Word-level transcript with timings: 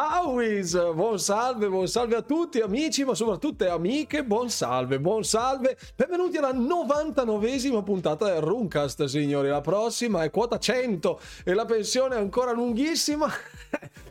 Howis, 0.00 0.94
buon 0.94 1.18
salve, 1.18 1.68
buon 1.68 1.88
salve 1.88 2.14
a 2.14 2.22
tutti 2.22 2.60
amici, 2.60 3.02
ma 3.02 3.16
soprattutto 3.16 3.68
amiche, 3.68 4.22
buon 4.22 4.48
salve, 4.48 5.00
buon 5.00 5.24
salve. 5.24 5.76
Benvenuti 5.96 6.36
alla 6.36 6.52
99esima 6.52 7.82
puntata 7.82 8.26
del 8.26 8.40
Runcast, 8.40 9.06
signori. 9.06 9.48
La 9.48 9.60
prossima 9.60 10.22
è 10.22 10.30
quota 10.30 10.56
100 10.56 11.20
e 11.42 11.52
la 11.52 11.64
pensione 11.64 12.14
è 12.14 12.18
ancora 12.20 12.52
lunghissima. 12.52 13.26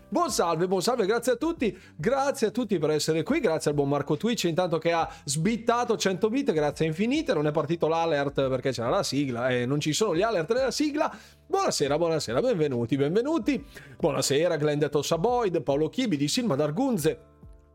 Buon 0.10 0.32
salve, 0.32 0.70
buon 0.70 0.82
salve, 0.82 1.06
grazie 1.06 1.34
a 1.34 1.36
tutti, 1.36 1.78
grazie 1.98 2.48
a 2.48 2.52
tutti 2.52 2.78
per 2.78 2.92
essere 2.92 3.24
qui, 3.24 3.42
grazie 3.42 3.72
al 3.72 3.76
buon 3.76 3.90
Marco 3.90 4.16
Twitch 4.16 4.46
intanto 4.46 4.78
che 4.78 4.94
ha 4.94 5.06
sbittato 5.26 5.98
100 5.98 6.30
bit, 6.30 6.54
grazie 6.54 6.86
infinite, 6.86 7.34
non 7.34 7.46
è 7.46 7.52
partito 7.52 7.90
l'alert 7.90 8.48
perché 8.48 8.72
c'era 8.72 8.88
la 8.88 9.04
sigla 9.04 9.50
e 9.50 9.66
non 9.66 9.82
ci 9.82 9.92
sono 9.92 10.16
gli 10.16 10.22
alert 10.22 10.54
nella 10.54 10.72
sigla. 10.72 11.14
Buonasera, 11.46 11.98
buonasera, 11.98 12.40
benvenuti, 12.40 12.96
benvenuti. 12.96 13.62
Buonasera, 14.00 14.56
Glenda 14.56 14.90
Saboid, 15.02 15.62
Paolo 15.62 15.90
Chibi 15.90 16.16
di 16.16 16.30
Silma 16.30 16.56
Dargunze. 16.56 17.27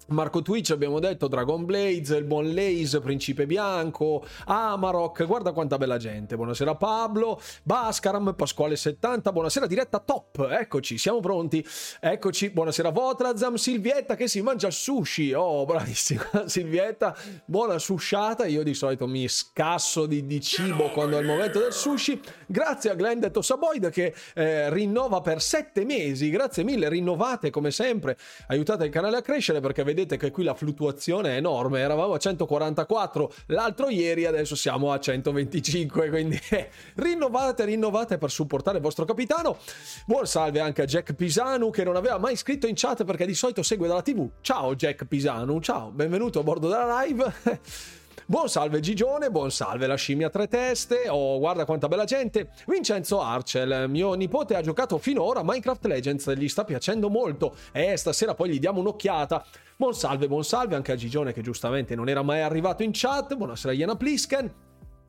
Marco 0.09 0.43
Twitch 0.43 0.71
abbiamo 0.71 0.99
detto 0.99 1.29
Dragon 1.29 1.65
Blades, 1.65 2.11
il 2.11 2.25
buon 2.25 2.53
Lace, 2.53 3.01
Principe 3.01 3.47
Bianco, 3.47 4.25
Amarok, 4.47 5.25
guarda 5.27 5.53
quanta 5.53 5.79
bella 5.79 5.97
gente. 5.97 6.37
Buonasera 6.37 6.75
Pablo, 6.75 7.41
Bascaram, 7.63 8.35
Pasquale 8.35 8.77
70, 8.77 9.33
buonasera 9.33 9.67
diretta 9.67 10.01
top. 10.01 10.49
Eccoci, 10.51 10.99
siamo 10.99 11.21
pronti. 11.21 11.65
Eccoci, 12.01 12.51
buonasera 12.51 12.91
Votrazam, 12.91 13.55
Silvietta 13.55 14.17
che 14.17 14.29
si 14.29 14.43
mangia 14.43 14.71
sushi. 14.71 15.33
Oh, 15.33 15.65
bravissima 15.65 16.45
Silvietta, 16.47 17.17
buona 17.45 17.79
susciata. 17.79 18.47
Io 18.47 18.63
di 18.63 18.75
solito 18.75 19.07
mi 19.07 19.29
scasso 19.29 20.07
di, 20.07 20.27
di 20.27 20.41
cibo 20.41 20.91
quando 20.91 21.17
è 21.17 21.21
il 21.21 21.27
momento 21.27 21.61
del 21.61 21.73
sushi. 21.73 22.21
Grazie 22.47 22.91
a 22.91 22.95
Glenn 22.95 23.21
Detto 23.21 23.41
Saboid 23.41 23.91
che 23.91 24.15
eh, 24.35 24.69
rinnova 24.71 25.21
per 25.21 25.41
sette 25.41 25.85
mesi. 25.85 26.29
Grazie 26.29 26.65
mille, 26.65 26.89
rinnovate 26.89 27.51
come 27.51 27.71
sempre. 27.71 28.17
Aiutate 28.49 28.85
il 28.85 28.91
canale 28.91 29.17
a 29.17 29.23
crescere 29.23 29.61
perché 29.61 29.83
vedete 29.93 30.17
che 30.17 30.31
qui 30.31 30.43
la 30.43 30.55
fluttuazione 30.55 31.35
è 31.35 31.37
enorme, 31.37 31.81
eravamo 31.81 32.15
a 32.15 32.19
144 32.19 33.33
l'altro 33.47 33.91
ieri, 33.91 34.25
adesso 34.25 34.57
siamo 34.57 34.91
a 34.91 34.99
125, 34.99 36.09
quindi 36.09 36.41
eh, 36.51 36.71
rinnovate, 36.95 37.65
rinnovate 37.67 38.19
per 38.19 38.31
supportare 38.31 38.79
il 38.79 38.83
vostro 38.83 39.05
capitano. 39.05 39.59
Buon 40.07 40.27
salve 40.27 40.61
anche 40.61 40.83
a 40.83 40.85
Jack 40.87 41.13
Pisanu 41.13 41.71
che 41.71 41.85
non 41.85 41.97
aveva 41.97 42.19
mai 42.19 42.37
scritto 42.37 42.67
in 42.67 42.75
chat 42.75 43.05
perché 43.05 43.27
di 43.27 43.35
solito 43.35 43.63
segue 43.63 43.87
dalla 43.87 44.03
TV. 44.03 44.29
Ciao 44.41 44.75
Jack 44.75 45.05
Pisanu, 45.05 45.61
ciao, 45.61 45.91
benvenuto 45.91 46.41
a 46.41 46.43
bordo 46.43 46.69
della 46.69 47.03
live. 47.03 48.01
Buon 48.25 48.49
salve 48.49 48.79
Gigione, 48.79 49.33
buon 49.33 49.51
salve 49.51 49.89
la 49.89 49.97
scimmia 49.97 50.31
tre 50.31 50.47
teste, 50.47 51.09
oh 51.09 51.41
guarda 51.41 51.65
quanta 51.65 51.89
bella 51.89 52.05
gente. 52.05 52.51
Vincenzo 52.69 53.21
Arcel, 53.21 53.89
mio 53.89 54.15
nipote 54.15 54.55
ha 54.55 54.61
giocato 54.61 54.97
finora 54.99 55.43
Minecraft 55.43 55.85
Legends, 55.87 56.33
gli 56.35 56.47
sta 56.47 56.65
piacendo 56.65 57.11
molto 57.11 57.57
e 57.73 57.97
stasera 57.97 58.35
poi 58.35 58.51
gli 58.51 58.61
diamo 58.61 58.79
un'occhiata. 58.79 59.45
Buon 59.77 59.95
salve, 59.95 60.29
buon 60.29 60.45
salve 60.45 60.77
anche 60.77 60.93
a 60.93 60.95
Gigione 60.95 61.33
che 61.33 61.43
giustamente 61.43 61.97
non 61.97 62.09
era 62.09 62.23
mai 62.23 62.43
arrivato 62.43 62.85
in 62.85 62.91
chat, 62.93 63.35
buonasera 63.35 63.75
Iena 63.75 63.97
Plisken. 63.97 64.53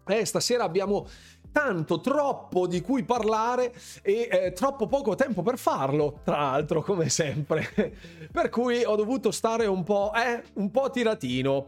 Eh, 0.07 0.25
stasera 0.25 0.63
abbiamo 0.63 1.07
tanto, 1.51 2.01
troppo 2.01 2.65
di 2.65 2.81
cui 2.81 3.03
parlare 3.03 3.73
e 4.01 4.27
eh, 4.29 4.53
troppo 4.53 4.87
poco 4.87 5.13
tempo 5.13 5.43
per 5.43 5.59
farlo, 5.59 6.19
tra 6.23 6.37
l'altro, 6.37 6.81
come 6.81 7.09
sempre. 7.09 7.69
per 8.33 8.49
cui 8.49 8.83
ho 8.83 8.95
dovuto 8.95 9.29
stare 9.29 9.67
un 9.67 9.83
po', 9.83 10.11
eh, 10.15 10.43
un 10.55 10.71
po' 10.71 10.89
tiratino. 10.89 11.67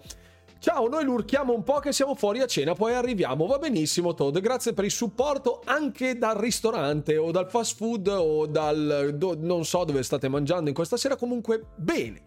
Ciao, 0.66 0.88
noi 0.88 1.04
lurchiamo 1.04 1.54
un 1.54 1.64
po' 1.64 1.78
che 1.78 1.94
siamo 1.94 2.16
fuori 2.16 2.40
a 2.40 2.48
cena, 2.48 2.74
poi 2.74 2.96
arriviamo. 2.96 3.46
Va 3.46 3.60
benissimo, 3.60 4.16
Todd. 4.16 4.40
Grazie 4.40 4.74
per 4.74 4.84
il 4.84 4.90
supporto 4.90 5.62
anche 5.64 6.18
dal 6.18 6.38
ristorante 6.38 7.18
o 7.18 7.30
dal 7.30 7.48
fast 7.52 7.76
food 7.76 8.08
o 8.08 8.48
dal... 8.48 9.12
Do, 9.14 9.38
non 9.40 9.64
so 9.64 9.84
dove 9.84 10.02
state 10.02 10.28
mangiando 10.28 10.70
in 10.70 10.74
questa 10.74 10.98
sera, 10.98 11.18
comunque 11.18 11.66
bene. 11.76 12.24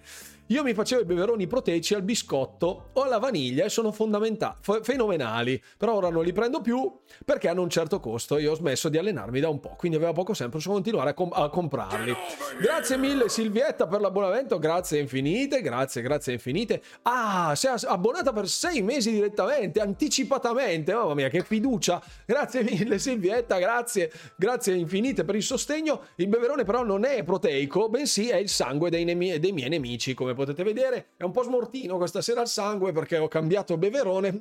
Io 0.50 0.62
mi 0.62 0.72
facevo 0.72 1.02
i 1.02 1.04
beveroni 1.04 1.46
proteici 1.46 1.92
al 1.92 2.00
biscotto 2.00 2.88
o 2.94 3.02
alla 3.02 3.18
vaniglia 3.18 3.66
e 3.66 3.68
sono 3.68 3.92
fenomenali, 3.92 5.62
però 5.76 5.96
ora 5.96 6.08
non 6.08 6.24
li 6.24 6.32
prendo 6.32 6.62
più 6.62 6.90
perché 7.22 7.48
hanno 7.48 7.60
un 7.60 7.68
certo 7.68 8.00
costo. 8.00 8.38
Io 8.38 8.52
ho 8.52 8.54
smesso 8.54 8.88
di 8.88 8.96
allenarmi 8.96 9.40
da 9.40 9.50
un 9.50 9.60
po', 9.60 9.74
quindi 9.76 9.98
aveva 9.98 10.12
poco 10.12 10.32
senso 10.32 10.70
continuare 10.70 11.10
a, 11.10 11.14
com- 11.14 11.32
a 11.34 11.50
comprarli. 11.50 12.16
Grazie 12.62 12.96
mille 12.96 13.28
Silvietta 13.28 13.86
per 13.86 14.00
l'abbonamento, 14.00 14.58
grazie 14.58 15.00
infinite, 15.00 15.60
grazie, 15.60 16.00
grazie 16.00 16.32
infinite. 16.32 16.82
Ah, 17.02 17.54
sei 17.54 17.74
abbonata 17.84 18.32
per 18.32 18.48
sei 18.48 18.80
mesi 18.80 19.10
direttamente, 19.10 19.80
anticipatamente, 19.80 20.94
mamma 20.94 21.12
mia 21.12 21.28
che 21.28 21.42
fiducia. 21.42 22.02
Grazie 22.24 22.62
mille 22.62 22.98
Silvietta, 22.98 23.58
grazie, 23.58 24.10
grazie 24.34 24.74
infinite 24.76 25.24
per 25.24 25.34
il 25.34 25.42
sostegno. 25.42 26.04
Il 26.14 26.28
beverone 26.28 26.64
però 26.64 26.82
non 26.84 27.04
è 27.04 27.22
proteico, 27.22 27.90
bensì 27.90 28.30
è 28.30 28.36
il 28.36 28.48
sangue 28.48 28.88
dei, 28.88 29.04
nemi- 29.04 29.38
dei 29.38 29.52
miei 29.52 29.68
nemici, 29.68 30.14
come 30.14 30.36
potete 30.38 30.62
vedere. 30.62 31.08
È 31.16 31.24
un 31.24 31.32
po' 31.32 31.42
smortino 31.42 31.96
questa 31.96 32.22
sera 32.22 32.40
il 32.40 32.48
sangue 32.48 32.92
perché 32.92 33.18
ho 33.18 33.28
cambiato 33.28 33.76
beverone, 33.76 34.40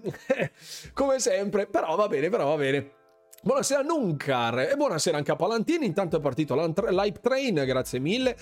come 0.94 1.20
sempre, 1.20 1.66
però 1.66 1.96
va 1.96 2.08
bene, 2.08 2.30
però 2.30 2.46
va 2.50 2.56
bene. 2.56 2.97
Buonasera 3.40 3.82
Nuncar 3.82 4.60
e 4.60 4.76
buonasera 4.76 5.16
anche 5.16 5.32
a 5.32 5.36
Palantini, 5.36 5.86
intanto 5.86 6.18
è 6.18 6.20
partito 6.20 6.56
l'Hype 6.56 7.20
Train, 7.22 7.54
grazie 7.66 8.00
mille. 8.00 8.36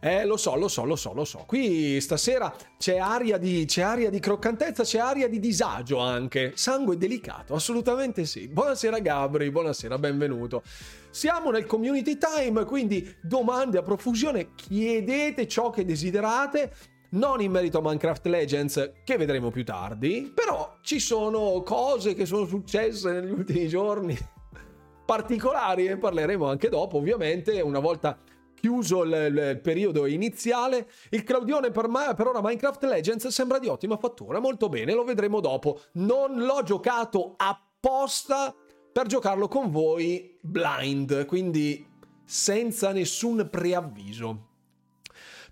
Eh, 0.00 0.24
lo 0.24 0.36
so, 0.36 0.54
lo 0.54 0.68
so, 0.68 0.84
lo 0.84 0.94
so, 0.94 1.12
lo 1.12 1.24
so. 1.24 1.42
Qui 1.44 2.00
stasera 2.00 2.54
c'è 2.78 2.98
aria 2.98 3.36
di, 3.36 3.64
c'è 3.66 3.82
aria 3.82 4.10
di 4.10 4.20
croccantezza, 4.20 4.84
c'è 4.84 5.00
aria 5.00 5.28
di 5.28 5.40
disagio 5.40 5.98
anche. 5.98 6.52
Sangue 6.54 6.96
delicato, 6.96 7.54
assolutamente 7.54 8.24
sì. 8.24 8.46
Buonasera 8.46 9.00
Gabri, 9.00 9.50
buonasera, 9.50 9.98
benvenuto. 9.98 10.62
Siamo 11.10 11.50
nel 11.50 11.66
community 11.66 12.16
time, 12.16 12.64
quindi 12.64 13.12
domande 13.20 13.78
a 13.78 13.82
profusione, 13.82 14.54
chiedete 14.54 15.48
ciò 15.48 15.70
che 15.70 15.84
desiderate. 15.84 16.72
Non 17.10 17.40
in 17.40 17.50
merito 17.50 17.78
a 17.78 17.80
Minecraft 17.80 18.26
Legends, 18.26 18.92
che 19.02 19.16
vedremo 19.16 19.50
più 19.50 19.64
tardi, 19.64 20.30
però 20.34 20.76
ci 20.82 21.00
sono 21.00 21.62
cose 21.62 22.12
che 22.12 22.26
sono 22.26 22.44
successe 22.44 23.10
negli 23.12 23.30
ultimi 23.30 23.66
giorni 23.66 24.14
particolari, 25.06 25.86
ne 25.86 25.96
parleremo 25.96 26.46
anche 26.46 26.68
dopo, 26.68 26.98
ovviamente, 26.98 27.62
una 27.62 27.78
volta 27.78 28.18
chiuso 28.60 29.04
il, 29.04 29.12
il, 29.12 29.60
periodo 29.62 30.04
iniziale, 30.04 30.90
il 31.10 31.24
Claudione 31.24 31.70
per, 31.70 31.88
me, 31.88 32.12
per 32.14 32.26
ora 32.26 32.42
Minecraft 32.42 32.84
Legends 32.84 33.28
sembra 33.28 33.58
di 33.58 33.68
ottima 33.68 33.96
fattura, 33.96 34.38
molto 34.38 34.68
bene, 34.68 34.92
lo 34.92 35.04
vedremo 35.04 35.40
dopo. 35.40 35.80
Non 35.92 36.44
l'ho 36.44 36.62
giocato 36.62 37.36
apposta 37.38 38.54
per 38.92 39.06
giocarlo 39.06 39.48
con 39.48 39.70
voi 39.70 40.36
blind, 40.42 41.24
quindi 41.24 41.86
senza 42.22 42.92
nessun 42.92 43.48
preavviso. 43.50 44.47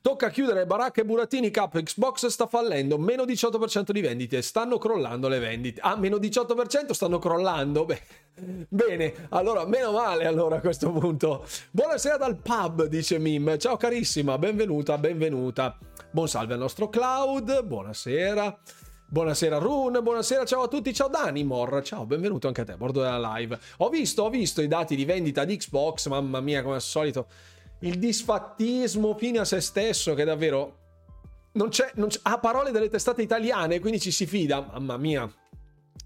Tocca 0.06 0.30
chiudere 0.30 0.66
baracche 0.66 1.00
e 1.00 1.04
burattini 1.04 1.50
Cup. 1.50 1.82
Xbox 1.82 2.26
sta 2.26 2.46
fallendo. 2.46 2.96
Meno 2.96 3.24
18% 3.24 3.90
di 3.90 4.00
vendite. 4.00 4.40
Stanno 4.40 4.78
crollando 4.78 5.26
le 5.26 5.40
vendite. 5.40 5.80
Ah, 5.80 5.96
meno 5.96 6.18
18% 6.18 6.92
stanno 6.92 7.18
crollando. 7.18 7.84
Beh. 7.84 8.00
Bene, 8.68 9.26
allora 9.30 9.66
meno 9.66 9.90
male 9.90 10.26
allora 10.26 10.58
a 10.58 10.60
questo 10.60 10.92
punto. 10.92 11.44
Buonasera 11.72 12.18
dal 12.18 12.36
pub, 12.36 12.84
dice 12.84 13.18
Mim. 13.18 13.58
Ciao 13.58 13.76
carissima, 13.76 14.38
benvenuta, 14.38 14.96
benvenuta. 14.96 15.76
Buon 16.12 16.28
salve 16.28 16.52
al 16.52 16.60
nostro 16.60 16.88
Cloud, 16.88 17.64
buonasera. 17.64 18.60
Buonasera 19.08 19.58
Rune, 19.58 20.02
buonasera, 20.02 20.44
ciao 20.44 20.62
a 20.62 20.68
tutti, 20.68 20.92
ciao 20.92 21.08
Danimor, 21.08 21.82
ciao, 21.82 22.06
benvenuto 22.06 22.48
anche 22.48 22.60
a 22.60 22.64
te 22.64 22.76
bordo 22.76 23.02
della 23.02 23.34
live. 23.34 23.58
Ho 23.78 23.88
visto, 23.88 24.22
ho 24.24 24.30
visto 24.30 24.62
i 24.62 24.68
dati 24.68 24.94
di 24.94 25.04
vendita 25.04 25.44
di 25.44 25.56
Xbox, 25.56 26.08
mamma 26.08 26.40
mia, 26.40 26.62
come 26.62 26.74
al 26.74 26.80
solito 26.80 27.26
il 27.86 27.98
disfattismo 27.98 29.16
fine 29.16 29.38
a 29.38 29.44
se 29.44 29.60
stesso 29.60 30.14
che 30.14 30.24
davvero 30.24 30.84
non 31.52 31.68
c'è, 31.68 31.90
non 31.94 32.08
c'è, 32.08 32.20
ha 32.22 32.38
parole 32.38 32.70
delle 32.70 32.88
testate 32.88 33.22
italiane, 33.22 33.80
quindi 33.80 34.00
ci 34.00 34.10
si 34.10 34.26
fida. 34.26 34.68
Mamma 34.72 34.96
mia, 34.96 35.30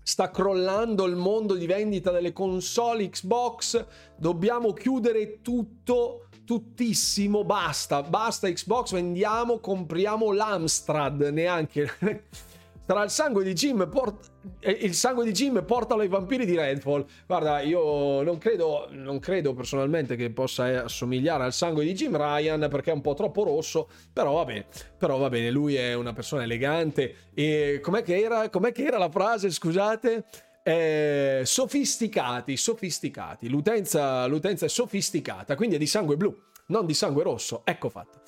sta 0.02 0.30
crollando 0.30 1.06
il 1.06 1.16
mondo 1.16 1.54
di 1.54 1.66
vendita 1.66 2.10
delle 2.10 2.32
console 2.32 3.08
Xbox. 3.08 3.84
Dobbiamo 4.16 4.72
chiudere 4.72 5.40
tutto, 5.42 6.28
tuttissimo. 6.44 7.44
Basta, 7.44 8.02
basta 8.02 8.50
Xbox, 8.50 8.92
vendiamo, 8.92 9.58
compriamo 9.58 10.32
l'Amstrad. 10.32 11.20
Neanche 11.22 11.90
tra 12.90 13.04
il 13.04 13.10
sangue 13.10 13.44
di 13.44 13.52
Jim 13.52 13.88
port- 13.88 14.32
il 14.62 14.94
sangue 14.94 15.24
di 15.24 15.30
Jim 15.30 15.64
portalo 15.64 16.00
ai 16.00 16.08
vampiri 16.08 16.44
di 16.44 16.56
Redfall. 16.56 17.06
Guarda, 17.24 17.60
io 17.60 18.20
non 18.22 18.36
credo, 18.38 18.88
non 18.90 19.20
credo 19.20 19.54
personalmente 19.54 20.16
che 20.16 20.32
possa 20.32 20.82
assomigliare 20.82 21.44
al 21.44 21.52
sangue 21.52 21.84
di 21.84 21.92
Jim 21.92 22.16
Ryan 22.16 22.66
perché 22.68 22.90
è 22.90 22.92
un 22.92 23.00
po' 23.00 23.14
troppo 23.14 23.44
rosso, 23.44 23.88
però 24.12 24.32
va 24.32 24.44
bene, 24.44 24.66
però 24.98 25.18
va 25.18 25.28
bene, 25.28 25.52
lui 25.52 25.76
è 25.76 25.94
una 25.94 26.12
persona 26.12 26.42
elegante 26.42 27.28
e 27.32 27.78
com'è 27.80 28.02
che 28.02 28.20
era, 28.20 28.50
com'è 28.50 28.72
che 28.72 28.82
era 28.82 28.98
la 28.98 29.08
frase, 29.08 29.50
scusate? 29.52 30.24
Eh, 30.64 31.42
sofisticati, 31.44 32.56
sofisticati. 32.56 33.48
L'utenza, 33.48 34.26
l'utenza 34.26 34.66
è 34.66 34.68
sofisticata, 34.68 35.54
quindi 35.54 35.76
è 35.76 35.78
di 35.78 35.86
sangue 35.86 36.16
blu, 36.16 36.36
non 36.66 36.86
di 36.86 36.94
sangue 36.94 37.22
rosso. 37.22 37.62
Ecco 37.64 37.88
fatto. 37.88 38.22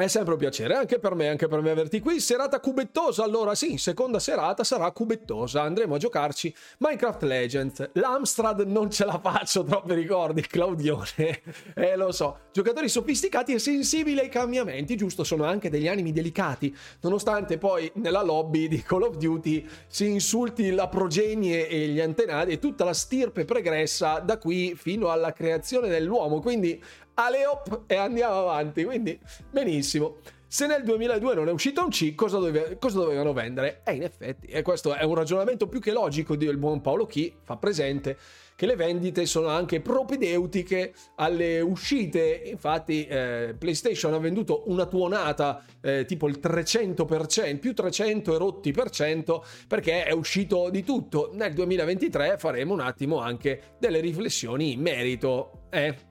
È 0.00 0.08
sempre 0.08 0.32
un 0.32 0.38
piacere, 0.38 0.74
anche 0.74 0.98
per 0.98 1.14
me, 1.14 1.28
anche 1.28 1.46
per 1.46 1.60
me 1.60 1.70
averti 1.70 2.00
qui. 2.00 2.20
Serata 2.20 2.58
cubettosa, 2.58 3.22
allora 3.22 3.54
sì, 3.54 3.76
seconda 3.76 4.18
serata 4.18 4.64
sarà 4.64 4.90
cubettosa. 4.92 5.60
Andremo 5.60 5.96
a 5.96 5.98
giocarci 5.98 6.54
Minecraft 6.78 7.22
Legends. 7.24 7.90
L'Amstrad 7.92 8.60
non 8.60 8.90
ce 8.90 9.04
la 9.04 9.18
faccio, 9.18 9.62
troppi 9.62 9.92
ricordi, 9.92 10.40
Claudione. 10.40 11.42
Eh, 11.80 11.96
lo 11.96 12.12
so. 12.12 12.38
Giocatori 12.52 12.88
sofisticati 12.88 13.52
e 13.52 13.58
sensibili 13.58 14.18
ai 14.18 14.28
cambiamenti, 14.28 14.96
giusto? 14.96 15.24
Sono 15.24 15.44
anche 15.44 15.70
degli 15.70 15.88
animi 15.88 16.12
delicati, 16.12 16.74
nonostante 17.00 17.58
poi 17.58 17.90
nella 17.96 18.22
lobby 18.22 18.68
di 18.68 18.82
Call 18.82 19.02
of 19.02 19.16
Duty 19.16 19.66
si 19.86 20.08
insulti 20.08 20.70
la 20.70 20.88
progenie 20.88 21.68
e 21.68 21.88
gli 21.88 22.00
antenati 22.00 22.52
e 22.52 22.58
tutta 22.58 22.84
la 22.84 22.92
stirpe 22.92 23.44
pregressa 23.44 24.18
da 24.18 24.38
qui 24.38 24.74
fino 24.74 25.10
alla 25.10 25.32
creazione 25.32 25.88
dell'uomo. 25.88 26.40
Quindi 26.40 26.82
Aleop 27.20 27.82
e 27.86 27.96
andiamo 27.96 28.40
avanti. 28.40 28.84
Quindi, 28.84 29.18
benissimo. 29.50 30.16
Se 30.46 30.66
nel 30.66 30.82
2002 30.82 31.34
non 31.34 31.48
è 31.48 31.52
uscito 31.52 31.84
un 31.84 31.90
C, 31.90 32.14
cosa, 32.16 32.38
dove, 32.38 32.76
cosa 32.80 32.98
dovevano 32.98 33.32
vendere? 33.32 33.82
E 33.84 33.92
eh, 33.92 33.94
in 33.94 34.02
effetti, 34.02 34.46
e 34.46 34.62
questo 34.62 34.94
è 34.94 35.04
un 35.04 35.14
ragionamento 35.14 35.68
più 35.68 35.78
che 35.78 35.92
logico 35.92 36.34
del 36.34 36.56
buon 36.56 36.80
Paolo 36.80 37.06
Chi, 37.06 37.32
fa 37.44 37.56
presente 37.56 38.16
che 38.56 38.66
le 38.66 38.74
vendite 38.74 39.26
sono 39.26 39.46
anche 39.46 39.80
propedeutiche 39.80 40.92
alle 41.16 41.60
uscite. 41.60 42.42
Infatti, 42.46 43.06
eh, 43.06 43.54
PlayStation 43.56 44.12
ha 44.12 44.18
venduto 44.18 44.64
una 44.66 44.86
tuonata 44.86 45.64
eh, 45.80 46.04
tipo 46.04 46.26
il 46.26 46.40
300%, 46.42 47.58
più 47.58 47.72
300 47.72 48.34
e 48.34 48.38
rotti 48.38 48.72
per 48.72 48.90
cento, 48.90 49.44
perché 49.68 50.04
è 50.04 50.12
uscito 50.12 50.68
di 50.68 50.82
tutto. 50.82 51.30
Nel 51.32 51.52
2023 51.52 52.38
faremo 52.38 52.72
un 52.72 52.80
attimo 52.80 53.20
anche 53.20 53.76
delle 53.78 54.00
riflessioni 54.00 54.72
in 54.72 54.80
merito. 54.80 55.66
Eh, 55.70 56.08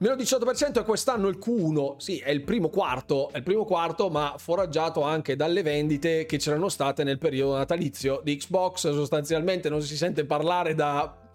Meno 0.00 0.14
18% 0.14 0.80
è 0.80 0.84
quest'anno 0.84 1.28
il 1.28 1.38
Q1, 1.38 1.96
sì, 1.96 2.18
è 2.18 2.30
il 2.30 2.44
primo 2.44 2.68
quarto, 2.68 3.30
è 3.30 3.38
il 3.38 3.42
primo 3.42 3.64
quarto, 3.64 4.10
ma 4.10 4.36
foraggiato 4.38 5.02
anche 5.02 5.34
dalle 5.34 5.62
vendite 5.62 6.24
che 6.24 6.36
c'erano 6.36 6.68
state 6.68 7.02
nel 7.02 7.18
periodo 7.18 7.56
natalizio 7.56 8.20
di 8.22 8.36
Xbox. 8.36 8.92
Sostanzialmente 8.92 9.68
non 9.68 9.82
si 9.82 9.96
sente 9.96 10.24
parlare 10.24 10.74
da 10.74 11.26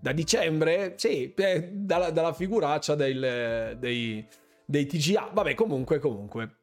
da 0.00 0.12
dicembre, 0.12 0.94
sì, 0.96 1.34
eh, 1.34 1.70
dalla, 1.72 2.10
dalla 2.10 2.32
figuraccia 2.32 2.94
del, 2.94 3.76
dei, 3.78 4.26
dei 4.64 4.86
TGA. 4.86 5.30
Vabbè, 5.32 5.54
comunque, 5.54 5.98
comunque. 5.98 6.58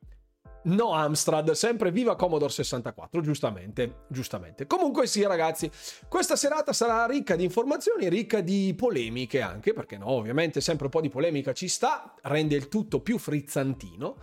No 0.65 0.93
Amstrad, 0.93 1.51
sempre 1.51 1.91
viva 1.91 2.15
Commodore 2.15 2.51
64, 2.51 3.21
giustamente, 3.21 4.05
giustamente. 4.07 4.65
Comunque 4.65 5.05
sì 5.05 5.23
ragazzi, 5.23 5.69
questa 6.07 6.35
serata 6.35 6.73
sarà 6.73 7.05
ricca 7.05 7.35
di 7.35 7.43
informazioni, 7.43 8.09
ricca 8.09 8.41
di 8.41 8.73
polemiche 8.75 9.41
anche, 9.41 9.73
perché 9.73 9.97
no, 9.97 10.09
ovviamente 10.09 10.61
sempre 10.61 10.85
un 10.85 10.91
po' 10.91 11.01
di 11.01 11.09
polemica 11.09 11.53
ci 11.53 11.67
sta, 11.67 12.15
rende 12.23 12.55
il 12.55 12.67
tutto 12.67 13.01
più 13.01 13.19
frizzantino, 13.19 14.17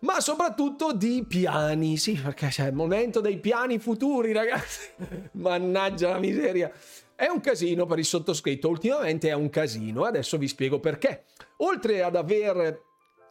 ma 0.00 0.20
soprattutto 0.20 0.92
di 0.92 1.24
piani, 1.28 1.96
sì, 1.96 2.14
perché 2.14 2.48
c'è 2.48 2.66
il 2.66 2.74
momento 2.74 3.20
dei 3.20 3.38
piani 3.38 3.78
futuri 3.78 4.32
ragazzi, 4.32 4.88
mannaggia 5.34 6.10
la 6.10 6.18
miseria. 6.18 6.72
È 7.14 7.28
un 7.28 7.38
casino 7.38 7.86
per 7.86 8.00
il 8.00 8.04
sottoscritto, 8.04 8.68
ultimamente 8.68 9.28
è 9.28 9.32
un 9.34 9.48
casino, 9.48 10.02
adesso 10.02 10.38
vi 10.38 10.48
spiego 10.48 10.80
perché. 10.80 11.26
Oltre 11.58 12.02
ad 12.02 12.16
aver 12.16 12.82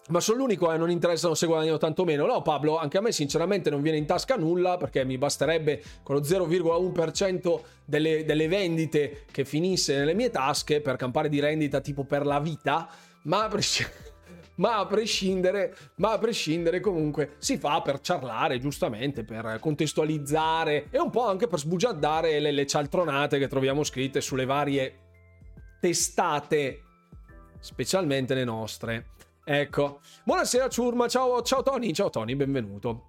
ma 0.10 0.20
sono 0.20 0.40
l'unico 0.40 0.72
e 0.72 0.78
non 0.78 0.92
interessano 0.92 1.34
se 1.34 1.46
guadagno 1.46 1.78
tanto 1.78 2.04
meno. 2.04 2.26
No, 2.26 2.42
Pablo, 2.42 2.78
anche 2.78 2.98
a 2.98 3.02
me 3.02 3.12
sinceramente 3.12 3.70
non 3.70 3.82
viene 3.82 3.98
in 3.98 4.06
tasca 4.06 4.36
nulla 4.36 4.78
perché 4.78 5.06
mi 5.06 5.18
basterebbe 5.18 5.82
con 6.04 6.16
lo 6.16 6.22
0,1% 6.22 7.62
delle, 7.86 8.26
delle 8.26 8.48
vendite 8.48 9.24
che 9.32 9.46
finisse 9.46 9.98
nelle 9.98 10.14
mie 10.14 10.30
tasche 10.30 10.82
per 10.82 10.98
campare 10.98 11.30
di 11.30 11.40
rendita 11.40 11.80
tipo 11.80 12.04
per 12.04 12.26
la 12.26 12.40
vita, 12.40 12.90
ma 13.24 13.46
a, 13.46 13.48
prescindere, 13.48 13.94
ma 14.56 14.80
a 14.80 14.88
ma 15.96 16.12
a 16.12 16.18
prescindere 16.18 16.80
comunque 16.82 17.36
si 17.38 17.58
fa 17.58 17.82
per 17.82 18.02
ciarlare, 18.02 18.60
giustamente, 18.60 19.24
per 19.24 19.58
contestualizzare 19.62 20.88
e 20.90 21.00
un 21.00 21.12
po' 21.12 21.26
anche 21.26 21.48
per 21.48 21.60
sbugiardare 21.60 22.40
le, 22.40 22.52
le 22.52 22.68
cialtronate 22.68 23.40
che 23.40 23.48
troviamo 23.48 23.84
scritte 23.84 24.20
sulle 24.20 24.46
varie 24.46 24.98
testate, 25.80 26.82
specialmente 27.60 28.34
le 28.34 28.44
nostre. 28.44 29.06
Ecco. 29.46 30.00
Buonasera 30.24 30.70
Ciurma, 30.70 31.10
ciao, 31.10 31.42
ciao 31.42 31.62
Tony, 31.64 31.92
ciao 31.92 32.10
Tony, 32.10 32.34
benvenuto. 32.34 33.08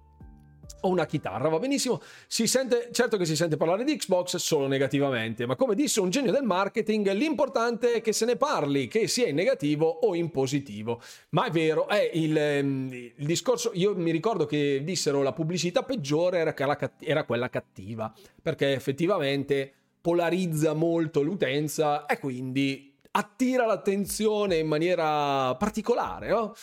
Ho 0.81 0.89
una 0.89 1.05
chitarra, 1.05 1.47
va 1.47 1.59
benissimo. 1.59 2.01
Si 2.27 2.45
sente, 2.45 2.89
certo 2.91 3.15
che 3.15 3.25
si 3.25 3.37
sente 3.37 3.55
parlare 3.55 3.85
di 3.85 3.95
Xbox 3.95 4.35
solo 4.35 4.67
negativamente, 4.67 5.45
ma 5.45 5.55
come 5.55 5.75
disse 5.75 6.01
un 6.01 6.09
genio 6.09 6.33
del 6.33 6.43
marketing, 6.43 7.09
l'importante 7.13 7.93
è 7.93 8.01
che 8.01 8.11
se 8.11 8.25
ne 8.25 8.35
parli, 8.35 8.87
che 8.87 9.07
sia 9.07 9.27
in 9.27 9.35
negativo 9.35 9.87
o 9.87 10.13
in 10.13 10.29
positivo. 10.29 11.01
Ma 11.29 11.45
è 11.45 11.51
vero, 11.51 11.87
è 11.87 12.11
il, 12.13 12.37
ehm, 12.37 12.91
il 12.91 13.25
discorso. 13.25 13.71
Io 13.73 13.95
mi 13.95 14.11
ricordo 14.11 14.45
che 14.45 14.81
dissero 14.83 15.23
la 15.23 15.31
pubblicità 15.31 15.83
peggiore 15.83 16.39
era, 16.39 16.53
era 16.99 17.23
quella 17.23 17.49
cattiva, 17.49 18.13
perché 18.41 18.73
effettivamente 18.73 19.73
polarizza 20.01 20.73
molto 20.73 21.21
l'utenza 21.21 22.05
e 22.05 22.19
quindi 22.19 22.94
attira 23.17 23.65
l'attenzione 23.65 24.57
in 24.57 24.67
maniera 24.67 25.55
particolare, 25.55 26.29
no? 26.29 26.53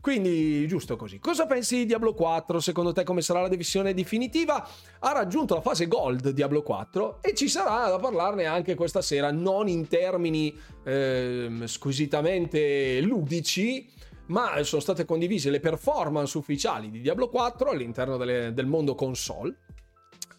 Quindi, 0.00 0.66
giusto 0.68 0.96
così. 0.96 1.18
Cosa 1.18 1.46
pensi 1.46 1.78
di 1.78 1.86
Diablo 1.86 2.14
4? 2.14 2.60
Secondo 2.60 2.92
te 2.92 3.02
come 3.02 3.20
sarà 3.20 3.42
la 3.42 3.48
divisione 3.48 3.94
definitiva? 3.94 4.66
Ha 5.00 5.12
raggiunto 5.12 5.54
la 5.54 5.60
fase 5.60 5.88
gold 5.88 6.30
Diablo 6.30 6.62
4 6.62 7.18
e 7.20 7.34
ci 7.34 7.48
sarà 7.48 7.88
da 7.88 7.98
parlarne 7.98 8.44
anche 8.44 8.74
questa 8.74 9.02
sera, 9.02 9.32
non 9.32 9.68
in 9.68 9.88
termini 9.88 10.56
eh, 10.84 11.50
squisitamente 11.64 13.00
ludici, 13.00 13.90
ma 14.26 14.62
sono 14.62 14.80
state 14.80 15.04
condivise 15.04 15.50
le 15.50 15.60
performance 15.60 16.38
ufficiali 16.38 16.90
di 16.90 17.00
Diablo 17.00 17.28
4 17.28 17.70
all'interno 17.70 18.16
delle, 18.16 18.52
del 18.54 18.66
mondo 18.66 18.94
console 18.94 19.56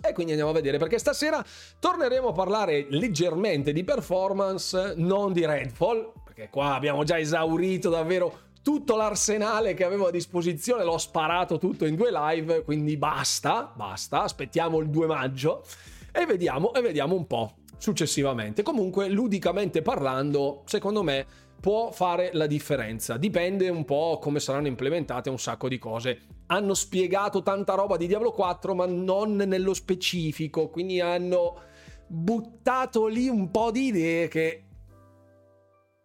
e 0.01 0.13
quindi 0.13 0.31
andiamo 0.31 0.51
a 0.51 0.55
vedere 0.55 0.77
perché 0.77 0.97
stasera 0.97 1.43
torneremo 1.79 2.29
a 2.29 2.31
parlare 2.31 2.87
leggermente 2.89 3.73
di 3.73 3.83
performance, 3.83 4.93
non 4.95 5.33
di 5.33 5.45
Redfall, 5.45 6.11
perché 6.23 6.49
qua 6.49 6.75
abbiamo 6.75 7.03
già 7.03 7.19
esaurito 7.19 7.89
davvero 7.89 8.47
tutto 8.61 8.95
l'arsenale 8.95 9.73
che 9.73 9.83
avevo 9.83 10.07
a 10.07 10.11
disposizione, 10.11 10.83
l'ho 10.83 10.97
sparato 10.97 11.57
tutto 11.57 11.85
in 11.85 11.95
due 11.95 12.11
live, 12.11 12.63
quindi 12.63 12.97
basta, 12.97 13.71
basta, 13.75 14.23
aspettiamo 14.23 14.79
il 14.79 14.89
2 14.89 15.07
maggio 15.07 15.63
e 16.11 16.25
vediamo, 16.25 16.73
e 16.73 16.81
vediamo 16.81 17.15
un 17.15 17.25
po' 17.25 17.55
successivamente. 17.77 18.61
Comunque, 18.61 19.09
ludicamente 19.09 19.81
parlando, 19.81 20.63
secondo 20.65 21.03
me 21.03 21.25
può 21.59 21.91
fare 21.91 22.31
la 22.33 22.47
differenza. 22.47 23.17
Dipende 23.17 23.69
un 23.69 23.85
po' 23.85 24.19
come 24.19 24.39
saranno 24.39 24.67
implementate 24.67 25.29
un 25.29 25.39
sacco 25.39 25.67
di 25.67 25.77
cose. 25.77 26.21
Hanno 26.47 26.73
spiegato 26.73 27.43
tanta 27.43 27.75
roba 27.75 27.97
di 27.97 28.07
Diablo 28.07 28.31
4, 28.31 28.73
ma 28.73 28.85
non 28.85 29.35
nello 29.35 29.73
specifico, 29.73 30.69
quindi 30.69 30.99
hanno 30.99 31.61
buttato 32.07 33.07
lì 33.07 33.27
un 33.27 33.51
po' 33.51 33.71
di 33.71 33.85
idee 33.87 34.27
che 34.27 34.63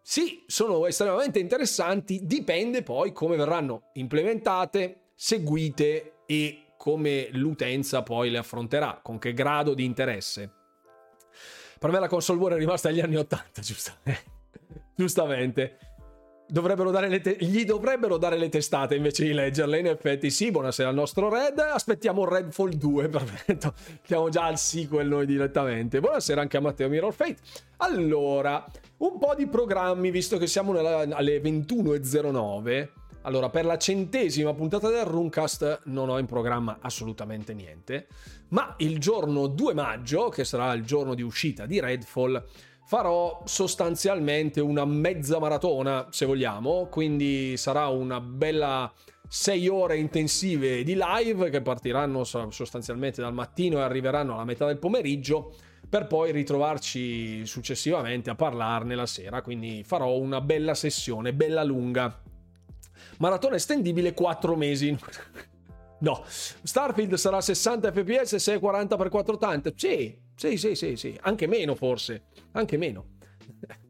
sì, 0.01 0.43
sono 0.45 0.85
estremamente 0.85 1.39
interessanti, 1.39 2.25
dipende 2.25 2.83
poi 2.83 3.11
come 3.11 3.35
verranno 3.35 3.89
implementate, 3.93 5.07
seguite 5.15 6.17
e 6.27 6.73
come 6.77 7.29
l'utenza 7.31 8.03
poi 8.03 8.29
le 8.29 8.37
affronterà, 8.37 8.99
con 9.01 9.17
che 9.17 9.33
grado 9.33 9.73
di 9.73 9.83
interesse. 9.83 10.51
Per 11.79 11.89
me 11.89 11.99
la 11.99 12.07
console 12.07 12.39
war 12.39 12.53
è 12.53 12.57
rimasta 12.57 12.89
agli 12.89 12.99
anni 12.99 13.15
80, 13.15 13.61
giustamente. 13.61 14.34
Giustamente. 14.95 15.77
Dovrebbero 16.47 16.91
te- 16.91 17.37
gli 17.39 17.65
dovrebbero 17.65 18.17
dare 18.17 18.37
le 18.37 18.49
testate 18.49 18.95
invece 18.95 19.23
di 19.23 19.33
leggerle. 19.33 19.79
In 19.79 19.87
effetti, 19.87 20.29
sì, 20.29 20.51
buonasera 20.51 20.89
al 20.89 20.95
nostro 20.95 21.27
Red. 21.27 21.57
Aspettiamo 21.57 22.23
Redfall 22.23 22.73
2, 22.73 23.09
perfetto. 23.09 23.73
Andiamo 24.01 24.29
già 24.29 24.45
al 24.45 24.59
sequel 24.59 25.07
noi 25.07 25.25
direttamente. 25.25 25.99
Buonasera 25.99 26.41
anche 26.41 26.57
a 26.57 26.61
Matteo 26.61 26.87
Mirror 26.87 27.13
Fate. 27.13 27.37
Allora, 27.77 28.63
un 28.97 29.17
po' 29.17 29.33
di 29.35 29.47
programmi, 29.47 30.11
visto 30.11 30.37
che 30.37 30.45
siamo 30.45 30.71
nella, 30.71 30.99
alle 30.99 31.41
21.09. 31.41 32.89
Allora, 33.25 33.49
per 33.49 33.65
la 33.65 33.79
centesima 33.79 34.53
puntata 34.53 34.87
del 34.89 35.03
Runcast 35.03 35.81
non 35.85 36.09
ho 36.09 36.19
in 36.19 36.27
programma 36.27 36.77
assolutamente 36.79 37.55
niente, 37.55 38.05
ma 38.49 38.75
il 38.77 38.99
giorno 38.99 39.47
2 39.47 39.73
maggio, 39.73 40.29
che 40.29 40.45
sarà 40.45 40.71
il 40.73 40.85
giorno 40.85 41.15
di 41.15 41.23
uscita 41.23 41.65
di 41.65 41.79
Redfall, 41.79 42.43
farò 42.85 43.41
sostanzialmente 43.45 44.61
una 44.61 44.85
mezza 44.85 45.39
maratona, 45.39 46.07
se 46.11 46.25
vogliamo, 46.25 46.87
quindi 46.87 47.57
sarà 47.57 47.87
una 47.87 48.21
bella 48.21 48.91
6 49.27 49.67
ore 49.67 49.97
intensive 49.97 50.83
di 50.83 50.95
live 50.95 51.49
che 51.49 51.61
partiranno 51.61 52.23
sostanzialmente 52.23 53.21
dal 53.21 53.33
mattino 53.33 53.79
e 53.79 53.81
arriveranno 53.81 54.35
alla 54.35 54.45
metà 54.45 54.67
del 54.67 54.77
pomeriggio 54.77 55.55
per 55.89 56.05
poi 56.05 56.31
ritrovarci 56.31 57.45
successivamente 57.45 58.29
a 58.29 58.35
parlarne 58.35 58.95
la 58.95 59.05
sera, 59.07 59.41
quindi 59.41 59.83
farò 59.83 60.15
una 60.17 60.41
bella 60.41 60.75
sessione, 60.75 61.33
bella 61.33 61.63
lunga. 61.63 62.21
Maratona 63.17 63.55
estendibile 63.55 64.13
4 64.13 64.55
mesi. 64.55 64.95
no, 65.99 66.23
Starfield 66.25 67.15
sarà 67.15 67.41
60 67.41 67.91
fps 67.91 68.35
640 68.35 68.95
x 68.95 69.09
480. 69.09 69.71
Sì, 69.75 70.23
sì, 70.35 70.57
sì, 70.57 70.75
sì, 70.75 70.95
sì, 70.95 71.17
anche 71.21 71.47
meno 71.47 71.75
forse, 71.75 72.25
anche 72.51 72.77
meno. 72.77 73.13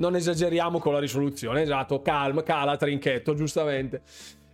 non 0.00 0.16
esageriamo 0.16 0.78
con 0.78 0.92
la 0.92 0.98
risoluzione, 0.98 1.62
esatto, 1.62 2.02
calma, 2.02 2.42
cala, 2.42 2.76
trinchetto, 2.76 3.34
giustamente. 3.34 4.02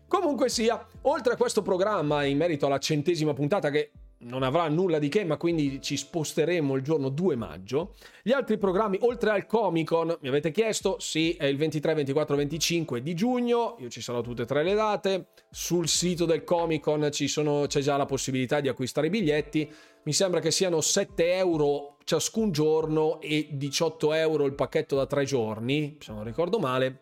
Comunque 0.09 0.49
sia, 0.49 0.87
oltre 1.03 1.33
a 1.33 1.37
questo 1.37 1.63
programma 1.63 2.25
in 2.25 2.37
merito 2.37 2.67
alla 2.67 2.79
centesima 2.79 3.33
puntata 3.33 3.71
che 3.71 3.91
non 4.19 4.43
avrà 4.43 4.69
nulla 4.69 4.99
di 4.99 5.09
che, 5.09 5.25
ma 5.25 5.37
quindi 5.37 5.81
ci 5.83 5.97
sposteremo 5.97 6.75
il 6.75 6.83
giorno 6.83 7.09
2 7.09 7.37
maggio. 7.37 7.95
Gli 8.23 8.33
altri 8.33 8.57
programmi, 8.57 8.99
oltre 9.03 9.31
al 9.31 9.47
Comic 9.47 9.89
Con, 9.89 10.17
mi 10.21 10.29
avete 10.29 10.51
chiesto, 10.51 10.97
sì, 10.99 11.33
è 11.33 11.45
il 11.45 11.57
23, 11.57 11.95
24, 11.95 12.37
25 12.37 13.03
di 13.03 13.15
giugno, 13.15 13.77
io 13.79 13.89
ci 13.89 14.01
sarò 14.01 14.23
tutte 14.23 14.43
e 14.43 14.47
tre 14.47 14.63
le 14.63 14.75
date. 14.75 15.29
Sul 15.51 15.87
sito 15.87 16.25
del 16.25 16.45
Comic 16.45 16.83
Con 16.83 17.09
c'è 17.11 17.81
già 17.81 17.97
la 17.97 18.07
possibilità 18.07 18.61
di 18.61 18.69
acquistare 18.69 19.09
i 19.09 19.11
biglietti. 19.11 19.71
Mi 20.07 20.13
sembra 20.13 20.39
che 20.39 20.53
siano 20.53 20.81
7 20.81 21.35
euro 21.35 21.97
ciascun 22.05 22.53
giorno 22.53 23.21
e 23.21 23.49
18 23.51 24.13
euro 24.13 24.45
il 24.45 24.55
pacchetto 24.55 24.95
da 24.95 25.05
tre 25.05 25.25
giorni, 25.25 25.97
se 25.99 26.13
non 26.13 26.23
ricordo 26.23 26.61
male. 26.61 27.01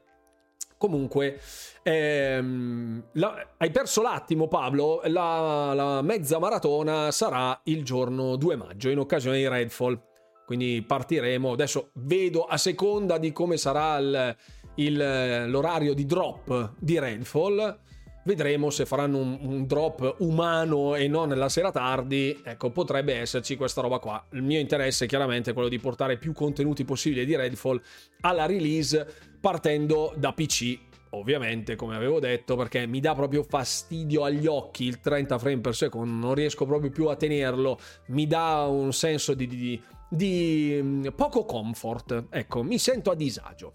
Comunque, 0.78 1.38
ehm, 1.82 3.10
la, 3.12 3.46
hai 3.58 3.70
perso 3.70 4.00
l'attimo, 4.00 4.48
Pablo. 4.48 5.02
La, 5.04 5.74
la, 5.74 6.00
mezza 6.00 6.38
maratona 6.38 7.10
sarà 7.10 7.60
il 7.64 7.84
giorno 7.84 8.36
2 8.36 8.56
maggio 8.56 8.88
in 8.88 8.98
occasione 8.98 9.36
di 9.36 9.48
Redfall. 9.48 10.00
Quindi 10.46 10.82
partiremo. 10.82 11.52
Adesso 11.52 11.90
vedo 11.96 12.46
a 12.46 12.56
seconda 12.56 13.18
di 13.18 13.32
come 13.32 13.58
sarà 13.58 13.98
il, 13.98 14.36
il, 14.76 15.50
l'orario 15.50 15.92
di 15.92 16.06
drop 16.06 16.72
di 16.78 16.98
Redfall. 16.98 17.80
Vedremo 18.24 18.70
se 18.70 18.86
faranno 18.86 19.18
un, 19.18 19.38
un, 19.40 19.66
drop 19.66 20.16
umano 20.18 20.94
e 20.94 21.08
non 21.08 21.28
nella 21.28 21.50
sera 21.50 21.70
tardi. 21.70 22.40
Ecco, 22.42 22.70
potrebbe 22.70 23.14
esserci 23.14 23.56
questa 23.56 23.82
roba 23.82 23.98
qua. 23.98 24.24
Il 24.32 24.42
mio 24.42 24.58
interesse 24.58 25.04
è 25.04 25.08
chiaramente 25.08 25.52
quello 25.52 25.68
di 25.68 25.78
portare 25.78 26.16
più 26.16 26.32
contenuti 26.32 26.84
possibili 26.84 27.26
di 27.26 27.36
Redfall 27.36 27.80
alla 28.20 28.46
release 28.46 29.06
partendo 29.40 30.14
da 30.16 30.32
PC 30.32 30.78
ovviamente 31.10 31.76
come 31.76 31.94
avevo 31.94 32.18
detto 32.18 32.56
perché 32.56 32.86
mi 32.86 32.98
dà 32.98 33.14
proprio 33.14 33.44
fastidio 33.44 34.24
agli 34.24 34.46
occhi 34.46 34.84
il 34.84 35.00
30 35.00 35.38
frame 35.38 35.60
per 35.60 35.74
secondo 35.74 36.26
non 36.26 36.34
riesco 36.34 36.66
proprio 36.66 36.90
più 36.90 37.06
a 37.06 37.14
tenerlo 37.14 37.78
mi 38.06 38.26
dà 38.26 38.66
un 38.68 38.92
senso 38.92 39.34
di, 39.34 39.46
di, 39.46 39.80
di 40.08 40.80
mm, 40.82 41.06
poco 41.14 41.44
comfort 41.44 42.24
ecco 42.30 42.62
mi 42.62 42.78
sento 42.78 43.10
a 43.10 43.14
disagio 43.14 43.74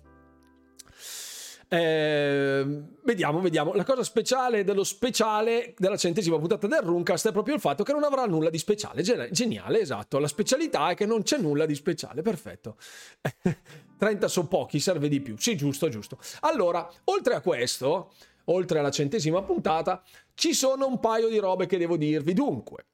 eh, 1.72 2.66
vediamo, 3.04 3.40
vediamo. 3.42 3.74
La 3.74 3.84
cosa 3.84 4.04
speciale 4.04 4.64
dello 4.64 4.84
speciale 4.84 5.76
della 5.78 5.98
centesima 5.98 6.40
puntata 6.40 6.66
del 6.66 6.82
Runcast 6.82 7.30
è 7.30 7.32
proprio 7.32 7.54
il 7.54 7.62
fatto 7.62 7.84
che 7.84 7.94
non 7.94 8.04
avrà 8.04 8.26
nulla 8.26 8.50
di 8.50 8.58
speciale. 8.58 9.04
Geniale, 9.32 9.80
esatto. 9.80 10.18
La 10.18 10.28
specialità 10.28 10.90
è 10.90 10.96
che 10.96 11.06
non 11.06 11.22
c'è 11.22 11.38
nulla 11.38 11.68
di 11.68 11.76
speciale. 11.76 12.24
Perfetto. 12.24 12.78
30 13.98 14.28
sono 14.28 14.48
pochi, 14.48 14.80
serve 14.80 15.08
di 15.10 15.22
più. 15.22 15.36
Sì, 15.38 15.56
giusto, 15.56 15.90
giusto. 15.90 16.18
Allora, 16.42 16.90
oltre 17.06 17.36
a 17.36 17.42
questo, 17.42 18.14
oltre 18.46 18.80
alla 18.80 18.92
centesima 18.92 19.44
puntata, 19.44 20.02
ci 20.34 20.54
sono 20.54 20.88
un 20.88 21.00
paio 21.00 21.28
di 21.28 21.38
robe 21.38 21.68
che 21.68 21.78
devo 21.78 21.98
dirvi. 21.98 22.34
Dunque, 22.34 22.86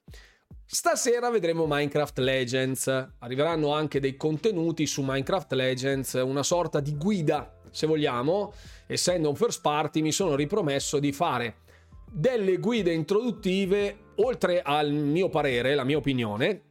Stasera 0.67 1.29
vedremo 1.29 1.65
Minecraft 1.67 2.17
Legends. 2.19 3.07
Arriveranno 3.19 3.71
anche 3.73 3.99
dei 3.99 4.17
contenuti 4.17 4.87
su 4.87 5.03
Minecraft 5.03 5.53
Legends, 5.53 6.13
una 6.13 6.43
sorta 6.43 6.79
di 6.79 6.95
guida 6.97 7.59
se 7.69 7.87
vogliamo, 7.87 8.53
essendo 8.87 9.29
un 9.29 9.35
first 9.35 9.61
party, 9.61 10.01
mi 10.01 10.11
sono 10.11 10.35
ripromesso 10.35 10.97
di 10.97 11.11
fare 11.11 11.57
delle 12.09 12.57
guide 12.57 12.93
introduttive, 12.93 13.97
oltre 14.15 14.61
al 14.61 14.91
mio 14.91 15.27
parere, 15.27 15.75
la 15.75 15.83
mia 15.83 15.97
opinione. 15.97 16.61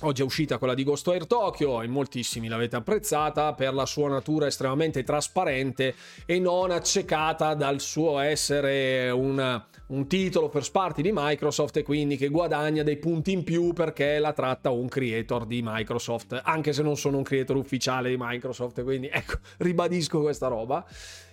Oggi 0.00 0.20
è 0.20 0.24
uscita 0.24 0.58
quella 0.58 0.74
di 0.74 0.84
Ghost 0.84 1.08
Air 1.08 1.26
Tokyo, 1.26 1.82
in 1.82 1.90
moltissimi 1.90 2.48
l'avete 2.48 2.76
apprezzata 2.76 3.54
per 3.54 3.72
la 3.72 3.86
sua 3.86 4.10
natura 4.10 4.46
estremamente 4.46 5.02
trasparente 5.02 5.94
e 6.26 6.38
non 6.38 6.70
accecata 6.70 7.54
dal 7.54 7.80
suo 7.80 8.18
essere 8.18 9.08
una 9.10 9.66
un 9.86 10.06
titolo 10.06 10.48
per 10.48 10.68
party 10.70 11.02
di 11.02 11.10
Microsoft 11.12 11.76
e 11.76 11.82
quindi 11.82 12.16
che 12.16 12.28
guadagna 12.28 12.82
dei 12.82 12.96
punti 12.96 13.32
in 13.32 13.44
più 13.44 13.72
perché 13.72 14.18
la 14.18 14.32
tratta 14.32 14.70
un 14.70 14.88
creator 14.88 15.44
di 15.44 15.60
Microsoft, 15.62 16.40
anche 16.42 16.72
se 16.72 16.82
non 16.82 16.96
sono 16.96 17.18
un 17.18 17.22
creator 17.22 17.56
ufficiale 17.56 18.08
di 18.08 18.16
Microsoft, 18.18 18.82
quindi 18.82 19.08
ecco, 19.12 19.34
ribadisco 19.58 20.20
questa 20.20 20.48
roba. 20.48 20.84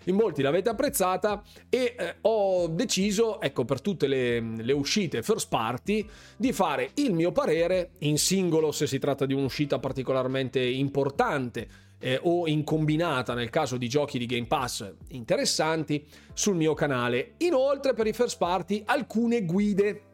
In 0.06 0.16
molti 0.16 0.42
l'avete 0.42 0.70
apprezzata 0.70 1.44
e 1.70 1.96
eh, 1.98 2.16
ho 2.22 2.68
deciso, 2.68 3.40
ecco, 3.40 3.66
per 3.66 3.82
tutte 3.82 4.08
le, 4.08 4.40
le 4.40 4.74
uscite 4.74 5.22
first 5.22 5.48
party, 5.48 6.06
di 6.36 6.52
fare 6.52 6.90
il 6.96 7.14
mio 7.14 7.32
parere 7.32 7.92
in 8.00 8.18
singolo 8.18 8.72
se 8.72 8.88
si 8.88 8.98
tratta 8.98 9.26
di 9.26 9.34
un'uscita 9.34 9.80
particolarmente 9.80 10.60
importante 10.60 11.90
eh, 12.02 12.20
o 12.24 12.48
in 12.48 12.64
combinata 12.64 13.34
nel 13.34 13.50
caso 13.50 13.78
di 13.78 13.88
giochi 13.88 14.18
di 14.18 14.26
Game 14.26 14.48
Pass 14.48 14.92
interessanti 15.10 16.06
sul 16.34 16.56
mio 16.56 16.74
canale. 16.74 17.36
Inoltre 17.38 17.94
per 17.94 18.08
i 18.08 18.14
first 18.14 18.38
party 18.38 18.84
alcune 18.86 19.46
guide. 19.46 20.06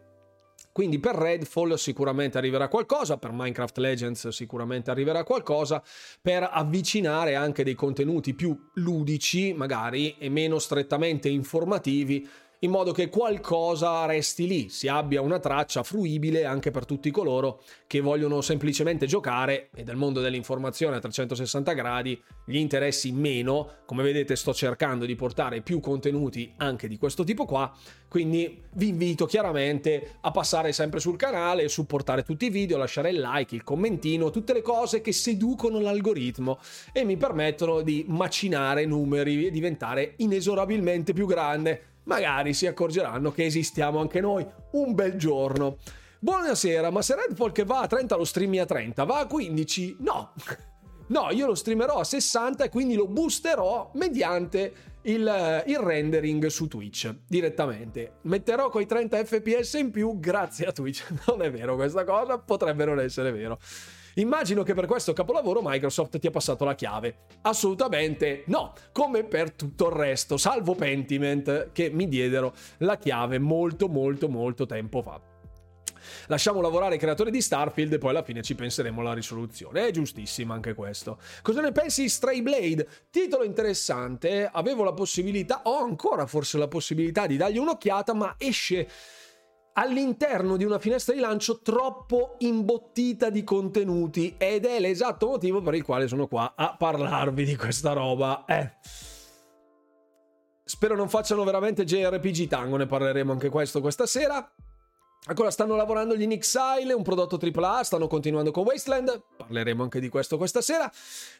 Quindi 0.72 1.00
per 1.00 1.15
Redfall 1.15 1.74
sicuramente 1.74 2.38
arriverà 2.38 2.67
qualcosa, 2.67 3.17
per 3.17 3.32
Minecraft 3.32 3.79
Legends 3.79 4.27
sicuramente 4.27 4.91
arriverà 4.91 5.24
qualcosa, 5.24 5.82
per 6.22 6.48
avvicinare 6.51 7.34
anche 7.34 7.63
dei 7.63 7.74
contenuti 7.74 8.36
più 8.36 8.56
ludici 8.75 9.53
magari 9.53 10.17
e 10.20 10.29
meno 10.29 10.60
strettamente 10.60 11.29
informativi 11.29 12.29
in 12.59 12.71
modo 12.71 12.91
che 12.91 13.09
qualcosa 13.09 14.05
resti 14.05 14.47
lì, 14.47 14.69
si 14.69 14.87
abbia 14.87 15.21
una 15.21 15.37
traccia 15.37 15.83
fruibile 15.83 16.43
anche 16.45 16.71
per 16.71 16.85
tutti 16.85 17.11
coloro 17.11 17.61
che 17.85 17.99
vogliono 17.99 18.41
semplicemente 18.41 19.05
giocare 19.05 19.69
e 19.75 19.83
del 19.83 19.95
mondo 19.95 20.21
dell'informazione 20.21 20.95
a 20.95 20.99
360 20.99 21.73
gradi 21.73 22.19
gli 22.45 22.57
interessi 22.57 23.11
meno. 23.11 23.75
Come 23.85 24.01
vedete 24.01 24.35
sto 24.35 24.55
cercando 24.55 25.05
di 25.05 25.15
portare 25.15 25.61
più 25.61 25.79
contenuti 25.79 26.51
anche 26.57 26.87
di 26.87 26.97
questo 26.97 27.23
tipo 27.23 27.45
qua, 27.45 27.71
quindi 28.09 28.63
vi 28.73 28.87
invito 28.87 29.27
chiaramente 29.27 30.15
a 30.21 30.31
passare 30.31 30.71
sempre 30.71 30.99
sul 30.99 31.15
canale, 31.15 31.67
supportare 31.67 32.23
tutti 32.23 32.45
i 32.45 32.49
video, 32.49 32.77
lasciare 32.77 33.11
il 33.11 33.19
like, 33.19 33.53
il 33.53 33.63
commentino, 33.63 34.31
tutte 34.31 34.53
le 34.53 34.63
cose 34.63 35.01
che 35.01 35.11
seducono 35.11 35.79
l'algoritmo 35.79 36.57
e 36.91 37.03
mi 37.03 37.17
permettono 37.17 37.81
di 37.81 38.03
macinare 38.07 38.85
numeri 38.85 39.45
e 39.45 39.51
diventare 39.51 40.13
inesorabilmente 40.17 41.13
più 41.13 41.27
grande 41.27 41.95
magari 42.07 42.53
si 42.53 42.65
accorgeranno 42.65 43.31
che 43.31 43.45
esistiamo 43.45 43.99
anche 43.99 44.19
noi 44.19 44.45
un 44.71 44.95
bel 44.95 45.15
giorno. 45.15 45.77
Buonasera, 46.19 46.89
ma 46.89 47.03
se 47.03 47.15
Redfall 47.15 47.51
che 47.51 47.63
va 47.63 47.81
a 47.81 47.87
30 47.87 48.15
lo 48.15 48.23
streami 48.23 48.59
a 48.59 48.65
30, 48.65 49.03
va 49.03 49.19
a 49.19 49.27
15? 49.27 49.97
No. 49.99 50.33
No, 51.09 51.29
io 51.31 51.45
lo 51.45 51.55
streamerò 51.55 51.99
a 51.99 52.03
60 52.03 52.65
e 52.65 52.69
quindi 52.69 52.93
lo 52.93 53.07
boosterò 53.07 53.91
mediante 53.93 54.73
il, 55.03 55.63
il, 55.65 55.77
rendering 55.77 56.47
su 56.47 56.67
Twitch 56.67 57.19
direttamente. 57.25 58.17
Metterò 58.23 58.69
quei 58.69 58.85
30 58.85 59.23
fps 59.23 59.75
in 59.75 59.91
più 59.91 60.19
grazie 60.19 60.65
a 60.65 60.73
Twitch. 60.73 61.05
Non 61.27 61.43
è 61.43 61.49
vero 61.49 61.75
questa 61.75 62.03
cosa, 62.03 62.37
potrebbe 62.39 62.83
non 62.83 62.99
essere 62.99 63.31
vero. 63.31 63.57
Immagino 64.17 64.63
che 64.63 64.74
per 64.74 64.88
questo 64.88 65.13
capolavoro 65.13 65.62
Microsoft 65.63 66.17
ti 66.17 66.25
ha 66.25 66.31
passato 66.31 66.65
la 66.65 66.74
chiave. 66.74 67.25
Assolutamente 67.41 68.43
no, 68.47 68.74
come 68.91 69.24
per 69.24 69.51
tutto 69.51 69.89
il 69.89 69.95
resto, 69.95 70.38
salvo 70.38 70.74
Pentiment 70.74 71.71
che 71.71 71.91
mi 71.91 72.07
diedero 72.07 72.53
la 72.79 72.97
chiave 72.97 73.38
molto 73.38 73.88
molto 73.88 74.27
molto 74.27 74.65
tempo 74.65 75.03
fa. 75.03 75.21
Lasciamo 76.27 76.62
lavorare 76.62 76.95
i 76.95 76.97
creatori 76.97 77.29
di 77.29 77.41
Starfield 77.41 77.93
e 77.93 77.97
poi 78.00 78.09
alla 78.09 78.24
fine 78.24 78.41
ci 78.41 78.55
penseremo 78.55 79.01
alla 79.01 79.13
risoluzione. 79.13 79.86
È 79.86 79.91
giustissimo 79.91 80.51
anche 80.53 80.74
questo. 80.74 81.19
Cosa 81.43 81.62
ne 81.62 81.71
pensi 81.71 82.03
di 82.03 82.09
Stray 82.09 82.41
Blade? 82.41 82.88
Titolo 83.12 83.43
interessante, 83.43 84.50
avevo 84.51 84.83
la 84.83 84.93
possibilità, 84.93 85.62
ho 85.65 85.83
ancora 85.83 86.25
forse 86.25 86.57
la 86.57 86.67
possibilità 86.67 87.27
di 87.27 87.38
dargli 87.38 87.57
un'occhiata, 87.59 88.15
ma 88.15 88.33
esce 88.39 88.88
all'interno 89.77 90.57
di 90.57 90.63
una 90.63 90.79
finestra 90.79 91.13
di 91.13 91.19
lancio 91.19 91.62
troppo 91.62 92.36
imbottita 92.39 93.29
di 93.29 93.43
contenuti 93.43 94.36
ed 94.38 94.65
è 94.65 94.79
l'esatto 94.79 95.27
motivo 95.27 95.62
per 95.62 95.75
il 95.75 95.84
quale 95.84 96.07
sono 96.07 96.27
qua 96.27 96.53
a 96.55 96.75
parlarvi 96.75 97.46
di 97.46 97.55
questa 97.55 97.93
roba. 97.93 98.46
Eh. 98.46 98.72
Spero 100.63 100.96
non 100.96 101.10
facciano 101.10 101.43
veramente 101.43 101.86
JRPG 101.86 102.48
Tango, 102.48 102.77
ne 102.77 102.88
parleremo 102.88 103.31
anche 103.31 103.50
questo 103.50 103.79
questa 103.79 104.05
sera. 104.05 104.51
Ancora 105.29 105.51
stanno 105.51 105.75
lavorando 105.75 106.15
gli 106.15 106.22
in 106.22 106.31
Exile, 106.31 106.93
un 106.93 107.03
prodotto 107.03 107.38
AAA, 107.38 107.84
stanno 107.84 108.07
continuando 108.07 108.51
con 108.51 108.63
Wasteland, 108.63 109.24
parleremo 109.36 109.84
anche 109.84 110.00
di 110.00 110.07
questo 110.07 110.38
questa 110.38 110.62
sera. 110.62 110.89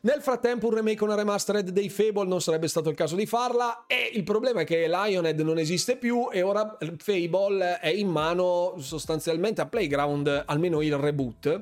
Nel 0.02 0.22
frattempo 0.22 0.68
un 0.68 0.74
remake 0.74 1.02
o 1.04 1.06
una 1.06 1.16
remastered 1.16 1.70
dei 1.70 1.90
Fable 1.90 2.28
non 2.28 2.42
sarebbe 2.42 2.68
stato 2.68 2.90
il 2.90 2.98
caso 2.98 3.16
di 3.16 3.26
farla 3.26 3.86
e 3.88 4.12
il 4.14 4.24
problema 4.24 4.62
è 4.62 4.66
che 4.66 4.90
Lionhead 4.90 5.40
non 5.40 5.58
esiste 5.58 5.96
più 5.96 6.28
e 6.30 6.42
ora 6.42 6.78
Fable 6.98 7.80
è 7.80 7.88
in 7.88 8.10
mano 8.10 8.76
sostanzialmente 8.80 9.62
a 9.62 9.68
Playground, 9.68 10.44
almeno 10.48 10.82
il 10.82 10.98
reboot. 10.98 11.62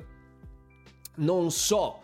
Non 1.18 1.52
so 1.52 2.02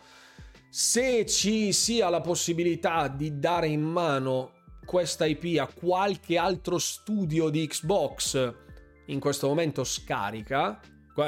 se 0.69 1.25
ci 1.25 1.73
sia 1.73 2.07
la 2.07 2.21
possibilità 2.21 3.09
di 3.09 3.39
dare 3.39 3.67
in 3.67 3.81
mano 3.81 4.51
questa 4.85 5.25
IP 5.25 5.59
a 5.59 5.67
qualche 5.67 6.37
altro 6.37 6.77
studio 6.77 7.49
di 7.49 7.67
Xbox 7.67 8.61
in 9.05 9.19
questo 9.19 9.47
momento 9.47 9.83
scarica, 9.83 10.79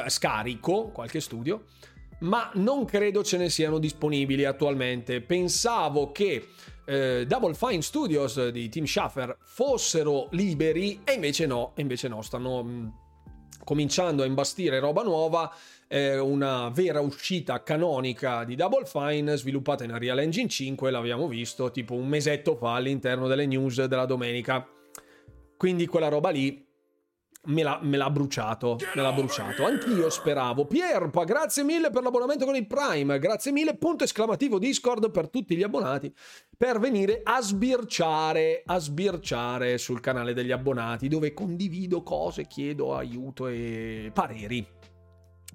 scarico 0.08 0.90
qualche 0.90 1.20
studio, 1.20 1.66
ma 2.20 2.50
non 2.56 2.86
credo 2.86 3.24
ce 3.24 3.38
ne 3.38 3.50
siano 3.50 3.80
disponibili 3.80 4.46
attualmente. 4.46 5.22
Pensavo 5.22 6.12
che 6.12 6.48
eh, 6.86 7.26
Double 7.28 7.54
Fine 7.54 7.82
Studios 7.82 8.50
di 8.50 8.70
Tim 8.70 8.86
Schafer 8.86 9.38
fossero 9.44 10.28
liberi 10.32 11.02
e 11.04 11.14
invece 11.14 11.46
no, 11.46 11.74
invece 11.78 12.08
no, 12.08 12.22
stanno 12.22 12.64
mm, 12.64 12.88
cominciando 13.64 14.24
a 14.24 14.26
imbastire 14.26 14.80
roba 14.80 15.02
nuova 15.02 15.52
eh, 15.88 16.18
una 16.18 16.70
vera 16.70 17.00
uscita 17.00 17.62
canonica 17.64 18.44
di 18.44 18.56
Double 18.56 18.86
Fine 18.86 19.36
sviluppata 19.36 19.84
in 19.84 19.92
Unreal 19.92 20.20
Engine 20.20 20.48
5, 20.48 20.92
l'abbiamo 20.92 21.28
visto 21.28 21.72
tipo 21.72 21.94
un 21.96 22.08
mesetto 22.08 22.56
fa 22.56 22.76
all'interno 22.76 23.28
delle 23.28 23.46
news 23.46 23.84
della 23.84 24.06
domenica. 24.06 24.68
Quindi 25.58 25.86
quella 25.88 26.10
roba 26.10 26.30
lì 26.30 26.65
me 27.48 27.64
l'ha, 27.64 27.80
me 27.82 27.98
l'ha 27.98 28.10
bruciato, 28.10 28.78
me 28.96 29.02
l'ha 29.02 29.12
bruciato. 29.12 29.66
Anch'io 29.66 30.10
speravo. 30.10 30.66
Pierpa, 30.66 31.24
grazie 31.24 31.64
mille 31.64 31.90
per 31.90 32.04
l'abbonamento 32.04 32.46
con 32.46 32.56
il 32.56 32.68
Prime, 32.68 33.20
grazie 33.20 33.52
mille, 33.52 33.76
punto 33.76 34.04
esclamativo 34.04 34.60
Discord 34.60 35.12
per 35.12 35.30
tutti 35.30 35.56
gli 35.56 35.64
abbonati, 35.64 36.14
per 36.58 36.80
venire 36.80 37.22
a 37.24 37.42
sbirciare, 37.42 38.64
a 38.66 38.80
sbirciare 38.80 39.78
sul 39.78 40.00
canale 40.00 40.34
degli 40.34 40.52
abbonati, 40.52 41.08
dove 41.08 41.34
condivido 41.34 42.04
cose, 42.04 42.48
chiedo 42.48 42.96
aiuto 42.96 43.48
e 43.48 44.12
pareri. 44.14 44.66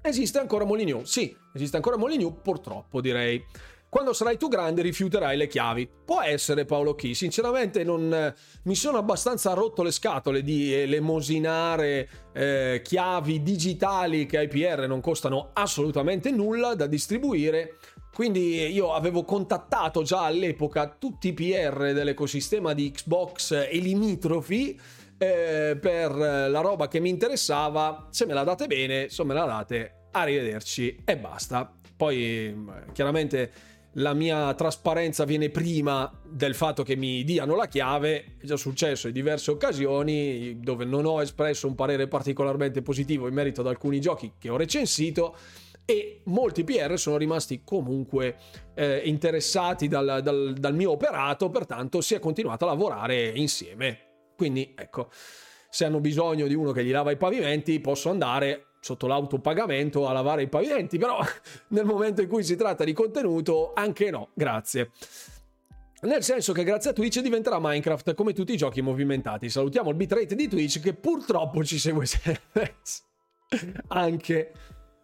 Esiste 0.02 0.38
ancora 0.38 0.64
Molyneux? 0.64 1.08
Sì, 1.08 1.34
esiste 1.52 1.76
ancora 1.76 1.96
Molyneux, 1.96 2.34
purtroppo 2.42 3.00
direi. 3.00 3.44
Quando 3.90 4.12
sarai 4.12 4.38
tu 4.38 4.46
grande 4.46 4.82
rifiuterai 4.82 5.36
le 5.36 5.48
chiavi. 5.48 5.90
Può 6.04 6.22
essere 6.22 6.64
Paolo 6.64 6.94
Chi, 6.94 7.12
sinceramente 7.12 7.82
non 7.82 8.32
mi 8.62 8.74
sono 8.76 8.98
abbastanza 8.98 9.52
rotto 9.52 9.82
le 9.82 9.90
scatole 9.90 10.44
di 10.44 10.72
elemosinare 10.72 12.08
eh, 12.32 12.82
chiavi 12.84 13.42
digitali 13.42 14.26
che 14.26 14.38
ai 14.38 14.46
PR 14.46 14.86
non 14.86 15.00
costano 15.00 15.50
assolutamente 15.54 16.30
nulla 16.30 16.76
da 16.76 16.86
distribuire. 16.86 17.78
Quindi 18.14 18.72
io 18.72 18.92
avevo 18.92 19.24
contattato 19.24 20.02
già 20.02 20.24
all'epoca 20.24 20.86
tutti 20.96 21.26
i 21.28 21.32
PR 21.32 21.92
dell'ecosistema 21.92 22.72
di 22.74 22.92
Xbox 22.92 23.66
e 23.68 23.76
limitrofi 23.78 24.78
eh, 25.18 25.76
per 25.80 26.14
la 26.14 26.60
roba 26.60 26.86
che 26.86 27.00
mi 27.00 27.08
interessava. 27.08 28.06
Se 28.10 28.24
me 28.24 28.34
la 28.34 28.44
date 28.44 28.68
bene, 28.68 29.08
se 29.08 29.24
me 29.24 29.34
la 29.34 29.46
date, 29.46 30.06
arrivederci 30.12 31.02
e 31.04 31.16
basta. 31.16 31.74
Poi 31.96 32.54
chiaramente 32.92 33.50
la 33.94 34.14
mia 34.14 34.54
trasparenza 34.54 35.24
viene 35.24 35.50
prima 35.50 36.10
del 36.24 36.54
fatto 36.54 36.82
che 36.82 36.96
mi 36.96 37.24
diano 37.24 37.56
la 37.56 37.66
chiave. 37.66 38.36
È 38.38 38.44
già 38.44 38.56
successo 38.56 39.08
in 39.08 39.12
diverse 39.12 39.50
occasioni 39.50 40.60
dove 40.60 40.84
non 40.84 41.06
ho 41.06 41.20
espresso 41.20 41.66
un 41.66 41.74
parere 41.74 42.06
particolarmente 42.06 42.82
positivo 42.82 43.26
in 43.26 43.34
merito 43.34 43.62
ad 43.62 43.66
alcuni 43.66 44.00
giochi 44.00 44.34
che 44.38 44.48
ho 44.48 44.56
recensito 44.56 45.36
e 45.84 46.20
molti 46.26 46.62
PR 46.62 46.96
sono 46.96 47.16
rimasti 47.16 47.62
comunque 47.64 48.36
eh, 48.74 49.02
interessati 49.04 49.88
dal, 49.88 50.20
dal, 50.22 50.54
dal 50.56 50.74
mio 50.74 50.92
operato, 50.92 51.50
pertanto 51.50 52.00
si 52.00 52.14
è 52.14 52.20
continuato 52.20 52.64
a 52.64 52.68
lavorare 52.68 53.32
insieme. 53.34 53.98
Quindi 54.36 54.72
ecco, 54.76 55.10
se 55.68 55.84
hanno 55.84 55.98
bisogno 55.98 56.46
di 56.46 56.54
uno 56.54 56.70
che 56.70 56.84
gli 56.84 56.92
lava 56.92 57.10
i 57.10 57.16
pavimenti, 57.16 57.80
posso 57.80 58.08
andare 58.08 58.66
sotto 58.80 59.06
l'autopagamento 59.06 60.08
a 60.08 60.12
lavare 60.12 60.42
i 60.42 60.48
pavimenti, 60.48 60.98
però 60.98 61.20
nel 61.68 61.84
momento 61.84 62.22
in 62.22 62.28
cui 62.28 62.42
si 62.42 62.56
tratta 62.56 62.84
di 62.84 62.92
contenuto, 62.92 63.72
anche 63.74 64.10
no, 64.10 64.30
grazie. 64.34 64.90
Nel 66.02 66.22
senso 66.22 66.52
che 66.54 66.64
grazie 66.64 66.90
a 66.90 66.92
Twitch 66.94 67.20
diventerà 67.20 67.58
Minecraft 67.60 68.14
come 68.14 68.32
tutti 68.32 68.54
i 68.54 68.56
giochi 68.56 68.80
movimentati. 68.80 69.50
Salutiamo 69.50 69.90
il 69.90 69.96
bitrate 69.96 70.34
di 70.34 70.48
Twitch 70.48 70.80
che 70.80 70.94
purtroppo 70.94 71.62
ci 71.62 71.78
segue 71.78 72.06
sempre. 72.06 72.76
anche 73.88 74.52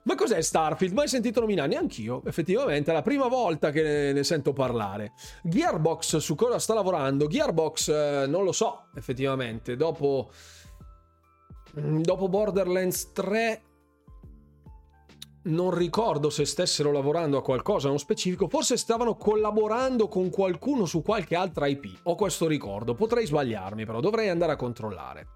ma 0.06 0.14
cos'è 0.14 0.40
Starfield? 0.40 0.94
Mai 0.94 1.08
sentito 1.08 1.40
nominare? 1.40 1.68
Neanch'io, 1.68 2.22
effettivamente, 2.26 2.92
è 2.92 2.94
la 2.94 3.02
prima 3.02 3.26
volta 3.26 3.72
che 3.72 4.12
ne 4.14 4.22
sento 4.22 4.52
parlare. 4.52 5.14
Gearbox 5.42 6.18
su 6.18 6.36
cosa 6.36 6.60
sta 6.60 6.74
lavorando? 6.74 7.26
Gearbox 7.26 7.88
eh, 7.88 8.26
non 8.28 8.44
lo 8.44 8.52
so, 8.52 8.86
effettivamente. 8.94 9.74
Dopo, 9.74 10.30
mm, 11.80 12.02
dopo 12.02 12.28
Borderlands 12.28 13.10
3 13.10 13.62
non 15.46 15.74
ricordo 15.74 16.30
se 16.30 16.44
stessero 16.44 16.92
lavorando 16.92 17.36
a 17.36 17.42
qualcosa 17.42 17.86
nello 17.86 17.98
specifico, 17.98 18.48
forse 18.48 18.76
stavano 18.76 19.16
collaborando 19.16 20.08
con 20.08 20.30
qualcuno 20.30 20.86
su 20.86 21.02
qualche 21.02 21.34
altra 21.34 21.66
IP. 21.66 22.00
Ho 22.04 22.14
questo 22.14 22.46
ricordo, 22.46 22.94
potrei 22.94 23.26
sbagliarmi, 23.26 23.84
però 23.84 24.00
dovrei 24.00 24.28
andare 24.28 24.52
a 24.52 24.56
controllare. 24.56 25.28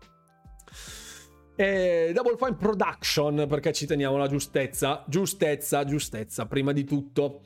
E 1.55 2.12
Double 2.14 2.37
Fine 2.38 2.57
Production, 2.57 3.46
perché 3.49 3.73
ci 3.73 3.87
teniamo 3.87 4.16
la 4.16 4.29
giustezza, 4.29 5.05
giustezza, 5.07 5.85
giustezza, 5.85 6.46
prima 6.46 6.73
di 6.73 6.85
tutto. 6.85 7.42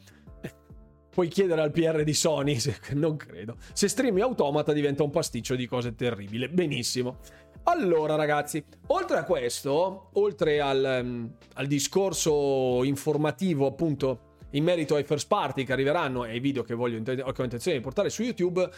Puoi 1.11 1.29
chiedere 1.29 1.61
al 1.63 1.71
PR 1.71 2.03
di 2.03 2.15
Sony, 2.15 2.59
non 2.95 3.17
credo. 3.17 3.57
Se 3.73 3.89
streami 3.89 4.21
automata 4.21 4.73
diventa 4.73 5.03
un 5.03 5.11
pasticcio 5.11 5.55
di 5.55 5.67
cose 5.67 5.95
terribili. 5.95 6.49
Benissimo. 6.49 7.19
Allora 7.67 8.15
ragazzi, 8.15 8.63
oltre 8.89 9.17
a 9.17 9.25
questo, 9.25 10.11
oltre 10.13 10.61
al, 10.61 11.01
um, 11.03 11.31
al 11.55 11.67
discorso 11.67 12.85
informativo 12.85 13.67
appunto 13.67 14.33
in 14.51 14.65
merito 14.65 14.97
ai 14.97 15.05
first 15.05 15.27
party 15.29 15.65
che 15.65 15.73
arriveranno 15.73 16.25
e 16.25 16.33
ai 16.33 16.41
video 16.41 16.63
che 16.63 16.75
voglio 16.75 17.03
che 17.03 17.23
ho 17.23 17.43
intenzione 17.43 17.79
di 17.79 17.83
portare 17.83 18.11
su 18.11 18.23
YouTube, 18.23 18.69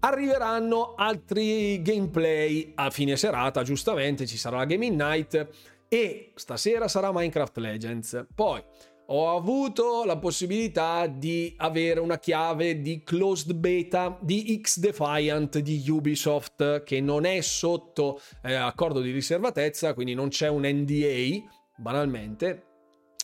arriveranno 0.00 0.94
altri 0.96 1.82
gameplay 1.82 2.72
a 2.76 2.90
fine 2.90 3.16
serata, 3.16 3.62
giustamente 3.62 4.26
ci 4.26 4.38
sarà 4.38 4.56
la 4.56 4.64
Gaming 4.64 5.00
Night 5.00 5.48
e 5.88 6.32
stasera 6.34 6.88
sarà 6.88 7.12
Minecraft 7.12 7.58
Legends. 7.58 8.26
Poi 8.34 8.62
ho 9.12 9.36
avuto 9.36 10.04
la 10.04 10.18
possibilità 10.18 11.06
di 11.06 11.52
avere 11.58 11.98
una 11.98 12.18
chiave 12.18 12.80
di 12.80 13.02
closed 13.02 13.52
beta 13.54 14.16
di 14.20 14.60
X 14.60 14.78
Defiant 14.78 15.58
di 15.58 15.84
Ubisoft 15.88 16.84
che 16.84 17.00
non 17.00 17.24
è 17.24 17.40
sotto 17.40 18.20
eh, 18.42 18.54
accordo 18.54 19.00
di 19.00 19.10
riservatezza, 19.10 19.94
quindi 19.94 20.14
non 20.14 20.28
c'è 20.28 20.48
un 20.48 20.62
NDA, 20.64 21.42
banalmente. 21.76 22.66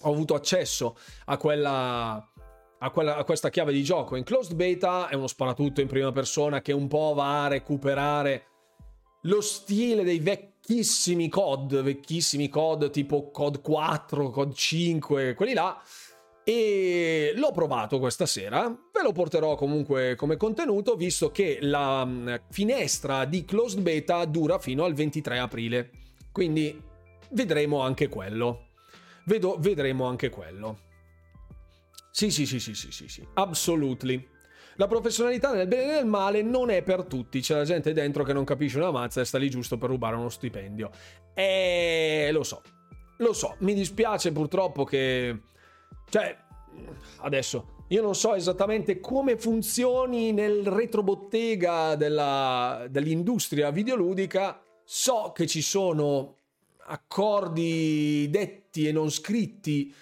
Ho 0.03 0.13
avuto 0.13 0.35
accesso 0.35 0.97
a 1.27 1.37
quella 1.37 2.33
a, 2.79 2.91
quella, 2.91 3.17
a, 3.17 3.25
questa 3.25 3.49
chiave 3.49 3.73
di 3.73 3.83
gioco 3.83 4.17
in 4.17 4.25
closed 4.25 4.55
beta 4.55 5.09
è 5.09 5.15
uno 5.15 5.27
sparatutto 5.27 5.81
in 5.81 5.87
prima 5.87 6.13
persona 6.13 6.61
che 6.61 6.73
un 6.73 6.89
po' 6.89 7.15
va 7.15 7.45
a 7.45 7.49
recuperare 7.49 8.45
lo 9.23 9.41
stile 9.41 10.05
dei 10.05 10.21
vecchissimi 10.67 11.29
COD, 11.29 11.83
vecchissimi 11.83 12.49
COD 12.49 12.91
tipo 12.91 13.31
COD 13.31 13.61
4, 13.61 14.31
COD 14.31 14.53
5, 14.53 15.35
quelli 15.35 15.55
là. 15.55 15.81
E 16.43 17.33
l'ho 17.35 17.51
provato 17.51 17.99
questa 17.99 18.27
sera, 18.27 18.69
ve 18.69 19.03
lo 19.03 19.13
porterò 19.13 19.57
comunque 19.57 20.15
come 20.15 20.37
contenuto, 20.37 20.95
visto 20.95 21.31
che 21.31 21.59
la 21.61 22.05
mm, 22.05 22.35
finestra 22.51 23.25
di 23.25 23.45
closed 23.45 23.81
beta 23.81 24.25
dura 24.25 24.59
fino 24.59 24.85
al 24.85 24.95
23 24.95 25.39
aprile. 25.39 25.91
Quindi 26.31 26.81
vedremo 27.31 27.81
anche 27.81 28.09
quello. 28.09 28.67
Vedo, 29.25 29.57
vedremo 29.59 30.05
anche 30.07 30.29
quello. 30.31 30.79
Sì, 32.11 32.31
sì, 32.31 32.47
sì, 32.47 32.61
sì, 32.61 32.75
sì, 32.75 32.91
sì, 32.93 33.09
sì. 33.09 33.27
Absolutely. 33.35 34.29
La 34.77 34.87
professionalità 34.87 35.53
nel 35.53 35.67
bene 35.67 35.85
e 35.85 35.95
nel 35.95 36.07
male 36.07 36.43
non 36.43 36.71
è 36.71 36.83
per 36.83 37.05
tutti. 37.05 37.41
C'è 37.41 37.55
la 37.57 37.65
gente 37.65 37.93
dentro 37.93 38.25
che 38.25 38.33
non 38.33 38.45
capisce 38.45 38.79
una 38.79 38.91
mazza 38.91 39.21
e 39.21 39.25
sta 39.25 39.39
lì 39.39 39.49
giusto 39.49 39.79
per 39.79 39.89
rubare 39.89 40.17
uno 40.17 40.29
stipendio. 40.29 40.91
E 41.35 42.29
lo 42.33 42.43
so. 42.43 42.63
Lo 43.19 43.33
so. 43.33 43.57
Mi 43.61 43.75
dispiace 43.75 44.33
purtroppo 44.33 44.85
che... 44.85 45.41
Cioè, 46.09 46.37
adesso 47.19 47.85
io 47.89 48.03
non 48.03 48.15
so 48.15 48.35
esattamente 48.35 49.01
come 49.01 49.39
funzioni 49.39 50.33
nel 50.33 50.67
retrobottega 50.67 51.95
della, 51.95 52.87
dell'industria 52.91 53.71
videoludica. 53.71 54.61
So 54.85 55.33
che 55.35 55.47
ci 55.47 55.63
sono 55.63 56.35
accordi 56.89 58.29
detti 58.31 58.87
e 58.87 58.93
non 58.93 59.11
scritti 59.11 59.93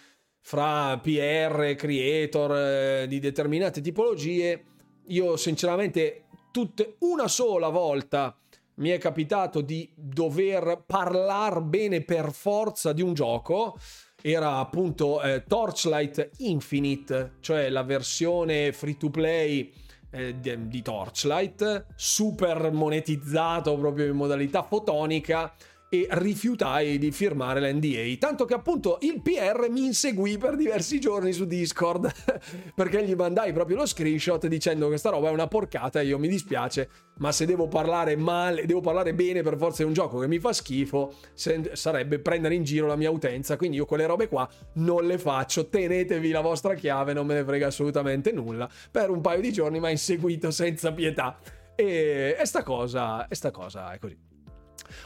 fra 0.47 0.99
PR, 0.99 1.75
creator 1.75 2.55
eh, 2.55 3.07
di 3.09 3.19
determinate 3.19 3.81
tipologie, 3.81 4.65
io 5.07 5.39
sinceramente 5.39 6.27
tutte 6.51 6.97
una 6.99 7.29
sola 7.29 7.71
volta 7.71 8.37
mi 8.75 8.91
è 8.91 8.99
capitato 8.99 9.63
di 9.63 9.91
dover 9.95 10.83
parlare 10.85 11.63
bene 11.63 12.03
per 12.03 12.31
forza 12.33 12.93
di 12.93 13.01
un 13.01 13.15
gioco. 13.15 13.79
Era 14.21 14.57
appunto 14.57 15.23
eh, 15.23 15.45
Torchlight 15.47 16.31
Infinite, 16.39 17.37
cioè 17.41 17.71
la 17.71 17.83
versione 17.83 18.73
free 18.73 18.99
to 18.99 19.09
play 19.09 19.73
eh, 20.11 20.39
di, 20.41 20.69
di 20.69 20.83
Torchlight, 20.83 21.87
super 21.97 22.71
monetizzato 22.71 23.79
proprio 23.79 24.07
in 24.07 24.17
modalità 24.17 24.63
fotonica 24.63 25.55
e 25.95 26.09
rifiutai 26.11 26.99
di 26.99 27.13
firmare 27.13 27.61
l'NDA. 27.61 28.17
Tanto 28.19 28.45
che 28.45 28.55
appunto 28.55 28.99
il 29.03 29.23
PR 29.23 29.69
mi 29.71 29.85
inseguì 29.85 30.37
per 30.39 30.57
diversi 30.57 30.99
giorni 30.99 31.33
su 31.33 31.47
Discord 31.47 32.11
perché 32.75 33.05
gli 33.05 33.15
mandai 33.15 33.53
proprio 33.53 33.77
lo 33.77 33.87
screenshot 33.87 34.45
dicendo 34.49 34.89
che 34.89 34.97
sta 34.97 35.11
roba 35.11 35.29
è 35.29 35.33
una 35.33 35.47
porcata 35.47 36.01
e 36.01 36.07
io 36.07 36.19
mi 36.19 36.27
dispiace, 36.27 36.89
ma 37.19 37.31
se 37.31 37.47
devo 37.47 37.69
parlare 37.69 38.17
male, 38.17 38.67
devo 38.67 38.81
parlare 38.81 39.15
bene 39.15 39.43
per 39.43 39.57
forza 39.57 39.83
di 39.83 39.89
un 39.89 39.95
gioco 39.95 40.19
che 40.19 40.27
mi 40.27 40.41
fa 40.41 40.53
schifo, 40.53 41.15
sarebbe 41.35 42.19
prendere 42.19 42.57
in 42.57 42.65
giro 42.65 42.89
la 42.89 42.97
mia 42.97 43.11
utenza. 43.11 43.57
Quindi 43.57 43.77
io 43.77 43.87
quelle 43.87 44.07
robe 44.07 44.27
qua 44.27 44.49
non 44.75 45.07
le 45.07 45.19
faccio. 45.19 45.69
Tenetevi 45.69 46.31
la 46.31 46.41
vostra 46.41 46.75
chiave, 46.75 47.13
non 47.13 47.27
me 47.27 47.35
ne 47.35 47.45
frega 47.45 47.69
assolutamente 47.69 48.33
nulla. 48.33 48.69
Per 48.91 49.11
un 49.11 49.21
paio 49.21 49.41
di 49.41 49.53
giorni 49.53 49.79
mi 49.79 49.87
ha 49.87 49.91
inseguito 49.91 50.51
senza 50.51 50.93
pietà. 50.93 51.39
E, 51.77 52.37
e 52.39 52.45
sta 52.47 52.65
cosa, 52.65 53.29
e 53.29 53.35
sta 53.37 53.53
cosa 53.53 53.93
è 53.93 53.99
così. 53.99 54.34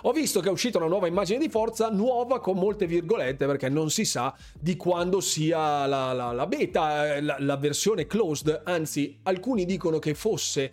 Ho 0.02 0.12
visto 0.12 0.40
che 0.40 0.48
è 0.48 0.52
uscita 0.52 0.78
una 0.78 0.86
nuova 0.86 1.06
immagine 1.06 1.38
di 1.38 1.48
Forza, 1.48 1.88
nuova 1.90 2.40
con 2.40 2.56
molte 2.56 2.86
virgolette, 2.86 3.46
perché 3.46 3.68
non 3.68 3.90
si 3.90 4.04
sa 4.04 4.34
di 4.58 4.76
quando 4.76 5.20
sia 5.20 5.86
la, 5.86 6.12
la, 6.12 6.32
la 6.32 6.46
beta, 6.46 7.20
la, 7.20 7.36
la 7.38 7.56
versione 7.56 8.06
closed, 8.06 8.62
anzi 8.64 9.18
alcuni 9.22 9.64
dicono 9.64 9.98
che 9.98 10.14
fosse 10.14 10.72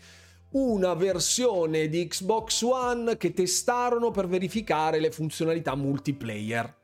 una 0.52 0.94
versione 0.94 1.90
di 1.90 2.08
Xbox 2.08 2.62
One 2.62 3.18
che 3.18 3.34
testarono 3.34 4.12
per 4.12 4.28
verificare 4.28 5.00
le 5.00 5.12
funzionalità 5.12 5.76
multiplayer. 5.76 6.84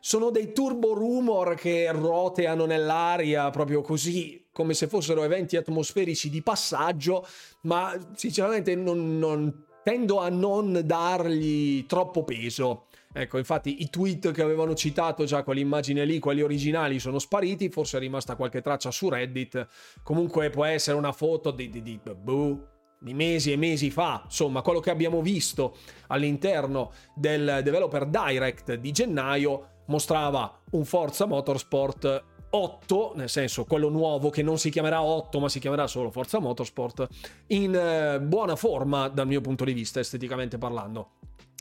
Sono 0.00 0.30
dei 0.30 0.52
turbo 0.52 0.94
rumor 0.94 1.54
che 1.56 1.92
roteano 1.92 2.64
nell'aria 2.64 3.50
proprio 3.50 3.82
così, 3.82 4.48
come 4.50 4.72
se 4.72 4.86
fossero 4.86 5.22
eventi 5.22 5.56
atmosferici 5.56 6.30
di 6.30 6.42
passaggio, 6.42 7.26
ma 7.62 7.94
sinceramente 8.14 8.74
non, 8.74 9.18
non 9.18 9.66
tendo 9.90 10.20
a 10.20 10.28
non 10.28 10.82
dargli 10.84 11.84
troppo 11.86 12.22
peso. 12.22 12.84
Ecco, 13.12 13.38
infatti 13.38 13.82
i 13.82 13.90
tweet 13.90 14.30
che 14.30 14.40
avevano 14.40 14.76
citato 14.76 15.24
già 15.24 15.42
quell'immagine 15.42 16.04
lì, 16.04 16.20
quelli 16.20 16.42
originali, 16.42 17.00
sono 17.00 17.18
spariti, 17.18 17.70
forse 17.70 17.96
è 17.96 18.00
rimasta 18.00 18.36
qualche 18.36 18.60
traccia 18.60 18.92
su 18.92 19.08
Reddit. 19.08 19.66
Comunque 20.04 20.48
può 20.50 20.64
essere 20.64 20.96
una 20.96 21.10
foto 21.10 21.50
di, 21.50 21.68
di, 21.70 21.82
di, 21.82 21.98
boh, 21.98 22.68
di 23.00 23.14
mesi 23.14 23.50
e 23.50 23.56
mesi 23.56 23.90
fa. 23.90 24.22
Insomma, 24.26 24.62
quello 24.62 24.78
che 24.78 24.90
abbiamo 24.90 25.22
visto 25.22 25.76
all'interno 26.06 26.92
del 27.16 27.62
Developer 27.64 28.06
Direct 28.06 28.74
di 28.74 28.92
gennaio 28.92 29.70
mostrava 29.86 30.56
un 30.70 30.84
Forza 30.84 31.26
Motorsport 31.26 32.29
8, 32.50 33.12
nel 33.16 33.28
senso 33.28 33.64
quello 33.64 33.88
nuovo 33.88 34.30
che 34.30 34.42
non 34.42 34.58
si 34.58 34.70
chiamerà 34.70 35.02
8 35.02 35.38
ma 35.38 35.48
si 35.48 35.60
chiamerà 35.60 35.86
solo 35.86 36.10
Forza 36.10 36.38
Motorsport, 36.38 37.06
in 37.48 37.74
eh, 37.74 38.20
buona 38.20 38.56
forma 38.56 39.08
dal 39.08 39.26
mio 39.26 39.40
punto 39.40 39.64
di 39.64 39.72
vista 39.72 40.00
esteticamente 40.00 40.58
parlando. 40.58 41.12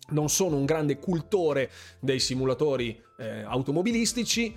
Non 0.09 0.29
sono 0.29 0.55
un 0.55 0.65
grande 0.65 0.97
cultore 0.97 1.69
dei 1.99 2.19
simulatori 2.19 2.99
eh, 3.17 3.41
automobilistici, 3.41 4.55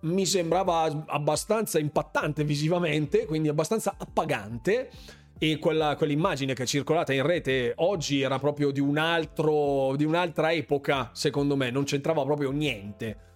mi 0.00 0.26
sembrava 0.26 1.04
abbastanza 1.06 1.78
impattante 1.78 2.44
visivamente, 2.44 3.26
quindi 3.26 3.48
abbastanza 3.48 3.96
appagante 3.98 4.90
e 5.38 5.58
quella, 5.58 5.96
quell'immagine 5.96 6.54
che 6.54 6.62
è 6.62 6.66
circolata 6.66 7.12
in 7.12 7.24
rete 7.24 7.72
oggi 7.76 8.22
era 8.22 8.38
proprio 8.38 8.70
di, 8.70 8.80
un 8.80 8.96
altro, 8.96 9.94
di 9.96 10.04
un'altra 10.04 10.52
epoca, 10.52 11.10
secondo 11.12 11.56
me, 11.56 11.70
non 11.70 11.84
c'entrava 11.84 12.24
proprio 12.24 12.50
niente. 12.50 13.34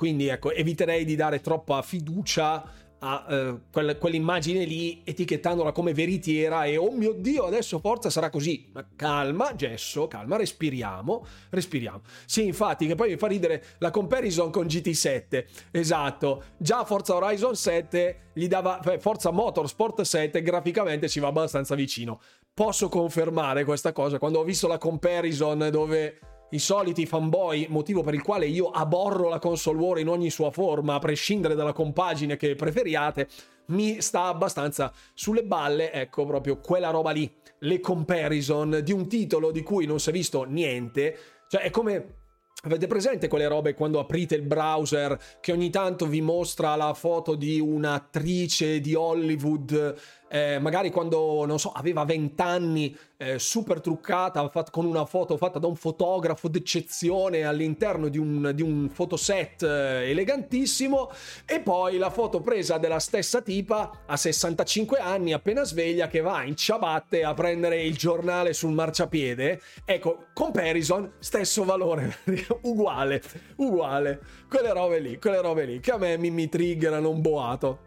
Quindi 0.00 0.28
ecco, 0.28 0.50
eviterei 0.50 1.04
di 1.04 1.14
dare 1.14 1.42
troppa 1.42 1.82
fiducia 1.82 2.64
a 3.00 3.26
uh, 3.28 3.60
quella, 3.70 3.96
quell'immagine 3.96 4.64
lì 4.64 5.02
etichettandola 5.04 5.72
come 5.72 5.92
veritiera 5.92 6.64
e 6.64 6.78
oh 6.78 6.90
mio 6.90 7.12
dio 7.12 7.44
adesso 7.44 7.78
forza 7.80 8.08
sarà 8.08 8.30
così 8.30 8.70
ma 8.72 8.86
calma 8.96 9.54
Gesso 9.54 10.08
calma 10.08 10.38
respiriamo 10.38 11.26
respiriamo. 11.50 12.00
Sì 12.24 12.46
infatti 12.46 12.86
che 12.86 12.94
poi 12.94 13.10
mi 13.10 13.16
fa 13.18 13.26
ridere 13.26 13.62
la 13.76 13.90
comparison 13.90 14.50
con 14.50 14.64
GT7 14.64 15.44
esatto. 15.70 16.44
Già 16.56 16.82
Forza 16.86 17.14
Horizon 17.16 17.54
7 17.54 18.30
gli 18.32 18.48
dava 18.48 18.80
Forza 18.98 19.30
Motorsport 19.30 20.00
7 20.00 20.40
graficamente 20.40 21.10
ci 21.10 21.20
va 21.20 21.28
abbastanza 21.28 21.74
vicino. 21.74 22.22
Posso 22.54 22.88
confermare 22.88 23.64
questa 23.64 23.92
cosa 23.92 24.18
quando 24.18 24.38
ho 24.38 24.44
visto 24.44 24.66
la 24.66 24.78
comparison 24.78 25.68
dove 25.70 26.20
i 26.50 26.58
soliti 26.58 27.06
fanboy, 27.06 27.66
motivo 27.68 28.02
per 28.02 28.14
il 28.14 28.22
quale 28.22 28.46
io 28.46 28.70
aborro 28.70 29.28
la 29.28 29.38
console 29.38 29.78
war 29.78 29.98
in 29.98 30.08
ogni 30.08 30.30
sua 30.30 30.50
forma, 30.50 30.94
a 30.94 30.98
prescindere 30.98 31.54
dalla 31.54 31.72
compagine 31.72 32.36
che 32.36 32.54
preferiate, 32.54 33.28
mi 33.66 34.00
sta 34.00 34.24
abbastanza 34.24 34.92
sulle 35.14 35.44
balle, 35.44 35.92
ecco 35.92 36.24
proprio 36.26 36.58
quella 36.58 36.90
roba 36.90 37.10
lì, 37.10 37.32
le 37.60 37.80
comparison 37.80 38.80
di 38.82 38.92
un 38.92 39.08
titolo 39.08 39.50
di 39.50 39.62
cui 39.62 39.86
non 39.86 40.00
si 40.00 40.10
è 40.10 40.12
visto 40.12 40.44
niente, 40.44 41.16
cioè 41.48 41.62
è 41.62 41.70
come 41.70 42.18
Avete 42.62 42.86
presente 42.86 43.26
quelle 43.26 43.48
robe 43.48 43.72
quando 43.72 43.98
aprite 43.98 44.34
il 44.34 44.42
browser 44.42 45.18
che 45.40 45.50
ogni 45.50 45.70
tanto 45.70 46.04
vi 46.04 46.20
mostra 46.20 46.76
la 46.76 46.92
foto 46.92 47.34
di 47.34 47.58
un'attrice 47.58 48.80
di 48.80 48.94
Hollywood 48.94 49.96
eh, 50.32 50.60
magari 50.60 50.90
quando, 50.90 51.44
non 51.44 51.58
so, 51.58 51.72
aveva 51.72 52.04
20 52.04 52.40
anni, 52.40 52.96
eh, 53.16 53.40
super 53.40 53.80
truccata, 53.80 54.48
fat- 54.48 54.70
con 54.70 54.84
una 54.84 55.04
foto 55.04 55.36
fatta 55.36 55.58
da 55.58 55.66
un 55.66 55.74
fotografo 55.74 56.46
d'eccezione 56.46 57.42
all'interno 57.42 58.08
di 58.08 58.16
un, 58.16 58.52
di 58.54 58.62
un 58.62 58.88
fotoset 58.88 59.64
eh, 59.64 60.10
elegantissimo, 60.10 61.10
e 61.44 61.58
poi 61.60 61.98
la 61.98 62.10
foto 62.10 62.40
presa 62.40 62.78
della 62.78 63.00
stessa 63.00 63.42
tipa 63.42 64.04
a 64.06 64.16
65 64.16 64.98
anni, 64.98 65.32
appena 65.32 65.64
sveglia, 65.64 66.06
che 66.06 66.20
va 66.20 66.44
in 66.44 66.54
ciabatte 66.54 67.24
a 67.24 67.34
prendere 67.34 67.82
il 67.82 67.96
giornale 67.96 68.52
sul 68.52 68.70
marciapiede. 68.70 69.60
Ecco, 69.84 70.26
comparison, 70.32 71.14
stesso 71.18 71.64
valore, 71.64 72.18
uguale, 72.62 73.20
uguale. 73.56 74.20
Quelle 74.48 74.72
robe 74.72 75.00
lì, 75.00 75.18
quelle 75.18 75.40
robe 75.40 75.64
lì, 75.64 75.80
che 75.80 75.90
a 75.90 75.98
me 75.98 76.16
mi, 76.16 76.30
mi 76.30 76.48
triggerano 76.48 77.10
un 77.10 77.20
boato. 77.20 77.78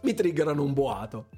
Mi 0.00 0.14
triggerano 0.14 0.62
un 0.62 0.72
boato. 0.72 1.28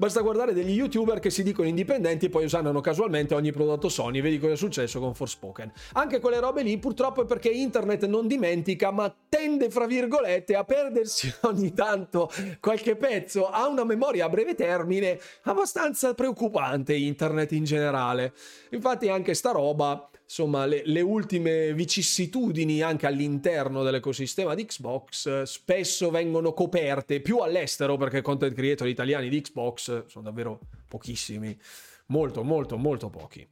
Basta 0.00 0.22
guardare 0.22 0.54
degli 0.54 0.70
youtuber 0.70 1.18
che 1.18 1.28
si 1.28 1.42
dicono 1.42 1.68
indipendenti 1.68 2.24
e 2.24 2.28
poi 2.30 2.44
usano 2.44 2.80
casualmente 2.80 3.34
ogni 3.34 3.52
prodotto 3.52 3.90
Sony. 3.90 4.22
Vedi 4.22 4.38
cosa 4.38 4.54
è 4.54 4.56
successo 4.56 4.98
con 4.98 5.14
Forspoken. 5.14 5.70
Anche 5.92 6.20
quelle 6.20 6.40
robe 6.40 6.62
lì 6.62 6.78
purtroppo 6.78 7.20
è 7.20 7.26
perché 7.26 7.50
internet 7.50 8.06
non 8.06 8.26
dimentica, 8.26 8.92
ma 8.92 9.14
tende, 9.28 9.68
fra 9.68 9.84
virgolette, 9.84 10.56
a 10.56 10.64
perdersi 10.64 11.30
ogni 11.44 11.74
tanto 11.74 12.30
qualche 12.60 12.96
pezzo. 12.96 13.50
Ha 13.50 13.68
una 13.68 13.84
memoria 13.84 14.24
a 14.24 14.28
breve 14.30 14.54
termine 14.54 15.20
abbastanza 15.42 16.14
preoccupante 16.14 16.94
internet 16.94 17.52
in 17.52 17.64
generale. 17.64 18.32
Infatti 18.70 19.10
anche 19.10 19.34
sta 19.34 19.50
roba 19.50 20.09
insomma, 20.30 20.64
le, 20.64 20.82
le, 20.84 21.00
ultime 21.00 21.74
vicissitudini 21.74 22.82
anche 22.82 23.08
all'interno 23.08 23.82
dell'ecosistema 23.82 24.54
di 24.54 24.64
Xbox 24.64 25.26
eh, 25.26 25.44
spesso 25.44 26.10
vengono 26.10 26.52
coperte 26.52 27.20
più 27.20 27.38
all'estero 27.38 27.96
perché 27.96 28.22
content 28.22 28.54
creator 28.54 28.86
italiani 28.86 29.28
di 29.28 29.40
Xbox 29.40 30.06
sono 30.06 30.24
davvero 30.24 30.60
pochissimi, 30.86 31.58
molto, 32.06 32.44
molto, 32.44 32.76
molto 32.76 33.10
pochi. 33.10 33.44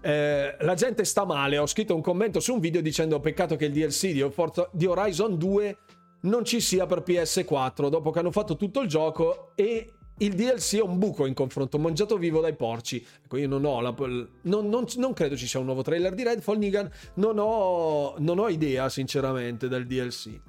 Eh, 0.00 0.56
la 0.60 0.74
gente 0.74 1.04
sta 1.04 1.24
male, 1.24 1.58
ho 1.58 1.66
scritto 1.66 1.96
un 1.96 2.02
commento 2.02 2.38
su 2.38 2.54
un 2.54 2.60
video 2.60 2.80
dicendo 2.80 3.18
peccato 3.18 3.56
che 3.56 3.64
il 3.64 3.72
DLC 3.72 4.12
di, 4.12 4.24
Forza, 4.30 4.68
di 4.72 4.86
Horizon 4.86 5.36
2 5.36 5.78
non 6.22 6.44
ci 6.44 6.60
sia 6.60 6.86
per 6.86 7.02
PS4 7.04 7.88
dopo 7.88 8.12
che 8.12 8.20
hanno 8.20 8.30
fatto 8.30 8.56
tutto 8.56 8.80
il 8.80 8.88
gioco 8.88 9.50
e 9.56 9.93
il 10.18 10.34
DLC 10.34 10.76
è 10.76 10.82
un 10.82 10.98
buco 10.98 11.26
in 11.26 11.34
confronto, 11.34 11.78
mangiato 11.78 12.16
vivo 12.16 12.40
dai 12.40 12.54
porci. 12.54 13.04
Ecco, 13.24 13.36
io 13.36 13.48
non 13.48 13.64
ho 13.64 13.80
la, 13.80 13.94
non, 14.42 14.68
non, 14.68 14.86
non, 14.96 15.12
credo 15.12 15.36
ci 15.36 15.46
sia 15.46 15.58
un 15.58 15.66
nuovo 15.66 15.82
trailer 15.82 16.14
di 16.14 16.22
Redfall 16.22 16.58
Negan, 16.58 16.90
non 17.14 17.38
ho, 17.38 18.14
non 18.18 18.38
ho 18.38 18.48
idea 18.48 18.88
sinceramente 18.88 19.68
del 19.68 19.86
DLC. 19.86 20.40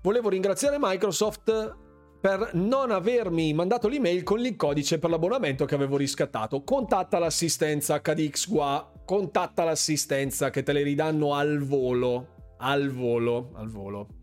Volevo 0.00 0.30
ringraziare 0.30 0.78
Microsoft 0.80 1.76
per 2.20 2.50
non 2.54 2.90
avermi 2.90 3.52
mandato 3.52 3.88
l'email 3.88 4.22
con 4.22 4.38
il 4.38 4.56
codice 4.56 4.98
per 4.98 5.10
l'abbonamento 5.10 5.64
che 5.64 5.74
avevo 5.74 5.96
riscattato. 5.96 6.62
Contatta 6.62 7.18
l'assistenza 7.18 8.00
HDX 8.00 8.48
qua, 8.48 8.92
contatta 9.04 9.64
l'assistenza 9.64 10.50
che 10.50 10.62
te 10.62 10.72
le 10.72 10.82
ridanno 10.82 11.34
al 11.34 11.58
volo, 11.58 12.54
al 12.58 12.90
volo, 12.90 13.50
al 13.54 13.68
volo. 13.68 14.21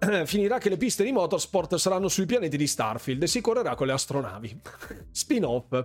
finirà 0.24 0.58
che 0.58 0.68
le 0.68 0.76
piste 0.76 1.04
di 1.04 1.12
motorsport 1.12 1.76
saranno 1.76 2.08
sui 2.08 2.26
pianeti 2.26 2.56
di 2.56 2.66
Starfield 2.66 3.22
e 3.22 3.26
si 3.26 3.40
correrà 3.40 3.74
con 3.74 3.86
le 3.86 3.92
astronavi. 3.92 4.60
Spin-off. 5.10 5.82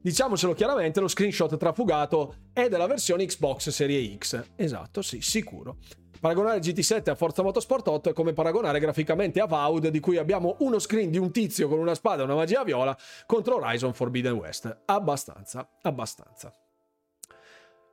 Diciamocelo 0.00 0.52
chiaramente, 0.54 1.00
lo 1.00 1.08
screenshot 1.08 1.56
trafugato 1.56 2.34
è 2.52 2.68
della 2.68 2.86
versione 2.86 3.24
Xbox 3.24 3.68
Serie 3.70 4.16
X. 4.18 4.42
Esatto, 4.56 5.02
sì, 5.02 5.20
sicuro. 5.20 5.76
Paragonare 6.20 6.60
GT7 6.60 7.10
a 7.10 7.14
Forza 7.16 7.42
Motorsport 7.42 7.88
8 7.88 8.10
è 8.10 8.12
come 8.12 8.32
paragonare 8.32 8.78
graficamente 8.78 9.40
a 9.40 9.46
Vaud, 9.46 9.88
di 9.88 9.98
cui 9.98 10.18
abbiamo 10.18 10.56
uno 10.60 10.78
screen 10.78 11.10
di 11.10 11.18
un 11.18 11.32
tizio 11.32 11.68
con 11.68 11.78
una 11.78 11.94
spada 11.94 12.22
e 12.22 12.24
una 12.24 12.36
magia 12.36 12.62
viola, 12.62 12.96
contro 13.26 13.56
Horizon 13.56 13.92
Forbidden 13.92 14.34
West. 14.34 14.82
Abbastanza, 14.84 15.68
abbastanza. 15.82 16.52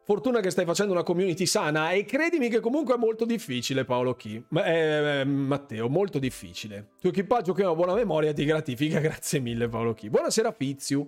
Fortuna 0.09 0.39
che 0.39 0.49
stai 0.49 0.65
facendo 0.65 0.93
una 0.93 1.03
community 1.03 1.45
sana 1.45 1.91
e 1.91 2.03
credimi 2.03 2.49
che 2.49 2.61
comunque 2.61 2.95
è 2.95 2.97
molto 2.97 3.25
difficile 3.25 3.85
Paolo 3.85 4.15
Chi. 4.15 4.43
Eh, 4.55 5.23
Matteo, 5.23 5.87
molto 5.87 6.17
difficile. 6.17 6.93
Tuo 6.99 7.11
equipaggio 7.11 7.53
che 7.53 7.61
ha 7.61 7.67
una 7.67 7.75
buona 7.75 7.93
memoria 7.93 8.33
ti 8.33 8.43
gratifica, 8.43 8.97
grazie 9.05 9.39
mille 9.39 9.67
Paolo 9.67 9.93
Chi. 9.93 10.09
Buonasera 10.09 10.51
Fiziu. 10.51 11.07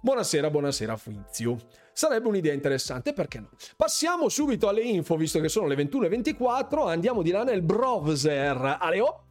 Buonasera, 0.00 0.48
buonasera 0.48 0.96
Fizio. 0.96 1.58
Sarebbe 1.92 2.28
un'idea 2.28 2.54
interessante, 2.54 3.12
perché 3.12 3.38
no? 3.38 3.50
Passiamo 3.76 4.30
subito 4.30 4.66
alle 4.68 4.80
info, 4.80 5.16
visto 5.16 5.38
che 5.38 5.50
sono 5.50 5.66
le 5.66 5.74
21.24, 5.74 6.88
andiamo 6.88 7.20
di 7.20 7.30
là 7.30 7.44
nel 7.44 7.60
browser. 7.60 8.78
Ale, 8.80 9.00
oh! 9.00 9.25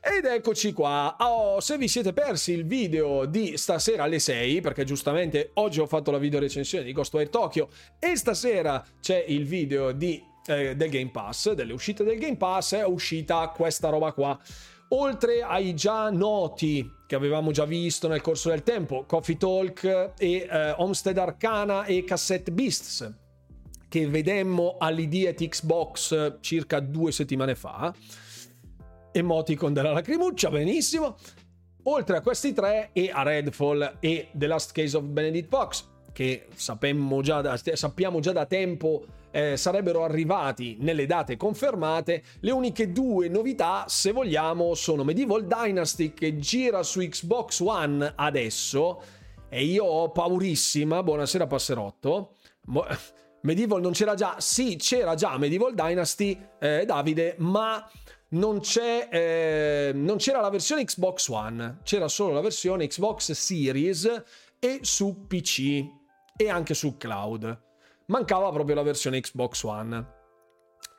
Ed 0.00 0.24
eccoci 0.24 0.72
qua. 0.72 1.16
Oh, 1.18 1.60
se 1.60 1.76
vi 1.76 1.88
siete 1.88 2.12
persi 2.12 2.52
il 2.52 2.66
video 2.66 3.24
di 3.24 3.56
stasera 3.56 4.04
alle 4.04 4.18
6, 4.18 4.60
perché 4.60 4.84
giustamente 4.84 5.50
oggi 5.54 5.80
ho 5.80 5.86
fatto 5.86 6.10
la 6.10 6.18
video 6.18 6.38
recensione 6.38 6.84
di 6.84 6.92
Ghostwire 6.92 7.30
Tokyo 7.30 7.68
e 7.98 8.16
stasera 8.16 8.84
c'è 9.00 9.24
il 9.26 9.44
video 9.44 9.92
di, 9.92 10.22
eh, 10.46 10.76
del 10.76 10.88
Game 10.88 11.10
Pass, 11.10 11.52
delle 11.52 11.72
uscite 11.72 12.04
del 12.04 12.18
Game 12.18 12.36
Pass, 12.36 12.74
è 12.74 12.84
uscita 12.84 13.48
questa 13.48 13.88
roba 13.88 14.12
qua 14.12 14.38
oltre 14.90 15.42
ai 15.42 15.74
già 15.74 16.10
noti 16.10 16.88
che 17.06 17.14
avevamo 17.14 17.50
già 17.50 17.64
visto 17.64 18.06
nel 18.08 18.20
corso 18.20 18.50
del 18.50 18.62
tempo, 18.62 19.04
Coffee 19.06 19.36
Talk 19.36 20.12
e 20.18 20.46
eh, 20.50 20.74
Homestead 20.76 21.16
Arcana 21.16 21.84
e 21.84 22.04
Cassette 22.04 22.52
Beasts, 22.52 23.10
che 23.88 24.06
vedemmo 24.06 24.76
all'ID 24.78 25.26
at 25.26 25.46
Xbox 25.46 26.38
circa 26.40 26.80
due 26.80 27.10
settimane 27.10 27.54
fa. 27.54 27.94
Emoticon 29.12 29.72
della 29.72 29.92
lacrimuccia, 29.92 30.50
benissimo. 30.50 31.16
Oltre 31.84 32.16
a 32.18 32.20
questi 32.20 32.52
tre 32.52 32.90
e 32.92 33.10
a 33.12 33.22
Redfall 33.22 33.98
e 34.00 34.28
The 34.32 34.46
Last 34.46 34.72
Case 34.72 34.96
of 34.96 35.04
Benedict 35.04 35.48
Fox, 35.48 35.84
che 36.12 36.48
già 37.22 37.40
da, 37.40 37.56
sappiamo 37.56 38.20
già 38.20 38.32
da 38.32 38.44
tempo 38.46 39.04
eh, 39.30 39.56
sarebbero 39.56 40.04
arrivati 40.04 40.76
nelle 40.80 41.06
date 41.06 41.36
confermate. 41.36 42.22
Le 42.40 42.50
uniche 42.50 42.92
due 42.92 43.28
novità, 43.28 43.84
se 43.88 44.12
vogliamo, 44.12 44.74
sono 44.74 45.04
Medieval 45.04 45.46
Dynasty 45.46 46.12
che 46.12 46.38
gira 46.38 46.82
su 46.82 47.00
Xbox 47.00 47.60
One 47.60 48.12
adesso 48.16 49.00
e 49.48 49.64
io 49.64 49.84
ho 49.84 50.10
paurissima, 50.10 51.02
buonasera 51.02 51.46
Passerotto. 51.46 52.34
Medieval 53.42 53.80
non 53.80 53.92
c'era 53.92 54.14
già, 54.14 54.36
sì 54.40 54.76
c'era 54.76 55.14
già 55.14 55.38
Medieval 55.38 55.74
Dynasty, 55.74 56.38
eh, 56.58 56.84
Davide, 56.84 57.36
ma 57.38 57.88
non, 58.30 58.60
eh, 59.10 59.92
non 59.94 60.16
c'era 60.16 60.40
la 60.40 60.50
versione 60.50 60.84
Xbox 60.84 61.28
One, 61.28 61.78
c'era 61.82 62.08
solo 62.08 62.34
la 62.34 62.40
versione 62.40 62.86
Xbox 62.86 63.32
Series 63.32 64.22
e 64.58 64.80
su 64.82 65.26
PC 65.26 65.84
e 66.36 66.48
anche 66.48 66.74
su 66.74 66.96
cloud 66.96 67.66
mancava 68.08 68.50
proprio 68.50 68.74
la 68.74 68.82
versione 68.82 69.20
Xbox 69.20 69.62
One. 69.62 70.16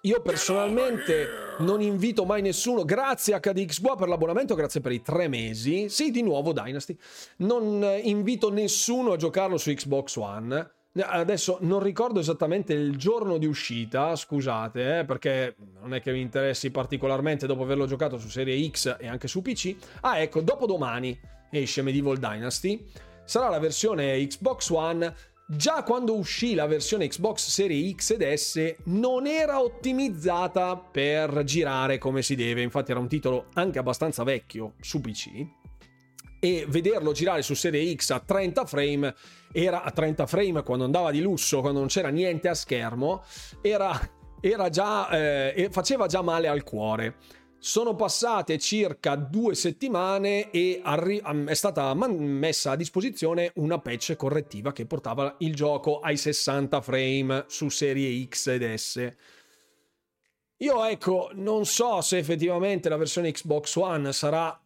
Io 0.03 0.21
personalmente 0.21 1.27
non 1.59 1.81
invito 1.81 2.23
mai 2.23 2.41
nessuno, 2.41 2.85
grazie 2.85 3.33
a 3.33 3.39
HDXGua 3.39 3.97
per 3.97 4.07
l'abbonamento, 4.07 4.55
grazie 4.55 4.79
per 4.79 4.93
i 4.93 5.01
tre 5.01 5.27
mesi. 5.27 5.89
Sì, 5.89 6.09
di 6.09 6.21
nuovo 6.21 6.53
Dynasty. 6.53 6.97
Non 7.37 7.83
invito 8.03 8.49
nessuno 8.49 9.11
a 9.11 9.17
giocarlo 9.17 9.57
su 9.57 9.73
Xbox 9.73 10.15
One. 10.15 10.71
Adesso 10.91 11.59
non 11.61 11.81
ricordo 11.81 12.19
esattamente 12.19 12.73
il 12.73 12.97
giorno 12.97 13.37
di 13.37 13.45
uscita, 13.45 14.15
scusate, 14.15 14.99
eh, 14.99 15.05
perché 15.05 15.55
non 15.79 15.93
è 15.93 16.01
che 16.01 16.11
mi 16.11 16.19
interessi 16.19 16.71
particolarmente 16.71 17.45
dopo 17.45 17.63
averlo 17.63 17.85
giocato 17.85 18.17
su 18.17 18.27
Serie 18.27 18.69
X 18.69 18.97
e 18.99 19.07
anche 19.07 19.27
su 19.27 19.41
PC. 19.41 19.75
Ah, 20.01 20.19
ecco, 20.19 20.41
dopodomani 20.41 21.17
esce 21.51 21.83
Medieval 21.83 22.17
Dynasty. 22.17 22.83
Sarà 23.23 23.49
la 23.49 23.59
versione 23.59 24.25
Xbox 24.25 24.69
One 24.69 25.15
Già 25.51 25.81
quando 25.81 26.15
uscì 26.15 26.53
la 26.53 26.67
versione 26.67 27.07
Xbox 27.07 27.47
Series 27.47 27.95
X 27.95 28.11
ed 28.11 28.33
S 28.35 28.75
non 28.83 29.25
era 29.25 29.59
ottimizzata 29.59 30.77
per 30.77 31.43
girare 31.43 31.97
come 31.97 32.21
si 32.21 32.35
deve, 32.35 32.61
infatti 32.61 32.91
era 32.91 32.99
un 32.99 33.07
titolo 33.07 33.47
anche 33.55 33.79
abbastanza 33.79 34.23
vecchio 34.23 34.73
su 34.79 35.01
PC 35.01 35.47
e 36.39 36.65
vederlo 36.69 37.13
girare 37.13 37.41
su 37.41 37.55
Serie 37.55 37.95
X 37.95 38.11
a 38.11 38.19
30 38.19 38.65
frame 38.67 39.15
era 39.51 39.83
a 39.83 39.91
30 39.91 40.25
frame 40.25 40.63
quando 40.63 40.85
andava 40.85 41.11
di 41.11 41.21
lusso, 41.21 41.61
quando 41.61 41.79
non 41.79 41.87
c'era 41.87 42.09
niente 42.09 42.47
a 42.47 42.53
schermo, 42.53 43.23
era, 43.61 43.97
era 44.39 44.69
già, 44.69 45.09
eh, 45.09 45.69
faceva 45.71 46.07
già 46.07 46.21
male 46.21 46.47
al 46.47 46.63
cuore. 46.63 47.15
Sono 47.61 47.93
passate 47.93 48.57
circa 48.57 49.15
due 49.15 49.53
settimane 49.53 50.49
e 50.49 50.79
arri- 50.81 51.21
è 51.45 51.53
stata 51.53 51.93
messa 51.93 52.71
a 52.71 52.75
disposizione 52.77 53.51
una 53.55 53.79
patch 53.79 54.15
correttiva 54.15 54.71
che 54.71 54.85
portava 54.85 55.35
il 55.39 55.53
gioco 55.53 55.99
ai 55.99 56.15
60 56.15 56.79
frame 56.79 57.43
su 57.47 57.67
serie 57.67 58.25
X 58.29 58.47
ed 58.47 58.73
S. 58.73 59.13
Io 60.61 60.85
ecco, 60.85 61.31
non 61.33 61.65
so 61.65 61.99
se 61.99 62.17
effettivamente 62.17 62.87
la 62.87 62.97
versione 62.97 63.31
Xbox 63.31 63.75
One 63.75 64.13
sarà 64.13 64.57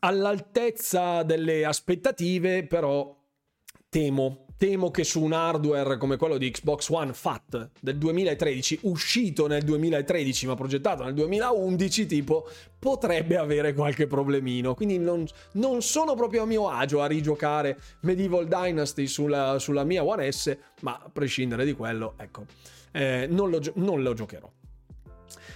all'altezza 0.00 1.22
delle 1.24 1.64
aspettative, 1.64 2.64
però 2.66 3.23
temo 3.94 4.38
temo 4.56 4.90
che 4.90 5.04
su 5.04 5.22
un 5.22 5.32
hardware 5.32 5.98
come 5.98 6.16
quello 6.16 6.38
di 6.38 6.50
Xbox 6.50 6.88
One 6.88 7.12
FAT 7.12 7.70
del 7.80 7.96
2013, 7.98 8.80
uscito 8.82 9.46
nel 9.46 9.62
2013 9.62 10.46
ma 10.46 10.54
progettato 10.54 11.04
nel 11.04 11.12
2011, 11.12 12.06
tipo, 12.06 12.48
potrebbe 12.78 13.36
avere 13.36 13.74
qualche 13.74 14.06
problemino. 14.06 14.74
Quindi 14.74 14.98
non, 14.98 15.26
non 15.52 15.82
sono 15.82 16.14
proprio 16.14 16.42
a 16.42 16.46
mio 16.46 16.68
agio 16.68 17.02
a 17.02 17.06
rigiocare 17.06 17.78
Medieval 18.00 18.46
Dynasty 18.46 19.06
sulla, 19.06 19.58
sulla 19.58 19.84
mia 19.84 20.02
One 20.02 20.30
S, 20.32 20.56
ma 20.80 21.00
a 21.04 21.10
prescindere 21.12 21.64
di 21.64 21.74
quello, 21.74 22.14
ecco, 22.16 22.46
eh, 22.92 23.26
non, 23.28 23.50
lo, 23.50 23.60
non 23.74 24.02
lo 24.02 24.14
giocherò. 24.14 24.50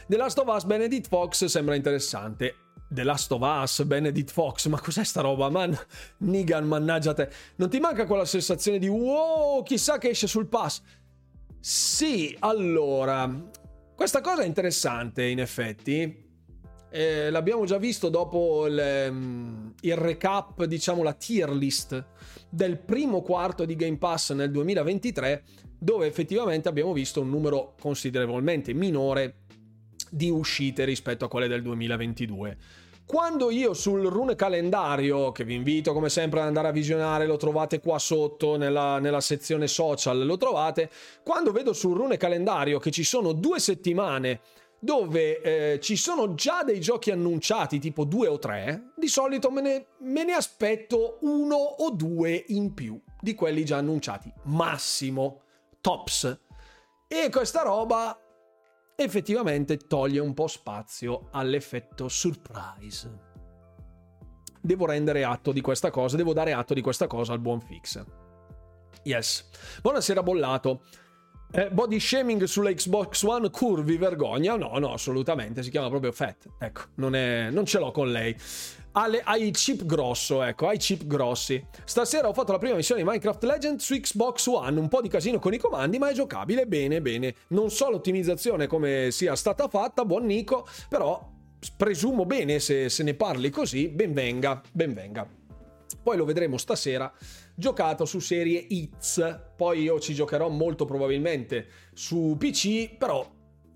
The 0.06 0.16
Last 0.16 0.38
of 0.38 0.54
Us 0.54 0.64
Benedict 0.64 1.08
Fox 1.08 1.44
sembra 1.46 1.74
interessante 1.74 2.54
The 2.88 3.02
Last 3.02 3.30
of 3.32 3.42
Us, 3.42 3.84
Benedict 3.84 4.30
Fox, 4.30 4.66
ma 4.66 4.80
cos'è 4.80 5.04
sta 5.04 5.20
roba? 5.20 5.50
Man, 5.50 5.76
Nigan, 6.18 6.66
mannaggia 6.66 7.12
te. 7.12 7.28
Non 7.56 7.68
ti 7.68 7.78
manca 7.80 8.06
quella 8.06 8.24
sensazione 8.24 8.78
di 8.78 8.88
wow, 8.88 9.62
chissà 9.62 9.98
che 9.98 10.08
esce 10.10 10.26
sul 10.26 10.46
pass? 10.46 10.80
Sì, 11.60 12.34
allora, 12.38 13.30
questa 13.94 14.20
cosa 14.20 14.42
è 14.42 14.46
interessante 14.46 15.24
in 15.24 15.40
effetti. 15.40 16.26
Eh, 16.90 17.28
l'abbiamo 17.28 17.66
già 17.66 17.76
visto 17.76 18.08
dopo 18.08 18.66
il, 18.66 19.08
mm, 19.10 19.68
il 19.82 19.96
recap, 19.96 20.64
diciamo 20.64 21.02
la 21.02 21.12
tier 21.12 21.50
list 21.50 22.02
del 22.48 22.78
primo 22.78 23.20
quarto 23.20 23.66
di 23.66 23.76
Game 23.76 23.98
Pass 23.98 24.32
nel 24.32 24.50
2023, 24.50 25.42
dove 25.78 26.06
effettivamente 26.06 26.68
abbiamo 26.68 26.94
visto 26.94 27.20
un 27.20 27.28
numero 27.28 27.74
considerevolmente 27.78 28.72
minore 28.72 29.34
di 30.10 30.30
uscite 30.30 30.84
rispetto 30.84 31.24
a 31.24 31.28
quelle 31.28 31.48
del 31.48 31.62
2022. 31.62 32.56
Quando 33.08 33.50
io 33.50 33.72
sul 33.72 34.04
rune 34.04 34.34
calendario, 34.34 35.32
che 35.32 35.42
vi 35.42 35.54
invito 35.54 35.94
come 35.94 36.10
sempre 36.10 36.40
ad 36.40 36.46
andare 36.46 36.68
a 36.68 36.72
visionare, 36.72 37.26
lo 37.26 37.38
trovate 37.38 37.80
qua 37.80 37.98
sotto 37.98 38.58
nella, 38.58 38.98
nella 38.98 39.22
sezione 39.22 39.66
social, 39.66 40.26
lo 40.26 40.36
trovate, 40.36 40.90
quando 41.24 41.50
vedo 41.50 41.72
sul 41.72 41.96
rune 41.96 42.18
calendario 42.18 42.78
che 42.78 42.90
ci 42.90 43.04
sono 43.04 43.32
due 43.32 43.60
settimane 43.60 44.40
dove 44.78 45.40
eh, 45.40 45.80
ci 45.80 45.96
sono 45.96 46.34
già 46.34 46.62
dei 46.62 46.80
giochi 46.80 47.10
annunciati, 47.10 47.78
tipo 47.78 48.04
due 48.04 48.28
o 48.28 48.38
tre, 48.38 48.92
di 48.94 49.08
solito 49.08 49.50
me 49.50 49.60
ne, 49.60 49.86
me 50.00 50.24
ne 50.24 50.32
aspetto 50.32 51.16
uno 51.22 51.56
o 51.56 51.90
due 51.90 52.44
in 52.48 52.74
più 52.74 53.00
di 53.20 53.34
quelli 53.34 53.64
già 53.64 53.78
annunciati, 53.78 54.32
massimo, 54.44 55.42
tops. 55.80 56.40
E 57.08 57.30
questa 57.30 57.62
roba 57.62 58.16
effettivamente 59.00 59.76
toglie 59.76 60.18
un 60.18 60.34
po' 60.34 60.48
spazio 60.48 61.28
all'effetto 61.30 62.08
surprise. 62.08 63.26
Devo 64.60 64.86
rendere 64.86 65.22
atto 65.22 65.52
di 65.52 65.60
questa 65.60 65.90
cosa, 65.90 66.16
devo 66.16 66.32
dare 66.32 66.52
atto 66.52 66.74
di 66.74 66.80
questa 66.80 67.06
cosa 67.06 67.32
al 67.32 67.38
buon 67.38 67.60
Fix. 67.60 68.04
Yes. 69.04 69.48
Buonasera 69.82 70.24
Bollato. 70.24 70.82
Eh, 71.52 71.70
body 71.70 72.00
shaming 72.00 72.42
sulla 72.42 72.72
Xbox 72.72 73.22
One 73.22 73.48
curvi 73.50 73.96
vergogna? 73.96 74.56
No, 74.56 74.76
no, 74.78 74.92
assolutamente, 74.92 75.62
si 75.62 75.70
chiama 75.70 75.88
proprio 75.88 76.10
Fat. 76.10 76.48
Ecco, 76.58 76.82
non, 76.96 77.14
è, 77.14 77.50
non 77.50 77.66
ce 77.66 77.78
l'ho 77.78 77.92
con 77.92 78.10
lei 78.10 78.36
alle, 78.92 79.20
ai 79.22 79.50
chip 79.50 79.84
grosso, 79.84 80.42
ecco, 80.42 80.68
ai 80.68 80.78
chip 80.78 81.06
grossi. 81.06 81.64
Stasera 81.84 82.28
ho 82.28 82.32
fatto 82.32 82.52
la 82.52 82.58
prima 82.58 82.74
missione 82.74 83.02
di 83.02 83.06
Minecraft 83.06 83.44
Legend 83.44 83.78
su 83.80 83.94
Xbox 83.94 84.46
One, 84.46 84.78
un 84.78 84.88
po' 84.88 85.00
di 85.00 85.08
casino 85.08 85.38
con 85.38 85.52
i 85.52 85.58
comandi, 85.58 85.98
ma 85.98 86.08
è 86.08 86.12
giocabile 86.14 86.66
bene, 86.66 87.00
bene. 87.00 87.34
Non 87.48 87.70
so 87.70 87.90
l'ottimizzazione 87.90 88.66
come 88.66 89.10
sia 89.10 89.36
stata 89.36 89.68
fatta, 89.68 90.04
buon 90.04 90.24
Nico, 90.24 90.66
però 90.88 91.36
presumo 91.76 92.24
bene 92.24 92.58
se, 92.60 92.88
se 92.88 93.02
ne 93.02 93.14
parli 93.14 93.50
così, 93.50 93.88
ben 93.88 94.12
venga, 94.12 94.60
ben 94.72 94.94
venga. 94.94 95.26
Poi 96.02 96.16
lo 96.16 96.24
vedremo 96.24 96.56
stasera 96.58 97.12
giocato 97.54 98.04
su 98.04 98.20
serie 98.20 98.66
X, 98.98 99.40
poi 99.56 99.82
io 99.82 99.98
ci 99.98 100.14
giocherò 100.14 100.48
molto 100.48 100.84
probabilmente 100.84 101.66
su 101.92 102.36
PC, 102.38 102.96
però 102.96 103.28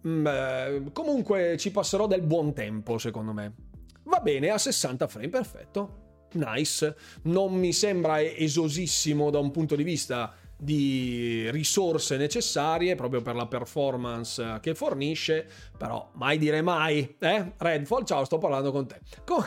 mh, 0.03 0.09
mm, 0.09 0.27
eh, 0.27 0.85
comunque 0.93 1.57
ci 1.59 1.71
passerò 1.71 2.07
del 2.07 2.23
buon 2.23 2.55
tempo 2.55 2.99
secondo 2.99 3.33
me. 3.33 3.71
Va 4.05 4.21
bene 4.21 4.51
a 4.51 4.59
60 4.59 5.07
frame, 5.07 5.29
perfetto. 5.29 6.01
Nice. 6.33 6.97
Non 7.23 7.55
mi 7.55 7.73
sembra 7.73 8.23
esosissimo 8.23 9.31
da 9.31 9.39
un 9.39 9.51
punto 9.51 9.77
di 9.77 9.83
vista 9.83 10.35
di 10.57 11.51
risorse 11.51 12.17
necessarie 12.17 12.95
proprio 12.95 13.21
per 13.21 13.35
la 13.35 13.47
performance 13.47 14.59
che 14.61 14.75
fornisce, 14.75 15.47
però 15.77 16.11
mai 16.15 16.39
dire 16.39 16.63
mai, 16.63 17.17
eh? 17.19 17.53
Redfall, 17.57 18.05
ciao, 18.05 18.25
sto 18.25 18.39
parlando 18.39 18.71
con 18.71 18.87
te. 18.87 19.01
Com- 19.25 19.45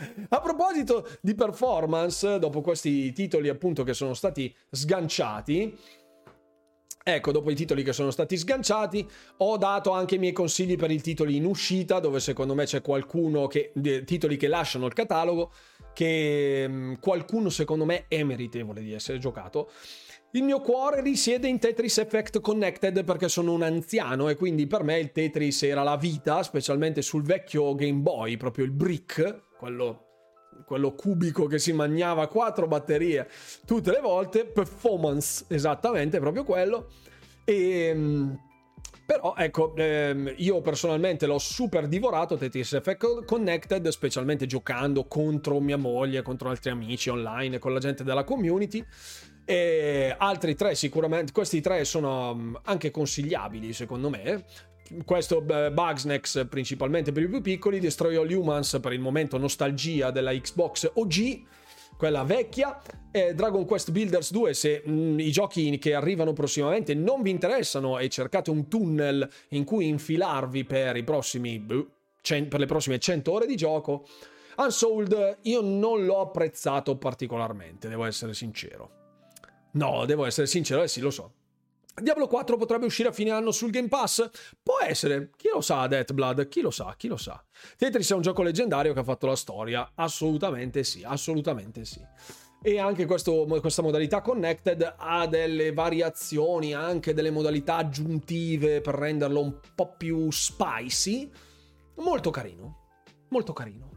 A 0.28 0.40
proposito 0.40 1.06
di 1.20 1.34
performance, 1.34 2.38
dopo 2.38 2.60
questi 2.60 3.12
titoli 3.12 3.48
appunto 3.48 3.84
che 3.84 3.94
sono 3.94 4.14
stati 4.14 4.54
sganciati, 4.70 5.76
Ecco, 7.02 7.32
dopo 7.32 7.50
i 7.50 7.54
titoli 7.54 7.82
che 7.82 7.94
sono 7.94 8.10
stati 8.10 8.36
sganciati, 8.36 9.08
ho 9.38 9.56
dato 9.56 9.90
anche 9.90 10.16
i 10.16 10.18
miei 10.18 10.32
consigli 10.32 10.76
per 10.76 10.90
i 10.90 11.00
titoli 11.00 11.36
in 11.36 11.46
uscita, 11.46 11.98
dove 11.98 12.20
secondo 12.20 12.54
me 12.54 12.64
c'è 12.64 12.82
qualcuno 12.82 13.46
che. 13.46 13.72
titoli 14.04 14.36
che 14.36 14.48
lasciano 14.48 14.86
il 14.86 14.92
catalogo, 14.92 15.50
che 15.94 16.66
mm, 16.68 16.94
qualcuno 17.00 17.48
secondo 17.48 17.86
me 17.86 18.04
è 18.06 18.22
meritevole 18.22 18.82
di 18.82 18.92
essere 18.92 19.18
giocato. 19.18 19.70
Il 20.32 20.44
mio 20.44 20.60
cuore 20.60 21.00
risiede 21.00 21.48
in 21.48 21.58
Tetris 21.58 21.98
Effect 21.98 22.40
Connected 22.40 23.02
perché 23.02 23.28
sono 23.28 23.52
un 23.52 23.62
anziano 23.62 24.28
e 24.28 24.36
quindi 24.36 24.66
per 24.66 24.84
me 24.84 24.98
il 24.98 25.10
Tetris 25.10 25.62
era 25.64 25.82
la 25.82 25.96
vita, 25.96 26.42
specialmente 26.42 27.02
sul 27.02 27.22
vecchio 27.22 27.74
Game 27.74 28.00
Boy, 28.00 28.36
proprio 28.36 28.64
il 28.64 28.70
brick, 28.70 29.56
quello, 29.56 30.09
quello 30.64 30.94
cubico 30.94 31.46
che 31.46 31.58
si 31.58 31.72
mangiava 31.72 32.28
quattro 32.28 32.66
batterie 32.66 33.28
tutte 33.66 33.90
le 33.90 34.00
volte, 34.00 34.44
performance 34.44 35.44
esattamente, 35.48 36.20
proprio 36.20 36.44
quello. 36.44 36.88
E 37.44 37.86
ehm, 37.86 38.38
però 39.10 39.34
ecco, 39.36 39.74
ehm, 39.74 40.34
io 40.36 40.60
personalmente 40.60 41.26
l'ho 41.26 41.38
super 41.38 41.88
divorato 41.88 42.36
Tetris 42.36 42.74
Effect 42.74 43.24
Connected, 43.24 43.88
specialmente 43.88 44.46
giocando 44.46 45.06
contro 45.08 45.58
mia 45.58 45.76
moglie, 45.76 46.22
contro 46.22 46.48
altri 46.48 46.70
amici 46.70 47.08
online, 47.08 47.58
con 47.58 47.72
la 47.72 47.80
gente 47.80 48.04
della 48.04 48.22
community. 48.22 48.84
E 49.44 50.14
altri 50.16 50.54
tre 50.54 50.76
sicuramente, 50.76 51.32
questi 51.32 51.60
tre 51.60 51.84
sono 51.84 52.36
mm, 52.36 52.54
anche 52.62 52.92
consigliabili 52.92 53.72
secondo 53.72 54.10
me. 54.10 54.44
Questo 55.04 55.40
Bugsnax 55.40 56.48
principalmente 56.48 57.12
per 57.12 57.22
i 57.22 57.28
più 57.28 57.40
piccoli, 57.40 57.78
Destroy 57.78 58.16
All 58.16 58.30
Humans 58.30 58.78
per 58.80 58.92
il 58.92 59.00
momento 59.00 59.38
nostalgia 59.38 60.10
della 60.10 60.32
Xbox 60.32 60.90
OG, 60.94 61.42
quella 61.96 62.24
vecchia, 62.24 62.80
e 63.12 63.34
Dragon 63.34 63.64
Quest 63.64 63.92
Builders 63.92 64.32
2 64.32 64.54
se 64.54 64.82
mh, 64.84 64.92
mm, 64.92 65.18
i 65.20 65.30
giochi 65.30 65.78
che 65.78 65.94
arrivano 65.94 66.32
prossimamente 66.32 66.94
non 66.94 67.22
vi 67.22 67.30
interessano 67.30 67.98
e 67.98 68.08
cercate 68.08 68.50
un 68.50 68.68
tunnel 68.68 69.28
in 69.50 69.64
cui 69.64 69.86
infilarvi 69.86 70.64
per 70.64 71.04
prossimi 71.04 71.60
per 71.60 72.58
le 72.58 72.66
prossime 72.66 72.98
100 72.98 73.32
ore 73.32 73.46
di 73.46 73.56
gioco. 73.56 74.06
Unsold 74.56 75.38
io 75.42 75.60
non 75.62 76.04
l'ho 76.04 76.20
apprezzato 76.20 76.96
particolarmente, 76.96 77.88
devo 77.88 78.04
essere 78.04 78.34
sincero. 78.34 78.90
No, 79.72 80.04
devo 80.04 80.24
essere 80.24 80.46
sincero, 80.46 80.82
eh 80.82 80.88
sì, 80.88 81.00
lo 81.00 81.10
so. 81.10 81.32
Diablo 81.94 82.26
4 82.28 82.56
potrebbe 82.56 82.86
uscire 82.86 83.08
a 83.08 83.12
fine 83.12 83.30
anno 83.30 83.50
sul 83.50 83.70
Game 83.70 83.88
Pass? 83.88 84.28
Può 84.62 84.78
essere, 84.80 85.30
chi 85.36 85.48
lo 85.52 85.60
sa, 85.60 85.86
Deathblood, 85.86 86.48
chi 86.48 86.60
lo 86.60 86.70
sa, 86.70 86.94
chi 86.96 87.08
lo 87.08 87.16
sa. 87.16 87.42
Tetris 87.76 88.10
è 88.12 88.14
un 88.14 88.22
gioco 88.22 88.42
leggendario 88.42 88.92
che 88.92 89.00
ha 89.00 89.04
fatto 89.04 89.26
la 89.26 89.36
storia, 89.36 89.92
assolutamente 89.94 90.84
sì, 90.84 91.02
assolutamente 91.04 91.84
sì. 91.84 92.00
E 92.62 92.78
anche 92.78 93.06
questo, 93.06 93.46
questa 93.60 93.82
modalità 93.82 94.20
connected 94.20 94.94
ha 94.98 95.26
delle 95.26 95.72
variazioni, 95.72 96.74
anche 96.74 97.14
delle 97.14 97.30
modalità 97.30 97.76
aggiuntive 97.76 98.80
per 98.80 98.94
renderlo 98.94 99.40
un 99.40 99.58
po' 99.74 99.94
più 99.96 100.30
spicy. 100.30 101.30
Molto 101.96 102.30
carino, 102.30 102.88
molto 103.30 103.52
carino. 103.52 103.88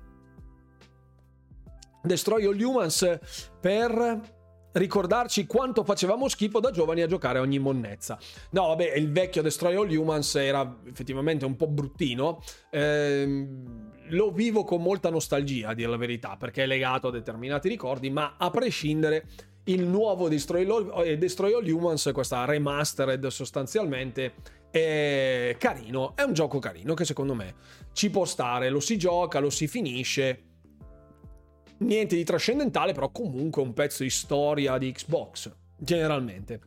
Destroy 2.01 2.45
All 2.45 2.59
Humans 2.59 3.19
per 3.59 4.42
ricordarci 4.73 5.45
quanto 5.45 5.83
facevamo 5.83 6.27
schifo 6.27 6.59
da 6.59 6.71
giovani 6.71 7.01
a 7.01 7.07
giocare 7.07 7.39
ogni 7.39 7.59
monnezza. 7.59 8.17
No, 8.51 8.67
vabbè, 8.67 8.93
il 8.95 9.11
vecchio 9.11 9.41
Destroy 9.41 9.75
All 9.75 9.89
Humans 9.89 10.35
era 10.35 10.77
effettivamente 10.87 11.45
un 11.45 11.55
po' 11.55 11.67
bruttino. 11.67 12.41
Ehm, 12.71 13.91
lo 14.09 14.31
vivo 14.31 14.63
con 14.63 14.81
molta 14.81 15.09
nostalgia, 15.09 15.69
a 15.69 15.73
dire 15.73 15.89
la 15.89 15.97
verità, 15.97 16.35
perché 16.37 16.63
è 16.63 16.67
legato 16.67 17.07
a 17.07 17.11
determinati 17.11 17.69
ricordi, 17.69 18.09
ma 18.09 18.35
a 18.37 18.49
prescindere 18.49 19.25
il 19.65 19.85
nuovo 19.85 20.27
Destroy 20.27 20.65
All, 20.65 21.05
eh, 21.05 21.17
Destroy 21.17 21.53
All 21.53 21.67
Humans, 21.67 22.09
questa 22.13 22.43
remastered 22.45 23.25
sostanzialmente, 23.27 24.33
è 24.69 25.55
carino, 25.59 26.13
è 26.15 26.23
un 26.23 26.33
gioco 26.33 26.59
carino 26.59 26.95
che 26.95 27.05
secondo 27.05 27.35
me 27.35 27.55
ci 27.93 28.09
può 28.09 28.25
stare, 28.25 28.69
lo 28.69 28.79
si 28.79 28.97
gioca, 28.97 29.39
lo 29.39 29.51
si 29.51 29.67
finisce 29.67 30.52
niente 31.83 32.15
di 32.15 32.23
trascendentale, 32.23 32.93
però 32.93 33.09
comunque 33.11 33.61
un 33.61 33.73
pezzo 33.73 34.03
di 34.03 34.09
storia 34.09 34.77
di 34.77 34.91
Xbox, 34.91 35.51
generalmente. 35.77 36.59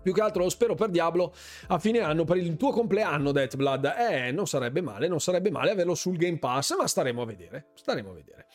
Più 0.00 0.12
che 0.12 0.20
altro 0.20 0.44
lo 0.44 0.48
spero 0.48 0.74
per 0.74 0.90
Diablo 0.90 1.34
a 1.68 1.78
fine 1.78 2.00
anno 2.00 2.24
per 2.24 2.36
il 2.36 2.56
tuo 2.56 2.70
compleanno, 2.70 3.32
Deathblood. 3.32 3.94
Eh, 3.98 4.32
non 4.32 4.46
sarebbe 4.46 4.80
male, 4.80 5.08
non 5.08 5.20
sarebbe 5.20 5.50
male 5.50 5.70
averlo 5.70 5.94
sul 5.94 6.16
Game 6.16 6.38
Pass, 6.38 6.76
ma 6.76 6.86
staremo 6.86 7.22
a 7.22 7.26
vedere. 7.26 7.68
Staremo 7.74 8.10
a 8.10 8.14
vedere. 8.14 8.46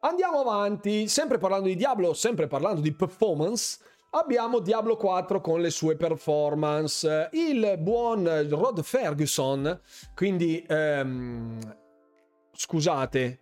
Andiamo 0.00 0.40
avanti, 0.40 1.08
sempre 1.08 1.38
parlando 1.38 1.68
di 1.68 1.76
Diablo, 1.76 2.14
sempre 2.14 2.46
parlando 2.46 2.80
di 2.80 2.92
performance. 2.92 3.78
Abbiamo 4.12 4.58
Diablo 4.58 4.96
4 4.96 5.40
con 5.40 5.60
le 5.60 5.70
sue 5.70 5.94
performance. 5.94 7.28
Il 7.32 7.76
buon 7.78 8.48
Rod 8.48 8.82
Ferguson, 8.82 9.80
quindi 10.14 10.64
ehm, 10.66 11.58
scusate, 12.52 13.40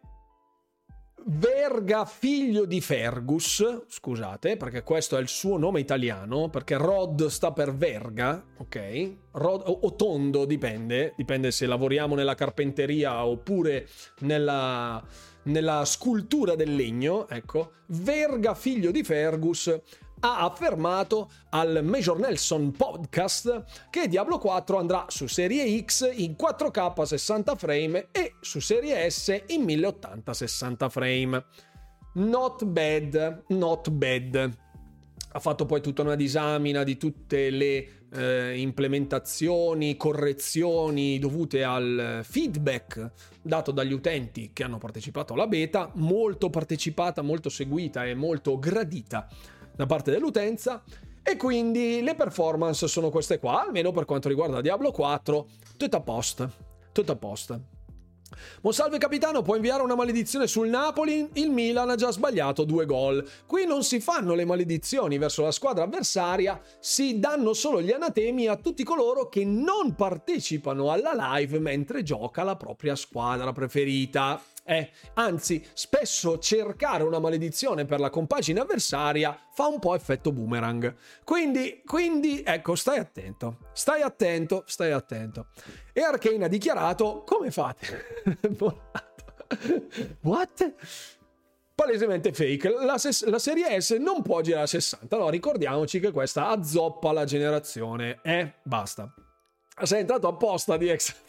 Verga, 1.31 2.07
figlio 2.07 2.65
di 2.65 2.81
Fergus, 2.81 3.83
scusate, 3.87 4.57
perché 4.57 4.83
questo 4.83 5.19
è 5.19 5.21
il 5.21 5.29
suo 5.29 5.59
nome 5.59 5.79
italiano, 5.79 6.49
perché 6.49 6.79
Rod 6.79 7.27
sta 7.27 7.53
per 7.53 7.75
Verga, 7.75 8.43
ok? 8.57 9.17
Rod, 9.33 9.63
o, 9.67 9.95
tondo, 9.95 10.47
dipende, 10.47 11.13
dipende 11.19 11.51
se 11.51 11.67
lavoriamo 11.67 12.15
nella 12.15 12.35
carpenteria 12.35 13.27
oppure 13.27 13.87
nella, 14.21 15.05
nella 15.43 15.85
scultura 15.85 16.55
del 16.55 16.75
legno, 16.75 17.29
ecco. 17.29 17.73
Verga, 17.89 18.55
figlio 18.55 18.91
di 18.91 19.05
Fergus, 19.05 19.79
ha 20.21 20.41
affermato 20.41 21.31
al 21.51 21.81
Major 21.83 22.19
Nelson 22.19 22.73
Podcast 22.73 23.65
che 23.91 24.09
Diablo 24.09 24.39
4 24.39 24.79
andrà 24.79 25.07
su 25.09 25.27
Serie 25.27 25.83
X 25.85 26.11
in 26.15 26.35
4K 26.39 27.03
60 27.03 27.55
frame 27.57 28.09
e 28.11 28.35
su 28.41 28.61
Serie 28.61 29.09
S 29.09 29.45
in 29.49 29.63
1080 29.63 30.35
60 30.35 30.89
frame. 30.89 31.45
Not 32.15 32.65
bad, 32.65 33.45
not 33.49 33.91
bad. 33.91 34.57
Ha 35.31 35.41
fatto 35.41 35.67
poi 35.67 35.81
tutta 35.81 36.03
una 36.03 36.17
disamina 36.17 36.83
di 36.83 36.97
tutte 36.97 37.51
le 37.51 38.07
eh, 38.11 38.59
implementazioni, 38.59 39.97
correzioni 39.97 41.19
dovute 41.19 41.63
al 41.63 42.21
feedback 42.25 43.13
dato 43.43 43.71
dagli 43.71 43.93
utenti 43.93 44.51
che 44.53 44.65
hanno 44.65 44.79
partecipato 44.79 45.35
alla 45.35 45.47
beta, 45.47 45.91
molto 45.95 46.49
partecipata, 46.51 47.23
molto 47.23 47.51
seguita 47.51 48.05
e 48.07 48.15
molto 48.15 48.59
gradita 48.59 49.29
da 49.79 49.87
parte 49.87 50.11
dell'utenza 50.11 50.83
e 51.23 51.37
quindi 51.37 52.03
le 52.03 52.17
performance 52.17 52.89
sono 52.89 53.11
queste 53.11 53.39
qua, 53.39 53.63
almeno 53.63 53.93
per 53.93 54.07
quanto 54.07 54.29
riguarda 54.29 54.61
Diablo 54.61 54.91
4, 54.91 55.47
tutto 55.77 55.97
a 55.97 56.01
posto, 56.01 56.53
tutto 56.91 57.13
a 57.13 57.17
posto. 57.17 57.61
Monsalve 58.63 58.99
capitano, 58.99 59.43
può 59.43 59.55
inviare 59.55 59.85
una 59.85 59.95
maledizione 59.95 60.49
sul 60.49 60.69
Napoli? 60.69 61.31
Il 61.35 61.51
Milan 61.51 61.91
ha 61.91 61.95
già 61.95 62.11
sbagliato 62.11 62.65
due 62.65 62.87
gol. 62.87 63.25
Qui 63.47 63.67
non 63.67 63.85
si 63.85 64.01
fanno 64.01 64.35
le 64.35 64.45
maledizioni 64.45 65.17
verso 65.17 65.43
la 65.43 65.53
squadra 65.53 65.85
avversaria, 65.85 66.61
si 66.81 67.21
danno 67.21 67.53
solo 67.53 67.81
gli 67.81 67.93
anatemi 67.93 68.49
a 68.49 68.57
tutti 68.57 68.83
coloro 68.83 69.29
che 69.29 69.45
non 69.45 69.95
partecipano 69.95 70.91
alla 70.91 71.37
live 71.37 71.61
mentre 71.61 72.03
gioca 72.03 72.43
la 72.43 72.57
propria 72.57 72.97
squadra 72.97 73.53
preferita. 73.53 74.43
Eh, 74.69 74.91
anzi, 75.15 75.67
spesso 75.73 76.39
cercare 76.39 77.03
una 77.03 77.19
maledizione 77.19 77.87
per 77.87 78.01
la 78.01 78.11
compagine 78.11 78.61
avversaria 78.61 79.35
fa 79.55 79.67
un 79.67 79.79
po' 79.79 79.95
effetto 79.95 80.31
boomerang. 80.31 80.95
Quindi, 81.25 81.81
quindi, 81.87 82.43
ecco, 82.45 82.75
stai 82.75 82.99
attento, 82.99 83.71
stai 83.73 84.03
attento, 84.03 84.65
stai 84.67 84.93
attento. 84.93 85.47
E 85.95 86.03
Arcane 86.03 86.45
ha 86.45 86.49
dichiarato, 86.49 87.25
come 87.25 87.51
fate? 87.51 88.27
What? 90.21 90.75
Palesemente 91.75 92.35
fake. 92.35 92.69
La, 92.85 92.99
ses- 92.99 93.25
la, 93.25 93.39
serie 93.39 93.81
S 93.81 93.93
non 93.93 94.21
può 94.21 94.43
girare 94.43 94.65
a 94.65 94.67
60. 94.67 95.17
No, 95.17 95.31
ricordiamoci 95.31 95.99
che 95.99 96.11
questa 96.11 96.49
azzoppa 96.49 97.11
la 97.13 97.25
generazione. 97.25 98.19
Eh, 98.23 98.53
basta 98.65 99.11
sei 99.85 100.01
entrato 100.01 100.29
apposta 100.29 100.77
di 100.77 100.89
ex 100.89 101.15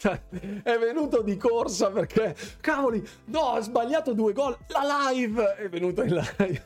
è 0.62 0.78
venuto 0.78 1.22
di 1.22 1.36
corsa 1.36 1.90
perché 1.90 2.34
cavoli 2.60 3.06
no 3.26 3.52
ha 3.52 3.60
sbagliato 3.60 4.12
due 4.12 4.32
gol 4.32 4.56
la 4.68 5.10
live 5.10 5.54
è 5.56 5.68
venuto 5.68 6.02
in 6.02 6.14
live 6.14 6.62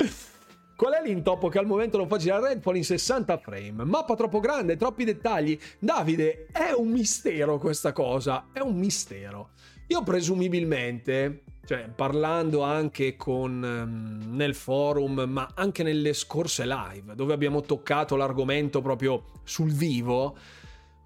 Qual 0.80 0.94
è 0.94 1.02
l'intoppo 1.06 1.48
che 1.50 1.58
al 1.58 1.66
momento 1.66 1.98
non 1.98 2.08
fa 2.08 2.16
girare 2.16 2.54
Redfall 2.54 2.76
in 2.76 2.84
60 2.84 3.36
frame? 3.36 3.84
Mappa 3.84 4.14
troppo 4.14 4.40
grande, 4.40 4.78
troppi 4.78 5.04
dettagli. 5.04 5.58
Davide, 5.78 6.46
è 6.50 6.72
un 6.74 6.88
mistero 6.88 7.58
questa 7.58 7.92
cosa, 7.92 8.46
è 8.50 8.60
un 8.60 8.76
mistero. 8.76 9.50
Io 9.88 10.02
presumibilmente 10.02 11.42
cioè 11.70 11.88
parlando 11.88 12.62
anche 12.62 13.14
con, 13.14 13.62
um, 13.62 14.34
nel 14.34 14.56
forum, 14.56 15.20
ma 15.28 15.52
anche 15.54 15.84
nelle 15.84 16.14
scorse 16.14 16.66
live, 16.66 17.14
dove 17.14 17.32
abbiamo 17.32 17.60
toccato 17.60 18.16
l'argomento 18.16 18.80
proprio 18.80 19.26
sul 19.44 19.70
vivo, 19.70 20.36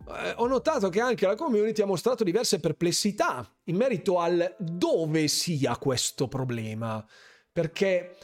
eh, 0.08 0.32
ho 0.36 0.46
notato 0.46 0.88
che 0.88 1.00
anche 1.00 1.26
la 1.26 1.34
community 1.34 1.82
ha 1.82 1.84
mostrato 1.84 2.24
diverse 2.24 2.60
perplessità 2.60 3.46
in 3.64 3.76
merito 3.76 4.18
al 4.18 4.54
dove 4.58 5.28
sia 5.28 5.76
questo 5.76 6.28
problema. 6.28 7.04
Perché 7.52 8.16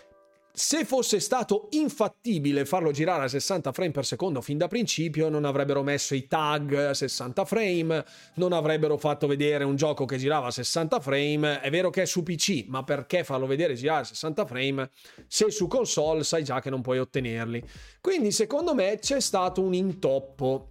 se 0.60 0.84
fosse 0.84 1.20
stato 1.20 1.68
infattibile 1.70 2.66
farlo 2.66 2.90
girare 2.90 3.24
a 3.24 3.28
60 3.28 3.72
frame 3.72 3.92
per 3.92 4.04
secondo 4.04 4.42
fin 4.42 4.58
da 4.58 4.68
principio, 4.68 5.30
non 5.30 5.46
avrebbero 5.46 5.82
messo 5.82 6.14
i 6.14 6.26
tag 6.26 6.74
a 6.74 6.92
60 6.92 7.46
frame, 7.46 8.04
non 8.34 8.52
avrebbero 8.52 8.98
fatto 8.98 9.26
vedere 9.26 9.64
un 9.64 9.74
gioco 9.74 10.04
che 10.04 10.18
girava 10.18 10.48
a 10.48 10.50
60 10.50 11.00
frame. 11.00 11.60
È 11.60 11.70
vero 11.70 11.88
che 11.88 12.02
è 12.02 12.04
su 12.04 12.22
PC, 12.22 12.66
ma 12.68 12.84
perché 12.84 13.24
farlo 13.24 13.46
vedere 13.46 13.72
girare 13.72 14.02
a 14.02 14.04
60 14.04 14.44
frame 14.44 14.90
se 15.26 15.50
su 15.50 15.66
console 15.66 16.24
sai 16.24 16.44
già 16.44 16.60
che 16.60 16.68
non 16.68 16.82
puoi 16.82 16.98
ottenerli? 16.98 17.64
Quindi 18.02 18.30
secondo 18.30 18.74
me 18.74 18.98
c'è 19.00 19.18
stato 19.18 19.62
un 19.62 19.72
intoppo 19.72 20.68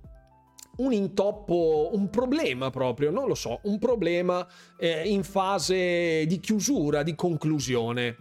un 0.79 0.93
intoppo, 0.93 1.89
un 1.91 2.09
problema 2.09 2.69
proprio, 2.69 3.11
non 3.11 3.27
lo 3.27 3.35
so, 3.35 3.59
un 3.63 3.79
problema 3.79 4.47
eh, 4.77 5.09
in 5.09 5.23
fase 5.23 6.25
di 6.25 6.39
chiusura, 6.39 7.03
di 7.03 7.15
conclusione. 7.15 8.15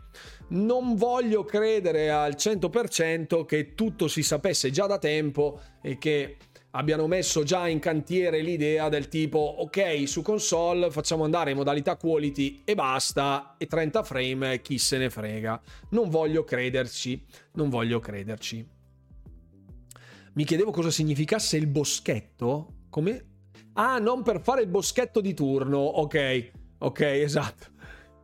Non 0.49 0.97
voglio 0.97 1.45
credere 1.45 2.11
al 2.11 2.35
100% 2.37 3.45
che 3.45 3.75
tutto 3.75 4.09
si 4.09 4.23
sapesse 4.23 4.71
già 4.71 4.87
da 4.87 4.99
tempo 4.99 5.61
e 5.83 5.99
che 5.99 6.37
abbiano 6.71 7.07
messo 7.07 7.43
già 7.43 7.67
in 7.69 7.79
cantiere 7.79 8.41
l'idea 8.41 8.89
del 8.89 9.09
tipo 9.09 9.39
ok 9.39 10.07
su 10.07 10.21
console 10.21 10.91
facciamo 10.91 11.25
andare 11.25 11.51
in 11.53 11.57
modalità 11.57 11.97
quality 11.97 12.61
e 12.63 12.75
basta 12.75 13.55
e 13.57 13.67
30 13.67 14.03
frame 14.03 14.61
chi 14.61 14.77
se 14.77 14.99
ne 14.99 15.09
frega 15.09 15.61
non 15.91 16.11
voglio 16.11 16.45
crederci 16.45 17.25
non 17.53 17.71
voglio 17.71 18.01
crederci 18.01 18.77
mi 20.39 20.45
chiedevo 20.45 20.71
cosa 20.71 20.93
significasse 20.93 21.57
il 21.57 21.67
boschetto. 21.67 22.85
Come? 22.91 23.27
Ah, 23.73 23.99
non 23.99 24.23
per 24.23 24.41
fare 24.41 24.63
il 24.63 24.69
boschetto 24.69 25.21
di 25.21 25.35
turno. 25.35 25.79
Ok, 25.79 26.51
ok, 26.79 27.01
esatto. 27.01 27.67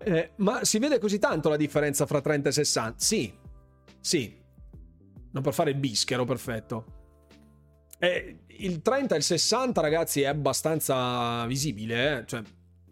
Eh, 0.05 0.33
ma 0.37 0.65
si 0.65 0.79
vede 0.79 0.99
così 0.99 1.19
tanto 1.19 1.49
la 1.49 1.57
differenza 1.57 2.07
fra 2.07 2.21
30 2.21 2.49
e 2.49 2.53
60? 2.53 2.95
Sì, 2.99 3.35
sì. 4.01 4.43
Non 5.33 5.43
per 5.43 5.55
fare 5.55 5.71
il 5.71 5.77
bischero, 5.77 6.25
perfetto. 6.25 6.85
Eh, 7.99 8.45
il 8.47 8.83
30 8.83 9.15
e 9.15 9.19
il 9.19 9.25
60, 9.25 9.81
ragazzi, 9.81 10.21
è 10.23 10.27
abbastanza 10.27 11.47
visibile, 11.47 12.19
eh? 12.19 12.27
cioè, 12.27 12.43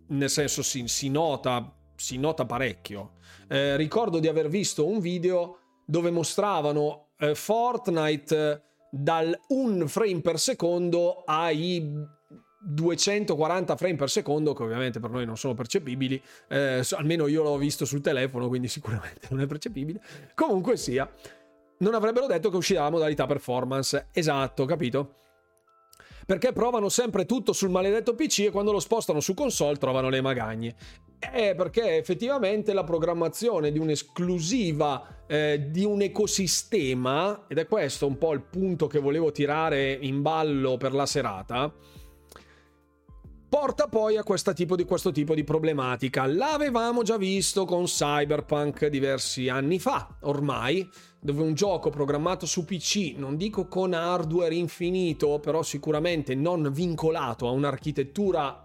nel 0.08 0.30
senso 0.30 0.62
si, 0.62 0.86
si, 0.88 1.08
nota, 1.08 1.72
si 1.94 2.16
nota 2.16 2.46
parecchio. 2.46 3.12
Eh, 3.48 3.76
ricordo 3.76 4.18
di 4.18 4.28
aver 4.28 4.48
visto 4.48 4.86
un 4.86 4.98
video 4.98 5.58
dove 5.84 6.10
mostravano 6.10 7.10
eh, 7.18 7.34
Fortnite 7.34 8.62
dal 8.90 9.38
1 9.48 9.86
frame 9.86 10.20
per 10.20 10.38
secondo 10.38 11.22
ai 11.24 12.06
240 12.64 13.76
frame 13.76 13.96
per 13.96 14.08
secondo, 14.08 14.52
che 14.52 14.62
ovviamente 14.62 15.00
per 15.00 15.10
noi 15.10 15.26
non 15.26 15.36
sono 15.36 15.54
percepibili, 15.54 16.22
eh, 16.48 16.82
almeno 16.92 17.26
io 17.26 17.42
l'ho 17.42 17.56
visto 17.56 17.84
sul 17.84 18.00
telefono, 18.00 18.48
quindi 18.48 18.68
sicuramente 18.68 19.26
non 19.30 19.40
è 19.40 19.46
percepibile. 19.46 20.00
Comunque 20.34 20.76
sia, 20.76 21.10
non 21.78 21.94
avrebbero 21.94 22.26
detto 22.26 22.50
che 22.50 22.56
uscirà 22.56 22.82
la 22.82 22.90
modalità 22.90 23.26
performance. 23.26 24.08
Esatto, 24.12 24.64
capito? 24.64 25.16
Perché 26.24 26.52
provano 26.52 26.88
sempre 26.88 27.26
tutto 27.26 27.52
sul 27.52 27.70
maledetto 27.70 28.14
PC 28.14 28.40
e 28.40 28.50
quando 28.50 28.70
lo 28.70 28.78
spostano 28.78 29.18
su 29.18 29.34
console 29.34 29.76
trovano 29.76 30.08
le 30.08 30.20
magagne. 30.20 30.76
Eh, 31.18 31.54
perché 31.56 31.96
effettivamente 31.96 32.72
la 32.72 32.84
programmazione 32.84 33.72
di 33.72 33.78
un'esclusiva 33.78 35.24
eh, 35.26 35.66
di 35.70 35.84
un 35.84 36.00
ecosistema, 36.02 37.46
ed 37.48 37.58
è 37.58 37.66
questo 37.66 38.06
un 38.06 38.18
po' 38.18 38.32
il 38.32 38.42
punto 38.42 38.86
che 38.86 39.00
volevo 39.00 39.32
tirare 39.32 39.92
in 40.00 40.22
ballo 40.22 40.76
per 40.76 40.92
la 40.94 41.06
serata, 41.06 41.72
porta 43.53 43.86
poi 43.86 44.16
a 44.16 44.22
questo 44.22 44.55
tipo, 44.55 44.76
di, 44.76 44.86
questo 44.86 45.12
tipo 45.12 45.34
di 45.34 45.44
problematica. 45.44 46.24
L'avevamo 46.24 47.03
già 47.03 47.18
visto 47.18 47.66
con 47.66 47.84
Cyberpunk 47.84 48.86
diversi 48.86 49.50
anni 49.50 49.78
fa, 49.78 50.16
ormai, 50.22 50.88
dove 51.20 51.42
un 51.42 51.53
gioco 51.53 51.90
programmato 51.90 52.46
su 52.46 52.64
PC, 52.64 53.12
non 53.18 53.36
dico 53.36 53.68
con 53.68 53.92
hardware 53.92 54.55
infinito, 54.55 55.38
però 55.38 55.62
sicuramente 55.62 56.34
non 56.34 56.70
vincolato 56.72 57.46
a 57.46 57.50
un'architettura 57.50 58.64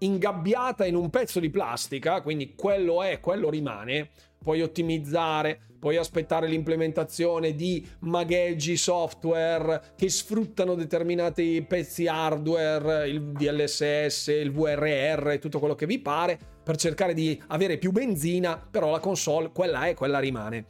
ingabbiata 0.00 0.84
in 0.84 0.94
un 0.94 1.08
pezzo 1.08 1.40
di 1.40 1.48
plastica, 1.48 2.20
quindi 2.20 2.54
quello 2.54 3.02
è, 3.02 3.18
quello 3.18 3.48
rimane, 3.48 4.10
puoi 4.42 4.62
ottimizzare, 4.62 5.60
puoi 5.82 5.96
aspettare 5.96 6.46
l'implementazione 6.46 7.54
di 7.54 7.84
magheggi 8.00 8.76
software 8.76 9.94
che 9.96 10.08
sfruttano 10.08 10.74
determinati 10.76 11.64
pezzi 11.66 12.06
hardware, 12.06 13.08
il 13.08 13.32
DLSS, 13.32 14.28
il 14.28 14.52
VRR, 14.52 15.38
tutto 15.38 15.58
quello 15.58 15.74
che 15.74 15.86
vi 15.86 15.98
pare, 15.98 16.38
per 16.62 16.76
cercare 16.76 17.14
di 17.14 17.40
avere 17.48 17.78
più 17.78 17.90
benzina, 17.90 18.56
però 18.56 18.90
la 18.90 19.00
console 19.00 19.50
quella 19.52 19.86
è, 19.86 19.94
quella 19.94 20.20
rimane. 20.20 20.66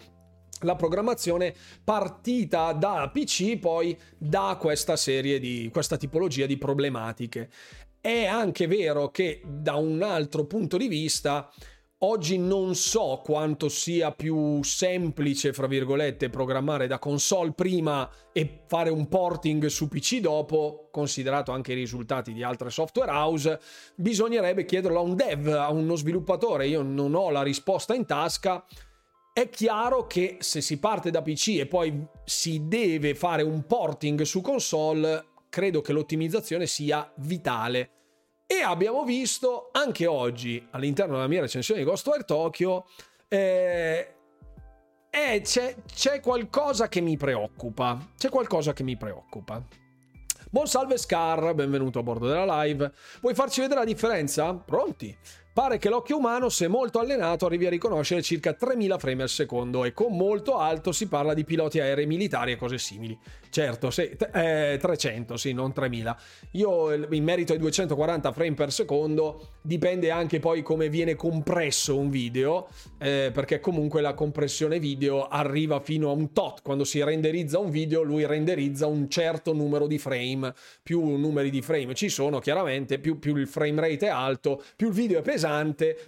La 0.61 0.77
programmazione 0.77 1.55
partita 1.85 2.73
da 2.73 3.11
PC 3.13 3.59
poi 3.59 3.99
da 4.17 4.57
questa 4.59 4.97
serie 4.97 5.39
di 5.41 5.69
questa 5.73 5.97
tipologia 5.97 6.47
di 6.47 6.57
problematiche. 6.57 7.51
È 8.01 8.25
anche 8.25 8.67
vero 8.67 9.11
che 9.11 9.43
da 9.45 9.75
un 9.75 10.03
altro 10.03 10.47
punto 10.47 10.77
di 10.77 10.89
vista 10.89 11.51
Oggi 12.05 12.37
non 12.37 12.75
so 12.75 13.21
quanto 13.25 13.69
sia 13.69 14.11
più 14.11 14.61
semplice, 14.65 15.53
fra 15.53 15.69
virgolette, 15.69 16.31
programmare 16.31 16.89
da 16.89 16.99
console 16.99 17.53
prima 17.53 18.11
e 18.33 18.65
fare 18.67 18.91
un 18.91 19.07
porting 19.07 19.67
su 19.67 19.87
PC 19.87 20.19
dopo, 20.19 20.89
considerato 20.91 21.53
anche 21.53 21.71
i 21.71 21.77
risultati 21.77 22.33
di 22.33 22.43
altre 22.43 22.71
software 22.71 23.13
house. 23.13 23.61
Bisognerebbe 23.95 24.65
chiederlo 24.65 24.99
a 24.99 25.03
un 25.03 25.15
dev, 25.15 25.47
a 25.47 25.71
uno 25.71 25.95
sviluppatore. 25.95 26.67
Io 26.67 26.83
non 26.83 27.15
ho 27.15 27.31
la 27.31 27.43
risposta 27.43 27.95
in 27.95 28.05
tasca. 28.05 28.67
È 29.33 29.49
chiaro 29.49 30.09
che 30.09 30.39
se 30.41 30.61
si 30.61 30.81
parte 30.81 31.13
da 31.13 31.23
PC 31.23 31.59
e 31.61 31.67
poi 31.67 32.05
si 32.25 32.67
deve 32.67 33.15
fare 33.15 33.45
un 33.45 33.65
porting 33.65 34.23
su 34.23 34.41
console, 34.41 35.25
credo 35.49 35.81
che 35.81 35.93
l'ottimizzazione 35.93 36.67
sia 36.67 37.13
vitale. 37.19 38.02
E 38.53 38.61
abbiamo 38.61 39.03
visto 39.05 39.71
anche 39.73 40.07
oggi, 40.07 40.63
all'interno 40.73 41.15
della 41.15 41.27
mia 41.27 41.41
recensione 41.41 41.81
di 41.81 41.87
Ghostwire 41.87 42.25
Tokyo, 42.25 42.85
eh, 43.27 44.15
eh, 45.09 45.41
c'è, 45.43 45.75
c'è 45.91 46.21
qualcosa 46.21 46.87
che 46.87 47.01
mi 47.01 47.17
preoccupa. 47.17 48.11
C'è 48.15 48.29
qualcosa 48.29 48.75
che 48.75 48.83
mi 48.83 48.99
preoccupa. 48.99 49.67
Buon 50.51 50.67
salve 50.67 50.99
Scar, 50.99 51.55
benvenuto 51.55 52.01
a 52.01 52.03
bordo 52.03 52.29
della 52.29 52.63
live. 52.63 52.93
Vuoi 53.23 53.35
farci 53.35 53.63
vedere 53.63 53.81
la 53.81 53.87
differenza? 53.87 54.53
Pronti? 54.53 55.17
Pare 55.55 55.77
che 55.77 55.91
l'occhio 55.91 56.17
umano, 56.17 56.49
se 56.49 56.67
molto 56.67 56.99
allenato, 56.99 57.45
arrivi 57.45 57.67
a 57.67 57.69
riconoscere 57.69 58.23
circa 58.23 58.55
3000 58.55 58.97
frame 58.97 59.23
al 59.25 59.29
secondo 59.29 59.85
e 59.85 59.93
con 59.93 60.17
molto 60.17 60.57
alto 60.57 60.93
si 60.93 61.09
parla 61.09 61.35
di 61.35 61.45
piloti 61.45 61.79
aerei 61.79 62.07
militari 62.07 62.53
e 62.53 62.57
cose 62.57 62.79
simili. 62.79 63.19
Certo, 63.51 63.91
sì, 63.91 64.17
eh, 64.33 64.79
300, 64.81 65.37
sì, 65.37 65.53
non 65.53 65.75
3000. 65.75 66.19
Io 66.53 66.95
in 66.95 67.23
merito 67.23 67.53
ai 67.53 67.59
240 67.59 68.33
frame 68.33 68.55
per 68.55 68.73
secondo 68.73 69.49
dipende 69.61 70.11
anche 70.11 70.41
poi 70.41 70.63
come 70.63 70.89
viene 70.89 71.17
compresso 71.17 71.99
un 71.99 72.09
video, 72.09 72.69
eh, 72.97 73.31
perché 73.31 73.61
comunque 73.61 74.01
la 74.01 74.15
compressione 74.15 74.79
video 74.79 75.29
arriva 75.29 75.81
fino 75.81 76.09
a 76.09 76.13
un 76.13 76.33
tot. 76.33 76.63
Quando 76.63 76.85
si 76.85 77.05
renderizza 77.05 77.59
un 77.59 77.69
video, 77.69 78.01
lui 78.01 78.25
renderizza 78.25 78.87
un 78.87 79.07
certo 79.11 79.53
numero 79.53 79.87
di 79.87 79.99
frame. 79.99 80.55
Più 80.83 81.05
numeri 81.19 81.51
di 81.51 81.61
frame 81.61 81.93
ci 81.95 82.09
sono, 82.09 82.39
chiaramente, 82.39 82.99
più, 82.99 83.19
più 83.19 83.37
il 83.37 83.47
frame 83.47 83.83
rate 83.83 84.07
è 84.07 84.11
alto, 84.11 84.63
più 84.77 84.89
il 84.89 84.95
video 84.95 85.19
è 85.19 85.23
pesante, 85.23 85.41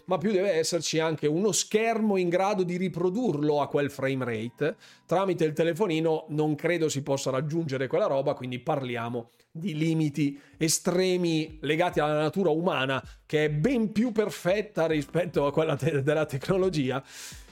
ma 0.06 0.18
più 0.18 0.32
deve 0.32 0.52
esserci 0.52 0.98
anche 0.98 1.26
uno 1.26 1.52
schermo 1.52 2.16
in 2.16 2.28
grado 2.28 2.62
di 2.62 2.76
riprodurlo 2.76 3.60
a 3.60 3.68
quel 3.68 3.90
frame 3.90 4.24
rate. 4.24 4.76
Tramite 5.06 5.44
il 5.44 5.52
telefonino 5.52 6.26
non 6.28 6.54
credo 6.54 6.88
si 6.88 7.02
possa 7.02 7.30
raggiungere 7.30 7.86
quella 7.86 8.06
roba, 8.06 8.34
quindi 8.34 8.58
parliamo 8.58 9.30
di 9.50 9.74
limiti 9.74 10.40
estremi 10.56 11.58
legati 11.60 12.00
alla 12.00 12.20
natura 12.20 12.50
umana, 12.50 13.02
che 13.24 13.44
è 13.44 13.50
ben 13.50 13.92
più 13.92 14.12
perfetta 14.12 14.86
rispetto 14.86 15.46
a 15.46 15.52
quella 15.52 15.76
te- 15.76 16.02
della 16.02 16.26
tecnologia. 16.26 17.02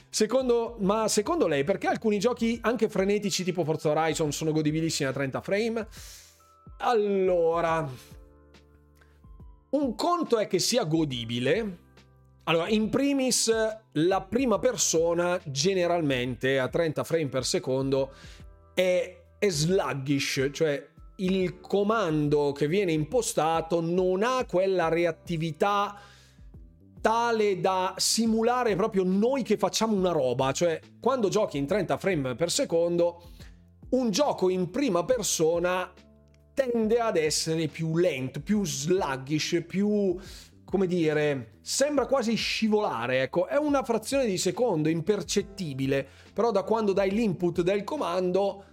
Secondo, 0.09 0.75
ma 0.79 1.07
secondo 1.07 1.47
lei, 1.47 1.63
perché 1.63 1.87
alcuni 1.87 2.19
giochi 2.19 2.59
anche 2.61 2.87
frenetici 2.87 3.43
tipo 3.43 3.63
Forza 3.63 3.89
Horizon 3.89 4.31
sono 4.31 4.51
godibilissimi 4.51 5.09
a 5.09 5.13
30 5.13 5.41
frame? 5.41 5.87
Allora, 6.77 7.89
un 9.73 9.95
conto 9.95 10.37
è 10.37 10.47
che 10.47 10.59
sia 10.59 10.83
godibile. 10.85 11.77
Allora, 12.45 12.67
in 12.67 12.89
primis, 12.89 13.51
la 13.93 14.21
prima 14.21 14.59
persona 14.59 15.39
generalmente 15.45 16.59
a 16.59 16.67
30 16.67 17.03
frame 17.03 17.27
per 17.27 17.45
secondo 17.45 18.11
è, 18.73 19.17
è 19.39 19.49
sluggish, 19.49 20.49
cioè 20.51 20.89
il 21.17 21.59
comando 21.59 22.51
che 22.51 22.67
viene 22.67 22.91
impostato 22.91 23.79
non 23.79 24.23
ha 24.23 24.45
quella 24.45 24.89
reattività 24.89 25.99
tale 26.99 27.59
da 27.59 27.93
simulare 27.97 28.75
proprio 28.75 29.03
noi 29.03 29.43
che 29.43 29.57
facciamo 29.57 29.95
una 29.95 30.11
roba, 30.11 30.51
cioè 30.51 30.79
quando 30.99 31.29
giochi 31.29 31.57
in 31.57 31.67
30 31.67 31.97
frame 31.97 32.35
per 32.35 32.51
secondo, 32.51 33.23
un 33.89 34.09
gioco 34.09 34.49
in 34.49 34.69
prima 34.69 35.03
persona 35.05 35.91
tende 36.53 36.99
ad 36.99 37.17
essere 37.17 37.67
più 37.67 37.97
lento, 37.97 38.41
più 38.41 38.65
sluggish, 38.65 39.63
più 39.67 40.17
come 40.73 40.87
dire, 40.87 41.57
sembra 41.61 42.07
quasi 42.07 42.33
scivolare, 42.33 43.21
ecco, 43.21 43.45
è 43.45 43.57
una 43.57 43.83
frazione 43.83 44.25
di 44.25 44.39
secondo 44.39 44.89
impercettibile, 44.89 46.07
però 46.33 46.49
da 46.49 46.63
quando 46.63 46.93
dai 46.93 47.11
l'input 47.11 47.61
del 47.61 47.83
comando 47.83 48.65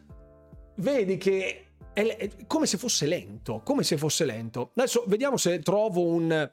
vedi 0.77 1.19
che 1.19 1.67
è 1.93 2.31
come 2.47 2.65
se 2.65 2.79
fosse 2.79 3.05
lento, 3.05 3.61
come 3.63 3.83
se 3.83 3.99
fosse 3.99 4.25
lento. 4.25 4.71
Adesso 4.75 5.05
vediamo 5.09 5.37
se 5.37 5.59
trovo 5.59 6.07
un 6.07 6.49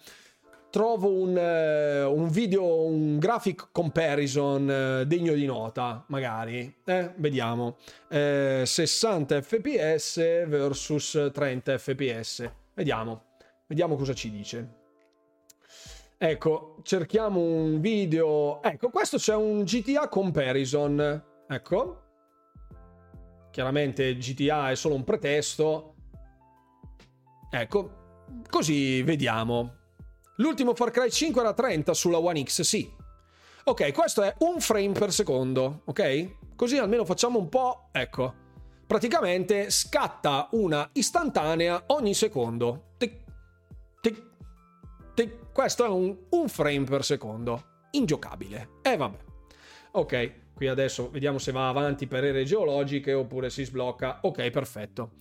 trovo 0.70 1.12
un, 1.12 1.36
uh, 1.36 2.12
un 2.12 2.28
video, 2.30 2.86
un 2.86 3.18
graphic 3.18 3.70
comparison 3.72 5.02
uh, 5.02 5.06
degno 5.06 5.34
di 5.34 5.46
nota, 5.46 6.04
magari. 6.08 6.76
Eh, 6.86 7.14
vediamo. 7.16 7.78
Eh, 8.10 8.64
60 8.66 9.42
fps 9.42 10.18
versus 10.48 11.30
30 11.34 11.78
fps. 11.78 12.52
Vediamo. 12.74 13.24
Vediamo 13.68 13.96
cosa 13.96 14.14
ci 14.14 14.30
dice. 14.30 14.76
Ecco, 16.18 16.78
cerchiamo 16.84 17.40
un 17.40 17.80
video. 17.80 18.62
Ecco, 18.64 18.90
questo 18.90 19.18
c'è 19.18 19.36
un 19.36 19.64
GTA 19.64 20.08
comparison. 20.08 21.24
Ecco. 21.48 22.02
Chiaramente 23.52 24.16
GTA 24.18 24.72
è 24.72 24.76
solo 24.76 24.96
un 24.96 25.04
pretesto. 25.04 25.96
Ecco, 27.50 28.24
così 28.50 29.02
vediamo. 29.04 29.87
L'ultimo 30.40 30.76
Far 30.76 30.92
Cry 30.92 31.10
5 31.10 31.42
era 31.42 31.54
30 31.54 31.94
sulla 31.94 32.20
One 32.20 32.44
X, 32.44 32.62
sì. 32.62 32.92
Ok, 33.64 33.92
questo 33.92 34.22
è 34.22 34.34
un 34.40 34.60
frame 34.60 34.92
per 34.92 35.12
secondo, 35.12 35.82
ok? 35.86 36.56
Così 36.56 36.78
almeno 36.78 37.06
facciamo 37.06 37.40
un 37.40 37.50
po'... 37.50 37.90
Ecco. 37.92 38.46
Praticamente 38.86 39.70
scatta 39.70 40.48
una 40.52 40.88
istantanea 40.94 41.86
ogni 41.88 42.14
secondo. 42.14 42.94
Tic, 42.98 43.24
tic, 44.00 44.24
tic. 45.14 45.52
Questo 45.52 45.84
è 45.86 45.90
un, 45.90 46.16
un 46.30 46.48
frame 46.48 46.84
per 46.84 47.04
secondo. 47.04 47.64
Ingiocabile. 47.92 48.70
E 48.84 48.92
eh, 48.92 48.96
vabbè. 48.98 49.18
Ok, 49.92 50.32
qui 50.54 50.68
adesso 50.68 51.10
vediamo 51.10 51.40
se 51.40 51.52
va 51.52 51.68
avanti 51.68 52.06
per 52.06 52.24
ere 52.24 52.44
geologiche 52.44 53.12
oppure 53.12 53.50
si 53.50 53.66
sblocca. 53.66 54.20
Ok, 54.22 54.50
perfetto. 54.52 55.12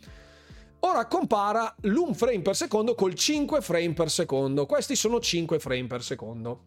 Ora 0.81 1.07
compara 1.07 1.75
l'1 1.83 2.13
frame 2.13 2.43
per 2.43 2.55
secondo 2.55 2.95
col 2.95 3.15
5 3.15 3.61
frame 3.61 3.93
per 3.93 4.11
secondo. 4.11 4.67
Questi 4.67 4.95
sono 4.95 5.21
5 5.21 5.59
frame 5.59 5.87
per 5.87 6.03
secondo. 6.03 6.65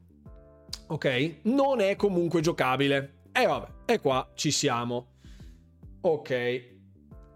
Ok? 0.88 1.36
Non 1.43 1.80
è 1.80 1.95
comunque 1.95 2.41
giocabile. 2.41 3.20
E 3.32 3.43
eh, 3.43 3.45
vabbè, 3.45 3.68
e 3.86 3.99
qua 3.99 4.30
ci 4.36 4.51
siamo. 4.51 5.14
Ok. 6.01 6.78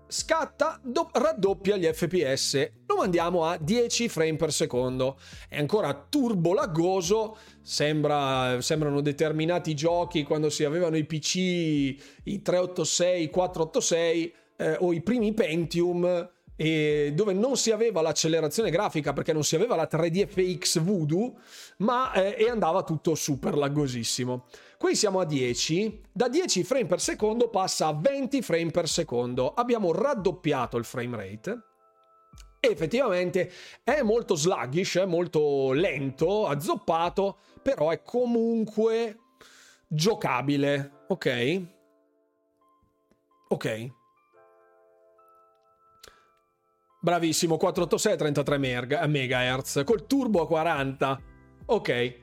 Scatta, 0.07 0.79
do- 0.83 1.09
raddoppia 1.11 1.77
gli 1.77 1.85
FPS. 1.85 2.71
Lo 2.85 2.97
mandiamo 2.97 3.45
a 3.45 3.57
10 3.57 4.09
frame 4.09 4.35
per 4.35 4.51
secondo. 4.51 5.17
È 5.47 5.57
ancora 5.57 5.93
turbo 6.09 6.53
laggoso. 6.53 7.37
Sembra, 7.61 8.61
sembrano 8.61 9.01
determinati 9.01 9.73
giochi 9.73 10.23
quando 10.23 10.49
si 10.49 10.63
avevano 10.63 10.97
i 10.97 11.05
PC, 11.05 11.35
i 11.35 12.41
386, 12.43 13.23
i 13.23 13.29
486 13.29 14.33
eh, 14.57 14.77
o 14.79 14.93
i 14.93 15.01
primi 15.01 15.33
Pentium 15.33 16.29
dove 16.55 17.33
non 17.33 17.57
si 17.57 17.71
aveva 17.71 18.01
l'accelerazione 18.01 18.69
grafica 18.69 19.11
perché 19.11 19.33
non 19.33 19.43
si 19.43 19.55
aveva 19.55 19.75
la 19.75 19.87
3DFX 19.91 20.79
Voodoo, 20.79 21.35
ma 21.77 22.13
eh, 22.13 22.35
e 22.37 22.49
andava 22.49 22.83
tutto 22.83 23.15
super 23.15 23.55
laggosissimo. 23.55 24.45
Qui 24.77 24.95
siamo 24.95 25.19
a 25.19 25.25
10, 25.25 26.01
da 26.11 26.27
10 26.27 26.63
frame 26.63 26.85
per 26.85 26.99
secondo 26.99 27.49
passa 27.49 27.87
a 27.87 27.93
20 27.93 28.41
frame 28.41 28.71
per 28.71 28.87
secondo. 28.87 29.53
Abbiamo 29.53 29.91
raddoppiato 29.91 30.77
il 30.77 30.85
frame 30.85 31.17
rate. 31.17 31.61
E 32.59 32.69
effettivamente 32.69 33.51
è 33.83 34.01
molto 34.03 34.35
sluggish, 34.35 34.97
è 34.97 35.05
molto 35.05 35.73
lento, 35.73 36.47
azzoppato, 36.47 37.39
però 37.61 37.89
è 37.89 38.01
comunque 38.03 39.17
giocabile, 39.87 41.03
ok? 41.07 41.61
Ok. 43.49 43.93
Bravissimo, 47.03 47.57
486 47.57 48.15
33 48.15 49.07
MHz 49.07 49.83
col 49.83 50.07
turbo 50.07 50.41
a 50.41 50.47
40. 50.47 51.21
Ok. 51.65 52.21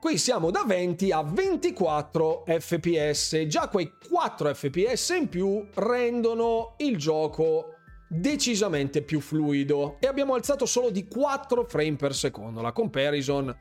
Qui 0.00 0.18
siamo 0.18 0.50
da 0.50 0.64
20 0.66 1.12
a 1.12 1.22
24 1.22 2.46
fps. 2.58 3.44
Già 3.46 3.68
quei 3.68 3.92
4 4.10 4.54
fps 4.54 5.10
in 5.10 5.28
più 5.28 5.64
rendono 5.74 6.74
il 6.78 6.96
gioco 6.96 7.74
decisamente 8.08 9.02
più 9.02 9.20
fluido 9.20 9.98
e 10.00 10.08
abbiamo 10.08 10.34
alzato 10.34 10.66
solo 10.66 10.90
di 10.90 11.06
4 11.06 11.64
frame 11.64 11.94
per 11.94 12.12
secondo. 12.12 12.60
La 12.62 12.72
comparison 12.72 13.56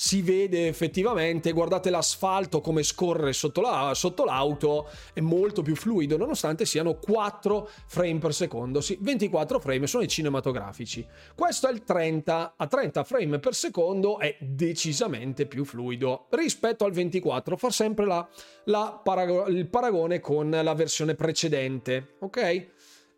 si 0.00 0.22
vede 0.22 0.68
effettivamente, 0.68 1.50
guardate 1.50 1.90
l'asfalto 1.90 2.60
come 2.60 2.84
scorre 2.84 3.32
sotto, 3.32 3.60
la, 3.60 3.90
sotto, 3.96 4.24
l'auto, 4.24 4.88
è 5.12 5.18
molto 5.18 5.62
più 5.62 5.74
fluido, 5.74 6.16
nonostante 6.16 6.64
siano 6.66 6.94
4 6.94 7.68
frame 7.88 8.18
per 8.18 8.32
secondo, 8.32 8.80
sì, 8.80 8.96
24 9.00 9.58
frame 9.58 9.88
sono 9.88 10.04
i 10.04 10.08
cinematografici. 10.08 11.04
Questo 11.34 11.66
è 11.66 11.72
il 11.72 11.82
30, 11.82 12.54
a 12.56 12.66
30 12.68 13.02
frame 13.02 13.40
per 13.40 13.56
secondo 13.56 14.20
è 14.20 14.36
decisamente 14.38 15.46
più 15.46 15.64
fluido 15.64 16.28
rispetto 16.30 16.84
al 16.84 16.92
24, 16.92 17.56
fa 17.56 17.70
sempre 17.70 18.06
la, 18.06 18.28
la 18.66 19.00
parago- 19.02 19.48
il 19.48 19.66
paragone 19.66 20.20
con 20.20 20.48
la 20.48 20.74
versione 20.74 21.16
precedente, 21.16 22.14
ok? 22.20 22.36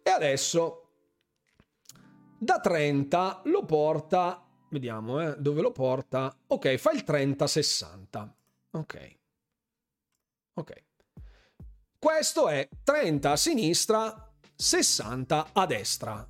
E 0.03 0.11
adesso 0.11 0.87
da 2.39 2.59
30 2.59 3.43
lo 3.45 3.67
porta 3.67 4.50
Vediamo 4.71 5.21
eh, 5.21 5.35
dove 5.37 5.61
lo 5.63 5.73
porta. 5.73 6.35
Ok, 6.47 6.77
fa 6.77 6.93
il 6.93 7.05
30-60. 7.07 8.29
Ok. 8.71 9.17
Ok. 10.55 10.83
Questo 11.99 12.49
è 12.49 12.69
30 12.83 13.31
a 13.31 13.37
sinistra, 13.37 14.33
60 14.55 15.49
a 15.53 15.67
destra. 15.67 16.27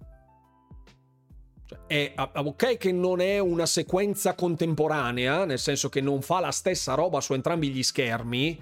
Cioè, 1.67 1.79
è 1.87 2.15
ok 2.17 2.79
che 2.79 2.91
non 2.93 3.21
è 3.21 3.39
una 3.39 3.67
sequenza 3.67 4.35
contemporanea, 4.35 5.45
nel 5.45 5.59
senso 5.59 5.89
che 5.89 6.01
non 6.01 6.23
fa 6.23 6.41
la 6.41 6.51
stessa 6.51 6.95
roba 6.95 7.21
su 7.21 7.35
entrambi 7.35 7.69
gli 7.69 7.83
schermi, 7.83 8.61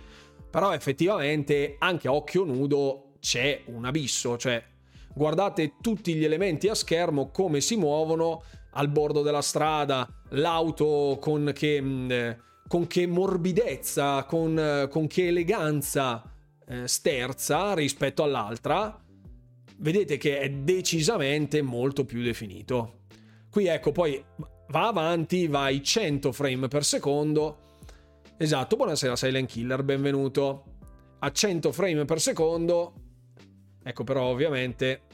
però 0.51 0.75
effettivamente 0.75 1.77
anche 1.79 2.09
a 2.09 2.13
occhio 2.13 2.45
nudo 2.45 3.13
c'è 3.21 3.63
un 3.67 3.85
abisso, 3.85 4.37
cioè 4.37 4.63
guardate 5.15 5.75
tutti 5.81 6.15
gli 6.15 6.25
elementi 6.25 6.69
a 6.69 6.75
schermo 6.75 7.31
come 7.31 7.61
si 7.61 7.77
muovono 7.77 8.43
al 8.79 8.89
bordo 8.89 9.23
della 9.23 9.43
strada, 9.43 10.09
l'auto 10.31 11.19
con 11.21 11.51
che, 11.53 11.81
mm, 11.83 12.11
eh, 12.11 12.39
con 12.69 12.87
che 12.87 13.07
morbidezza, 13.07 14.25
con, 14.25 14.59
eh, 14.59 14.89
con, 14.89 15.09
che 15.09 15.27
eleganza 15.27 16.23
eh, 16.67 16.87
sterza 16.87 17.75
rispetto 17.75 18.23
all'altra, 18.23 18.97
vedete 19.79 20.17
che 20.17 20.39
è 20.39 20.51
decisamente 20.51 21.61
molto 21.61 22.05
più 22.05 22.23
definito. 22.23 23.01
Qui 23.51 23.67
ecco, 23.67 23.91
poi 23.91 24.23
va 24.69 24.87
avanti, 24.87 25.49
va 25.49 25.65
ai 25.65 25.83
100 25.83 26.31
frame 26.31 26.69
per 26.69 26.85
secondo. 26.85 27.77
Esatto, 28.37 28.77
buonasera 28.77 29.17
Silent 29.17 29.51
Killer, 29.51 29.83
benvenuto. 29.83 30.65
A 31.19 31.33
100 31.33 31.73
frame 31.73 32.05
per 32.05 32.21
secondo. 32.21 32.93
Ecco 33.83 34.05
però 34.05 34.27
ovviamente 34.27 35.08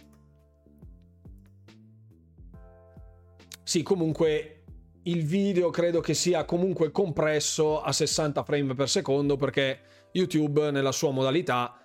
Sì, 3.65 3.83
comunque 3.83 4.65
il 5.05 5.25
video 5.25 5.71
credo 5.71 6.01
che 6.01 6.15
sia 6.15 6.45
comunque 6.45 6.91
compresso 6.91 7.81
a 7.81 7.93
60 7.93 8.43
frame 8.45 8.75
per 8.75 8.89
secondo 8.89 9.37
perché 9.37 10.09
YouTube 10.13 10.71
nella 10.71 10.93
sua 10.93 11.11
modalità 11.11 11.77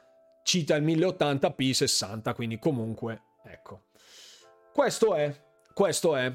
cita 0.43 0.75
il 0.75 0.84
1080p 0.84 1.71
60, 1.71 2.34
quindi 2.34 2.59
comunque 2.59 3.21
ecco. 3.43 3.86
Questo 4.73 5.15
è, 5.15 5.34
questo 5.73 6.15
è 6.15 6.32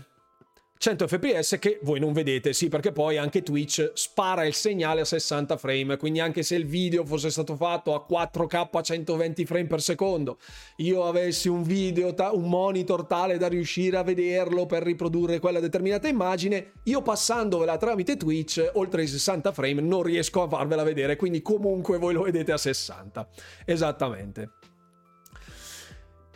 100 0.85 1.09
fps 1.09 1.57
che 1.59 1.79
voi 1.81 1.99
non 1.99 2.13
vedete, 2.13 2.53
sì, 2.53 2.69
perché 2.69 2.93
poi 2.93 3.17
anche 3.17 3.43
Twitch 3.43 3.93
spara 3.95 4.45
il 4.45 4.53
segnale 4.53 5.01
a 5.01 5.07
60 5.07 5.57
frame, 5.57 5.97
quindi 5.97 6.21
anche 6.21 6.43
se 6.43 6.57
il 6.57 6.67
video 6.67 7.07
fosse 7.07 7.31
stato 7.31 7.57
fatto 7.57 7.95
a 7.95 8.05
4K 8.07 8.69
a 8.71 8.83
120 8.83 9.47
frame 9.47 9.67
per 9.67 9.81
secondo, 9.81 10.37
io 10.77 11.07
avessi 11.07 11.49
un 11.49 11.63
video, 11.63 12.15
un 12.33 12.51
monitor 12.51 13.07
tale 13.07 13.39
da 13.39 13.49
riuscire 13.49 13.97
a 13.97 14.03
vederlo 14.03 14.67
per 14.67 14.83
riprodurre 14.83 15.39
quella 15.39 15.59
determinata 15.59 16.07
immagine, 16.07 16.73
io 16.83 17.01
passandovela 17.01 17.79
tramite 17.79 18.19
Twitch 18.19 18.73
oltre 18.75 19.05
i 19.05 19.07
60 19.07 19.53
frame 19.53 19.81
non 19.81 20.03
riesco 20.03 20.43
a 20.43 20.49
farvela 20.49 20.83
vedere, 20.83 21.17
quindi 21.17 21.41
comunque 21.41 21.97
voi 21.97 22.13
lo 22.13 22.25
vedete 22.25 22.53
a 22.53 22.59
60. 22.59 23.27
Esattamente. 23.65 24.51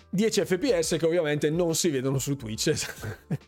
10 0.08 0.44
fps 0.46 0.96
che 0.98 1.04
ovviamente 1.04 1.50
non 1.50 1.74
si 1.74 1.90
vedono 1.90 2.18
su 2.18 2.34
Twitch. 2.34 3.46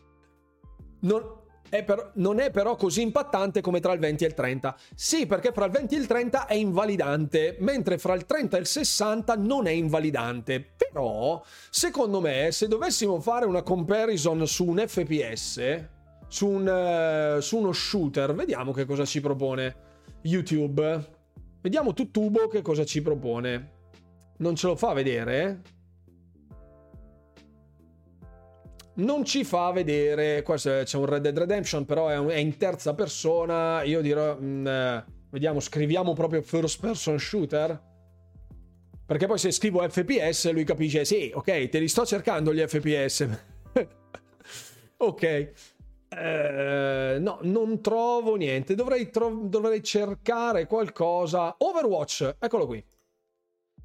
non, 1.01 1.41
è 1.69 1.83
per, 1.83 2.11
non 2.15 2.39
è 2.39 2.51
però 2.51 2.75
così 2.75 3.01
impattante 3.01 3.61
come 3.61 3.79
tra 3.79 3.93
il 3.93 3.99
20 3.99 4.23
e 4.23 4.27
il 4.27 4.33
30. 4.33 4.77
Sì, 4.93 5.25
perché 5.25 5.51
fra 5.53 5.65
il 5.65 5.71
20 5.71 5.95
e 5.95 5.99
il 5.99 6.07
30 6.07 6.45
è 6.45 6.53
invalidante, 6.53 7.55
mentre 7.59 7.97
fra 7.97 8.13
il 8.13 8.25
30 8.25 8.57
e 8.57 8.59
il 8.59 8.65
60 8.65 9.35
non 9.35 9.67
è 9.67 9.71
invalidante. 9.71 10.73
Però, 10.75 11.41
secondo 11.69 12.19
me, 12.19 12.49
se 12.51 12.67
dovessimo 12.67 13.19
fare 13.21 13.45
una 13.45 13.63
comparison 13.63 14.45
su 14.45 14.65
un 14.65 14.83
FPS, 14.85 15.85
su, 16.27 16.47
un, 16.47 17.37
uh, 17.37 17.39
su 17.39 17.57
uno 17.57 17.71
shooter, 17.71 18.33
vediamo 18.33 18.73
che 18.73 18.85
cosa 18.85 19.05
ci 19.05 19.21
propone 19.21 19.75
YouTube. 20.23 21.19
Vediamo 21.61 21.93
Tutubo 21.93 22.47
che 22.47 22.61
cosa 22.61 22.83
ci 22.83 23.01
propone. 23.01 23.79
Non 24.37 24.55
ce 24.55 24.67
lo 24.67 24.75
fa 24.75 24.93
vedere? 24.93 25.61
Non 28.95 29.23
ci 29.23 29.43
fa 29.43 29.71
vedere. 29.71 30.41
Qua 30.43 30.55
c'è 30.55 30.85
un 30.95 31.05
Red 31.05 31.21
Dead 31.21 31.37
Redemption, 31.37 31.85
però 31.85 32.09
è, 32.09 32.17
un, 32.17 32.29
è 32.29 32.35
in 32.35 32.57
terza 32.57 32.93
persona. 32.93 33.83
Io 33.83 34.01
dirò. 34.01 34.35
Mh, 34.35 34.45
mm, 34.45 34.67
eh, 34.67 35.05
vediamo, 35.29 35.59
scriviamo 35.59 36.13
proprio 36.13 36.41
first 36.41 36.79
person 36.79 37.17
shooter. 37.19 37.89
Perché 39.05 39.27
poi 39.27 39.37
se 39.37 39.51
scrivo 39.51 39.81
FPS 39.87 40.51
lui 40.51 40.63
capisce, 40.63 41.03
sì, 41.03 41.31
ok, 41.33 41.67
te 41.67 41.79
li 41.79 41.87
sto 41.87 42.05
cercando 42.05 42.53
gli 42.53 42.59
FPS. 42.65 43.27
ok. 44.97 45.51
Eh, 46.13 47.17
no, 47.19 47.39
non 47.41 47.81
trovo 47.81 48.35
niente. 48.35 48.75
Dovrei, 48.75 49.09
tro- 49.09 49.43
dovrei 49.45 49.83
cercare 49.83 50.65
qualcosa. 50.65 51.55
Overwatch, 51.57 52.35
eccolo 52.39 52.65
qui. 52.67 52.83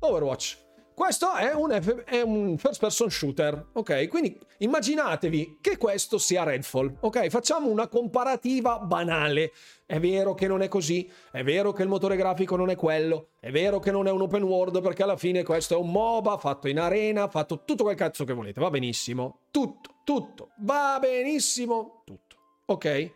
Overwatch. 0.00 0.65
Questo 0.97 1.34
è 1.34 1.53
un, 1.53 1.78
F- 1.78 2.05
è 2.05 2.22
un, 2.22 2.57
first 2.57 2.80
person 2.80 3.11
shooter, 3.11 3.66
ok? 3.74 4.09
Quindi 4.09 4.40
immaginatevi 4.61 5.59
che 5.61 5.76
questo 5.76 6.16
sia 6.16 6.42
Redfall, 6.42 6.97
ok? 7.01 7.28
Facciamo 7.28 7.68
una 7.68 7.86
comparativa 7.86 8.78
banale. 8.78 9.53
È 9.84 10.01
vero 10.01 10.32
che 10.32 10.47
non 10.47 10.62
è 10.62 10.68
così, 10.68 11.07
è 11.30 11.44
vero 11.44 11.72
che 11.72 11.82
il 11.82 11.90
motore 11.90 12.16
grafico 12.16 12.57
non 12.57 12.70
è 12.70 12.76
quello, 12.76 13.32
è 13.40 13.51
vero 13.51 13.78
che 13.78 13.90
non 13.90 14.07
è 14.07 14.11
un 14.11 14.22
open 14.22 14.42
world 14.44 14.80
perché 14.80 15.03
alla 15.03 15.18
fine 15.18 15.42
questo 15.42 15.74
è 15.74 15.76
un 15.76 15.90
MOBA 15.90 16.38
fatto 16.38 16.66
in 16.66 16.78
arena, 16.78 17.28
fatto 17.28 17.64
tutto 17.66 17.84
quel 17.84 17.94
cazzo 17.94 18.24
che 18.24 18.32
volete, 18.32 18.59
va 18.59 18.70
benissimo. 18.70 19.40
Tutto, 19.51 19.97
tutto, 20.03 20.53
va 20.61 20.97
benissimo, 20.99 22.05
tutto, 22.07 22.36
ok? 22.64 23.12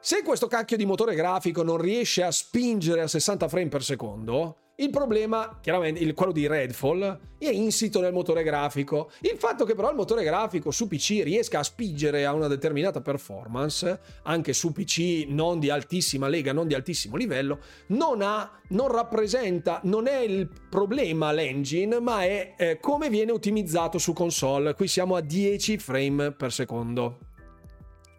Se 0.00 0.24
questo 0.24 0.48
cacchio 0.48 0.76
di 0.76 0.84
motore 0.84 1.14
grafico 1.14 1.62
non 1.62 1.76
riesce 1.76 2.24
a 2.24 2.32
spingere 2.32 3.02
a 3.02 3.06
60 3.06 3.46
frame 3.46 3.68
per 3.68 3.84
secondo, 3.84 4.61
il 4.76 4.88
problema, 4.90 5.58
chiaramente, 5.60 6.00
il, 6.00 6.14
quello 6.14 6.32
di 6.32 6.46
Redfall, 6.46 7.18
è 7.38 7.50
insito 7.50 8.00
nel 8.00 8.12
motore 8.12 8.42
grafico. 8.42 9.10
Il 9.20 9.36
fatto 9.36 9.64
che 9.64 9.74
però 9.74 9.90
il 9.90 9.96
motore 9.96 10.24
grafico 10.24 10.70
su 10.70 10.88
PC 10.88 11.20
riesca 11.22 11.58
a 11.58 11.62
spingere 11.62 12.24
a 12.24 12.32
una 12.32 12.48
determinata 12.48 13.02
performance, 13.02 14.00
anche 14.22 14.52
su 14.54 14.72
PC 14.72 15.26
non 15.28 15.58
di 15.58 15.68
altissima 15.68 16.26
lega, 16.28 16.52
non 16.52 16.66
di 16.66 16.74
altissimo 16.74 17.16
livello, 17.16 17.60
non 17.88 18.22
ha, 18.22 18.50
non 18.68 18.90
rappresenta, 18.90 19.80
non 19.84 20.06
è 20.06 20.20
il 20.20 20.48
problema 20.70 21.32
l'engine, 21.32 22.00
ma 22.00 22.22
è 22.22 22.54
eh, 22.56 22.80
come 22.80 23.10
viene 23.10 23.32
ottimizzato 23.32 23.98
su 23.98 24.14
console. 24.14 24.74
Qui 24.74 24.88
siamo 24.88 25.16
a 25.16 25.20
10 25.20 25.76
frame 25.78 26.32
per 26.32 26.50
secondo. 26.50 27.18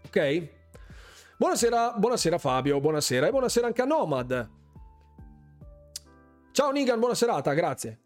Ok? 0.05 0.47
Buonasera, 1.35 1.95
buonasera 1.97 2.37
Fabio, 2.37 2.79
buonasera 2.79 3.27
e 3.27 3.31
buonasera 3.31 3.65
anche 3.65 3.81
a 3.81 3.85
Nomad. 3.85 4.61
Ciao 6.53 6.69
Nigan, 6.69 6.99
buona 6.99 7.15
serata, 7.15 7.51
grazie. 7.53 7.99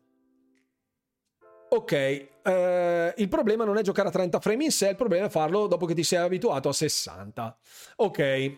Ok, 1.68 1.92
eh, 1.92 3.14
il 3.18 3.28
problema 3.28 3.66
non 3.66 3.76
è 3.76 3.82
giocare 3.82 4.08
a 4.08 4.12
30 4.12 4.40
frame 4.40 4.64
in 4.64 4.72
sé, 4.72 4.88
il 4.88 4.96
problema 4.96 5.26
è 5.26 5.30
farlo 5.30 5.68
dopo 5.68 5.86
che 5.86 5.94
ti 5.94 6.04
sei 6.04 6.20
abituato 6.20 6.70
a 6.70 6.74
60. 6.74 7.58
Ok, 7.98 8.58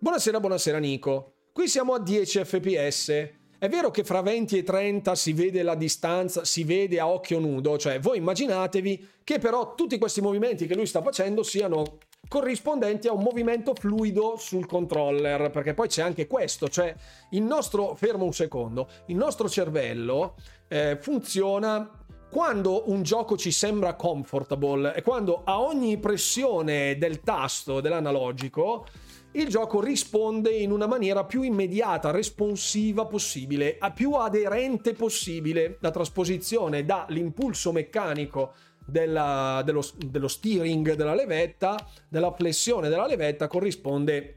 buonasera, 0.00 0.40
buonasera 0.40 0.78
Nico. 0.78 1.34
Qui 1.52 1.68
siamo 1.68 1.94
a 1.94 2.00
10 2.00 2.44
fps. 2.44 3.08
È 3.56 3.68
vero 3.68 3.92
che 3.92 4.02
fra 4.02 4.20
20 4.20 4.58
e 4.58 4.62
30 4.64 5.14
si 5.14 5.32
vede 5.32 5.62
la 5.62 5.76
distanza, 5.76 6.44
si 6.44 6.64
vede 6.64 6.98
a 6.98 7.06
occhio 7.06 7.38
nudo, 7.38 7.78
cioè 7.78 8.00
voi 8.00 8.18
immaginatevi 8.18 9.10
che 9.22 9.38
però 9.38 9.76
tutti 9.76 9.96
questi 9.96 10.20
movimenti 10.20 10.66
che 10.66 10.74
lui 10.74 10.86
sta 10.86 11.02
facendo 11.02 11.44
siano 11.44 11.98
corrispondenti 12.30 13.08
a 13.08 13.12
un 13.12 13.24
movimento 13.24 13.74
fluido 13.74 14.36
sul 14.38 14.64
controller, 14.64 15.50
perché 15.50 15.74
poi 15.74 15.88
c'è 15.88 16.00
anche 16.00 16.28
questo, 16.28 16.68
cioè 16.68 16.94
il 17.30 17.42
nostro, 17.42 17.96
fermo 17.96 18.24
un 18.24 18.32
secondo, 18.32 18.88
il 19.06 19.16
nostro 19.16 19.48
cervello 19.48 20.36
eh, 20.68 20.96
funziona 21.00 21.90
quando 22.30 22.88
un 22.88 23.02
gioco 23.02 23.36
ci 23.36 23.50
sembra 23.50 23.94
comfortable 23.94 24.94
e 24.94 25.02
quando 25.02 25.42
a 25.42 25.60
ogni 25.60 25.98
pressione 25.98 26.96
del 26.98 27.20
tasto 27.22 27.80
dell'analogico 27.80 28.86
il 29.32 29.48
gioco 29.48 29.80
risponde 29.80 30.50
in 30.50 30.70
una 30.70 30.86
maniera 30.86 31.24
più 31.24 31.42
immediata, 31.42 32.12
responsiva 32.12 33.06
possibile, 33.06 33.76
più 33.92 34.12
aderente 34.12 34.92
possibile. 34.92 35.78
La 35.80 35.90
trasposizione 35.90 36.84
dall'impulso 36.84 37.72
meccanico 37.72 38.52
della, 38.90 39.62
dello, 39.64 39.84
dello 39.96 40.28
steering 40.28 40.94
della 40.94 41.14
levetta, 41.14 41.76
della 42.08 42.32
flessione 42.32 42.88
della 42.88 43.06
levetta, 43.06 43.48
corrisponde 43.48 44.34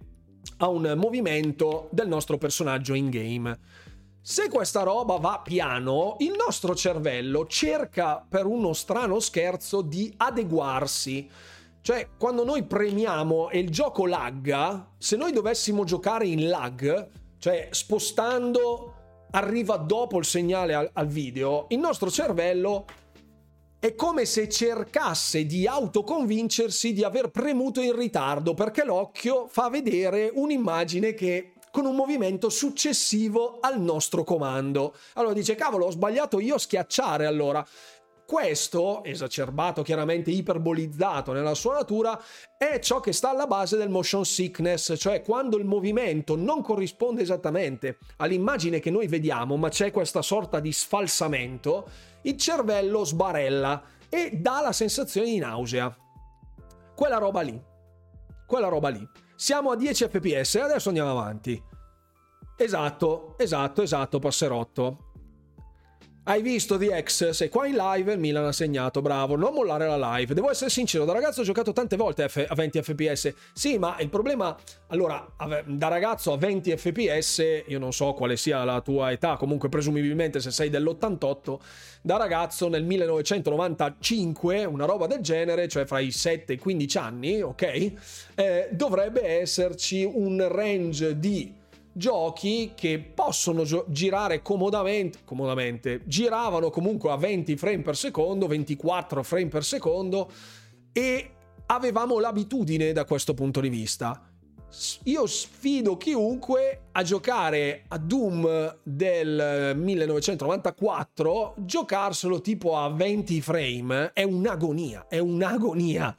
a 0.58 0.68
un 0.68 0.93
movimento 0.95 1.89
del 1.91 2.08
nostro 2.08 2.38
personaggio 2.38 2.93
in 2.93 3.10
game. 3.10 3.60
Se 4.22 4.47
questa 4.47 4.84
roba 4.84 5.18
va 5.18 5.41
piano, 5.43 6.16
il 6.20 6.34
nostro 6.38 6.76
cervello 6.76 7.45
cerca 7.45 8.26
per 8.28 8.45
uno 8.45 8.72
strano 8.72 9.20
scherzo 9.20 9.82
di 9.82 10.14
adeguarsi. 10.16 11.30
Cioè, 11.82 12.08
quando 12.18 12.45
noi 12.45 12.64
premiamo 12.64 13.49
e 13.49 13.60
il 13.60 13.70
gioco 13.70 14.06
lagga, 14.06 14.91
se 14.97 15.18
noi 15.18 15.34
dovessimo 15.34 15.84
giocare 15.84 16.26
in 16.26 16.47
lag, 16.47 17.10
cioè 17.38 17.68
spostando 17.72 18.93
arriva 19.32 19.76
dopo 19.76 20.18
il 20.20 20.24
segnale 20.24 20.74
al, 20.74 20.89
al 20.93 21.08
video, 21.08 21.66
il 21.70 21.80
nostro 21.80 22.10
cervello 22.10 22.86
è 23.84 23.95
come 23.95 24.23
se 24.23 24.47
cercasse 24.47 25.45
di 25.45 25.67
autoconvincersi 25.67 26.93
di 26.93 27.03
aver 27.03 27.31
premuto 27.31 27.81
in 27.81 27.93
ritardo 27.93 28.53
perché 28.53 28.86
l'occhio 28.86 29.45
fa 29.49 29.67
vedere 29.67 30.31
un'immagine 30.34 31.13
che 31.13 31.55
con 31.69 31.86
un 31.86 31.93
movimento 31.93 32.49
successivo 32.49 33.57
al 33.59 33.81
nostro 33.81 34.23
comando. 34.23 34.95
Allora 35.15 35.34
dice, 35.34 35.55
cavolo, 35.55 35.88
ho 35.88 35.91
sbagliato 35.91 36.39
io 36.39 36.55
a 36.55 36.59
schiacciare 36.59 37.25
allora. 37.25 37.65
Questo, 38.26 39.03
esacerbato, 39.03 39.82
chiaramente 39.82 40.32
iperbolizzato 40.32 41.34
nella 41.34 41.53
sua 41.53 41.76
natura, 41.76 42.19
è 42.57 42.80
ciò 42.80 42.99
che 42.99 43.11
sta 43.11 43.30
alla 43.30 43.47
base 43.47 43.76
del 43.78 43.89
motion 43.89 44.24
sickness, 44.24 44.95
cioè 44.97 45.21
quando 45.21 45.57
il 45.57 45.65
movimento 45.65 46.36
non 46.36 46.61
corrisponde 46.61 47.21
esattamente 47.21 47.97
all'immagine 48.17 48.80
che 48.80 48.89
noi 48.89 49.07
vediamo, 49.07 49.57
ma 49.57 49.69
c'è 49.69 49.91
questa 49.91 50.21
sorta 50.21 50.59
di 50.59 50.71
sfalsamento, 50.71 51.88
il 52.24 52.38
cervello 52.38 53.03
sbarella 53.03 53.84
e 54.09 54.32
dà 54.34 54.61
la 54.61 54.71
sensazione 54.71 55.28
di 55.28 55.38
nausea. 55.38 55.95
Quella 56.95 57.17
roba 57.17 57.41
lì. 57.41 57.61
Quella 58.47 58.67
roba 58.67 58.89
lì. 58.89 59.05
Siamo 59.36 59.71
a 59.71 59.76
10 59.76 60.07
fps 60.07 60.55
adesso 60.55 60.88
andiamo 60.88 61.11
avanti. 61.11 61.61
Esatto, 62.55 63.36
esatto, 63.38 63.82
esatto, 63.82 64.19
passerotto. 64.19 65.03
Hai 66.26 66.41
visto 66.41 66.78
The 66.78 67.03
X? 67.03 67.32
Sei 67.32 67.49
qua 67.49 67.67
in 67.67 67.76
live, 67.76 68.13
il 68.13 68.17
Milan 68.17 68.45
ha 68.45 68.53
segnato, 68.53 69.01
bravo, 69.01 69.36
non 69.36 69.53
mollare 69.53 69.86
la 69.88 70.15
live. 70.15 70.34
Devo 70.34 70.49
essere 70.49 70.69
sincero, 70.69 71.03
da 71.03 71.11
ragazzo 71.11 71.41
ho 71.41 71.43
giocato 71.43 71.74
tante 71.74 71.97
volte 71.97 72.24
a 72.24 72.55
20 72.55 72.82
fps. 72.82 73.34
Sì, 73.51 73.78
ma 73.78 73.97
il 73.99 74.07
problema, 74.07 74.57
allora, 74.88 75.28
da 75.65 75.88
ragazzo 75.89 76.32
a 76.32 76.38
20 76.38 76.78
fps, 76.78 77.43
io 77.67 77.78
non 77.78 77.91
so 77.91 78.13
quale 78.13 78.38
sia 78.38 78.63
la 78.63 78.80
tua 78.80 79.11
età, 79.11 79.36
comunque 79.36 79.67
presumibilmente 79.67 80.39
se 80.39 80.51
sei 80.51 80.69
dell'88, 80.69 81.57
da 82.01 82.15
ragazzo 82.15 82.69
nel 82.69 82.86
1995, 82.86 84.63
una 84.63 84.86
roba 84.86 85.07
del 85.07 85.19
genere, 85.19 85.67
cioè 85.67 85.84
fra 85.84 85.99
i 85.99 86.11
7 86.11 86.53
e 86.53 86.55
i 86.55 86.57
15 86.57 86.97
anni, 86.99 87.41
ok? 87.41 87.91
Eh, 88.36 88.69
dovrebbe 88.71 89.28
esserci 89.28 90.05
un 90.05 90.47
range 90.47 91.19
di 91.19 91.53
giochi 91.94 92.74
che 92.76 93.00
possono 93.00 93.64
gio- 93.64 93.86
girare 93.88 94.41
comodamente, 94.41 95.20
comodamente, 95.24 96.02
giravano 96.06 96.70
comunque 96.70 97.12
a 97.12 97.16
20 97.16 97.56
frame 97.56 97.82
per 97.82 97.96
secondo, 97.96 98.48
24 98.48 99.24
frame 99.24 99.48
per 99.48 99.64
secondo 99.64 100.30
e 100.91 101.30
avevamo 101.68 102.20
l'abitudine 102.20 102.91
da 102.91 103.06
questo 103.06 103.34
punto 103.34 103.62
di 103.62 103.70
vista. 103.70 104.28
Io 105.04 105.28
sfido 105.28 105.98
chiunque 105.98 106.86
a 106.94 107.04
giocare 107.04 107.84
a 107.89 108.00
Doom 108.00 108.80
del 108.82 109.74
1994, 109.76 111.54
giocarselo 111.58 112.41
tipo 112.41 112.76
a 112.76 112.89
20 112.89 113.39
frame 113.41 114.12
è 114.14 114.24
un'agonia, 114.24 115.06
è 115.08 115.20
un'agonia 115.20 116.18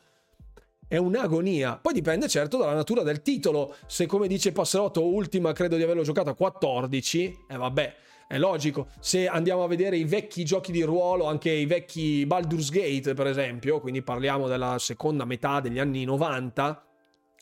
è 0.89 0.97
un'agonia. 0.97 1.79
Poi 1.81 1.93
dipende 1.93 2.29
certo 2.29 2.59
dalla 2.59 2.75
natura 2.75 3.03
del 3.03 3.23
titolo. 3.23 3.75
Se 3.87 4.07
come 4.07 4.29
dice 4.29 4.53
Passerotto, 4.53 5.05
ultima 5.05 5.53
credo 5.53 5.77
di 5.77 5.83
averlo 5.83 6.03
giocato 6.03 6.31
a 6.31 6.35
14, 6.35 7.25
e 7.25 7.55
eh 7.55 7.57
vabbè, 7.57 7.95
è 8.27 8.39
logico. 8.39 8.89
Se 9.01 9.27
andiamo 9.27 9.65
a 9.65 9.69
vedere 9.69 9.97
i 9.97 10.05
vecchi 10.05 10.45
giochi 10.45 10.73
di 10.73 10.83
ruolo, 10.83 11.27
anche 11.27 11.51
i 11.51 11.67
vecchi 11.67 12.25
Baldur's 12.27 12.71
Gate, 12.71 13.15
per 13.15 13.27
esempio, 13.27 13.81
quindi 13.81 14.03
parliamo 14.03 14.49
della 14.49 14.79
seconda 14.79 15.25
metà 15.25 15.61
degli 15.61 15.79
anni 15.79 16.05
90, 16.05 16.85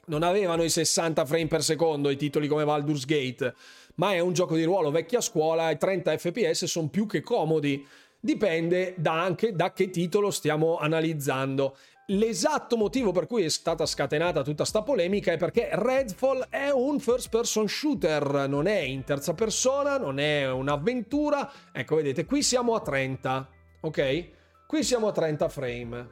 non 0.06 0.22
avevano 0.22 0.64
i 0.64 0.68
60 0.68 1.24
frame 1.24 1.46
per 1.46 1.62
secondo 1.62 2.10
i 2.10 2.16
titoli 2.16 2.48
come 2.48 2.64
Baldur's 2.64 3.04
Gate, 3.04 3.54
ma 3.96 4.12
è 4.12 4.18
un 4.18 4.32
gioco 4.32 4.56
di 4.56 4.64
ruolo 4.64 4.90
vecchia 4.90 5.20
scuola 5.20 5.70
e 5.70 5.76
30 5.76 6.16
fps 6.18 6.64
sono 6.64 6.88
più 6.88 7.06
che 7.06 7.20
comodi. 7.20 7.86
Dipende 8.24 8.94
da 8.98 9.20
anche 9.20 9.52
da 9.52 9.72
che 9.72 9.90
titolo 9.90 10.30
stiamo 10.30 10.76
analizzando. 10.78 11.76
L'esatto 12.12 12.76
motivo 12.76 13.10
per 13.10 13.26
cui 13.26 13.42
è 13.42 13.48
stata 13.48 13.86
scatenata 13.86 14.42
tutta 14.42 14.66
sta 14.66 14.82
polemica 14.82 15.32
è 15.32 15.38
perché 15.38 15.70
Redfall 15.72 16.46
è 16.50 16.68
un 16.68 17.00
first 17.00 17.30
person 17.30 17.66
shooter, 17.68 18.48
non 18.48 18.66
è 18.66 18.80
in 18.80 19.02
terza 19.04 19.32
persona, 19.32 19.96
non 19.96 20.18
è 20.18 20.50
un'avventura. 20.50 21.50
Ecco, 21.72 21.96
vedete, 21.96 22.26
qui 22.26 22.42
siamo 22.42 22.74
a 22.74 22.80
30, 22.80 23.48
ok? 23.80 24.30
Qui 24.66 24.82
siamo 24.82 25.06
a 25.06 25.12
30 25.12 25.48
frame. 25.48 26.08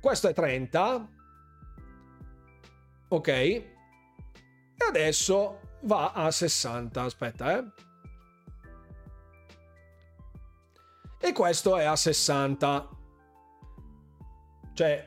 Questo 0.00 0.28
è 0.28 0.32
30. 0.32 1.08
Ok. 3.08 3.28
E 3.28 3.66
adesso 4.88 5.60
va 5.82 6.12
a 6.12 6.30
60. 6.30 7.02
Aspetta, 7.02 7.58
eh. 7.58 7.64
E 11.20 11.32
questo 11.32 11.76
è 11.76 11.84
a 11.84 11.96
60. 11.96 12.93
Cioè, 14.74 15.04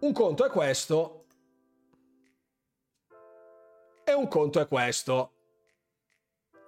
un 0.00 0.12
conto 0.12 0.44
è 0.44 0.50
questo 0.50 1.24
e 4.04 4.12
un 4.12 4.28
conto 4.28 4.60
è 4.60 4.68
questo. 4.68 5.32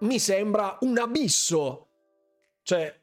Mi 0.00 0.18
sembra 0.18 0.78
un 0.80 0.96
abisso. 0.96 1.88
Cioè, 2.62 2.98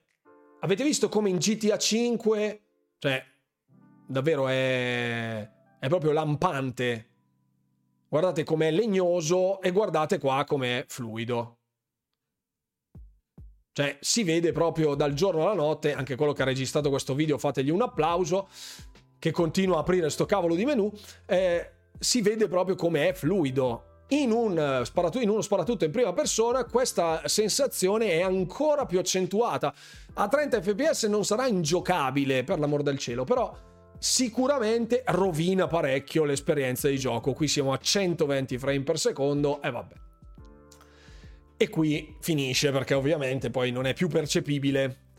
avete 0.61 0.84
visto 0.84 1.07
come 1.07 1.30
in 1.30 1.38
GTA 1.38 1.78
5, 1.78 2.61
cioè, 2.97 3.24
davvero 4.07 4.47
è, 4.47 5.49
è 5.80 5.88
proprio 5.88 6.13
lampante. 6.13 7.09
Guardate 8.07 8.43
com'è 8.43 8.72
legnoso 8.72 9.61
e 9.61 9.69
guardate 9.69 10.17
qua 10.17 10.43
com'è 10.45 10.84
fluido. 10.88 11.59
Cioè, 13.74 13.97
si 14.01 14.24
vede 14.24 14.51
proprio 14.51 14.95
dal 14.95 15.13
giorno 15.13 15.43
alla 15.43 15.53
notte, 15.53 15.93
anche 15.93 16.15
quello 16.15 16.34
che 16.34 16.41
ha 16.41 16.45
registrato 16.45 16.89
questo 16.89 17.13
video, 17.13 17.38
fategli 17.38 17.69
un 17.69 17.82
applauso, 17.82 18.49
che 19.22 19.30
continua 19.30 19.78
a 19.78 19.80
aprire 19.82 20.09
sto 20.09 20.26
cavolo 20.26 20.55
di 20.55 20.65
menu, 20.65 20.91
eh, 21.28 21.69
si 21.99 22.24
vede 22.24 22.47
proprio 22.47 22.74
come 22.74 23.09
è 23.09 23.13
fluido. 23.13 24.05
In, 24.07 24.32
un 24.32 24.82
sparatutto, 24.84 25.24
in 25.24 25.30
uno 25.30 25.41
sparatutto 25.41 25.86
in 25.86 25.91
prima 25.91 26.11
persona 26.11 26.65
questa 26.65 27.22
sensazione 27.26 28.09
è 28.09 28.22
ancora 28.24 28.88
più 28.88 28.97
accentuata. 28.97 29.72
A 30.15 30.28
30 30.28 30.59
fps 30.63 31.03
non 31.03 31.24
sarà 31.24 31.45
ingiocabile, 31.45 32.43
per 32.43 32.57
l'amor 32.57 32.82
del 32.82 32.97
cielo, 32.97 33.24
però 33.24 33.55
sicuramente 33.99 35.03
rovina 35.05 35.67
parecchio 35.67 36.24
l'esperienza 36.24 36.88
di 36.88 36.97
gioco. 36.97 37.34
Qui 37.34 37.47
siamo 37.47 37.74
a 37.74 37.78
120 37.78 38.57
frame 38.57 38.82
per 38.82 38.97
secondo 38.97 39.61
e 39.61 39.69
vabbè. 39.69 39.93
E 41.57 41.69
qui 41.69 42.17
finisce 42.22 42.72
perché 42.72 42.95
ovviamente 42.95 43.51
poi 43.51 43.69
non 43.69 43.86
è 43.86 43.93
più 43.93 44.07
percepibile. 44.07 45.11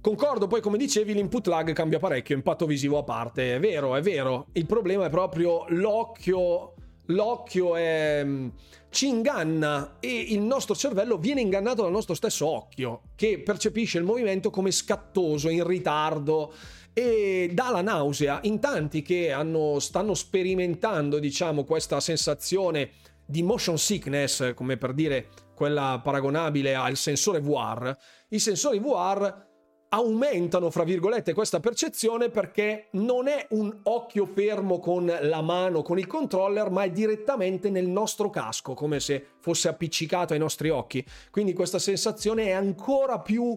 Concordo, 0.00 0.46
poi 0.46 0.60
come 0.60 0.78
dicevi 0.78 1.12
l'input 1.12 1.48
lag 1.48 1.72
cambia 1.72 1.98
parecchio, 1.98 2.36
impatto 2.36 2.66
visivo 2.66 2.98
a 2.98 3.02
parte, 3.02 3.56
è 3.56 3.58
vero, 3.58 3.96
è 3.96 4.00
vero. 4.00 4.46
Il 4.52 4.64
problema 4.64 5.06
è 5.06 5.10
proprio 5.10 5.64
l'occhio, 5.68 6.74
l'occhio 7.06 7.74
è, 7.74 8.22
mm, 8.24 8.48
ci 8.90 9.08
inganna 9.08 9.96
e 9.98 10.26
il 10.28 10.40
nostro 10.40 10.76
cervello 10.76 11.18
viene 11.18 11.40
ingannato 11.40 11.82
dal 11.82 11.90
nostro 11.90 12.14
stesso 12.14 12.46
occhio, 12.46 13.02
che 13.16 13.40
percepisce 13.40 13.98
il 13.98 14.04
movimento 14.04 14.50
come 14.50 14.70
scattoso, 14.70 15.48
in 15.48 15.66
ritardo 15.66 16.52
e 16.92 17.50
dà 17.52 17.70
la 17.70 17.82
nausea. 17.82 18.38
In 18.42 18.60
tanti 18.60 19.02
che 19.02 19.32
hanno, 19.32 19.80
stanno 19.80 20.14
sperimentando, 20.14 21.18
diciamo, 21.18 21.64
questa 21.64 21.98
sensazione 21.98 22.90
di 23.26 23.42
motion 23.42 23.76
sickness, 23.76 24.54
come 24.54 24.76
per 24.76 24.94
dire 24.94 25.28
quella 25.54 26.00
paragonabile 26.02 26.76
al 26.76 26.96
sensore 26.96 27.40
VR, 27.40 27.94
i 28.28 28.38
sensori 28.38 28.78
VR 28.78 29.46
aumentano, 29.90 30.70
fra 30.70 30.84
virgolette, 30.84 31.32
questa 31.32 31.60
percezione 31.60 32.30
perché 32.30 32.88
non 32.92 33.28
è 33.28 33.46
un 33.50 33.74
occhio 33.84 34.26
fermo 34.26 34.78
con 34.78 35.06
la 35.20 35.42
mano, 35.42 35.82
con 35.82 35.98
il 35.98 36.06
controller, 36.06 36.70
ma 36.70 36.82
è 36.82 36.90
direttamente 36.90 37.70
nel 37.70 37.88
nostro 37.88 38.30
casco, 38.30 38.74
come 38.74 39.00
se 39.00 39.24
fosse 39.40 39.68
appiccicato 39.68 40.32
ai 40.32 40.38
nostri 40.38 40.68
occhi. 40.68 41.04
Quindi 41.30 41.52
questa 41.52 41.78
sensazione 41.78 42.46
è 42.46 42.50
ancora 42.52 43.20
più 43.20 43.56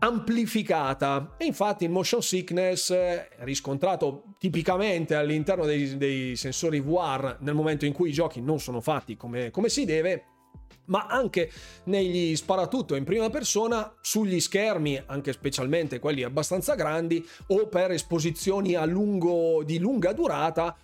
amplificata 0.00 1.34
e 1.36 1.44
infatti 1.44 1.84
il 1.84 1.90
motion 1.90 2.22
sickness 2.22 2.92
è 2.92 3.28
riscontrato 3.38 4.36
tipicamente 4.38 5.16
all'interno 5.16 5.64
dei, 5.64 5.96
dei, 5.96 6.36
sensori 6.36 6.80
VR 6.80 7.38
nel 7.40 7.54
momento 7.54 7.84
in 7.84 7.92
cui 7.92 8.10
i 8.10 8.12
giochi 8.12 8.40
non 8.40 8.60
sono 8.60 8.80
fatti 8.80 9.16
come, 9.16 9.50
come 9.50 9.68
si 9.68 9.84
deve 9.84 10.37
ma 10.88 11.06
anche 11.06 11.50
negli 11.84 12.34
sparatutto 12.34 12.94
in 12.94 13.04
prima 13.04 13.30
persona 13.30 13.94
sugli 14.00 14.40
schermi, 14.40 15.02
anche 15.06 15.32
specialmente 15.32 15.98
quelli 15.98 16.22
abbastanza 16.22 16.74
grandi, 16.74 17.26
o 17.48 17.68
per 17.68 17.90
esposizioni 17.92 18.74
lungo, 18.86 19.62
di 19.64 19.78
lunga 19.78 20.12
durata, 20.12 20.76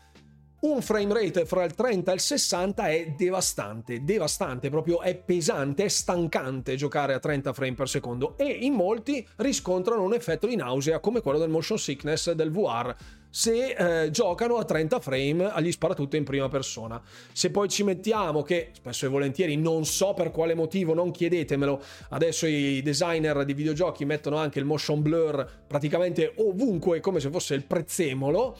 un 0.64 0.80
frame 0.80 1.12
rate 1.12 1.44
fra 1.44 1.64
il 1.64 1.74
30 1.74 2.10
e 2.10 2.14
il 2.14 2.20
60 2.20 2.86
è 2.86 3.14
devastante, 3.16 4.02
devastante, 4.02 4.70
proprio 4.70 5.02
è 5.02 5.14
pesante, 5.14 5.84
è 5.84 5.88
stancante 5.88 6.74
giocare 6.76 7.12
a 7.12 7.18
30 7.18 7.52
frame 7.52 7.74
per 7.74 7.88
secondo 7.88 8.36
e 8.38 8.46
in 8.46 8.72
molti 8.72 9.26
riscontrano 9.36 10.02
un 10.02 10.14
effetto 10.14 10.46
di 10.46 10.56
nausea 10.56 11.00
come 11.00 11.20
quello 11.20 11.38
del 11.38 11.50
motion 11.50 11.78
sickness 11.78 12.30
del 12.32 12.50
VR 12.50 12.94
se 13.28 14.04
eh, 14.04 14.10
giocano 14.10 14.58
a 14.58 14.64
30 14.64 15.00
frame 15.00 15.50
agli 15.50 15.72
sparatutto 15.72 16.14
in 16.14 16.22
prima 16.22 16.48
persona. 16.48 17.02
Se 17.32 17.50
poi 17.50 17.68
ci 17.68 17.82
mettiamo 17.82 18.42
che 18.42 18.70
spesso 18.72 19.06
e 19.06 19.08
volentieri 19.08 19.56
non 19.56 19.84
so 19.84 20.14
per 20.14 20.30
quale 20.30 20.54
motivo, 20.54 20.94
non 20.94 21.10
chiedetemelo, 21.10 21.82
adesso 22.10 22.46
i 22.46 22.80
designer 22.80 23.44
di 23.44 23.52
videogiochi 23.52 24.04
mettono 24.04 24.36
anche 24.36 24.60
il 24.60 24.64
motion 24.64 25.02
blur 25.02 25.46
praticamente 25.66 26.32
ovunque 26.36 27.00
come 27.00 27.18
se 27.18 27.28
fosse 27.28 27.54
il 27.54 27.64
prezzemolo 27.64 28.56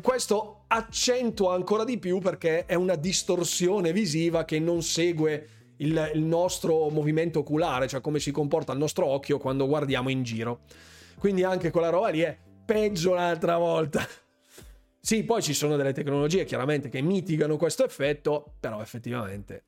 questo 0.00 0.64
accentua 0.68 1.54
ancora 1.54 1.84
di 1.84 1.98
più 1.98 2.18
perché 2.18 2.66
è 2.66 2.74
una 2.74 2.94
distorsione 2.94 3.92
visiva 3.92 4.44
che 4.44 4.58
non 4.58 4.82
segue 4.82 5.48
il, 5.78 6.10
il, 6.14 6.22
nostro 6.22 6.88
movimento 6.90 7.40
oculare, 7.40 7.88
cioè 7.88 8.00
come 8.00 8.20
si 8.20 8.30
comporta 8.30 8.72
il 8.72 8.78
nostro 8.78 9.06
occhio 9.06 9.38
quando 9.38 9.66
guardiamo 9.66 10.08
in 10.08 10.22
giro. 10.22 10.60
Quindi 11.18 11.44
anche 11.44 11.70
quella 11.70 11.90
roba 11.90 12.08
lì 12.08 12.20
è 12.20 12.36
peggio 12.64 13.14
l'altra 13.14 13.56
volta. 13.56 14.06
Sì, 15.00 15.24
poi 15.24 15.42
ci 15.42 15.54
sono 15.54 15.76
delle 15.76 15.92
tecnologie 15.92 16.44
chiaramente 16.44 16.88
che 16.88 17.00
mitigano 17.00 17.56
questo 17.56 17.84
effetto, 17.84 18.54
però 18.60 18.82
effettivamente 18.82 19.64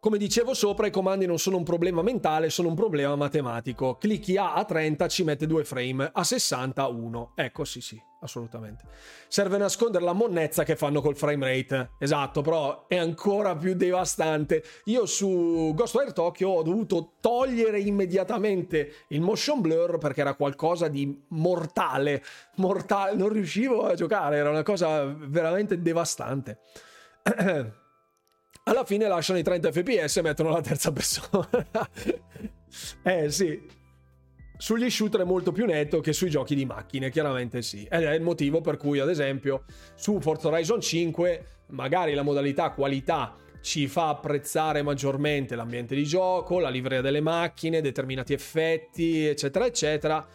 come 0.00 0.16
dicevo 0.16 0.54
sopra, 0.54 0.86
i 0.86 0.92
comandi 0.92 1.26
non 1.26 1.38
sono 1.38 1.56
un 1.56 1.64
problema 1.64 2.02
mentale, 2.02 2.50
sono 2.50 2.68
un 2.68 2.76
problema 2.76 3.16
matematico. 3.16 3.96
Clicchi 3.96 4.36
A 4.36 4.54
a 4.54 4.64
30, 4.64 5.08
ci 5.08 5.24
mette 5.24 5.46
2 5.46 5.64
frame, 5.64 6.08
a 6.12 6.22
60 6.22 6.86
1. 6.86 7.32
Ecco, 7.34 7.64
sì, 7.64 7.80
sì, 7.80 8.00
assolutamente. 8.20 8.84
Serve 9.28 9.58
nascondere 9.58 10.04
la 10.04 10.12
monnezza 10.12 10.64
che 10.64 10.76
fanno 10.76 11.00
col 11.00 11.16
frame 11.16 11.46
rate. 11.46 11.90
Esatto, 11.98 12.42
però 12.42 12.86
è 12.86 12.96
ancora 12.96 13.56
più 13.56 13.74
devastante. 13.74 14.62
Io 14.84 15.06
su 15.06 15.72
Ghostwire 15.74 16.12
Tokyo 16.12 16.48
ho 16.50 16.62
dovuto 16.62 17.14
togliere 17.20 17.80
immediatamente 17.80 19.04
il 19.08 19.20
motion 19.20 19.60
blur 19.60 19.98
perché 19.98 20.20
era 20.20 20.34
qualcosa 20.34 20.88
di 20.88 21.24
mortale. 21.28 22.22
Mortale, 22.56 23.14
non 23.16 23.28
riuscivo 23.28 23.86
a 23.86 23.94
giocare, 23.94 24.36
era 24.36 24.50
una 24.50 24.62
cosa 24.62 25.04
veramente 25.04 25.80
devastante. 25.80 26.60
alla 28.64 28.84
fine 28.84 29.08
lasciano 29.08 29.38
i 29.38 29.42
30 29.42 29.72
fps 29.72 30.16
e 30.16 30.22
mettono 30.22 30.50
la 30.50 30.60
terza 30.60 30.92
persona. 30.92 31.48
eh 33.02 33.30
sì. 33.30 33.76
Sugli 34.60 34.90
shooter 34.90 35.20
è 35.20 35.24
molto 35.24 35.52
più 35.52 35.66
netto 35.66 36.00
che 36.00 36.12
sui 36.12 36.28
giochi 36.30 36.56
di 36.56 36.64
macchine, 36.64 37.10
chiaramente 37.10 37.62
sì. 37.62 37.86
Ed 37.88 38.02
è 38.02 38.12
il 38.12 38.22
motivo 38.22 38.60
per 38.60 38.76
cui, 38.76 38.98
ad 38.98 39.08
esempio, 39.08 39.62
su 39.94 40.18
Forza 40.20 40.48
Horizon 40.48 40.80
5, 40.80 41.44
magari 41.68 42.12
la 42.12 42.22
modalità 42.22 42.70
qualità 42.70 43.36
ci 43.60 43.86
fa 43.86 44.08
apprezzare 44.08 44.82
maggiormente 44.82 45.54
l'ambiente 45.54 45.94
di 45.94 46.02
gioco, 46.02 46.58
la 46.58 46.70
livrea 46.70 47.00
delle 47.00 47.20
macchine, 47.20 47.80
determinati 47.80 48.32
effetti, 48.32 49.26
eccetera, 49.26 49.64
eccetera. 49.64 50.26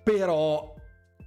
Però 0.00 0.72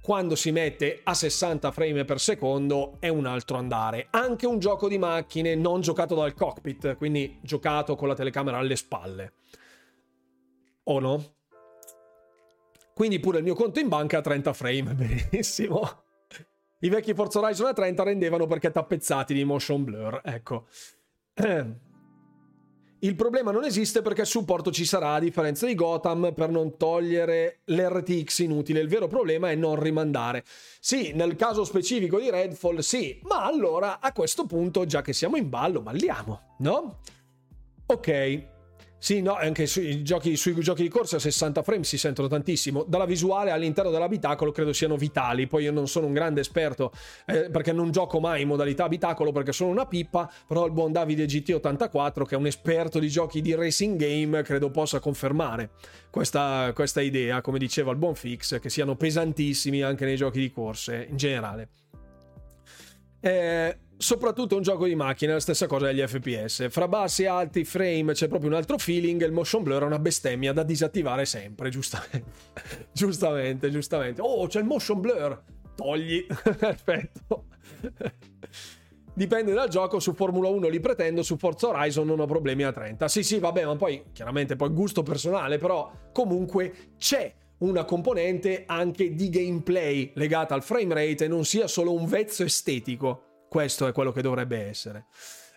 quando 0.00 0.34
si 0.34 0.50
mette 0.50 1.00
a 1.02 1.12
60 1.12 1.70
frame 1.72 2.06
per 2.06 2.20
secondo 2.20 2.96
è 3.00 3.08
un 3.08 3.26
altro 3.26 3.58
andare. 3.58 4.06
Anche 4.12 4.46
un 4.46 4.58
gioco 4.58 4.88
di 4.88 4.96
macchine 4.96 5.54
non 5.54 5.82
giocato 5.82 6.14
dal 6.14 6.32
cockpit, 6.32 6.96
quindi 6.96 7.38
giocato 7.42 7.96
con 7.96 8.08
la 8.08 8.14
telecamera 8.14 8.56
alle 8.56 8.76
spalle. 8.76 9.32
O 10.84 11.00
no? 11.00 11.34
Quindi 13.00 13.18
pure 13.18 13.38
il 13.38 13.44
mio 13.44 13.54
conto 13.54 13.80
in 13.80 13.88
banca 13.88 14.18
a 14.18 14.20
30 14.20 14.52
frame, 14.52 14.92
benissimo. 15.30 16.02
I 16.80 16.90
vecchi 16.90 17.14
Forza 17.14 17.38
Horizon 17.38 17.68
a 17.68 17.72
30 17.72 18.02
rendevano 18.02 18.46
perché 18.46 18.70
tappezzati 18.70 19.32
di 19.32 19.42
motion 19.42 19.84
blur, 19.84 20.20
ecco. 20.22 20.66
il 23.00 23.16
problema 23.16 23.52
non 23.52 23.64
esiste 23.64 24.02
perché 24.02 24.20
il 24.20 24.26
supporto 24.26 24.70
ci 24.70 24.84
sarà, 24.84 25.14
a 25.14 25.18
differenza 25.18 25.64
di 25.64 25.74
Gotham, 25.74 26.34
per 26.34 26.50
non 26.50 26.76
togliere 26.76 27.60
l'RTX 27.64 28.40
inutile. 28.40 28.80
Il 28.80 28.88
vero 28.88 29.06
problema 29.06 29.50
è 29.50 29.54
non 29.54 29.80
rimandare. 29.80 30.44
Sì, 30.78 31.12
nel 31.14 31.36
caso 31.36 31.64
specifico 31.64 32.20
di 32.20 32.28
Redfall, 32.28 32.80
sì, 32.80 33.18
ma 33.22 33.46
allora 33.46 34.00
a 34.00 34.12
questo 34.12 34.44
punto, 34.44 34.84
già 34.84 35.00
che 35.00 35.14
siamo 35.14 35.38
in 35.38 35.48
ballo, 35.48 35.80
balliamo, 35.80 36.56
no? 36.58 36.98
Ok. 37.86 38.58
Sì, 39.02 39.22
no, 39.22 39.34
anche 39.34 39.66
sui 39.66 40.02
giochi, 40.02 40.36
sui 40.36 40.54
giochi 40.60 40.82
di 40.82 40.90
corsa 40.90 41.16
a 41.16 41.20
60 41.20 41.62
frame 41.62 41.84
si 41.84 41.96
sentono 41.96 42.28
tantissimo. 42.28 42.84
Dalla 42.86 43.06
visuale 43.06 43.50
all'interno 43.50 43.90
dell'abitacolo 43.90 44.52
credo 44.52 44.74
siano 44.74 44.96
vitali. 44.96 45.46
Poi 45.46 45.62
io 45.62 45.72
non 45.72 45.88
sono 45.88 46.06
un 46.06 46.12
grande 46.12 46.42
esperto 46.42 46.92
eh, 47.24 47.48
perché 47.50 47.72
non 47.72 47.92
gioco 47.92 48.20
mai 48.20 48.42
in 48.42 48.48
modalità 48.48 48.84
abitacolo 48.84 49.32
perché 49.32 49.52
sono 49.52 49.70
una 49.70 49.86
pippa. 49.86 50.30
Però 50.46 50.66
il 50.66 50.72
buon 50.72 50.92
Davide 50.92 51.24
GT84, 51.24 52.26
che 52.26 52.34
è 52.34 52.38
un 52.38 52.46
esperto 52.46 52.98
di 52.98 53.08
giochi 53.08 53.40
di 53.40 53.54
racing 53.54 53.96
game, 53.96 54.42
credo 54.42 54.70
possa 54.70 55.00
confermare 55.00 55.70
questa, 56.10 56.70
questa 56.74 57.00
idea, 57.00 57.40
come 57.40 57.58
diceva 57.58 57.92
il 57.92 57.96
buon 57.96 58.14
Fix, 58.14 58.60
che 58.60 58.68
siano 58.68 58.96
pesantissimi 58.96 59.80
anche 59.80 60.04
nei 60.04 60.16
giochi 60.16 60.40
di 60.40 60.50
corse 60.50 61.06
in 61.08 61.16
generale. 61.16 61.68
Eh, 63.18 63.78
soprattutto 64.00 64.56
un 64.56 64.62
gioco 64.62 64.86
di 64.86 64.94
macchina, 64.94 65.34
la 65.34 65.40
stessa 65.40 65.66
cosa 65.66 65.86
degli 65.86 66.00
FPS. 66.00 66.68
Fra 66.70 66.88
bassi 66.88 67.24
e 67.24 67.26
alti 67.26 67.64
frame 67.64 68.14
c'è 68.14 68.28
proprio 68.28 68.48
un 68.48 68.56
altro 68.56 68.78
feeling, 68.78 69.22
il 69.22 69.30
motion 69.30 69.62
blur 69.62 69.82
è 69.82 69.84
una 69.84 69.98
bestemmia 69.98 70.54
da 70.54 70.62
disattivare 70.62 71.26
sempre, 71.26 71.68
giustamente. 71.68 72.24
giustamente, 72.92 73.70
giustamente. 73.70 74.22
Oh, 74.22 74.46
c'è 74.46 74.60
il 74.60 74.64
motion 74.64 75.00
blur. 75.00 75.42
Togli. 75.76 76.26
Perfetto. 76.58 77.44
Dipende 79.12 79.52
dal 79.52 79.68
gioco, 79.68 80.00
su 80.00 80.14
Formula 80.14 80.48
1 80.48 80.68
li 80.68 80.80
pretendo, 80.80 81.22
su 81.22 81.36
Forza 81.36 81.68
Horizon 81.68 82.06
non 82.06 82.20
ho 82.20 82.26
problemi 82.26 82.62
a 82.62 82.72
30. 82.72 83.06
Sì, 83.06 83.22
sì, 83.22 83.38
vabbè, 83.38 83.66
ma 83.66 83.76
poi 83.76 84.04
chiaramente 84.12 84.56
poi 84.56 84.70
gusto 84.70 85.02
personale, 85.02 85.58
però 85.58 85.92
comunque 86.12 86.94
c'è 86.96 87.34
una 87.58 87.84
componente 87.84 88.64
anche 88.66 89.14
di 89.14 89.28
gameplay 89.28 90.12
legata 90.14 90.54
al 90.54 90.62
frame 90.62 90.94
rate 90.94 91.26
e 91.26 91.28
non 91.28 91.44
sia 91.44 91.66
solo 91.66 91.92
un 91.92 92.06
vezzo 92.06 92.44
estetico. 92.44 93.24
Questo 93.50 93.88
è 93.88 93.92
quello 93.92 94.12
che 94.12 94.22
dovrebbe 94.22 94.64
essere. 94.64 95.06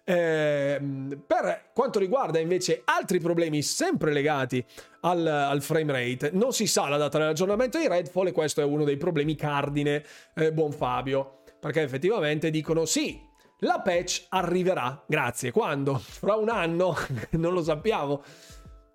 Eh, 0.03 0.81
per 1.27 1.69
quanto 1.75 1.99
riguarda 1.99 2.39
invece 2.39 2.81
altri 2.85 3.19
problemi 3.19 3.61
sempre 3.61 4.11
legati 4.11 4.65
al, 5.01 5.27
al, 5.27 5.61
frame 5.61 5.91
rate, 5.91 6.31
non 6.33 6.53
si 6.53 6.65
sa 6.65 6.89
la 6.89 6.97
data 6.97 7.19
dell'aggiornamento 7.19 7.77
di 7.77 7.87
Redfall 7.87 8.25
e 8.25 8.31
questo 8.31 8.61
è 8.61 8.63
uno 8.63 8.83
dei 8.83 8.97
problemi 8.97 9.35
cardine, 9.35 10.03
eh, 10.33 10.51
buon 10.51 10.71
Fabio, 10.71 11.43
perché 11.59 11.83
effettivamente 11.83 12.49
dicono 12.49 12.85
sì, 12.85 13.21
la 13.59 13.79
patch 13.81 14.25
arriverà, 14.29 15.05
grazie, 15.07 15.51
quando? 15.51 15.99
Fra 15.99 16.33
un 16.33 16.49
anno? 16.49 16.95
non 17.37 17.53
lo 17.53 17.61
sappiamo. 17.61 18.23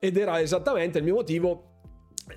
Ed 0.00 0.16
era 0.16 0.40
esattamente 0.40 0.98
il 0.98 1.04
mio 1.04 1.14
motivo 1.14 1.68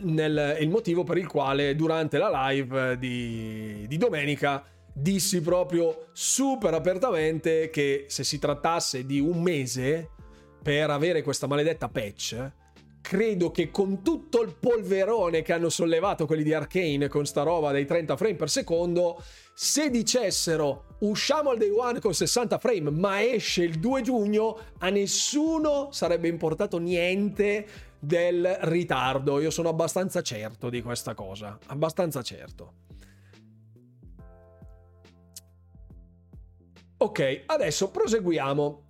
nel, 0.02 0.58
il 0.60 0.70
motivo 0.70 1.04
per 1.04 1.18
il 1.18 1.26
quale 1.26 1.76
durante 1.76 2.20
la 2.20 2.50
live 2.50 3.00
di, 3.00 3.84
di 3.88 3.98
domenica 3.98 4.64
dissi 4.94 5.42
proprio 5.42 6.08
super 6.14 6.74
apertamente 6.74 7.70
che 7.70 8.06
se 8.08 8.24
si 8.24 8.40
trattasse 8.40 9.06
di 9.06 9.20
un 9.20 9.42
mese 9.42 10.10
per 10.62 10.90
avere 10.90 11.22
questa 11.22 11.48
maledetta 11.48 11.90
patch, 11.90 12.52
credo 13.02 13.52
che 13.52 13.72
con 13.72 14.04
tutto 14.04 14.42
il 14.42 14.56
polverone 14.58 15.42
che 15.42 15.54
hanno 15.54 15.70
sollevato 15.70 16.26
quelli 16.26 16.44
di 16.44 16.54
Arkane 16.54 17.08
con 17.08 17.26
sta 17.26 17.42
roba 17.42 17.72
dei 17.72 17.86
30 17.86 18.16
frame 18.16 18.36
per 18.36 18.50
secondo, 18.50 19.22
se 19.54 19.90
dicessero 19.90 20.96
usciamo 21.00 21.50
al 21.50 21.58
day 21.58 21.70
one 21.70 22.00
con 22.00 22.14
60 22.14 22.60
frame 22.60 22.92
ma 22.92 23.24
esce 23.24 23.64
il 23.64 23.80
2 23.80 24.02
giugno, 24.02 24.58
a 24.80 24.90
nessuno 24.90 25.90
sarebbe 25.92 26.28
importato 26.28 26.78
niente 26.78 27.66
del 28.00 28.58
ritardo. 28.62 29.40
Io 29.40 29.50
sono 29.50 29.70
abbastanza 29.70 30.22
certo 30.22 30.70
di 30.70 30.82
questa 30.82 31.14
cosa, 31.14 31.58
abbastanza 31.68 32.22
certo. 32.22 32.90
Ok, 37.02 37.46
adesso 37.48 37.90
proseguiamo. 37.90 38.84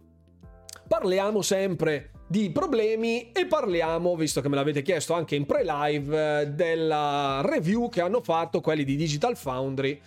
Parliamo 0.85 1.41
sempre 1.41 2.11
di 2.27 2.49
problemi 2.49 3.31
e 3.31 3.45
parliamo, 3.45 4.17
visto 4.17 4.41
che 4.41 4.49
me 4.49 4.55
l'avete 4.55 4.81
chiesto 4.81 5.13
anche 5.13 5.35
in 5.35 5.45
pre-live, 5.45 6.53
della 6.53 7.41
review 7.41 7.87
che 7.87 8.01
hanno 8.01 8.19
fatto 8.21 8.59
quelli 8.59 8.83
di 8.83 8.97
Digital 8.97 9.37
Foundry 9.37 9.97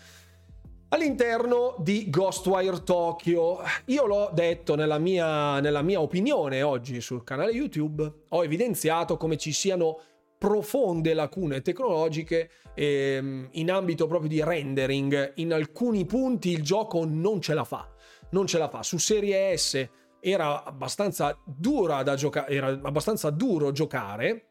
all'interno 0.91 1.77
di 1.79 2.11
Ghostwire 2.11 2.83
Tokyo. 2.83 3.61
Io 3.87 4.05
l'ho 4.05 4.31
detto 4.35 4.75
nella 4.75 4.99
mia, 4.99 5.61
nella 5.61 5.81
mia 5.81 6.03
opinione 6.03 6.61
oggi 6.61 7.01
sul 7.01 7.25
canale 7.25 7.53
YouTube, 7.53 8.13
ho 8.29 8.45
evidenziato 8.45 9.17
come 9.17 9.39
ci 9.39 9.51
siano 9.51 9.99
profonde 10.37 11.15
lacune 11.15 11.63
tecnologiche 11.63 12.51
ehm, 12.75 13.49
in 13.53 13.71
ambito 13.71 14.07
proprio 14.07 14.29
di 14.29 14.45
rendering. 14.45 15.33
In 15.37 15.55
alcuni 15.55 16.05
punti 16.05 16.51
il 16.51 16.63
gioco 16.63 17.07
non 17.07 17.41
ce 17.41 17.55
la 17.55 17.65
fa 17.65 17.93
non 18.35 18.47
ce 18.49 18.59
la 18.59 18.68
fa. 18.68 18.82
Su 18.82 18.99
Serie 18.99 19.57
S 19.57 19.89
era 20.20 20.64
abbastanza 20.64 21.39
dura 21.45 22.03
da 22.03 22.16
giocare, 22.16 22.53
era 22.53 22.66
abbastanza 22.68 23.30
duro 23.30 23.70
giocare, 23.70 24.49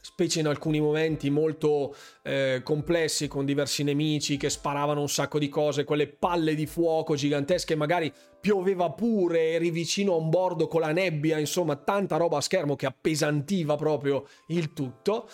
specie 0.00 0.40
in 0.40 0.46
alcuni 0.46 0.80
momenti 0.80 1.30
molto 1.30 1.94
eh, 2.22 2.60
complessi 2.64 3.28
con 3.28 3.44
diversi 3.44 3.82
nemici 3.82 4.36
che 4.36 4.50
sparavano 4.50 5.00
un 5.00 5.08
sacco 5.08 5.38
di 5.38 5.48
cose, 5.48 5.84
quelle 5.84 6.08
palle 6.08 6.54
di 6.54 6.66
fuoco 6.66 7.14
gigantesche, 7.14 7.76
magari 7.76 8.12
pioveva 8.40 8.90
pure, 8.90 9.50
eri 9.50 9.70
vicino 9.70 10.14
a 10.14 10.16
un 10.16 10.28
bordo 10.28 10.66
con 10.66 10.80
la 10.80 10.92
nebbia, 10.92 11.38
insomma 11.38 11.76
tanta 11.76 12.16
roba 12.16 12.38
a 12.38 12.40
schermo 12.40 12.76
che 12.76 12.86
appesantiva 12.86 13.76
proprio 13.76 14.26
il 14.48 14.72
tutto 14.72 15.28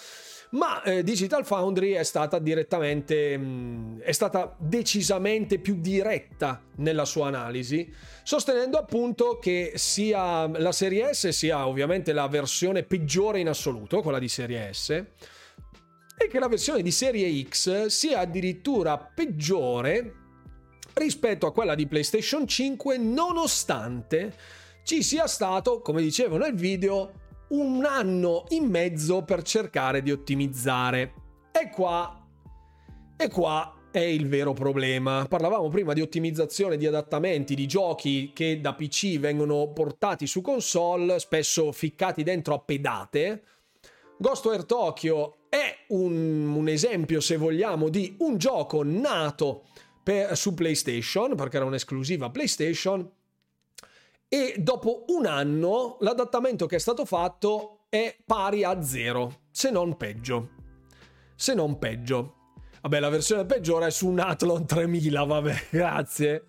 ma 0.53 0.83
eh, 0.83 1.03
Digital 1.03 1.47
Foundry 1.47 1.93
è 1.93 2.03
stata 2.03 2.39
direttamente, 2.39 3.37
mh, 3.37 3.45
mm, 3.45 4.01
è 4.01 4.13
stata 4.13 4.55
decisamente 4.59 5.59
più 5.59 5.81
diretta 5.81 6.63
nella 6.77 7.05
sua 7.05 7.29
analisi, 7.29 7.91
sostenendo 8.23 8.79
appunto 8.79 9.39
che 9.39 9.73
sia 9.77 10.47
la 10.47 10.73
serie 10.73 11.15
S 11.15 11.29
sia 11.29 11.67
ovviamente 11.67 12.13
la 12.13 12.29
versione 12.29 12.83
peggiore 12.83 13.41
in 13.41 13.49
assoluto, 13.49 14.03
quella 14.03 14.19
di 14.19 14.29
serie 14.29 14.73
S, 14.73 14.91
e 14.91 16.29
che 16.29 16.39
la 16.39 16.49
versione 16.49 16.83
di 16.83 16.91
serie 16.91 17.43
X 17.45 17.87
sia 17.87 18.21
addirittura 18.21 18.99
peggiore 18.99 20.17
rispetto 20.95 21.47
a 21.47 21.53
quella 21.53 21.75
di 21.75 21.87
PlayStation 21.87 22.47
5 22.47 22.99
nonostante 22.99 24.35
ci 24.85 25.03
sia 25.03 25.27
stato, 25.27 25.81
come 25.81 26.03
dicevo 26.03 26.37
nel 26.37 26.55
video, 26.55 27.22
un 27.53 27.85
anno 27.85 28.45
in 28.49 28.65
mezzo 28.65 29.23
per 29.23 29.43
cercare 29.43 30.03
di 30.03 30.11
ottimizzare. 30.11 31.15
E 31.53 31.71
qua, 31.71 32.27
e 33.17 33.29
qua 33.29 33.75
è 33.91 34.01
il 34.01 34.27
vero 34.27 34.53
problema. 34.55 35.27
Parlavamo 35.29 35.69
prima 35.69 35.93
di 35.93 36.01
ottimizzazione 36.01 36.77
di 36.77 36.87
adattamenti 36.87 37.55
di 37.55 37.67
giochi 37.67 38.33
che 38.35 38.61
da 38.61 38.75
PC 38.75 39.19
vengono 39.19 39.71
portati 39.73 40.27
su 40.27 40.41
console, 40.41 41.19
spesso 41.19 41.73
ficcati 41.73 42.23
dentro 42.23 42.55
a 42.55 42.59
pedate. 42.59 43.43
Ghostware 44.17 44.65
Tokyo 44.65 45.37
è 45.49 45.85
un, 45.89 46.55
un 46.55 46.69
esempio, 46.69 47.21
se 47.21 47.37
vogliamo, 47.37 47.91
di 47.91 48.17
un 48.21 48.39
gioco 48.39 48.83
nato 48.83 49.65
per, 50.03 50.37
su 50.37 50.55
PlayStation, 50.55 51.35
perché 51.35 51.57
era 51.57 51.67
un'esclusiva 51.67 52.31
PlayStation, 52.31 53.09
e 54.35 54.55
dopo 54.57 55.05
un 55.09 55.27
anno 55.27 55.99
l'adattamento 56.01 56.65
che 56.65 56.77
è 56.77 56.79
stato 56.79 57.05
fatto 57.05 57.81
è 57.91 58.17
pari 58.25 58.65
a 58.65 58.83
zero, 58.83 59.41
se 59.51 59.71
non 59.71 59.99
peggio. 59.99 60.49
Se 61.35 61.53
non 61.53 61.79
peggio. 61.79 62.37
Vabbè, 62.81 62.99
la 62.99 63.11
versione 63.11 63.45
peggiore 63.45 63.89
è 63.89 63.91
su 63.91 64.09
un 64.09 64.21
Athlon 64.21 64.65
3000, 64.65 65.25
vabbè, 65.25 65.67
grazie. 65.69 66.45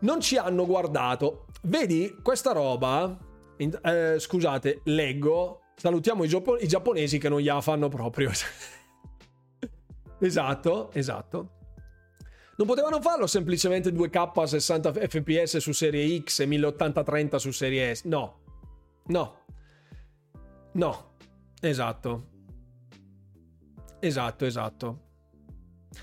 Non 0.00 0.20
ci 0.20 0.36
hanno 0.36 0.66
guardato. 0.66 1.46
Vedi, 1.62 2.14
questa 2.22 2.52
roba... 2.52 3.16
Eh, 3.56 4.16
scusate, 4.18 4.82
leggo. 4.84 5.62
Salutiamo 5.76 6.24
i, 6.24 6.28
giappo- 6.28 6.58
i 6.58 6.68
giapponesi 6.68 7.16
che 7.16 7.30
non 7.30 7.40
gliela 7.40 7.62
fanno 7.62 7.88
proprio. 7.88 8.30
esatto, 10.20 10.92
esatto. 10.92 11.57
Non 12.58 12.66
potevano 12.66 13.00
farlo 13.00 13.28
semplicemente 13.28 13.92
2K 13.92 14.40
a 14.40 14.46
60 14.46 14.92
fps 14.92 15.58
su 15.58 15.70
serie 15.70 16.20
X 16.24 16.40
e 16.40 16.46
1080-30 16.46 17.36
su 17.36 17.52
serie 17.52 17.94
S. 17.94 18.02
No. 18.02 18.40
No. 19.06 19.44
No. 20.72 21.14
Esatto. 21.60 22.26
Esatto, 24.00 24.44
esatto. 24.44 25.00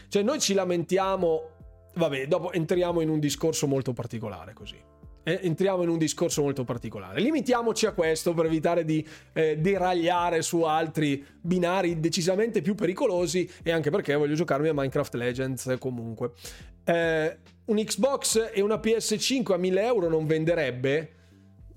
Cioè 0.07 0.23
noi 0.23 0.39
ci 0.39 0.53
lamentiamo... 0.53 1.49
Vabbè, 1.93 2.27
dopo 2.27 2.53
entriamo 2.53 3.01
in 3.01 3.09
un 3.09 3.19
discorso 3.19 3.67
molto 3.67 3.91
particolare 3.91 4.53
così 4.53 4.81
entriamo 5.25 5.83
in 5.83 5.89
un 5.89 5.97
discorso 5.97 6.41
molto 6.41 6.63
particolare. 6.63 7.19
Limitiamoci 7.19 7.85
a 7.85 7.93
questo 7.93 8.33
per 8.33 8.45
evitare 8.45 8.85
di 8.85 9.05
eh, 9.33 9.57
deragliare 9.57 10.41
su 10.41 10.61
altri 10.61 11.25
binari 11.41 11.99
decisamente 11.99 12.61
più 12.61 12.75
pericolosi 12.75 13.49
e 13.63 13.71
anche 13.71 13.89
perché 13.89 14.15
voglio 14.15 14.35
giocarmi 14.35 14.67
a 14.67 14.73
Minecraft 14.73 15.15
Legends 15.15 15.75
comunque. 15.79 16.31
Eh, 16.85 17.37
un 17.65 17.77
Xbox 17.77 18.51
e 18.53 18.61
una 18.61 18.75
PS5 18.75 19.53
a 19.53 19.57
1000 19.57 19.83
euro 19.83 20.09
non 20.09 20.27
venderebbe? 20.27 21.13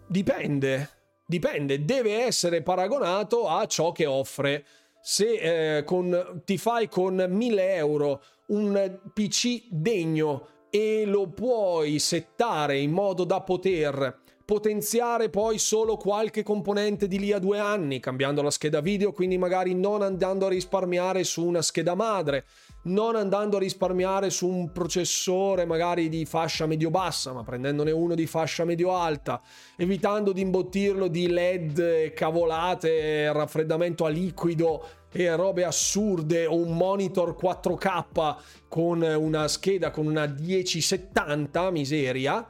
Dipende. 0.07 0.91
dipende, 1.27 1.85
deve 1.85 2.25
essere 2.25 2.63
paragonato 2.63 3.49
a 3.49 3.67
ciò 3.67 3.93
che 3.93 4.07
offre. 4.07 4.65
Se 5.01 5.77
eh, 5.79 5.85
con, 5.85 6.43
ti 6.45 6.59
fai 6.59 6.89
con 6.89 7.25
1000 7.29 7.75
euro 7.75 8.23
un 8.49 9.01
PC 9.15 9.69
degno 9.71 10.49
e 10.71 11.05
lo 11.05 11.29
puoi 11.29 11.99
settare 11.99 12.79
in 12.79 12.91
modo 12.91 13.25
da 13.25 13.41
poter 13.41 14.27
potenziare 14.49 15.29
poi 15.29 15.59
solo 15.59 15.99
qualche 15.99 16.43
componente 16.43 17.07
di 17.07 17.19
lì 17.19 17.33
a 17.33 17.39
due 17.39 17.59
anni, 17.59 18.01
cambiando 18.01 18.41
la 18.41 18.51
scheda 18.51 18.81
video, 18.81 19.13
quindi 19.13 19.37
magari 19.37 19.75
non 19.75 20.01
andando 20.01 20.47
a 20.47 20.49
risparmiare 20.49 21.23
su 21.23 21.45
una 21.45 21.61
scheda 21.61 21.95
madre, 21.95 22.47
non 22.85 23.15
andando 23.15 23.59
a 23.59 23.61
risparmiare 23.61 24.31
su 24.31 24.49
un 24.49 24.73
processore 24.73 25.67
magari 25.67 26.09
di 26.09 26.25
fascia 26.25 26.65
medio-bassa, 26.65 27.35
ma 27.35 27.43
prendendone 27.43 27.91
uno 27.91 28.15
di 28.15 28.27
fascia 28.27 28.65
medio-alta, 28.65 29.43
evitando 29.77 30.33
di 30.33 30.41
imbottirlo 30.41 31.09
di 31.09 31.29
LED, 31.29 32.15
cavolate, 32.15 33.31
raffreddamento 33.31 34.07
a 34.07 34.09
liquido 34.09 34.83
e 35.11 35.35
robe 35.35 35.65
assurde 35.65 36.47
o 36.47 36.57
un 36.57 36.77
monitor 36.77 37.37
4K 37.41 38.37
con 38.69 39.03
una 39.03 39.49
scheda 39.49 39.91
con 39.91 40.07
una 40.07 40.27
1070 40.27 41.71
miseria. 41.71 42.49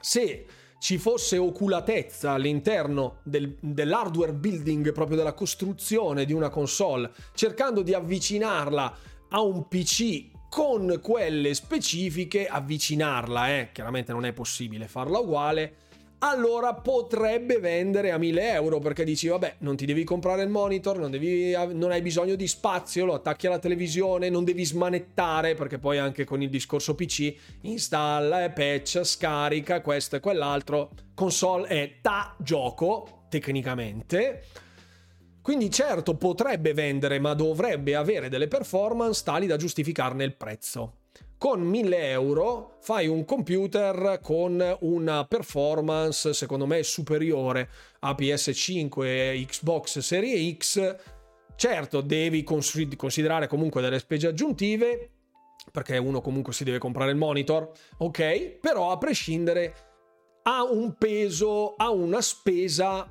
Se 0.00 0.46
ci 0.78 0.98
fosse 0.98 1.38
oculatezza 1.38 2.32
all'interno 2.32 3.18
del, 3.24 3.56
dell'hardware 3.60 4.32
building, 4.32 4.92
proprio 4.92 5.16
della 5.16 5.32
costruzione 5.32 6.24
di 6.24 6.32
una 6.32 6.50
console, 6.50 7.10
cercando 7.34 7.82
di 7.82 7.94
avvicinarla 7.94 8.96
a 9.30 9.40
un 9.40 9.66
PC 9.66 10.36
con 10.48 11.00
quelle 11.02 11.52
specifiche, 11.54 12.46
avvicinarla, 12.46 13.58
eh, 13.58 13.70
chiaramente 13.72 14.12
non 14.12 14.24
è 14.24 14.32
possibile 14.32 14.88
farla 14.88 15.18
uguale, 15.18 15.76
allora 16.20 16.74
potrebbe 16.74 17.58
vendere 17.58 18.10
a 18.10 18.18
1000 18.18 18.52
euro 18.52 18.78
perché 18.78 19.04
dici 19.04 19.28
vabbè 19.28 19.56
non 19.58 19.76
ti 19.76 19.86
devi 19.86 20.04
comprare 20.04 20.42
il 20.42 20.48
monitor, 20.48 20.98
non, 20.98 21.10
devi, 21.10 21.52
non, 21.72 21.90
hai 21.90 22.02
bisogno 22.02 22.34
di 22.34 22.48
spazio, 22.48 23.04
lo 23.04 23.14
attacchi 23.14 23.46
alla 23.46 23.58
televisione, 23.58 24.28
non 24.28 24.44
devi 24.44 24.64
smanettare 24.64 25.54
perché 25.54 25.78
poi 25.78 25.98
anche 25.98 26.24
con 26.24 26.42
il 26.42 26.48
discorso 26.48 26.94
PC 26.94 27.34
installa, 27.62 28.44
e 28.44 28.50
patch, 28.50 29.04
scarica, 29.04 29.80
questo 29.80 30.16
e 30.16 30.20
quell'altro, 30.20 30.90
console 31.14 31.68
è 31.68 31.92
da 32.00 32.34
gioco 32.38 33.26
tecnicamente. 33.28 34.44
Quindi 35.40 35.70
certo 35.70 36.16
potrebbe 36.16 36.74
vendere 36.74 37.18
ma 37.20 37.32
dovrebbe 37.32 37.94
avere 37.94 38.28
delle 38.28 38.48
performance 38.48 39.22
tali 39.24 39.46
da 39.46 39.56
giustificarne 39.56 40.24
il 40.24 40.34
prezzo 40.34 40.98
con 41.38 41.60
1000 41.60 42.10
euro 42.10 42.78
fai 42.80 43.06
un 43.06 43.24
computer 43.24 44.18
con 44.20 44.76
una 44.80 45.24
performance 45.24 46.34
secondo 46.34 46.66
me 46.66 46.82
superiore 46.82 47.70
a 48.00 48.10
PS5 48.10 49.04
e 49.04 49.46
Xbox 49.48 50.00
Serie 50.00 50.56
X. 50.56 50.96
Certo, 51.54 52.00
devi 52.00 52.42
considerare 52.42 53.46
comunque 53.46 53.80
delle 53.80 54.00
spese 54.00 54.26
aggiuntive 54.26 55.10
perché 55.70 55.96
uno 55.96 56.20
comunque 56.20 56.52
si 56.52 56.64
deve 56.64 56.78
comprare 56.78 57.10
il 57.10 57.16
monitor, 57.16 57.70
ok? 57.98 58.58
Però 58.60 58.90
a 58.90 58.98
prescindere 58.98 59.74
ha 60.42 60.62
un 60.64 60.96
peso, 60.96 61.74
ha 61.76 61.90
una 61.90 62.20
spesa 62.20 63.08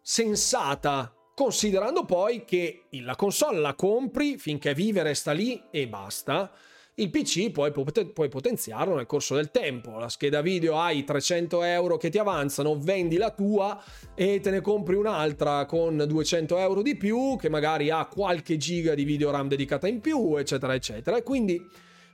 sensata 0.00 1.14
considerando 1.34 2.04
poi 2.04 2.44
che 2.44 2.86
la 2.90 3.16
console 3.16 3.58
la 3.58 3.74
compri 3.74 4.36
finché 4.36 4.74
vive 4.74 5.02
resta 5.02 5.32
lì 5.32 5.62
e 5.70 5.88
basta 5.88 6.52
il 6.94 7.08
PC 7.08 7.50
poi 7.50 7.72
puoi 7.72 8.28
potenziarlo 8.28 8.94
nel 8.94 9.06
corso 9.06 9.34
del 9.34 9.50
tempo. 9.50 9.98
La 9.98 10.10
scheda 10.10 10.42
video 10.42 10.78
hai 10.78 11.04
300 11.04 11.62
euro 11.62 11.96
che 11.96 12.10
ti 12.10 12.18
avanzano, 12.18 12.78
vendi 12.78 13.16
la 13.16 13.30
tua 13.30 13.82
e 14.14 14.40
te 14.40 14.50
ne 14.50 14.60
compri 14.60 14.96
un'altra 14.96 15.64
con 15.64 16.04
200 16.06 16.58
euro 16.58 16.82
di 16.82 16.96
più 16.96 17.36
che 17.38 17.48
magari 17.48 17.88
ha 17.88 18.04
qualche 18.06 18.58
giga 18.58 18.94
di 18.94 19.04
video 19.04 19.30
RAM 19.30 19.48
dedicata 19.48 19.88
in 19.88 20.00
più, 20.00 20.36
eccetera, 20.36 20.74
eccetera. 20.74 21.16
E 21.16 21.22
quindi 21.22 21.66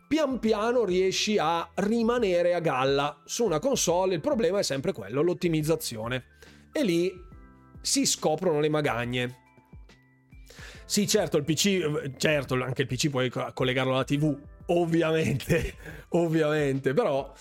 pian 0.07 0.39
piano 0.39 0.85
riesci 0.85 1.39
a 1.39 1.69
rimanere 1.75 2.55
a 2.55 2.61
galla 2.61 3.21
su 3.25 3.45
una 3.45 3.59
console. 3.59 4.15
Il 4.15 4.21
problema 4.21 4.61
è 4.61 4.63
sempre 4.63 4.93
quello, 4.93 5.23
l'ottimizzazione. 5.23 6.25
E 6.71 6.85
lì 6.85 7.13
si 7.81 8.07
scoprono 8.07 8.61
le 8.61 8.69
magagne. 8.69 9.39
Sì, 10.85 11.07
certo, 11.09 11.37
il 11.37 11.45
PC, 11.45 12.17
certo, 12.17 12.55
anche 12.63 12.83
il 12.83 12.89
PC 12.89 13.11
puoi 13.11 13.31
collegarlo 13.53 13.93
alla 13.93 14.05
TV, 14.05 14.35
ovviamente, 14.69 15.75
ovviamente, 16.11 16.95
però 16.95 17.33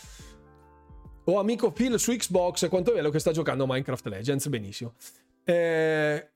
ho 1.23 1.39
amico 1.39 1.71
Phil 1.71 1.99
su 1.99 2.11
Xbox, 2.11 2.67
quanto 2.69 2.91
è 2.91 2.95
bello 2.95 3.09
che 3.09 3.19
sta 3.19 3.31
giocando 3.31 3.65
Minecraft 3.65 4.07
Legends, 4.07 4.47
benissimo. 4.47 4.93
Eh, 5.43 6.29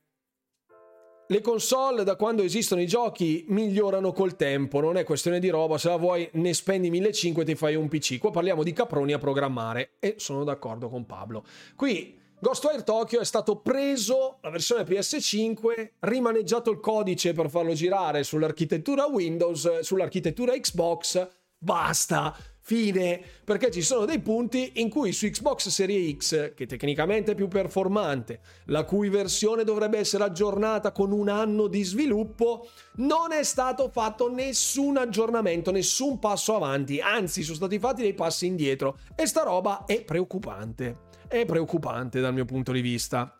le 1.31 1.39
console 1.39 2.03
da 2.03 2.17
quando 2.17 2.43
esistono 2.43 2.81
i 2.81 2.87
giochi 2.87 3.45
migliorano 3.47 4.11
col 4.11 4.35
tempo, 4.35 4.81
non 4.81 4.97
è 4.97 5.05
questione 5.05 5.39
di 5.39 5.47
roba, 5.47 5.77
se 5.77 5.87
la 5.87 5.95
vuoi 5.95 6.27
ne 6.33 6.53
spendi 6.53 6.89
1500 6.89 7.41
e 7.41 7.45
ti 7.45 7.55
fai 7.55 7.75
un 7.75 7.87
PC. 7.87 8.17
Qua 8.17 8.31
parliamo 8.31 8.63
di 8.63 8.73
caproni 8.73 9.13
a 9.13 9.17
programmare 9.17 9.91
e 9.99 10.15
sono 10.17 10.43
d'accordo 10.43 10.89
con 10.89 11.05
Pablo. 11.05 11.45
Qui 11.77 12.19
Ghostwire 12.43 12.81
Tokyo 12.81 13.19
è 13.19 13.23
stato 13.23 13.57
preso, 13.57 14.39
la 14.41 14.49
versione 14.49 14.81
PS5, 14.81 15.91
rimaneggiato 15.99 16.71
il 16.71 16.79
codice 16.79 17.33
per 17.33 17.51
farlo 17.51 17.73
girare 17.73 18.23
sull'architettura 18.23 19.05
Windows, 19.05 19.81
sull'architettura 19.81 20.53
Xbox, 20.53 21.29
basta, 21.55 22.35
fine, 22.61 23.21
perché 23.43 23.69
ci 23.69 23.83
sono 23.83 24.05
dei 24.05 24.21
punti 24.21 24.71
in 24.77 24.89
cui 24.89 25.11
su 25.11 25.29
Xbox 25.29 25.67
Series 25.67 26.17
X, 26.17 26.53
che 26.55 26.65
tecnicamente 26.65 27.33
è 27.33 27.35
più 27.35 27.47
performante, 27.47 28.39
la 28.65 28.85
cui 28.85 29.09
versione 29.09 29.63
dovrebbe 29.63 29.99
essere 29.99 30.23
aggiornata 30.23 30.91
con 30.91 31.11
un 31.11 31.29
anno 31.29 31.67
di 31.67 31.83
sviluppo, 31.83 32.67
non 32.95 33.33
è 33.33 33.43
stato 33.43 33.87
fatto 33.89 34.33
nessun 34.33 34.97
aggiornamento, 34.97 35.69
nessun 35.69 36.17
passo 36.17 36.55
avanti, 36.55 37.01
anzi 37.01 37.43
sono 37.43 37.57
stati 37.57 37.77
fatti 37.77 38.01
dei 38.01 38.15
passi 38.15 38.47
indietro. 38.47 38.97
E 39.13 39.27
sta 39.27 39.43
roba 39.43 39.85
è 39.85 40.03
preoccupante 40.03 41.09
è 41.31 41.45
preoccupante 41.45 42.19
dal 42.19 42.33
mio 42.33 42.43
punto 42.43 42.73
di 42.73 42.81
vista. 42.81 43.33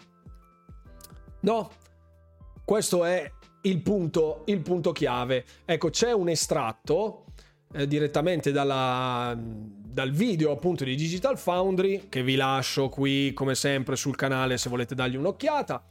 No, 1.42 1.70
questo 2.64 3.04
è 3.04 3.30
il 3.64 3.82
punto, 3.82 4.44
il 4.46 4.62
punto 4.62 4.94
chiave. 4.94 5.44
Ecco, 5.66 5.90
c'è 5.90 6.14
un 6.14 6.30
estratto 6.30 7.26
eh, 7.74 7.88
direttamente 7.88 8.54
dalla, 8.54 9.38
dal 9.38 10.12
video 10.12 10.52
appunto 10.52 10.86
di 10.86 10.96
Digital 10.96 11.38
Foundry 11.38 12.08
che 12.08 12.24
vi 12.24 12.36
lascio 12.36 12.88
qui 12.88 13.34
come 13.34 13.56
sempre 13.56 13.98
sul 13.98 14.16
canale 14.16 14.58
se 14.58 14.70
volete 14.70 14.96
dargli 14.96 15.18
un'occhiata. 15.18 15.84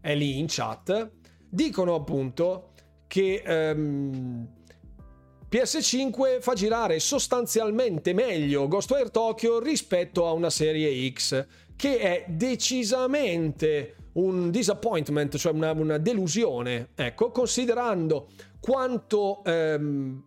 È 0.00 0.14
lì 0.14 0.38
in 0.38 0.46
chat. 0.48 1.12
Dicono 1.48 1.94
appunto 1.94 2.72
che 3.06 3.42
ehm, 3.42 4.57
PS5 5.50 6.40
fa 6.40 6.52
girare 6.52 6.98
sostanzialmente 6.98 8.12
meglio 8.12 8.68
Ghostwire 8.68 9.08
Tokyo 9.08 9.58
rispetto 9.58 10.26
a 10.26 10.32
una 10.32 10.50
serie 10.50 11.10
X, 11.10 11.46
che 11.74 11.98
è 11.98 12.24
decisamente 12.28 13.94
un 14.12 14.50
disappointment, 14.50 15.38
cioè 15.38 15.52
una, 15.52 15.72
una 15.72 15.96
delusione, 15.96 16.90
ecco, 16.94 17.30
considerando 17.30 18.28
quanto... 18.60 19.42
Ehm, 19.44 20.26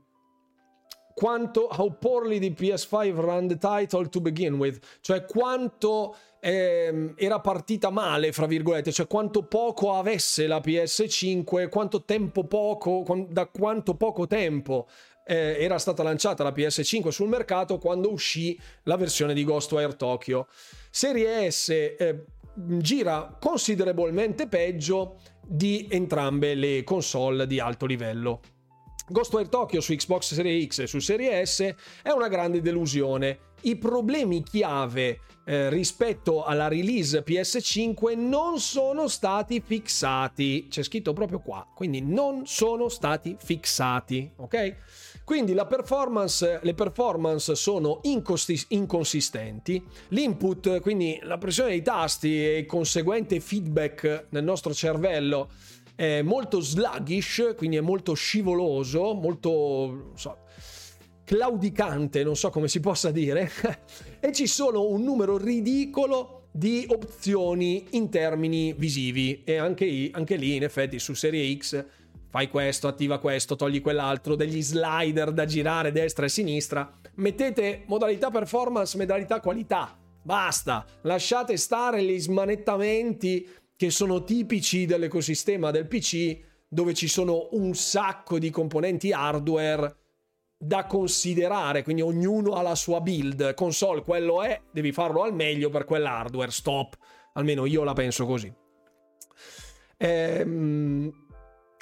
quanto 1.13 1.67
how 1.69 1.97
poorly 1.99 2.39
the 2.39 2.49
PS5 2.49 3.19
ran 3.19 3.47
the 3.47 3.57
title 3.57 4.09
to 4.09 4.21
begin 4.21 4.55
with, 4.55 4.79
cioè 5.01 5.25
quanto 5.25 6.15
ehm, 6.39 7.13
era 7.15 7.39
partita 7.39 7.91
male, 7.91 8.31
fra 8.31 8.47
virgolette, 8.47 8.91
cioè 8.91 9.05
quanto 9.05 9.43
poco 9.43 9.93
avesse 9.93 10.47
la 10.47 10.57
PS5, 10.57 11.69
quanto 11.69 12.03
tempo 12.05 12.45
poco, 12.45 13.05
da 13.29 13.45
quanto 13.45 13.93
poco 13.95 14.25
tempo 14.25 14.87
eh, 15.25 15.57
era 15.59 15.77
stata 15.77 16.03
lanciata 16.03 16.43
la 16.43 16.51
PS5 16.51 17.09
sul 17.09 17.27
mercato 17.27 17.77
quando 17.77 18.11
uscì 18.11 18.59
la 18.83 18.97
versione 18.97 19.33
di 19.33 19.43
Ghostwire 19.43 19.95
Tokyo. 19.95 20.47
Serie 20.89 21.49
S 21.49 21.69
eh, 21.69 22.25
gira 22.53 23.37
considerevolmente 23.39 24.47
peggio 24.47 25.19
di 25.45 25.87
entrambe 25.89 26.53
le 26.53 26.83
console 26.83 27.47
di 27.47 27.59
alto 27.59 27.85
livello. 27.85 28.41
Ghostwire 29.07 29.49
Tokyo 29.49 29.81
su 29.81 29.93
Xbox 29.93 30.33
Series 30.33 30.67
X 30.67 30.79
e 30.79 30.87
su 30.87 30.99
Serie 30.99 31.45
S 31.45 31.75
è 32.01 32.09
una 32.11 32.29
grande 32.29 32.61
delusione. 32.61 33.49
I 33.63 33.77
problemi 33.77 34.41
chiave 34.41 35.19
eh, 35.45 35.69
rispetto 35.69 36.43
alla 36.43 36.67
release 36.67 37.23
PS5 37.23 38.17
non 38.17 38.59
sono 38.59 39.07
stati 39.07 39.61
fissati. 39.63 40.67
C'è 40.69 40.83
scritto 40.83 41.13
proprio 41.13 41.39
qua, 41.39 41.67
quindi 41.75 42.01
non 42.01 42.45
sono 42.45 42.87
stati 42.89 43.35
fissati, 43.37 44.31
ok? 44.37 44.75
Quindi 45.23 45.53
performance, 45.67 46.59
le 46.61 46.73
performance 46.73 47.55
sono 47.55 47.99
incosti- 48.03 48.65
inconsistenti, 48.69 49.81
l'input, 50.09 50.79
quindi 50.81 51.19
la 51.23 51.37
pressione 51.37 51.69
dei 51.69 51.81
tasti 51.81 52.43
e 52.43 52.57
il 52.59 52.65
conseguente 52.65 53.39
feedback 53.39 54.25
nel 54.29 54.43
nostro 54.43 54.73
cervello 54.73 55.49
è 55.95 56.21
molto 56.21 56.59
sluggish, 56.59 57.53
quindi 57.55 57.77
è 57.77 57.81
molto 57.81 58.13
scivoloso, 58.13 59.13
molto 59.13 60.11
so, 60.15 60.37
claudicante, 61.23 62.23
non 62.23 62.35
so 62.35 62.49
come 62.49 62.67
si 62.67 62.79
possa 62.79 63.11
dire, 63.11 63.49
e 64.19 64.31
ci 64.33 64.47
sono 64.47 64.87
un 64.87 65.03
numero 65.03 65.37
ridicolo 65.37 66.47
di 66.51 66.85
opzioni 66.89 67.85
in 67.91 68.09
termini 68.09 68.73
visivi. 68.73 69.43
E 69.45 69.57
anche, 69.57 70.09
anche 70.11 70.35
lì 70.35 70.55
in 70.55 70.63
effetti 70.63 70.99
su 70.99 71.13
serie 71.13 71.55
X 71.57 71.85
fai 72.31 72.49
questo, 72.49 72.87
attiva 72.87 73.19
questo, 73.19 73.57
togli 73.57 73.81
quell'altro, 73.81 74.35
degli 74.35 74.63
slider 74.63 75.33
da 75.33 75.45
girare 75.45 75.91
destra 75.91 76.25
e 76.25 76.29
sinistra, 76.29 76.91
mettete 77.15 77.83
modalità 77.87 78.31
performance, 78.31 78.97
modalità 78.97 79.41
qualità, 79.41 79.99
basta, 80.23 80.85
lasciate 81.01 81.57
stare 81.57 82.01
gli 82.03 82.17
smanettamenti 82.17 83.47
che 83.75 83.89
sono 83.89 84.23
tipici 84.23 84.85
dell'ecosistema 84.85 85.71
del 85.71 85.87
PC 85.87 86.39
dove 86.69 86.93
ci 86.93 87.09
sono 87.09 87.49
un 87.51 87.75
sacco 87.75 88.39
di 88.39 88.49
componenti 88.49 89.11
hardware 89.11 89.97
da 90.57 90.85
considerare, 90.85 91.83
quindi 91.83 92.01
ognuno 92.01 92.53
ha 92.53 92.61
la 92.61 92.75
sua 92.75 93.01
build, 93.01 93.55
console 93.55 94.03
quello 94.03 94.41
è, 94.41 94.61
devi 94.71 94.93
farlo 94.93 95.23
al 95.23 95.33
meglio 95.33 95.69
per 95.69 95.83
quell'hardware, 95.83 96.51
stop, 96.51 96.95
almeno 97.33 97.65
io 97.65 97.83
la 97.83 97.93
penso 97.93 98.25
così. 98.25 98.53
Ehm, 99.97 101.20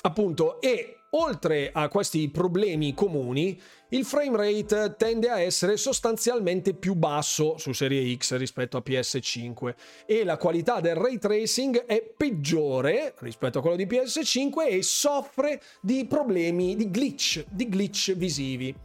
appunto, 0.01 0.61
e 0.61 0.95
oltre 1.11 1.71
a 1.73 1.87
questi 1.87 2.29
problemi 2.29 2.93
comuni, 2.93 3.59
il 3.89 4.05
frame 4.05 4.37
rate 4.37 4.95
tende 4.97 5.29
a 5.29 5.39
essere 5.39 5.77
sostanzialmente 5.77 6.73
più 6.73 6.93
basso 6.93 7.57
su 7.57 7.71
serie 7.71 8.15
X 8.15 8.37
rispetto 8.37 8.77
a 8.77 8.83
PS5 8.85 9.73
e 10.05 10.23
la 10.23 10.37
qualità 10.37 10.79
del 10.79 10.95
ray 10.95 11.17
tracing 11.17 11.85
è 11.85 12.01
peggiore 12.01 13.15
rispetto 13.19 13.59
a 13.59 13.61
quello 13.61 13.75
di 13.75 13.87
PS5 13.87 14.67
e 14.67 14.83
soffre 14.83 15.61
di 15.81 16.05
problemi 16.05 16.75
di 16.75 16.91
glitch, 16.91 17.45
di 17.49 17.67
glitch 17.67 18.13
visivi. 18.15 18.75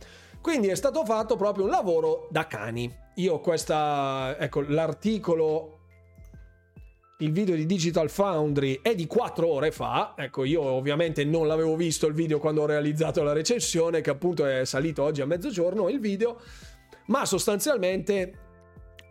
Quindi 0.41 0.69
è 0.69 0.75
stato 0.75 1.05
fatto 1.05 1.37
proprio 1.37 1.65
un 1.65 1.71
lavoro 1.71 2.29
da 2.31 2.47
cani. 2.47 2.93
Io 3.17 3.41
questa, 3.41 4.37
ecco, 4.39 4.61
l'articolo 4.61 5.84
il 7.19 7.31
video 7.31 7.55
di 7.55 7.65
Digital 7.65 8.11
Foundry 8.11 8.81
è 8.83 8.95
di 8.97 9.07
4 9.07 9.47
ore 9.47 9.71
fa. 9.71 10.15
Ecco, 10.17 10.45
io 10.45 10.63
ovviamente 10.63 11.25
non 11.25 11.47
l'avevo 11.47 11.77
visto 11.77 12.09
il 12.09 12.15
video 12.15 12.41
quando 12.41 12.63
ho 12.63 12.67
realizzato 12.67 13.23
la 13.23 13.33
recensione, 13.33 14.01
che 14.01 14.11
appunto 14.11 14.45
è 14.45 14.65
salito 14.65 15.05
oggi 15.05 15.21
a 15.21 15.27
mezzogiorno 15.27 15.89
il 15.89 16.01
video, 16.01 16.41
ma 17.07 17.25
sostanzialmente 17.25 18.39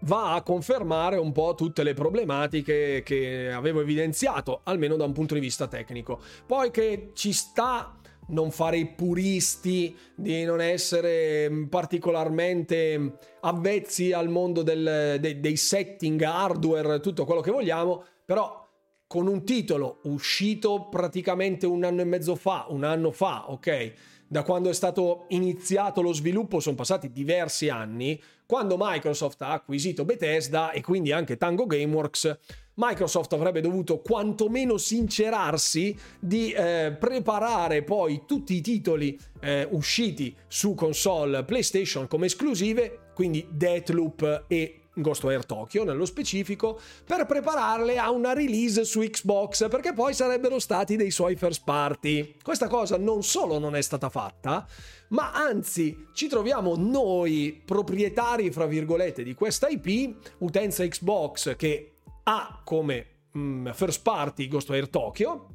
va 0.01 0.34
a 0.34 0.41
confermare 0.41 1.16
un 1.16 1.32
po' 1.32 1.56
tutte 1.56 1.82
le 1.84 1.93
problematiche 1.93 3.04
che 3.06 3.49
avevo 3.54 3.80
evidenziato, 3.80 4.60
almeno 4.64 4.97
da 4.97 5.06
un 5.06 5.14
punto 5.14 5.34
di 5.34 5.39
vista 5.39 5.68
tecnico. 5.68 6.20
Poi 6.45 6.72
che 6.72 7.12
ci 7.14 7.32
sta 7.32 7.99
non 8.28 8.51
fare 8.51 8.78
i 8.78 8.88
puristi, 8.88 9.95
di 10.15 10.43
non 10.43 10.61
essere 10.61 11.49
mm, 11.49 11.65
particolarmente 11.65 13.17
avvezzi 13.41 14.11
al 14.11 14.30
mondo 14.30 14.61
del, 14.61 15.17
de, 15.19 15.39
dei 15.39 15.57
setting 15.57 16.21
hardware, 16.21 16.99
tutto 16.99 17.26
quello 17.26 17.41
che 17.41 17.51
vogliamo, 17.51 18.03
però 18.26 18.61
con 19.07 19.28
un 19.28 19.45
titolo 19.45 19.99
uscito 20.05 20.88
praticamente 20.89 21.65
un 21.65 21.84
anno 21.84 22.01
e 22.01 22.05
mezzo 22.05 22.36
fa, 22.36 22.65
un 22.69 22.84
anno 22.84 23.11
fa, 23.11 23.51
ok? 23.51 23.93
Da 24.28 24.41
quando 24.41 24.69
è 24.69 24.74
stato 24.74 25.26
iniziato 25.28 26.01
lo 26.01 26.11
sviluppo 26.13 26.59
sono 26.59 26.76
passati 26.76 27.11
diversi 27.11 27.69
anni, 27.69 28.19
quando 28.47 28.76
Microsoft 28.80 29.41
ha 29.43 29.51
acquisito 29.51 30.05
Bethesda 30.05 30.71
e 30.71 30.82
quindi 30.82 31.11
anche 31.11 31.38
Tango 31.38 31.67
Gameworks, 31.67 32.39
Microsoft 32.76 33.34
avrebbe 33.34 33.61
dovuto 33.61 33.99
quantomeno 33.99 34.78
sincerarsi 34.78 35.95
di 36.19 36.51
eh, 36.51 36.95
preparare 36.99 37.84
poi 37.84 38.24
tutti 38.26 38.55
i 38.55 38.61
titoli 38.61 39.19
eh, 39.41 39.67
usciti 39.71 40.36
su 40.47 40.74
console 40.74 41.43
PlayStation 41.43 42.07
come 42.07 42.26
esclusive, 42.26 43.11
quindi 43.13 43.45
Deathloop 43.49 44.45
e 44.47 44.80
Ghostwire 44.95 45.43
Tokyo 45.43 45.84
nello 45.84 46.05
specifico, 46.05 46.80
per 47.05 47.26
prepararle 47.26 47.97
a 47.97 48.11
una 48.11 48.34
release 48.34 48.86
su 48.86 49.01
Xbox, 49.01 49.67
perché 49.67 49.93
poi 49.93 50.13
sarebbero 50.13 50.59
stati 50.59 50.95
dei 50.95 51.11
suoi 51.11 51.36
first 51.36 51.63
party. 51.63 52.36
Questa 52.41 52.67
cosa 52.67 52.97
non 52.97 53.24
solo 53.24 53.57
non 53.57 53.76
è 53.76 53.82
stata 53.82 54.09
fatta, 54.09 54.67
ma 55.09 55.32
anzi 55.34 56.07
ci 56.13 56.28
troviamo 56.28 56.76
noi 56.76 57.61
proprietari, 57.65 58.51
fra 58.51 58.65
virgolette, 58.65 59.24
di 59.24 59.34
questa 59.34 59.67
IP, 59.67 60.15
utenza 60.39 60.86
Xbox 60.88 61.55
che 61.55 61.93
ha 62.24 62.61
come 62.63 63.07
mm, 63.38 63.69
first 63.71 64.01
party 64.01 64.47
Ghostwire 64.47 64.89
Tokyo, 64.89 65.47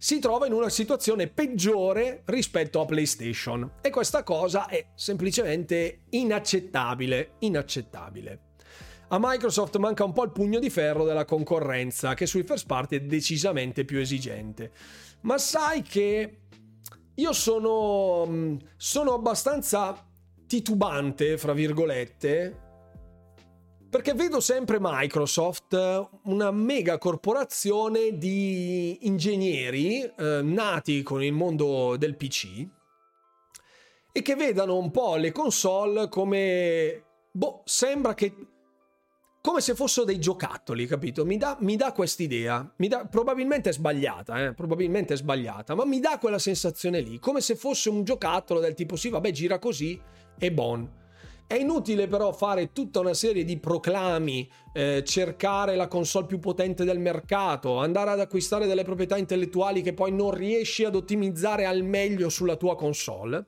si 0.00 0.20
trova 0.20 0.46
in 0.46 0.52
una 0.52 0.68
situazione 0.68 1.26
peggiore 1.26 2.22
rispetto 2.26 2.80
a 2.80 2.84
PlayStation 2.84 3.78
e 3.80 3.90
questa 3.90 4.22
cosa 4.22 4.68
è 4.68 4.90
semplicemente 4.94 6.02
inaccettabile, 6.10 7.32
inaccettabile. 7.40 8.40
A 9.08 9.18
Microsoft 9.18 9.76
manca 9.78 10.04
un 10.04 10.12
po' 10.12 10.22
il 10.24 10.30
pugno 10.30 10.60
di 10.60 10.70
ferro 10.70 11.04
della 11.04 11.24
concorrenza 11.24 12.14
che 12.14 12.26
sui 12.26 12.44
first 12.44 12.66
party 12.66 12.96
è 12.96 13.00
decisamente 13.00 13.84
più 13.84 13.98
esigente. 13.98 14.70
Ma 15.22 15.36
sai 15.38 15.82
che 15.82 16.38
io 17.14 17.32
sono, 17.32 18.24
mm, 18.26 18.56
sono 18.76 19.14
abbastanza 19.14 20.06
titubante, 20.46 21.38
fra 21.38 21.52
virgolette, 21.52 22.67
perché 23.90 24.12
vedo 24.12 24.40
sempre 24.40 24.78
Microsoft, 24.80 26.08
una 26.24 26.50
mega 26.50 26.98
corporazione 26.98 28.18
di 28.18 29.06
ingegneri 29.06 30.02
eh, 30.02 30.40
nati 30.42 31.02
con 31.02 31.22
il 31.22 31.32
mondo 31.32 31.96
del 31.96 32.16
PC 32.16 32.66
e 34.12 34.22
che 34.22 34.34
vedano 34.34 34.76
un 34.76 34.90
po' 34.90 35.16
le 35.16 35.32
console 35.32 36.08
come... 36.08 37.04
Boh, 37.30 37.62
sembra 37.64 38.14
che... 38.14 38.34
come 39.40 39.60
se 39.62 39.74
fossero 39.74 40.04
dei 40.04 40.18
giocattoli, 40.18 40.86
capito? 40.86 41.24
Mi 41.24 41.38
dà, 41.38 41.56
mi 41.60 41.76
dà 41.76 41.92
quest'idea. 41.92 42.70
Mi 42.76 42.88
dà, 42.88 43.06
probabilmente 43.06 43.70
è 43.70 43.72
sbagliata, 43.72 44.44
eh? 44.44 44.54
probabilmente 44.54 45.14
è 45.14 45.16
sbagliata, 45.16 45.74
ma 45.74 45.86
mi 45.86 46.00
dà 46.00 46.18
quella 46.18 46.38
sensazione 46.38 47.00
lì, 47.00 47.18
come 47.18 47.40
se 47.40 47.56
fosse 47.56 47.88
un 47.88 48.04
giocattolo 48.04 48.60
del 48.60 48.74
tipo 48.74 48.96
sì, 48.96 49.08
vabbè, 49.08 49.30
gira 49.30 49.58
così 49.58 49.98
e 50.38 50.52
bon. 50.52 50.97
È 51.48 51.54
inutile 51.54 52.08
però 52.08 52.34
fare 52.34 52.74
tutta 52.74 53.00
una 53.00 53.14
serie 53.14 53.42
di 53.42 53.58
proclami, 53.58 54.46
eh, 54.74 55.02
cercare 55.02 55.76
la 55.76 55.88
console 55.88 56.26
più 56.26 56.38
potente 56.38 56.84
del 56.84 56.98
mercato, 56.98 57.78
andare 57.78 58.10
ad 58.10 58.20
acquistare 58.20 58.66
delle 58.66 58.84
proprietà 58.84 59.16
intellettuali 59.16 59.80
che 59.80 59.94
poi 59.94 60.12
non 60.12 60.30
riesci 60.30 60.84
ad 60.84 60.94
ottimizzare 60.94 61.64
al 61.64 61.84
meglio 61.84 62.28
sulla 62.28 62.56
tua 62.56 62.76
console. 62.76 63.46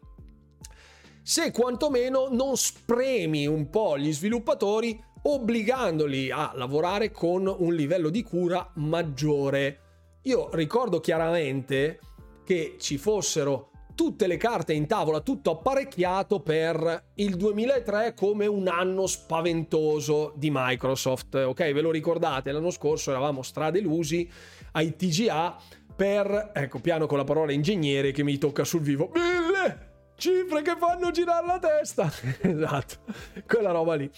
Se 1.22 1.52
quantomeno 1.52 2.28
non 2.30 2.56
spremi 2.56 3.46
un 3.46 3.68
po' 3.68 3.98
gli 3.98 4.14
sviluppatori 4.14 4.98
obbligandoli 5.20 6.30
a 6.30 6.52
lavorare 6.54 7.10
con 7.10 7.54
un 7.54 7.74
livello 7.74 8.08
di 8.08 8.22
cura 8.22 8.66
maggiore. 8.76 9.80
Io 10.22 10.48
ricordo 10.54 11.00
chiaramente 11.00 11.98
che 12.46 12.76
ci 12.78 12.96
fossero 12.96 13.68
tutte 13.94 14.26
le 14.26 14.36
carte 14.36 14.72
in 14.72 14.86
tavola, 14.86 15.20
tutto 15.20 15.50
apparecchiato 15.50 16.40
per 16.40 17.04
il 17.14 17.36
2003 17.36 18.14
come 18.14 18.46
un 18.46 18.68
anno 18.68 19.06
spaventoso 19.06 20.32
di 20.36 20.50
Microsoft. 20.52 21.34
Ok, 21.34 21.72
ve 21.72 21.80
lo 21.80 21.90
ricordate? 21.90 22.52
L'anno 22.52 22.70
scorso 22.70 23.10
eravamo 23.10 23.42
stradelusi 23.42 24.28
ai 24.72 24.96
TGA 24.96 25.56
per, 25.94 26.50
ecco, 26.54 26.78
piano 26.78 27.06
con 27.06 27.18
la 27.18 27.24
parola 27.24 27.52
ingegnere 27.52 28.12
che 28.12 28.22
mi 28.22 28.38
tocca 28.38 28.64
sul 28.64 28.80
vivo. 28.80 29.10
Mille 29.12 29.88
cifre 30.20 30.60
che 30.62 30.76
fanno 30.78 31.10
girare 31.10 31.46
la 31.46 31.58
testa. 31.58 32.12
esatto, 32.42 32.96
quella 33.46 33.72
roba 33.72 33.94
lì. 33.94 34.08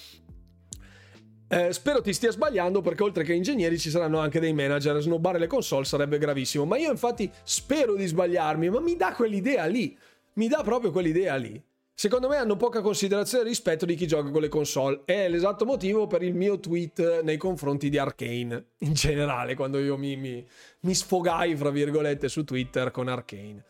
Eh, 1.53 1.71
spero 1.75 2.01
ti 2.01 2.15
stia 2.15 2.31
sbagliando 2.31 2.81
perché 2.81 3.03
oltre 3.03 3.25
che 3.25 3.35
ingegneri 3.35 3.79
ci 3.79 3.91
saranno 3.91 4.19
anche 4.19 4.41
dei 4.41 4.55
manager. 4.55 4.99
Snobbare 5.03 5.39
le 5.39 5.47
console 5.47 5.85
sarebbe 5.85 6.17
gravissimo. 6.17 6.65
Ma 6.65 6.79
io 6.79 6.91
infatti 6.91 7.31
spero 7.43 7.95
di 7.95 8.07
sbagliarmi, 8.07 8.71
ma 8.71 8.81
mi 8.81 8.97
dà 8.97 9.13
quell'idea 9.13 9.67
lì. 9.67 9.95
Mi 10.35 10.49
dà 10.49 10.63
proprio 10.63 10.91
quell'idea 10.91 11.37
lì. 11.37 11.63
Secondo 11.93 12.27
me 12.27 12.37
hanno 12.37 12.57
poca 12.57 12.81
considerazione 12.81 13.45
rispetto 13.45 13.85
di 13.85 13.97
chi 13.97 14.07
gioca 14.07 14.31
con 14.31 14.41
le 14.41 14.49
console. 14.49 15.03
È 15.05 15.29
l'esatto 15.29 15.67
motivo 15.67 16.07
per 16.07 16.23
il 16.23 16.35
mio 16.35 16.59
tweet 16.59 17.21
nei 17.21 17.37
confronti 17.37 17.91
di 17.91 17.99
Arkane. 17.99 18.69
In 18.79 18.95
generale, 18.95 19.55
quando 19.55 19.79
io 19.79 19.99
mi, 19.99 20.17
mi, 20.17 20.43
mi 20.81 20.95
sfogai, 20.95 21.55
fra 21.55 21.69
virgolette, 21.69 22.31
su 22.31 22.45
Twitter 22.45 22.91
con 22.91 23.09
Arkane. 23.09 23.63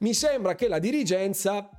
Mi 0.00 0.12
sembra 0.12 0.54
che 0.54 0.68
la 0.68 0.78
dirigenza 0.78 1.70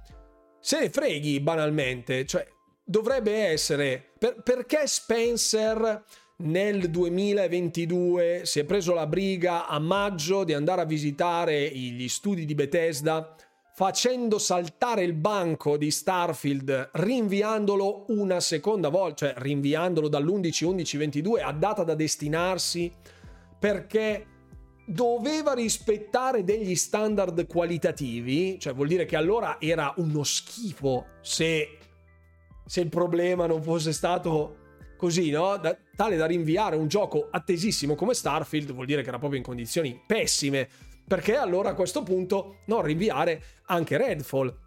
se 0.59 0.80
ne 0.80 0.89
freghi 0.89 1.39
banalmente. 1.39 2.26
Cioè, 2.26 2.47
dovrebbe 2.84 3.34
essere 3.34 4.12
per, 4.18 4.42
perché 4.43 4.88
Spencer 4.88 6.04
nel 6.38 6.89
2022 6.89 8.42
si 8.46 8.60
è 8.60 8.64
preso 8.64 8.93
la 8.93 9.08
briga 9.08 9.68
a 9.68 9.80
maggio 9.80 10.43
di 10.43 10.54
andare 10.54 10.82
a 10.82 10.86
visitare 10.86 11.70
gli 11.70 12.08
studi 12.08 12.46
di 12.46 12.55
Bethesda 12.55 13.36
facendo 13.74 14.38
saltare 14.38 15.04
il 15.04 15.14
banco 15.14 15.78
di 15.78 15.92
Starfield 15.92 16.89
rinviandolo 16.93 18.05
una 18.10 18.39
seconda 18.39 18.89
volta, 18.89 19.28
cioè 19.28 19.34
rinviandolo 19.38 20.08
dall'11-11-22 20.08 21.42
a 21.42 21.51
data 21.51 21.84
da 21.84 21.96
destinarsi 21.96 22.92
perché 23.58 24.26
doveva 24.86 25.54
rispettare 25.54 26.43
degli 26.43 26.76
standard 26.76 27.47
qualitativi, 27.47 28.60
cioè 28.60 28.74
vuol 28.74 28.88
dire 28.88 29.05
che 29.05 29.16
allora 29.16 29.58
era 29.60 29.93
uno 29.97 30.24
schifo 30.24 31.05
se 31.22 31.78
se 32.72 32.80
il 32.80 32.88
problema 32.88 33.48
non 33.48 33.62
fosse 33.62 33.92
stato 33.92 34.56
così, 34.96 35.30
no? 35.30 35.58
Da, 35.58 35.78
tale 35.93 36.16
da 36.16 36.26
rinviare 36.26 36.78
un 36.78 36.88
gioco 36.88 37.28
attesissimo 37.30 37.96
come 37.96 38.14
Starfield, 38.14 38.72
vuol 38.72 38.86
dire 38.86 39.02
che 39.02 39.10
era 39.10 39.18
proprio 39.18 39.39
in 39.39 39.46
condizioni 39.46 40.02
pessime. 40.08 40.70
Perché 41.06 41.36
allora 41.36 41.72
a 41.72 41.74
questo 41.74 42.02
punto 42.02 42.60
non 42.68 42.82
rinviare 42.82 43.43
anche 43.66 43.98
Redfall? 43.98 44.58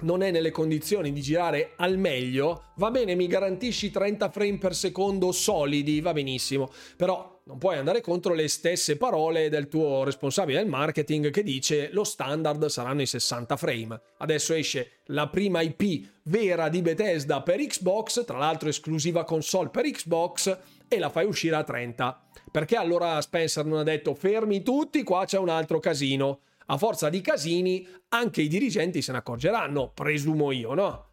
Non 0.00 0.22
è 0.22 0.30
nelle 0.30 0.50
condizioni 0.50 1.12
di 1.12 1.20
girare 1.20 1.72
al 1.76 1.98
meglio, 1.98 2.72
va 2.76 2.90
bene, 2.90 3.14
mi 3.14 3.26
garantisci 3.26 3.90
30 3.90 4.30
frame 4.30 4.58
per 4.58 4.74
secondo 4.74 5.32
solidi, 5.32 6.00
va 6.00 6.12
benissimo, 6.12 6.70
però 6.96 7.34
non 7.46 7.58
puoi 7.58 7.76
andare 7.76 8.00
contro 8.00 8.32
le 8.32 8.48
stesse 8.48 8.96
parole 8.96 9.50
del 9.50 9.68
tuo 9.68 10.02
responsabile 10.02 10.60
del 10.60 10.68
marketing 10.68 11.30
che 11.30 11.42
dice 11.42 11.90
lo 11.92 12.02
standard 12.02 12.64
saranno 12.66 13.02
i 13.02 13.06
60 13.06 13.56
frame. 13.56 14.00
Adesso 14.18 14.54
esce 14.54 15.00
la 15.06 15.28
prima 15.28 15.60
IP 15.60 16.08
vera 16.24 16.70
di 16.70 16.80
Bethesda 16.80 17.42
per 17.42 17.60
Xbox, 17.60 18.24
tra 18.24 18.38
l'altro 18.38 18.70
esclusiva 18.70 19.24
console 19.24 19.68
per 19.68 19.84
Xbox, 19.84 20.56
e 20.88 20.98
la 20.98 21.10
fai 21.10 21.26
uscire 21.26 21.56
a 21.56 21.64
30. 21.64 22.28
Perché 22.50 22.76
allora 22.76 23.20
Spencer 23.20 23.66
non 23.66 23.80
ha 23.80 23.82
detto 23.82 24.14
fermi 24.14 24.62
tutti, 24.62 25.02
qua 25.02 25.26
c'è 25.26 25.38
un 25.38 25.50
altro 25.50 25.80
casino 25.80 26.40
a 26.66 26.76
forza 26.78 27.08
di 27.08 27.20
casini 27.20 27.86
anche 28.08 28.42
i 28.42 28.48
dirigenti 28.48 29.02
se 29.02 29.12
ne 29.12 29.18
accorgeranno, 29.18 29.90
presumo 29.92 30.50
io, 30.52 30.74
no? 30.74 31.08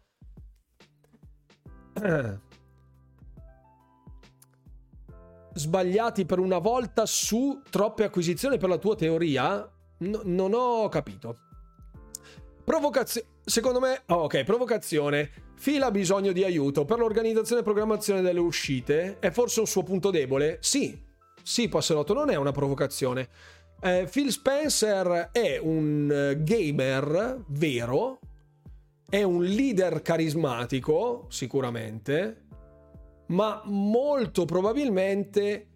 Sbagliati 5.54 6.24
per 6.24 6.38
una 6.38 6.58
volta 6.58 7.04
su 7.04 7.60
troppe 7.68 8.04
acquisizioni 8.04 8.56
per 8.56 8.70
la 8.70 8.78
tua 8.78 8.94
teoria? 8.96 9.70
No, 9.98 10.20
non 10.24 10.54
ho 10.54 10.88
capito. 10.88 11.36
Provocazione. 12.64 13.28
Secondo 13.44 13.80
me, 13.80 14.02
oh, 14.06 14.22
ok, 14.24 14.44
provocazione. 14.44 15.30
Fila 15.56 15.86
ha 15.86 15.90
bisogno 15.90 16.32
di 16.32 16.44
aiuto 16.44 16.84
per 16.84 16.98
l'organizzazione 16.98 17.60
e 17.60 17.64
programmazione 17.64 18.22
delle 18.22 18.40
uscite. 18.40 19.18
È 19.18 19.30
forse 19.30 19.60
un 19.60 19.66
suo 19.66 19.82
punto 19.82 20.10
debole? 20.10 20.58
Sì, 20.60 20.98
sì, 21.42 21.68
Passerotto, 21.68 22.14
non 22.14 22.30
è 22.30 22.36
una 22.36 22.52
provocazione. 22.52 23.28
Eh, 23.84 24.06
Phil 24.08 24.30
Spencer 24.30 25.30
è 25.32 25.58
un 25.60 26.08
eh, 26.08 26.40
gamer 26.44 27.42
vero, 27.48 28.20
è 29.08 29.24
un 29.24 29.42
leader 29.42 30.02
carismatico, 30.02 31.26
sicuramente, 31.30 32.44
ma 33.26 33.60
molto 33.64 34.44
probabilmente 34.44 35.66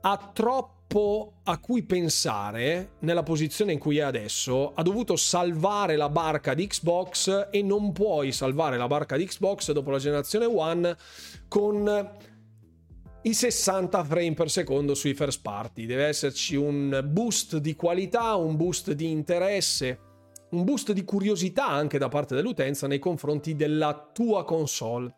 ha 0.00 0.30
troppo 0.32 1.34
a 1.44 1.58
cui 1.58 1.84
pensare 1.84 2.94
nella 2.98 3.22
posizione 3.22 3.72
in 3.72 3.78
cui 3.78 3.98
è 3.98 4.02
adesso. 4.02 4.72
Ha 4.74 4.82
dovuto 4.82 5.14
salvare 5.14 5.94
la 5.94 6.08
barca 6.08 6.54
di 6.54 6.66
Xbox 6.66 7.50
e 7.52 7.62
non 7.62 7.92
puoi 7.92 8.32
salvare 8.32 8.76
la 8.76 8.88
barca 8.88 9.16
di 9.16 9.26
Xbox 9.26 9.70
dopo 9.70 9.92
la 9.92 9.98
generazione 9.98 10.46
One 10.46 10.96
con 11.46 12.10
i 13.24 13.34
60 13.34 14.02
frame 14.02 14.34
per 14.34 14.50
secondo 14.50 14.94
sui 14.94 15.14
first 15.14 15.42
party. 15.42 15.86
Deve 15.86 16.06
esserci 16.06 16.56
un 16.56 17.02
boost 17.08 17.58
di 17.58 17.76
qualità, 17.76 18.34
un 18.34 18.56
boost 18.56 18.92
di 18.92 19.10
interesse, 19.10 19.98
un 20.50 20.64
boost 20.64 20.92
di 20.92 21.04
curiosità 21.04 21.68
anche 21.68 21.98
da 21.98 22.08
parte 22.08 22.34
dell'utenza 22.34 22.88
nei 22.88 22.98
confronti 22.98 23.54
della 23.54 24.10
tua 24.12 24.44
console. 24.44 25.14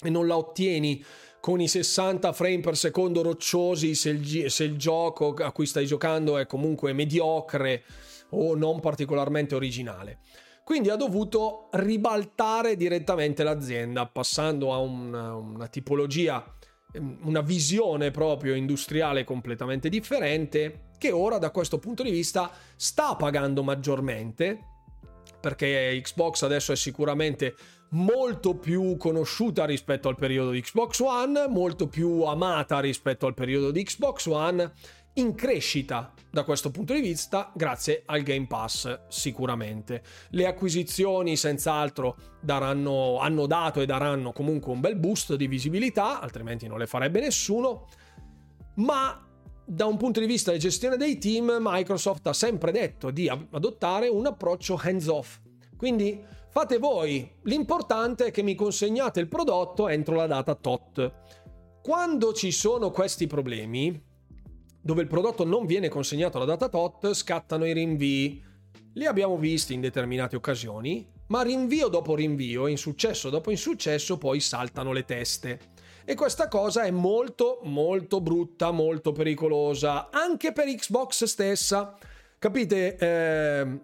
E 0.00 0.10
non 0.10 0.26
la 0.26 0.36
ottieni 0.36 1.02
con 1.40 1.60
i 1.60 1.68
60 1.68 2.32
frame 2.32 2.60
per 2.60 2.76
secondo 2.76 3.22
rocciosi 3.22 3.94
se 3.94 4.10
il, 4.10 4.50
se 4.50 4.64
il 4.64 4.76
gioco 4.76 5.34
a 5.38 5.50
cui 5.50 5.66
stai 5.66 5.86
giocando 5.86 6.36
è 6.36 6.46
comunque 6.46 6.92
mediocre 6.92 7.82
o 8.30 8.54
non 8.54 8.80
particolarmente 8.80 9.54
originale. 9.54 10.18
Quindi 10.64 10.90
ha 10.90 10.96
dovuto 10.96 11.68
ribaltare 11.72 12.76
direttamente 12.76 13.42
l'azienda, 13.42 14.06
passando 14.06 14.74
a 14.74 14.78
una, 14.78 15.34
una 15.34 15.66
tipologia 15.66 16.44
una 16.94 17.42
visione 17.42 18.10
proprio 18.10 18.54
industriale 18.54 19.24
completamente 19.24 19.88
differente 19.88 20.86
che 20.98 21.12
ora 21.12 21.38
da 21.38 21.50
questo 21.50 21.78
punto 21.78 22.02
di 22.02 22.10
vista 22.10 22.50
sta 22.76 23.14
pagando 23.14 23.62
maggiormente 23.62 24.76
perché 25.40 26.00
Xbox 26.02 26.42
adesso 26.42 26.72
è 26.72 26.76
sicuramente 26.76 27.54
molto 27.90 28.56
più 28.56 28.96
conosciuta 28.96 29.64
rispetto 29.64 30.08
al 30.08 30.16
periodo 30.16 30.50
di 30.50 30.60
Xbox 30.60 31.00
One, 31.00 31.46
molto 31.48 31.88
più 31.88 32.22
amata 32.22 32.80
rispetto 32.80 33.26
al 33.26 33.34
periodo 33.34 33.70
di 33.70 33.82
Xbox 33.82 34.26
One 34.26 34.72
in 35.18 35.34
crescita 35.34 36.12
da 36.30 36.44
questo 36.44 36.70
punto 36.70 36.92
di 36.92 37.00
vista 37.00 37.50
grazie 37.54 38.02
al 38.06 38.22
Game 38.22 38.46
Pass 38.46 39.06
sicuramente. 39.08 40.02
Le 40.30 40.46
acquisizioni 40.46 41.36
senz'altro 41.36 42.16
daranno, 42.40 43.18
hanno 43.18 43.46
dato 43.46 43.80
e 43.80 43.86
daranno 43.86 44.32
comunque 44.32 44.72
un 44.72 44.80
bel 44.80 44.96
boost 44.96 45.34
di 45.34 45.48
visibilità, 45.48 46.20
altrimenti 46.20 46.66
non 46.68 46.78
le 46.78 46.86
farebbe 46.86 47.20
nessuno, 47.20 47.86
ma 48.76 49.24
da 49.64 49.86
un 49.86 49.96
punto 49.96 50.20
di 50.20 50.26
vista 50.26 50.52
di 50.52 50.58
gestione 50.58 50.96
dei 50.96 51.18
team 51.18 51.58
Microsoft 51.60 52.26
ha 52.28 52.32
sempre 52.32 52.70
detto 52.70 53.10
di 53.10 53.28
adottare 53.28 54.08
un 54.08 54.26
approccio 54.26 54.80
hands 54.80 55.08
off. 55.08 55.40
Quindi 55.76 56.22
fate 56.50 56.78
voi, 56.78 57.28
l'importante 57.42 58.26
è 58.26 58.30
che 58.30 58.42
mi 58.42 58.54
consegnate 58.54 59.20
il 59.20 59.28
prodotto 59.28 59.88
entro 59.88 60.14
la 60.14 60.26
data 60.26 60.54
tot. 60.54 61.12
Quando 61.82 62.32
ci 62.32 62.52
sono 62.52 62.90
questi 62.90 63.26
problemi, 63.26 64.07
dove 64.80 65.02
il 65.02 65.08
prodotto 65.08 65.44
non 65.44 65.66
viene 65.66 65.88
consegnato 65.88 66.36
alla 66.36 66.46
data 66.46 66.68
tot, 66.68 67.12
scattano 67.12 67.66
i 67.66 67.72
rinvii. 67.72 68.44
Li 68.94 69.06
abbiamo 69.06 69.36
visti 69.36 69.74
in 69.74 69.80
determinate 69.80 70.36
occasioni, 70.36 71.06
ma 71.28 71.42
rinvio 71.42 71.88
dopo 71.88 72.14
rinvio, 72.14 72.66
insuccesso 72.66 73.30
dopo 73.30 73.50
insuccesso, 73.50 74.18
poi 74.18 74.40
saltano 74.40 74.92
le 74.92 75.04
teste. 75.04 75.60
E 76.04 76.14
questa 76.14 76.48
cosa 76.48 76.84
è 76.84 76.90
molto, 76.90 77.60
molto 77.64 78.20
brutta, 78.20 78.70
molto 78.70 79.12
pericolosa, 79.12 80.08
anche 80.10 80.52
per 80.52 80.66
Xbox 80.66 81.24
stessa. 81.24 81.96
Capite? 82.38 82.96
Eh, 82.96 83.80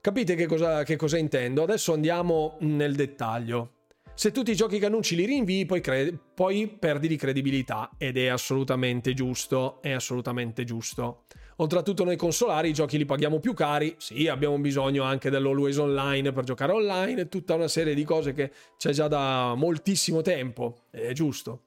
capite 0.00 0.34
che 0.34 0.46
cosa, 0.46 0.82
che 0.84 0.96
cosa 0.96 1.18
intendo? 1.18 1.62
Adesso 1.62 1.92
andiamo 1.92 2.56
nel 2.60 2.94
dettaglio 2.94 3.72
se 4.18 4.32
tutti 4.32 4.50
i 4.50 4.56
giochi 4.56 4.80
che 4.80 4.86
annunci 4.86 5.14
li 5.14 5.24
rinvii, 5.26 5.64
poi, 5.64 5.80
cre- 5.80 6.18
poi 6.34 6.66
perdi 6.66 7.06
di 7.06 7.14
credibilità. 7.14 7.92
Ed 7.98 8.16
è 8.16 8.26
assolutamente 8.26 9.14
giusto. 9.14 9.80
È 9.80 9.92
assolutamente 9.92 10.64
giusto. 10.64 11.26
Oltretutto 11.58 12.02
noi 12.02 12.16
consolari 12.16 12.70
i 12.70 12.72
giochi 12.72 12.98
li 12.98 13.04
paghiamo 13.04 13.38
più 13.38 13.54
cari, 13.54 13.94
sì 13.98 14.26
abbiamo 14.26 14.58
bisogno 14.58 15.04
anche 15.04 15.30
dell'always 15.30 15.76
online 15.76 16.32
per 16.32 16.42
giocare 16.42 16.72
online 16.72 17.28
tutta 17.28 17.54
una 17.54 17.68
serie 17.68 17.94
di 17.94 18.02
cose 18.02 18.32
che 18.32 18.50
c'è 18.76 18.90
già 18.90 19.06
da 19.06 19.54
moltissimo 19.56 20.20
tempo, 20.20 20.86
è 20.90 21.12
giusto. 21.12 21.62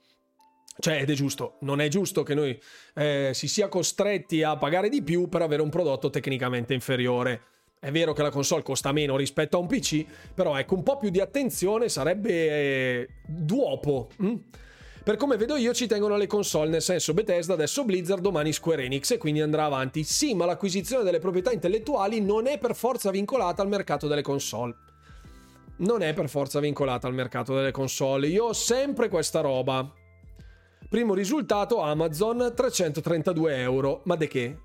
Cioè, 0.77 1.01
ed 1.01 1.09
è 1.09 1.13
giusto, 1.13 1.57
non 1.61 1.79
è 1.79 1.87
giusto 1.87 2.23
che 2.23 2.33
noi 2.33 2.59
eh, 2.95 3.31
si 3.33 3.47
sia 3.47 3.69
costretti 3.69 4.43
a 4.43 4.57
pagare 4.57 4.89
di 4.89 5.01
più 5.01 5.29
per 5.29 5.41
avere 5.41 5.61
un 5.61 5.69
prodotto 5.69 6.09
tecnicamente 6.09 6.73
inferiore. 6.73 7.50
È 7.83 7.89
vero 7.89 8.13
che 8.13 8.21
la 8.21 8.29
console 8.29 8.61
costa 8.61 8.91
meno 8.91 9.17
rispetto 9.17 9.57
a 9.57 9.59
un 9.59 9.65
PC, 9.65 10.05
però 10.35 10.55
ecco, 10.55 10.75
un 10.75 10.83
po' 10.83 10.97
più 10.97 11.09
di 11.09 11.19
attenzione 11.19 11.89
sarebbe 11.89 12.29
eh, 12.29 13.09
duopo. 13.25 14.09
Hm? 14.17 14.35
Per 15.03 15.15
come 15.15 15.35
vedo 15.35 15.55
io 15.55 15.73
ci 15.73 15.87
tengono 15.87 16.15
le 16.15 16.27
console, 16.27 16.69
nel 16.69 16.83
senso 16.83 17.15
Bethesda, 17.15 17.53
adesso 17.53 17.83
Blizzard, 17.83 18.21
domani 18.21 18.53
Square 18.53 18.83
Enix 18.83 19.09
e 19.09 19.17
quindi 19.17 19.41
andrà 19.41 19.65
avanti. 19.65 20.03
Sì, 20.03 20.35
ma 20.35 20.45
l'acquisizione 20.45 21.03
delle 21.03 21.17
proprietà 21.17 21.51
intellettuali 21.51 22.21
non 22.21 22.45
è 22.45 22.59
per 22.59 22.75
forza 22.75 23.09
vincolata 23.09 23.63
al 23.63 23.67
mercato 23.67 24.07
delle 24.07 24.21
console. 24.21 24.75
Non 25.77 26.03
è 26.03 26.13
per 26.13 26.29
forza 26.29 26.59
vincolata 26.59 27.07
al 27.07 27.15
mercato 27.15 27.55
delle 27.55 27.71
console. 27.71 28.27
Io 28.27 28.45
ho 28.45 28.53
sempre 28.53 29.09
questa 29.09 29.41
roba. 29.41 29.91
Primo 30.87 31.15
risultato 31.15 31.81
Amazon 31.81 32.53
332 32.55 33.59
euro. 33.59 34.01
Ma 34.03 34.15
de 34.15 34.27
che? 34.27 34.57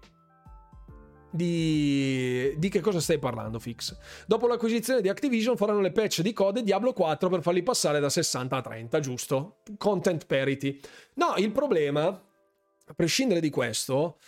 Di... 1.37 2.55
di, 2.57 2.69
che 2.69 2.81
cosa 2.81 2.99
stai 2.99 3.19
parlando, 3.19 3.59
Fix? 3.59 3.97
Dopo 4.27 4.47
l'acquisizione 4.47 5.03
di 5.03 5.09
Activision 5.09 5.57
faranno 5.57 5.81
le 5.81 5.93
patch 5.93 6.23
di 6.23 6.33
code 6.33 6.63
Diablo 6.63 6.93
4 6.93 7.29
per 7.29 7.43
farli 7.43 7.63
passare 7.63 8.01
da 8.01 8.09
60 8.09 8.57
a 8.57 8.61
30, 8.63 9.01
giusto? 9.01 9.59
Content 9.77 10.25
parity. 10.27 10.81
No, 11.15 11.35
il 11.37 11.53
problema, 11.53 12.07
a 12.07 12.95
prescindere 12.95 13.41
di 13.41 13.51
questo... 13.51 14.19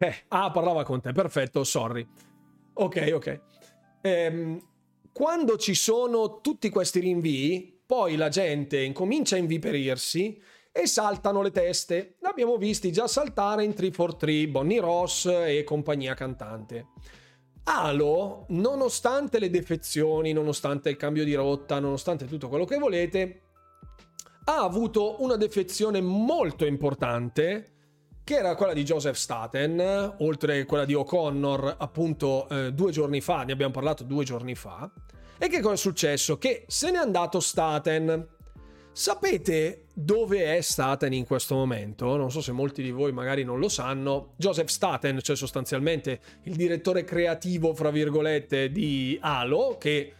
Eh, 0.00 0.14
ah, 0.28 0.52
parlava 0.52 0.84
con 0.84 1.00
te, 1.00 1.10
perfetto, 1.10 1.64
sorry. 1.64 2.06
Ok, 2.74 3.10
ok. 3.12 3.40
Ehm, 4.02 4.62
quando 5.12 5.56
ci 5.56 5.74
sono 5.74 6.40
tutti 6.40 6.68
questi 6.68 7.00
rinvii, 7.00 7.82
poi 7.84 8.14
la 8.14 8.28
gente 8.28 8.80
incomincia 8.80 9.34
a 9.34 9.38
inviperirsi 9.38 10.40
e 10.78 10.86
saltano 10.86 11.42
le 11.42 11.50
teste. 11.50 12.14
L'abbiamo 12.20 12.56
visti 12.56 12.92
già 12.92 13.08
saltare 13.08 13.64
in 13.64 13.74
343, 13.74 14.48
Bonnie 14.48 14.78
Ross 14.80 15.26
e 15.26 15.64
compagnia 15.64 16.14
cantante. 16.14 16.86
Halo, 17.64 18.46
nonostante 18.50 19.40
le 19.40 19.50
defezioni, 19.50 20.32
nonostante 20.32 20.88
il 20.90 20.96
cambio 20.96 21.24
di 21.24 21.34
rotta, 21.34 21.80
nonostante 21.80 22.26
tutto 22.26 22.48
quello 22.48 22.64
che 22.64 22.78
volete, 22.78 23.40
ha 24.44 24.62
avuto 24.62 25.20
una 25.22 25.34
defezione 25.34 26.00
molto 26.00 26.64
importante 26.64 27.72
che 28.22 28.36
era 28.36 28.54
quella 28.54 28.72
di 28.72 28.84
Joseph 28.84 29.16
Staten, 29.16 30.14
oltre 30.18 30.60
a 30.60 30.64
quella 30.64 30.84
di 30.84 30.94
O'Connor 30.94 31.74
appunto 31.76 32.48
eh, 32.48 32.72
due 32.72 32.92
giorni 32.92 33.20
fa, 33.20 33.42
ne 33.42 33.52
abbiamo 33.52 33.72
parlato 33.72 34.04
due 34.04 34.22
giorni 34.22 34.54
fa. 34.54 34.88
E 35.38 35.48
che 35.48 35.60
cosa 35.60 35.74
è 35.74 35.78
successo? 35.78 36.38
Che 36.38 36.66
se 36.68 36.90
n'è 36.92 36.98
andato 36.98 37.40
Staten 37.40 38.36
Sapete 38.98 39.84
dove 39.94 40.56
è 40.56 40.60
Staten 40.60 41.12
in 41.12 41.24
questo 41.24 41.54
momento? 41.54 42.16
Non 42.16 42.32
so 42.32 42.40
se 42.40 42.50
molti 42.50 42.82
di 42.82 42.90
voi 42.90 43.12
magari 43.12 43.44
non 43.44 43.60
lo 43.60 43.68
sanno. 43.68 44.32
Joseph 44.34 44.70
Staten, 44.70 45.20
cioè 45.20 45.36
sostanzialmente 45.36 46.18
il 46.42 46.56
direttore 46.56 47.04
creativo, 47.04 47.74
fra 47.74 47.92
virgolette, 47.92 48.72
di 48.72 49.16
Halo, 49.22 49.76
che 49.78 50.12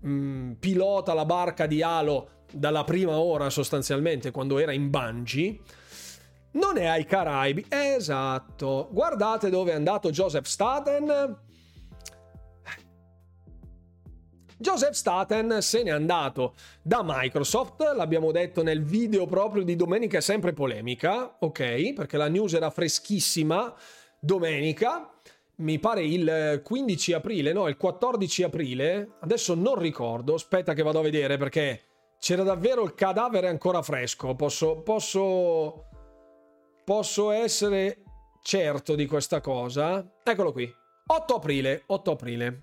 mh, 0.00 0.10
mm, 0.10 0.52
pilota 0.54 1.14
la 1.14 1.24
barca 1.24 1.66
di 1.66 1.80
Halo 1.80 2.28
dalla 2.50 2.82
prima 2.82 3.16
ora 3.20 3.50
sostanzialmente, 3.50 4.32
quando 4.32 4.58
era 4.58 4.72
in 4.72 4.90
Bungie, 4.90 5.60
non 6.54 6.76
è 6.76 6.86
ai 6.86 7.04
Caraibi. 7.04 7.66
Esatto. 7.68 8.88
Guardate 8.90 9.48
dove 9.48 9.70
è 9.70 9.74
andato 9.76 10.10
Joseph 10.10 10.46
Staten 10.46 11.38
Joseph 14.64 14.94
Staten 14.94 15.58
se 15.60 15.82
n'è 15.82 15.90
andato 15.90 16.54
da 16.80 17.02
Microsoft, 17.04 17.82
l'abbiamo 17.94 18.32
detto 18.32 18.62
nel 18.62 18.82
video 18.82 19.26
proprio 19.26 19.62
di 19.62 19.76
domenica, 19.76 20.16
è 20.16 20.20
sempre 20.22 20.54
polemica, 20.54 21.36
ok? 21.38 21.92
Perché 21.92 22.16
la 22.16 22.28
news 22.28 22.54
era 22.54 22.70
freschissima 22.70 23.74
domenica, 24.18 25.12
mi 25.56 25.78
pare 25.78 26.06
il 26.06 26.62
15 26.64 27.12
aprile, 27.12 27.52
no, 27.52 27.68
il 27.68 27.76
14 27.76 28.44
aprile, 28.44 29.16
adesso 29.20 29.52
non 29.52 29.78
ricordo, 29.78 30.32
aspetta 30.32 30.72
che 30.72 30.82
vado 30.82 31.00
a 31.00 31.02
vedere 31.02 31.36
perché 31.36 31.82
c'era 32.18 32.42
davvero 32.42 32.82
il 32.84 32.94
cadavere 32.94 33.48
ancora 33.48 33.82
fresco, 33.82 34.34
posso, 34.34 34.76
posso, 34.80 35.88
posso 36.84 37.30
essere 37.32 37.98
certo 38.42 38.94
di 38.94 39.04
questa 39.04 39.42
cosa. 39.42 40.20
Eccolo 40.22 40.52
qui, 40.52 40.74
8 41.06 41.34
aprile, 41.34 41.82
8 41.84 42.10
aprile. 42.10 42.60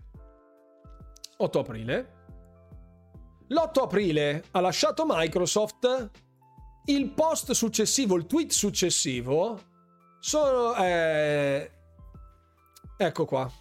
8 1.41 1.59
aprile. 1.59 2.19
L'8 3.47 3.81
aprile 3.81 4.43
ha 4.51 4.59
lasciato 4.59 5.05
Microsoft. 5.07 6.11
Il 6.85 7.09
post 7.09 7.51
successivo, 7.51 8.15
il 8.15 8.25
tweet 8.25 8.51
successivo, 8.51 9.59
sono... 10.19 10.75
Eh... 10.75 11.71
Ecco 12.97 13.25
qua. 13.25 13.51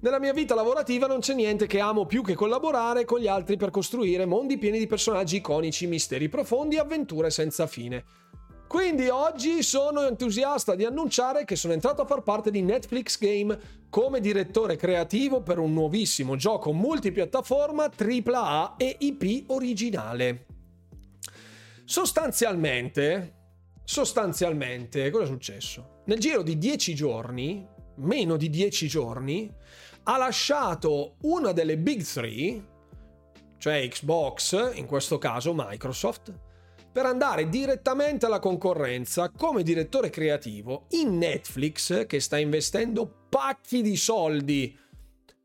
Nella 0.00 0.18
mia 0.18 0.32
vita 0.32 0.54
lavorativa 0.54 1.06
non 1.06 1.20
c'è 1.20 1.34
niente 1.34 1.66
che 1.66 1.80
amo 1.80 2.06
più 2.06 2.22
che 2.22 2.34
collaborare 2.34 3.04
con 3.04 3.18
gli 3.18 3.26
altri 3.26 3.56
per 3.56 3.70
costruire 3.70 4.24
mondi 4.24 4.58
pieni 4.58 4.78
di 4.78 4.86
personaggi 4.86 5.36
iconici, 5.36 5.86
misteri 5.86 6.28
profondi 6.28 6.76
e 6.76 6.80
avventure 6.80 7.30
senza 7.30 7.66
fine. 7.66 8.04
Quindi 8.66 9.08
oggi 9.08 9.62
sono 9.62 10.06
entusiasta 10.06 10.74
di 10.74 10.84
annunciare 10.84 11.44
che 11.44 11.54
sono 11.54 11.72
entrato 11.72 12.02
a 12.02 12.06
far 12.06 12.22
parte 12.22 12.50
di 12.50 12.62
Netflix 12.62 13.18
Game 13.18 13.58
come 13.88 14.20
direttore 14.20 14.76
creativo 14.76 15.40
per 15.40 15.58
un 15.58 15.72
nuovissimo 15.72 16.34
gioco 16.34 16.72
multipiattaforma 16.72 17.90
AAA 17.96 18.74
e 18.76 18.96
IP 18.98 19.50
originale. 19.50 20.46
Sostanzialmente, 21.84 23.34
sostanzialmente, 23.84 25.10
cosa 25.10 25.24
è 25.24 25.28
successo? 25.28 26.02
Nel 26.06 26.18
giro 26.18 26.42
di 26.42 26.58
10 26.58 26.94
giorni, 26.94 27.64
meno 27.96 28.36
di 28.36 28.50
10 28.50 28.88
giorni, 28.88 29.48
ha 30.02 30.16
lasciato 30.16 31.16
una 31.22 31.52
delle 31.52 31.78
big 31.78 32.02
three, 32.02 32.64
cioè 33.58 33.86
Xbox, 33.88 34.76
in 34.76 34.86
questo 34.86 35.18
caso 35.18 35.52
Microsoft, 35.54 36.45
per 36.96 37.04
andare 37.04 37.50
direttamente 37.50 38.24
alla 38.24 38.38
concorrenza 38.38 39.28
come 39.28 39.62
direttore 39.62 40.08
creativo 40.08 40.86
in 40.92 41.18
Netflix 41.18 42.06
che 42.06 42.20
sta 42.20 42.38
investendo 42.38 43.26
pacchi 43.28 43.82
di 43.82 43.96
soldi 43.96 44.74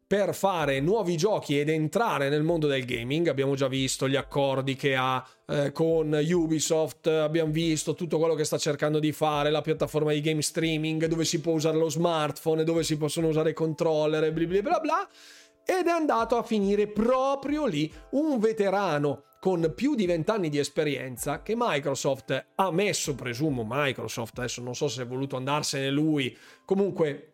per 0.08 0.34
fare 0.34 0.80
nuovi 0.80 1.18
giochi 1.18 1.60
ed 1.60 1.68
entrare 1.68 2.30
nel 2.30 2.44
mondo 2.44 2.68
del 2.68 2.86
gaming. 2.86 3.28
Abbiamo 3.28 3.56
già 3.56 3.68
visto 3.68 4.08
gli 4.08 4.16
accordi 4.16 4.78
che 4.78 4.96
ha 4.96 5.28
eh, 5.46 5.74
con 5.74 6.18
Ubisoft, 6.24 7.08
abbiamo 7.08 7.52
visto 7.52 7.96
tutto 7.96 8.18
quello 8.18 8.36
che 8.36 8.46
sta 8.46 8.58
cercando 8.58 9.00
di 9.00 9.12
fare, 9.12 9.50
la 9.50 9.60
piattaforma 9.60 10.14
di 10.14 10.22
game 10.22 10.42
streaming 10.42 11.06
dove 11.08 11.26
si 11.26 11.42
può 11.42 11.52
usare 11.52 11.78
lo 11.78 11.90
smartphone, 11.90 12.64
dove 12.64 12.84
si 12.84 12.96
possono 12.96 13.28
usare 13.28 13.50
i 13.50 13.54
controller 13.54 14.32
bla 14.32 14.46
bla 14.46 14.62
bla 14.62 14.80
bla. 14.80 15.10
Ed 15.66 15.88
è 15.88 15.92
andato 15.92 16.38
a 16.38 16.44
finire 16.44 16.88
proprio 16.88 17.66
lì 17.66 17.92
un 18.12 18.40
veterano 18.40 19.24
con 19.42 19.74
più 19.76 19.96
di 19.96 20.06
vent'anni 20.06 20.50
di 20.50 20.60
esperienza 20.60 21.42
che 21.42 21.56
Microsoft 21.58 22.50
ha 22.54 22.72
messo, 22.72 23.16
presumo 23.16 23.66
Microsoft, 23.68 24.38
adesso 24.38 24.62
non 24.62 24.76
so 24.76 24.88
se 24.88 25.02
è 25.02 25.08
voluto 25.08 25.36
andarsene 25.36 25.90
lui, 25.90 26.38
comunque 26.64 27.32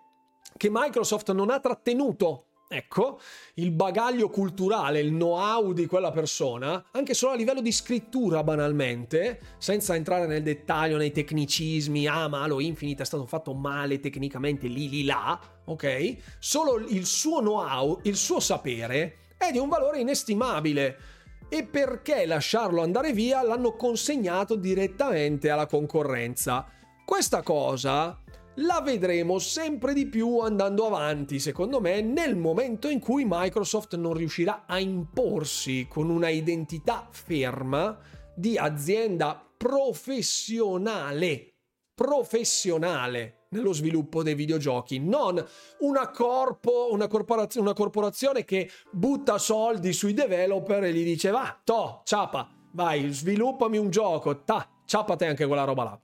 che 0.55 0.69
Microsoft 0.71 1.34
non 1.34 1.49
ha 1.49 1.59
trattenuto 1.59 2.43
Ecco, 2.69 3.21
il 3.55 3.71
bagaglio 3.71 4.29
culturale, 4.29 4.99
il 4.99 5.11
know-how 5.11 5.71
di 5.71 5.85
quella 5.85 6.11
persona, 6.11 6.84
anche 6.91 7.13
solo 7.13 7.31
a 7.31 7.35
livello 7.38 7.61
di 7.61 7.71
scrittura 7.71 8.43
banalmente, 8.43 9.39
senza 9.57 9.95
entrare 9.95 10.27
nel 10.27 10.43
dettaglio, 10.43 10.97
nei 10.97 11.13
tecnicismi, 11.13 12.07
ah 12.07 12.27
ma 12.27 12.43
Halo 12.43 12.59
Infinite 12.59 13.03
è 13.03 13.05
stato 13.05 13.25
fatto 13.25 13.53
male 13.53 14.01
tecnicamente 14.01 14.67
lì 14.67 14.89
lì 14.89 15.05
là, 15.05 15.39
ok? 15.63 16.17
Solo 16.39 16.77
il 16.89 17.05
suo 17.05 17.39
know-how, 17.39 18.01
il 18.03 18.17
suo 18.17 18.41
sapere 18.41 19.19
è 19.38 19.49
di 19.51 19.59
un 19.59 19.69
valore 19.69 20.01
inestimabile 20.01 21.15
e 21.49 21.64
perché 21.64 22.26
lasciarlo 22.26 22.82
andare 22.82 23.14
via 23.14 23.41
l'hanno 23.41 23.76
consegnato 23.76 24.56
direttamente 24.56 25.49
alla 25.49 25.65
concorrenza. 25.65 26.65
Questa 27.06 27.41
cosa 27.41 28.22
la 28.56 28.82
vedremo 28.82 29.38
sempre 29.40 29.94
di 29.94 30.07
più 30.07 30.40
andando 30.40 30.86
avanti, 30.88 31.40
secondo 31.40 31.80
me, 31.80 32.02
nel 32.02 32.36
momento 32.36 32.90
in 32.90 32.99
cui 32.99 33.24
Microsoft 33.28 33.95
non 33.95 34.14
riuscirà 34.14 34.65
a 34.65 34.80
imporsi 34.80 35.86
con 35.88 36.10
una 36.10 36.30
identità 36.30 37.07
ferma 37.11 37.98
di 38.36 38.57
azienda 38.57 39.41
professionale. 39.57 41.53
Professionale 41.94 43.36
nello 43.49 43.74
sviluppo 43.74 44.24
dei 44.24 44.36
videogiochi, 44.36 44.99
non 44.99 45.44
una, 45.80 46.10
corpo, 46.10 46.90
una, 46.91 47.07
corporazio, 47.07 47.61
una 47.61 47.74
corporazione 47.74 48.44
che 48.44 48.69
butta 48.91 49.38
soldi 49.38 49.94
sui 49.94 50.14
developer 50.14 50.84
e 50.84 50.94
gli 50.94 51.03
dice 51.03 51.32
va, 51.32 51.60
to, 51.64 52.02
ciapa, 52.03 52.49
vai, 52.72 53.11
sviluppami 53.11 53.78
un 53.78 53.90
gioco, 53.90 54.44
ta, 54.44 54.69
ciapate 54.86 55.26
anche 55.26 55.45
quella 55.45 55.64
roba 55.64 55.84
là. 55.84 55.99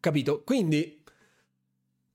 Capito? 0.00 0.42
Quindi 0.44 0.98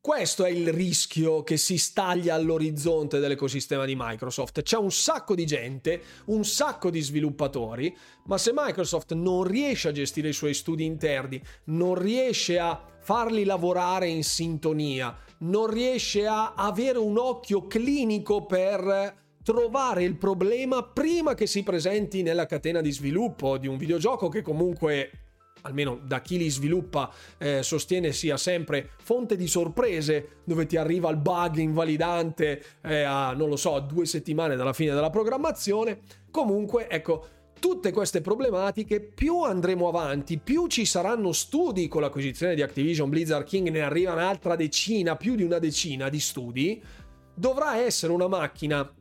questo 0.04 0.44
è 0.44 0.50
il 0.50 0.74
rischio 0.74 1.44
che 1.44 1.56
si 1.56 1.78
staglia 1.78 2.36
all'orizzonte 2.36 3.20
dell'ecosistema 3.20 3.86
di 3.86 3.96
Microsoft. 3.98 4.62
C'è 4.62 4.76
un 4.76 4.92
sacco 4.92 5.34
di 5.34 5.46
gente, 5.46 6.02
un 6.26 6.44
sacco 6.44 6.90
di 6.90 7.00
sviluppatori, 7.00 7.96
ma 8.26 8.38
se 8.38 8.52
Microsoft 8.54 9.14
non 9.14 9.44
riesce 9.44 9.88
a 9.88 9.94
gestire 9.94 10.28
i 10.28 10.34
suoi 10.34 10.54
studi 10.54 10.84
interni, 10.84 11.42
non 11.68 11.96
riesce 11.96 12.60
a 12.60 12.86
farli 13.04 13.44
lavorare 13.44 14.08
in 14.08 14.24
sintonia, 14.24 15.14
non 15.40 15.68
riesce 15.68 16.26
a 16.26 16.54
avere 16.54 16.98
un 16.98 17.18
occhio 17.18 17.68
clinico 17.68 18.46
per 18.46 19.22
trovare 19.44 20.04
il 20.04 20.16
problema 20.16 20.84
prima 20.84 21.34
che 21.34 21.48
si 21.48 21.64
presenti 21.64 22.22
nella 22.22 22.46
catena 22.46 22.80
di 22.80 22.94
sviluppo 22.94 23.58
di 23.58 23.68
un 23.68 23.76
videogioco 23.76 24.30
che 24.30 24.42
comunque 24.42 25.12
almeno 25.64 26.00
da 26.04 26.22
chi 26.22 26.38
li 26.38 26.50
sviluppa, 26.50 27.10
eh, 27.38 27.64
sostiene 27.64 28.12
sia 28.12 28.38
sempre 28.38 28.92
fonte 29.02 29.36
di 29.36 29.48
sorprese, 29.48 30.40
dove 30.44 30.66
ti 30.66 30.78
arriva 30.78 31.10
il 31.10 31.18
bug 31.18 31.58
invalidante 31.58 32.64
eh, 32.82 33.04
a, 33.04 33.34
non 33.34 33.50
lo 33.50 33.56
so, 33.56 33.80
due 33.80 34.06
settimane 34.06 34.56
dalla 34.56 34.74
fine 34.74 34.94
della 34.94 35.10
programmazione. 35.10 36.00
Comunque, 36.32 36.90
ecco, 36.90 37.28
tutte 37.64 37.94
queste 37.94 38.20
problematiche, 38.20 39.00
più 39.00 39.42
andremo 39.42 39.88
avanti, 39.88 40.38
più 40.38 40.68
ci 40.68 40.84
saranno 40.84 41.32
studi. 41.32 41.88
Con 41.88 42.02
l'acquisizione 42.02 42.56
di 42.56 42.62
Activision 42.62 43.08
Blizzard 43.10 43.46
King, 43.46 43.70
ne 43.70 43.80
arriva 43.80 44.12
un'altra 44.12 44.58
decina, 44.58 45.16
più 45.16 45.36
di 45.36 45.44
una 45.44 45.60
decina 45.60 46.10
di 46.10 46.20
studi, 46.20 46.84
dovrà 47.34 47.78
essere 47.78 48.12
una 48.12 48.28
macchina 48.28 48.94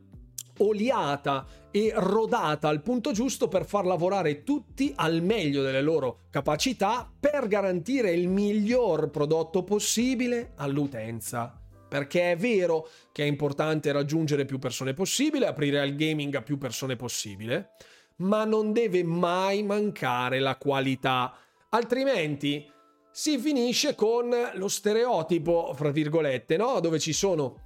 oliata 0.59 1.45
e 1.71 1.91
rodata 1.93 2.69
al 2.69 2.81
punto 2.81 3.11
giusto 3.11 3.49
per 3.49 3.65
far 3.65 3.85
lavorare 3.85 4.43
tutti 4.43 4.93
al 4.95 5.21
meglio 5.21 5.61
delle 5.61 5.81
loro 5.81 6.19
capacità 6.29 7.11
per 7.19 7.47
garantire 7.47 8.11
il 8.11 8.29
miglior 8.29 9.09
prodotto 9.09 9.63
possibile 9.63 10.53
all'utenza. 10.55 11.59
Perché 11.89 12.31
è 12.31 12.37
vero 12.37 12.87
che 13.11 13.23
è 13.23 13.27
importante 13.27 13.91
raggiungere 13.91 14.45
più 14.45 14.57
persone 14.57 14.93
possibile, 14.93 15.47
aprire 15.47 15.81
al 15.81 15.95
gaming 15.95 16.33
a 16.35 16.41
più 16.41 16.57
persone 16.57 16.95
possibile, 16.95 17.71
ma 18.17 18.45
non 18.45 18.73
deve 18.73 19.03
mai 19.03 19.63
mancare 19.63 20.39
la 20.39 20.57
qualità, 20.57 21.33
altrimenti 21.69 22.69
si 23.11 23.37
finisce 23.37 23.95
con 23.95 24.33
lo 24.53 24.67
stereotipo, 24.67 25.73
fra 25.75 25.91
virgolette, 25.91 26.57
no? 26.57 26.79
Dove 26.79 26.99
ci 26.99 27.13
sono 27.13 27.59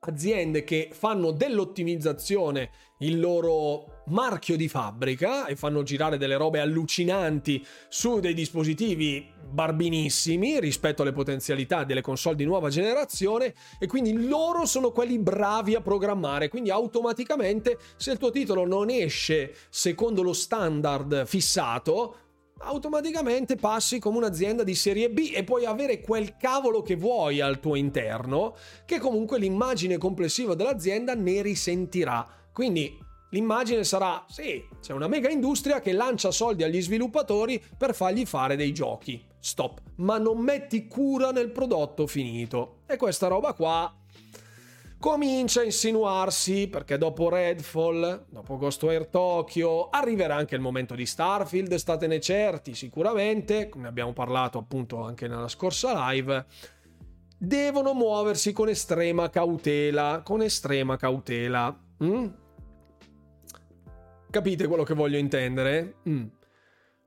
aziende 0.00 0.64
che 0.64 0.88
fanno 0.92 1.30
dell'ottimizzazione 1.30 2.70
il 3.00 3.20
loro 3.20 3.91
marchio 4.06 4.56
di 4.56 4.68
fabbrica 4.68 5.46
e 5.46 5.56
fanno 5.56 5.82
girare 5.82 6.18
delle 6.18 6.36
robe 6.36 6.60
allucinanti 6.60 7.64
su 7.88 8.20
dei 8.20 8.34
dispositivi 8.34 9.30
barbinissimi 9.50 10.58
rispetto 10.60 11.02
alle 11.02 11.12
potenzialità 11.12 11.84
delle 11.84 12.00
console 12.00 12.36
di 12.36 12.44
nuova 12.44 12.68
generazione 12.70 13.54
e 13.78 13.86
quindi 13.86 14.26
loro 14.26 14.64
sono 14.64 14.90
quelli 14.90 15.18
bravi 15.18 15.74
a 15.74 15.80
programmare 15.80 16.48
quindi 16.48 16.70
automaticamente 16.70 17.78
se 17.96 18.12
il 18.12 18.18
tuo 18.18 18.30
titolo 18.30 18.66
non 18.66 18.90
esce 18.90 19.54
secondo 19.68 20.22
lo 20.22 20.32
standard 20.32 21.26
fissato 21.26 22.16
automaticamente 22.64 23.56
passi 23.56 23.98
come 23.98 24.18
un'azienda 24.18 24.62
di 24.62 24.74
serie 24.74 25.10
B 25.10 25.32
e 25.34 25.44
puoi 25.44 25.64
avere 25.64 26.00
quel 26.00 26.36
cavolo 26.36 26.82
che 26.82 26.94
vuoi 26.94 27.40
al 27.40 27.58
tuo 27.60 27.74
interno, 27.74 28.54
che 28.84 28.98
comunque 28.98 29.38
l'immagine 29.38 29.98
complessiva 29.98 30.54
dell'azienda 30.54 31.14
ne 31.14 31.42
risentirà. 31.42 32.24
Quindi 32.52 32.96
l'immagine 33.32 33.84
sarà, 33.84 34.24
sì, 34.28 34.64
c'è 34.80 34.92
una 34.92 35.08
mega 35.08 35.28
industria 35.28 35.80
che 35.80 35.92
lancia 35.92 36.30
soldi 36.30 36.62
agli 36.62 36.80
sviluppatori 36.80 37.62
per 37.76 37.94
fargli 37.94 38.24
fare 38.24 38.56
dei 38.56 38.72
giochi. 38.72 39.22
Stop. 39.38 39.80
Ma 39.96 40.18
non 40.18 40.38
metti 40.38 40.86
cura 40.86 41.32
nel 41.32 41.50
prodotto 41.50 42.06
finito. 42.06 42.82
E 42.86 42.96
questa 42.96 43.26
roba 43.26 43.52
qua 43.54 43.92
comincia 45.02 45.62
a 45.62 45.64
insinuarsi 45.64 46.68
perché 46.68 46.96
dopo 46.96 47.28
Redfall, 47.28 48.26
dopo 48.28 48.56
Ghostwire 48.56 49.10
Tokyo, 49.10 49.88
arriverà 49.90 50.36
anche 50.36 50.54
il 50.54 50.60
momento 50.60 50.94
di 50.94 51.06
Starfield, 51.06 51.74
statene 51.74 52.20
certi 52.20 52.74
sicuramente, 52.74 53.68
come 53.68 53.88
abbiamo 53.88 54.12
parlato 54.12 54.58
appunto 54.58 55.02
anche 55.02 55.26
nella 55.26 55.48
scorsa 55.48 56.08
live, 56.10 56.46
devono 57.36 57.94
muoversi 57.94 58.52
con 58.52 58.68
estrema 58.68 59.28
cautela, 59.28 60.20
con 60.22 60.40
estrema 60.40 60.96
cautela. 60.96 61.76
Mm? 62.04 62.26
Capite 64.32 64.66
quello 64.66 64.82
che 64.82 64.94
voglio 64.94 65.18
intendere? 65.18 65.96
Mm. 66.08 66.24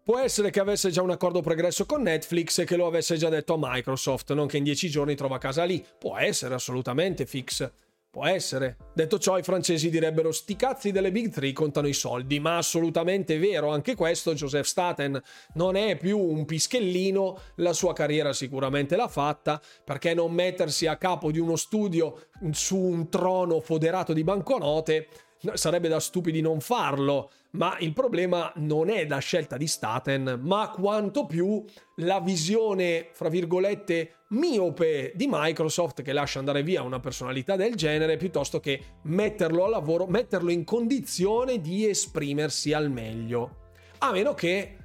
Può 0.04 0.20
essere 0.20 0.52
che 0.52 0.60
avesse 0.60 0.92
già 0.92 1.02
un 1.02 1.10
accordo 1.10 1.42
pregresso 1.42 1.88
con 1.88 2.04
Netflix 2.04 2.60
e 2.60 2.66
che 2.66 2.76
lo 2.76 2.86
avesse 2.86 3.18
già 3.18 3.30
detto 3.30 3.56
a 3.56 3.58
Microsoft, 3.60 4.32
non 4.34 4.46
che 4.46 4.58
in 4.58 4.64
dieci 4.64 4.92
giorni 4.92 5.16
trova 5.16 5.40
casa 5.40 5.64
lì. 5.64 5.84
Può 5.98 6.20
essere 6.20 6.54
assolutamente 6.54 7.26
fix. 7.26 7.68
Può 8.12 8.28
essere. 8.28 8.78
Detto 8.94 9.18
ciò, 9.18 9.40
i 9.40 9.44
francesi 9.44 9.90
direbbero 9.90 10.32
sti 10.32 10.56
cazzi 10.56 10.92
delle 10.92 11.12
Big 11.12 11.32
Three 11.32 11.52
contano 11.52 11.88
i 11.88 11.94
soldi, 11.94 12.40
ma 12.40 12.58
assolutamente 12.58 13.40
vero 13.40 13.72
anche 13.72 13.96
questo, 13.96 14.36
Joseph 14.36 14.68
Staten 14.68 15.20
non 15.56 15.76
è 15.76 15.98
più 15.98 16.20
un 16.20 16.46
pischellino, 16.46 17.40
la 17.56 17.74
sua 17.74 17.94
carriera 17.94 18.34
sicuramente 18.34 18.96
l'ha 18.96 19.08
fatta, 19.08 19.60
perché 19.84 20.14
non 20.14 20.32
mettersi 20.32 20.86
a 20.86 20.96
capo 20.96 21.32
di 21.32 21.40
uno 21.40 21.56
studio 21.56 22.28
su 22.52 22.78
un 22.78 23.10
trono 23.10 23.60
foderato 23.60 24.14
di 24.14 24.24
banconote 24.24 25.08
sarebbe 25.54 25.88
da 25.88 26.00
stupidi 26.00 26.42
non 26.42 26.60
farlo, 26.60 27.32
ma 27.52 27.78
il 27.80 27.94
problema 27.94 28.52
non 28.56 28.90
è 28.90 29.08
la 29.08 29.20
scelta 29.20 29.58
di 29.58 29.68
Staten, 29.68 30.40
ma 30.42 30.70
quanto 30.70 31.26
più 31.26 31.64
la 31.98 32.20
visione, 32.20 33.10
fra 33.12 33.30
virgolette, 33.30 34.16
miope 34.30 35.12
di 35.16 35.28
Microsoft 35.30 36.02
che 36.02 36.14
lascia 36.14 36.40
andare 36.40 36.64
via 36.64 36.82
una 36.82 37.00
personalità 37.00 37.56
del 37.56 37.76
genere 37.76 38.18
piuttosto 38.18 38.60
che 38.60 38.82
metterlo 39.04 39.66
a 39.66 39.70
lavoro, 39.70 40.08
metterlo 40.08 40.52
in 40.52 40.64
condizione 40.64 41.62
di 41.62 41.88
esprimersi 41.88 42.74
al 42.74 42.90
meglio. 42.90 43.64
A 44.00 44.12
meno 44.12 44.34
che, 44.34 44.78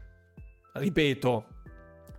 ripeto, 0.75 1.45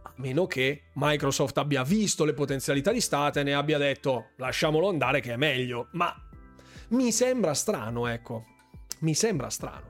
a 0.04 0.14
meno 0.16 0.46
che 0.48 0.84
Microsoft 0.96 1.58
abbia 1.58 1.84
visto 1.84 2.26
le 2.26 2.34
potenzialità 2.34 2.92
di 2.92 3.02
Staten 3.02 3.48
e 3.48 3.54
abbia 3.54 3.78
detto 3.78 4.32
lasciamolo 4.38 4.90
andare 4.90 5.22
che 5.22 5.34
è 5.34 5.38
meglio, 5.38 5.88
ma 5.92 6.14
mi 6.92 7.12
sembra 7.12 7.54
strano, 7.54 8.08
ecco. 8.08 8.46
Mi 9.00 9.14
sembra 9.14 9.50
strano. 9.50 9.90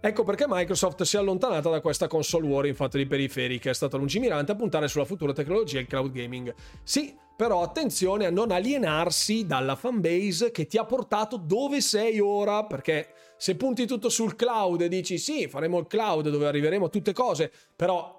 Ecco 0.00 0.22
perché 0.22 0.44
Microsoft 0.46 1.02
si 1.02 1.16
è 1.16 1.18
allontanata 1.18 1.70
da 1.70 1.80
questa 1.80 2.06
console 2.06 2.46
war 2.46 2.66
in 2.66 2.74
fatto 2.76 2.96
di 2.96 3.06
periferiche, 3.06 3.70
è 3.70 3.74
stata 3.74 3.96
lungimirante 3.96 4.52
a 4.52 4.54
puntare 4.54 4.86
sulla 4.86 5.04
futura 5.04 5.32
tecnologia 5.32 5.78
e 5.78 5.80
il 5.80 5.86
cloud 5.88 6.12
gaming. 6.12 6.54
Sì, 6.84 7.16
però 7.36 7.62
attenzione 7.62 8.26
a 8.26 8.30
non 8.30 8.52
alienarsi 8.52 9.46
dalla 9.46 9.74
fanbase 9.74 10.50
che 10.50 10.66
ti 10.66 10.76
ha 10.76 10.84
portato 10.84 11.36
dove 11.36 11.80
sei 11.80 12.20
ora, 12.20 12.64
perché 12.64 13.08
se 13.36 13.56
punti 13.56 13.86
tutto 13.86 14.08
sul 14.08 14.36
cloud 14.36 14.82
e 14.82 14.88
dici 14.88 15.18
sì, 15.18 15.48
faremo 15.48 15.78
il 15.78 15.86
cloud 15.86 16.28
dove 16.28 16.46
arriveremo 16.46 16.86
a 16.86 16.90
tutte 16.90 17.12
cose, 17.12 17.52
però 17.74 18.17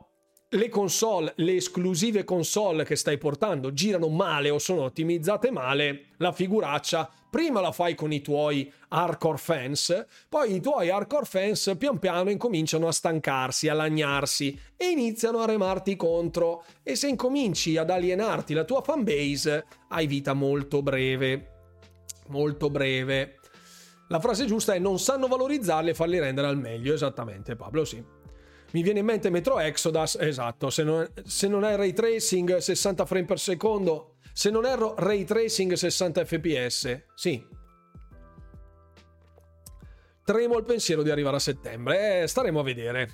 le 0.51 0.69
console, 0.69 1.33
le 1.35 1.57
esclusive 1.57 2.23
console 2.23 2.83
che 2.83 2.95
stai 2.95 3.19
portando 3.19 3.71
girano 3.71 4.07
male 4.07 4.49
o 4.49 4.57
sono 4.57 4.81
ottimizzate 4.81 5.51
male, 5.51 6.05
la 6.17 6.31
figuraccia 6.31 7.07
prima 7.29 7.61
la 7.61 7.71
fai 7.71 7.93
con 7.93 8.11
i 8.11 8.21
tuoi 8.21 8.71
hardcore 8.87 9.37
fans, 9.37 10.05
poi 10.27 10.55
i 10.55 10.59
tuoi 10.59 10.89
hardcore 10.89 11.25
fans 11.25 11.75
pian 11.77 11.99
piano 11.99 12.31
incominciano 12.31 12.87
a 12.87 12.91
stancarsi, 12.91 13.67
a 13.67 13.75
lagnarsi 13.75 14.59
e 14.75 14.87
iniziano 14.87 15.39
a 15.39 15.45
remarti 15.45 15.95
contro. 15.95 16.63
E 16.81 16.95
se 16.95 17.07
incominci 17.07 17.77
ad 17.77 17.91
alienarti 17.91 18.55
la 18.55 18.63
tua 18.63 18.81
fanbase, 18.81 19.65
hai 19.89 20.07
vita 20.07 20.33
molto 20.33 20.81
breve. 20.81 21.51
Molto 22.29 22.71
breve. 22.71 23.39
La 24.07 24.19
frase 24.19 24.45
giusta 24.45 24.73
è 24.73 24.79
non 24.79 24.97
sanno 24.97 25.27
valorizzarli 25.27 25.91
e 25.91 25.93
farli 25.93 26.17
rendere 26.17 26.47
al 26.47 26.57
meglio, 26.57 26.95
esattamente 26.95 27.55
Pablo, 27.55 27.85
sì. 27.85 28.03
Mi 28.71 28.83
viene 28.83 28.99
in 28.99 29.05
mente 29.05 29.31
Metro 29.31 29.59
Exodus, 29.59 30.15
esatto, 30.19 30.69
se 30.69 30.83
non, 30.83 31.11
se 31.23 31.47
non 31.47 31.63
hai 31.63 31.75
ray 31.75 31.91
tracing 31.91 32.57
60 32.57 33.05
frame 33.05 33.25
per 33.25 33.39
secondo, 33.39 34.17
se 34.31 34.51
non 34.51 34.65
erro 34.65 34.93
ray 34.95 35.23
tracing 35.23 35.73
60 35.73 36.23
fps, 36.25 37.05
sì. 37.15 37.43
Tremo 40.23 40.57
il 40.59 40.65
pensiero 40.65 41.01
di 41.01 41.09
arrivare 41.09 41.37
a 41.37 41.39
settembre, 41.39 42.21
eh, 42.21 42.27
staremo 42.27 42.59
a 42.59 42.63
vedere. 42.63 43.09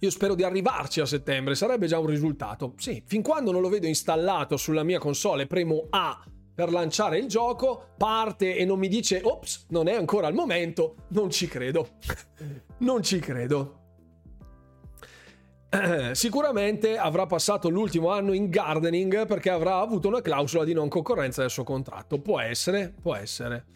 Io 0.00 0.10
spero 0.10 0.34
di 0.34 0.42
arrivarci 0.42 1.00
a 1.00 1.06
settembre, 1.06 1.54
sarebbe 1.54 1.86
già 1.86 2.00
un 2.00 2.06
risultato. 2.06 2.74
Sì, 2.78 3.04
fin 3.06 3.22
quando 3.22 3.52
non 3.52 3.60
lo 3.60 3.68
vedo 3.68 3.86
installato 3.86 4.56
sulla 4.56 4.82
mia 4.82 4.98
console, 4.98 5.46
premo 5.46 5.86
A 5.90 6.20
per 6.52 6.72
lanciare 6.72 7.18
il 7.18 7.28
gioco, 7.28 7.94
parte 7.96 8.56
e 8.56 8.64
non 8.64 8.80
mi 8.80 8.88
dice 8.88 9.20
ops, 9.22 9.66
non 9.68 9.86
è 9.86 9.94
ancora 9.94 10.26
il 10.26 10.34
momento, 10.34 10.96
non 11.10 11.30
ci 11.30 11.46
credo. 11.46 11.90
non 12.78 13.04
ci 13.04 13.20
credo. 13.20 13.81
sicuramente 16.12 16.98
avrà 16.98 17.26
passato 17.26 17.68
l'ultimo 17.68 18.10
anno 18.10 18.32
in 18.32 18.50
gardening 18.50 19.26
perché 19.26 19.50
avrà 19.50 19.78
avuto 19.78 20.08
una 20.08 20.20
clausola 20.20 20.64
di 20.64 20.74
non 20.74 20.88
concorrenza 20.88 21.40
del 21.40 21.50
suo 21.50 21.64
contratto. 21.64 22.20
Può 22.20 22.40
essere, 22.40 22.92
può 23.00 23.14
essere. 23.14 23.66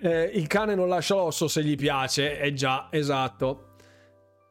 Eh, 0.00 0.24
il 0.34 0.46
cane 0.46 0.74
non 0.74 0.88
lascia 0.88 1.14
l'osso 1.14 1.48
se 1.48 1.62
gli 1.62 1.76
piace, 1.76 2.38
è 2.38 2.52
già, 2.52 2.88
esatto 2.90 3.73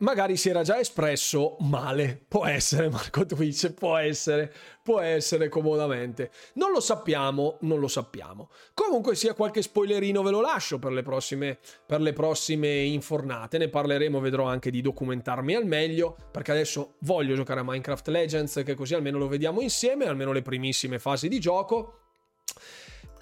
magari 0.04 0.38
si 0.38 0.50
era 0.50 0.62
già 0.62 0.80
espresso 0.80 1.56
male. 1.62 2.24
Può 2.28 2.46
essere, 2.46 2.90
Marco 2.90 3.26
Twitch, 3.26 3.72
può 3.72 3.98
essere, 3.98 4.54
può 4.84 5.00
essere 5.00 5.50
comodamente. 5.50 6.30
Non 6.56 6.72
lo 6.72 6.80
sappiamo, 6.80 7.58
non 7.62 7.80
lo 7.80 7.88
sappiamo. 7.88 8.50
Comunque 8.74 9.16
sia 9.16 9.34
qualche 9.34 9.62
spoilerino 9.62 10.22
ve 10.22 10.32
lo 10.32 10.42
lascio 10.42 10.78
per 10.78 10.92
le 10.92 11.02
prossime, 11.02 11.58
per 11.86 12.02
le 12.02 12.14
prossime 12.14 12.84
infornate. 12.84 13.58
Ne 13.58 13.70
parleremo, 13.70 14.20
vedrò 14.20 14.46
anche 14.46 14.70
di 14.70 14.82
documentarmi 14.82 15.56
al 15.56 15.66
meglio, 15.66 16.16
perché 16.32 16.52
adesso 16.52 16.96
voglio 17.00 17.36
giocare 17.36 17.62
a 17.62 17.64
Minecraft 17.64 18.08
Legends, 18.10 18.62
che 18.64 18.76
così 18.76 18.94
almeno 18.94 19.18
lo 19.18 19.28
vediamo 19.28 19.62
insieme, 19.62 20.06
almeno 20.06 20.34
le 20.34 20.42
primissime 20.42 21.00
fasi 21.00 21.28
di 21.28 21.40
gioco. 21.40 22.00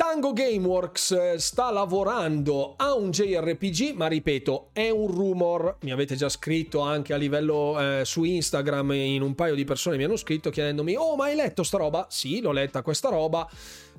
Tango 0.02 0.34
Gameworks 0.34 1.12
eh, 1.12 1.36
sta 1.38 1.70
lavorando 1.70 2.74
a 2.76 2.96
un 2.96 3.12
JRPG, 3.12 3.94
ma 3.94 4.08
ripeto, 4.08 4.70
è 4.74 4.90
un 4.90 5.06
rumor. 5.06 5.78
Mi 5.82 5.92
avete 5.92 6.16
già 6.16 6.28
scritto 6.28 6.80
anche 6.80 7.14
a 7.14 7.18
livello 7.18 7.80
eh, 7.80 8.02
su 8.04 8.24
Instagram, 8.24 8.94
in 8.94 9.22
un 9.22 9.36
paio 9.36 9.54
di 9.54 9.64
persone 9.64 9.98
mi 9.98 10.04
hanno 10.04 10.16
scritto 10.16 10.50
chiedendomi: 10.50 10.96
Oh, 10.96 11.16
ma 11.16 11.26
hai 11.26 11.36
letto 11.36 11.62
sta 11.62 11.78
roba? 11.78 12.08
Sì, 12.10 12.42
l'ho 12.42 12.52
letta 12.52 12.82
questa 12.82 13.10
roba. 13.10 13.48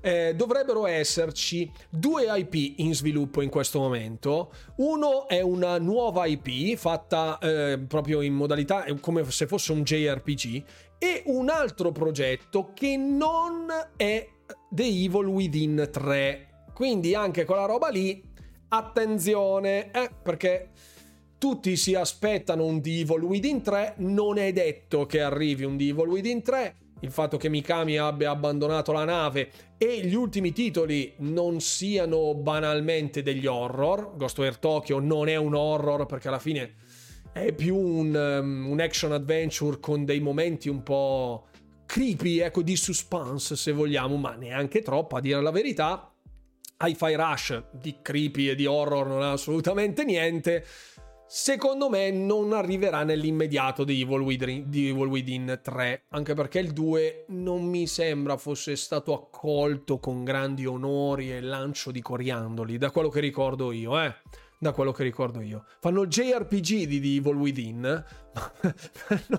Eh, 0.00 0.34
dovrebbero 0.34 0.86
esserci 0.86 1.70
due 1.88 2.24
IP 2.36 2.80
in 2.80 2.96
sviluppo 2.96 3.40
in 3.40 3.48
questo 3.48 3.78
momento. 3.78 4.52
Uno 4.78 5.28
è 5.28 5.40
una 5.40 5.78
nuova 5.78 6.26
IP 6.26 6.76
fatta 6.76 7.38
eh, 7.38 7.78
proprio 7.78 8.22
in 8.22 8.34
modalità 8.34 8.84
come 8.98 9.30
se 9.30 9.46
fosse 9.46 9.70
un 9.70 9.84
JRPG 9.84 10.64
e 10.98 11.22
un 11.26 11.48
altro 11.48 11.92
progetto 11.92 12.72
che 12.74 12.96
non 12.96 13.68
è 13.96 14.28
The 14.70 14.84
Evil 14.84 15.26
Within 15.26 15.88
3. 15.90 16.46
Quindi 16.72 17.14
anche 17.14 17.44
quella 17.44 17.66
roba 17.66 17.88
lì, 17.88 18.22
attenzione, 18.68 19.90
eh, 19.90 20.10
perché 20.22 20.70
tutti 21.38 21.76
si 21.76 21.94
aspettano 21.94 22.64
un 22.64 22.80
The 22.80 23.00
Evil 23.00 23.22
Within 23.22 23.62
3, 23.62 23.94
non 23.98 24.38
è 24.38 24.52
detto 24.52 25.06
che 25.06 25.20
arrivi 25.20 25.64
un 25.64 25.76
The 25.76 25.88
Evil 25.88 26.08
Within 26.08 26.42
3, 26.42 26.76
il 27.00 27.10
fatto 27.10 27.36
che 27.36 27.48
Mikami 27.48 27.98
abbia 27.98 28.30
abbandonato 28.30 28.92
la 28.92 29.04
nave 29.04 29.50
e 29.76 30.06
gli 30.06 30.14
ultimi 30.14 30.52
titoli 30.52 31.14
non 31.18 31.60
siano 31.60 32.34
banalmente 32.34 33.22
degli 33.22 33.46
horror. 33.46 34.16
Ghostwire 34.16 34.58
Tokyo 34.60 35.00
non 35.00 35.28
è 35.28 35.34
un 35.34 35.54
horror 35.54 36.06
perché 36.06 36.28
alla 36.28 36.38
fine 36.38 36.74
è 37.32 37.52
più 37.52 37.76
un, 37.76 38.14
um, 38.14 38.70
un 38.70 38.80
action 38.80 39.10
adventure 39.10 39.80
con 39.80 40.04
dei 40.04 40.20
momenti 40.20 40.68
un 40.68 40.84
po' 40.84 41.46
creepy, 41.92 42.38
ecco, 42.38 42.62
di 42.62 42.74
suspense 42.74 43.54
se 43.54 43.70
vogliamo, 43.70 44.16
ma 44.16 44.34
neanche 44.34 44.80
troppo 44.80 45.16
a 45.16 45.20
dire 45.20 45.42
la 45.42 45.50
verità. 45.50 46.10
Hi-Fi 46.80 47.14
Rush 47.14 47.64
di 47.70 47.96
creepy 48.00 48.48
e 48.48 48.54
di 48.54 48.64
horror 48.64 49.06
non 49.06 49.20
ha 49.20 49.32
assolutamente 49.32 50.02
niente. 50.02 50.64
Secondo 51.26 51.90
me 51.90 52.10
non 52.10 52.54
arriverà 52.54 53.02
nell'immediato 53.04 53.84
di 53.84 54.00
Evil, 54.00 54.20
Within, 54.20 54.70
di 54.70 54.88
Evil 54.88 55.06
Within 55.06 55.60
3, 55.62 56.04
anche 56.08 56.32
perché 56.32 56.60
il 56.60 56.72
2 56.72 57.26
non 57.28 57.62
mi 57.62 57.86
sembra 57.86 58.38
fosse 58.38 58.74
stato 58.74 59.12
accolto 59.12 59.98
con 59.98 60.24
grandi 60.24 60.64
onori 60.64 61.30
e 61.30 61.42
lancio 61.42 61.90
di 61.90 62.00
coriandoli, 62.00 62.78
da 62.78 62.90
quello 62.90 63.10
che 63.10 63.20
ricordo 63.20 63.70
io, 63.70 64.00
eh. 64.00 64.14
Da 64.62 64.70
quello 64.70 64.92
che 64.92 65.02
ricordo 65.02 65.40
io. 65.40 65.64
Fanno 65.80 66.06
JRPG 66.06 66.86
di, 66.86 67.00
di 67.00 67.16
Evil 67.16 67.34
Within, 67.34 67.80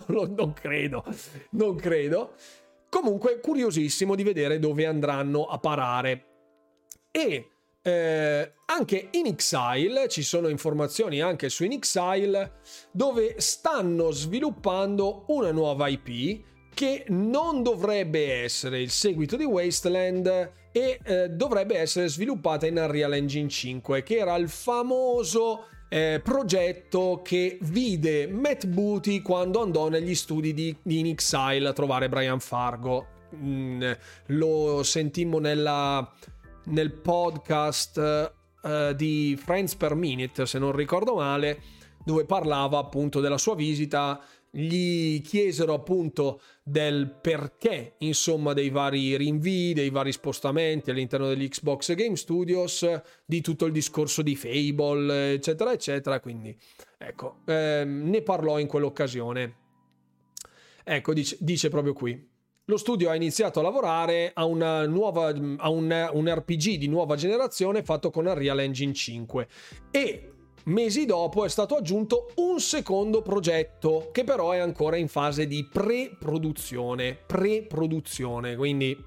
non, 0.08 0.34
non 0.34 0.52
credo, 0.52 1.06
non 1.52 1.78
credo. 1.78 2.34
Comunque, 2.90 3.40
curiosissimo 3.40 4.16
di 4.16 4.24
vedere 4.24 4.60
dove 4.60 4.86
andranno 4.86 5.46
a 5.46 5.60
parare. 5.60 6.26
E 7.10 7.52
eh, 7.82 8.54
anche 8.66 9.08
in 9.12 9.28
Exile, 9.28 10.10
ci 10.10 10.24
sono 10.24 10.50
informazioni 10.50 11.22
anche 11.22 11.48
su 11.48 11.64
In 11.64 11.72
Exile, 11.72 12.56
dove 12.92 13.40
stanno 13.40 14.12
sviluppando 14.12 15.24
una 15.28 15.54
nuova 15.54 15.88
IP 15.88 16.44
che 16.74 17.06
non 17.08 17.64
dovrebbe 17.64 18.44
essere 18.44 18.82
il 18.82 18.90
seguito 18.90 19.38
di 19.38 19.46
Wasteland 19.46 20.63
e 20.74 21.00
eh, 21.04 21.30
dovrebbe 21.30 21.78
essere 21.78 22.10
sviluppata 22.10 22.66
in 22.66 22.78
Unreal 22.78 23.14
Engine 23.14 23.48
5, 23.48 24.04
che 24.04 24.18
era 24.18 24.36
il 24.36 24.50
famoso 24.50 25.68
eh, 25.88 26.20
progetto 26.22 27.22
che 27.24 27.60
vide 27.62 28.28
Matt 28.28 28.66
Booty 28.66 29.22
quando 29.22 29.62
andò 29.62 29.88
negli 29.88 30.16
studi 30.16 30.54
di, 30.54 30.76
di 30.82 31.00
In 31.00 31.06
Exile 31.06 31.70
a 31.70 31.74
trovare 31.74 32.10
Brian 32.10 32.40
Fargo. 32.40 33.08
Mm, 33.36 33.92
lo 34.28 34.84
sentimmo 34.84 35.40
nella 35.40 36.12
nel 36.66 36.92
podcast 36.92 38.32
uh, 38.62 38.94
di 38.94 39.38
Friends 39.42 39.76
per 39.76 39.96
Minute, 39.96 40.46
se 40.46 40.60
non 40.60 40.72
ricordo 40.72 41.16
male, 41.16 41.62
dove 42.04 42.26
parlava 42.26 42.78
appunto 42.78 43.20
della 43.20 43.38
sua 43.38 43.56
visita. 43.56 44.20
Gli 44.56 45.20
chiesero 45.22 45.74
appunto 45.74 46.40
del 46.62 47.10
perché, 47.10 47.96
insomma, 48.00 48.54
dei 48.54 48.70
vari 48.70 49.18
rinvii, 49.18 49.74
dei 49.74 49.90
vari 49.90 50.12
spostamenti 50.12 50.92
all'interno 50.92 51.28
degli 51.28 51.50
Xbox 51.50 51.96
Game 51.96 52.16
Studios, 52.16 52.88
di 53.26 53.42
tutto 53.42 53.66
il 53.66 53.72
discorso 53.72 54.22
di 54.22 54.36
Fable, 54.36 55.34
eccetera, 55.34 55.72
eccetera. 55.72 56.20
Quindi, 56.20 56.56
ecco, 57.00 57.40
ehm, 57.48 58.08
ne 58.08 58.22
parlò 58.22 58.60
in 58.60 58.68
quell'occasione. 58.68 59.56
Ecco, 60.84 61.14
dice, 61.14 61.36
dice 61.40 61.70
proprio 61.70 61.94
qui 61.94 62.32
lo 62.66 62.78
studio 62.78 63.10
ha 63.10 63.16
iniziato 63.16 63.60
a 63.60 63.64
lavorare 63.64 64.32
a, 64.34 64.46
nuova, 64.46 65.28
a 65.58 65.70
un, 65.70 66.10
un, 66.14 66.34
RPG 66.34 66.78
di 66.78 66.88
nuova 66.88 67.16
generazione 67.18 67.84
fatto 67.84 68.10
con 68.10 68.26
Unreal 68.26 68.60
Engine 68.62 68.94
5 68.94 69.48
e 69.92 70.33
mesi 70.66 71.06
dopo 71.06 71.46
è 71.46 71.50
stato 71.50 71.76
aggiunto 71.76 72.32
un 72.36 72.60
secondo 72.60 73.22
progetto 73.22 74.10
che 74.12 74.24
però 74.24 74.52
è 74.52 74.60
ancora 74.60 74.96
in 74.96 75.08
fase 75.08 75.48
di 75.48 75.68
pre-produzione, 75.72 77.16
pre-produzione, 77.16 78.56
quindi 78.56 78.98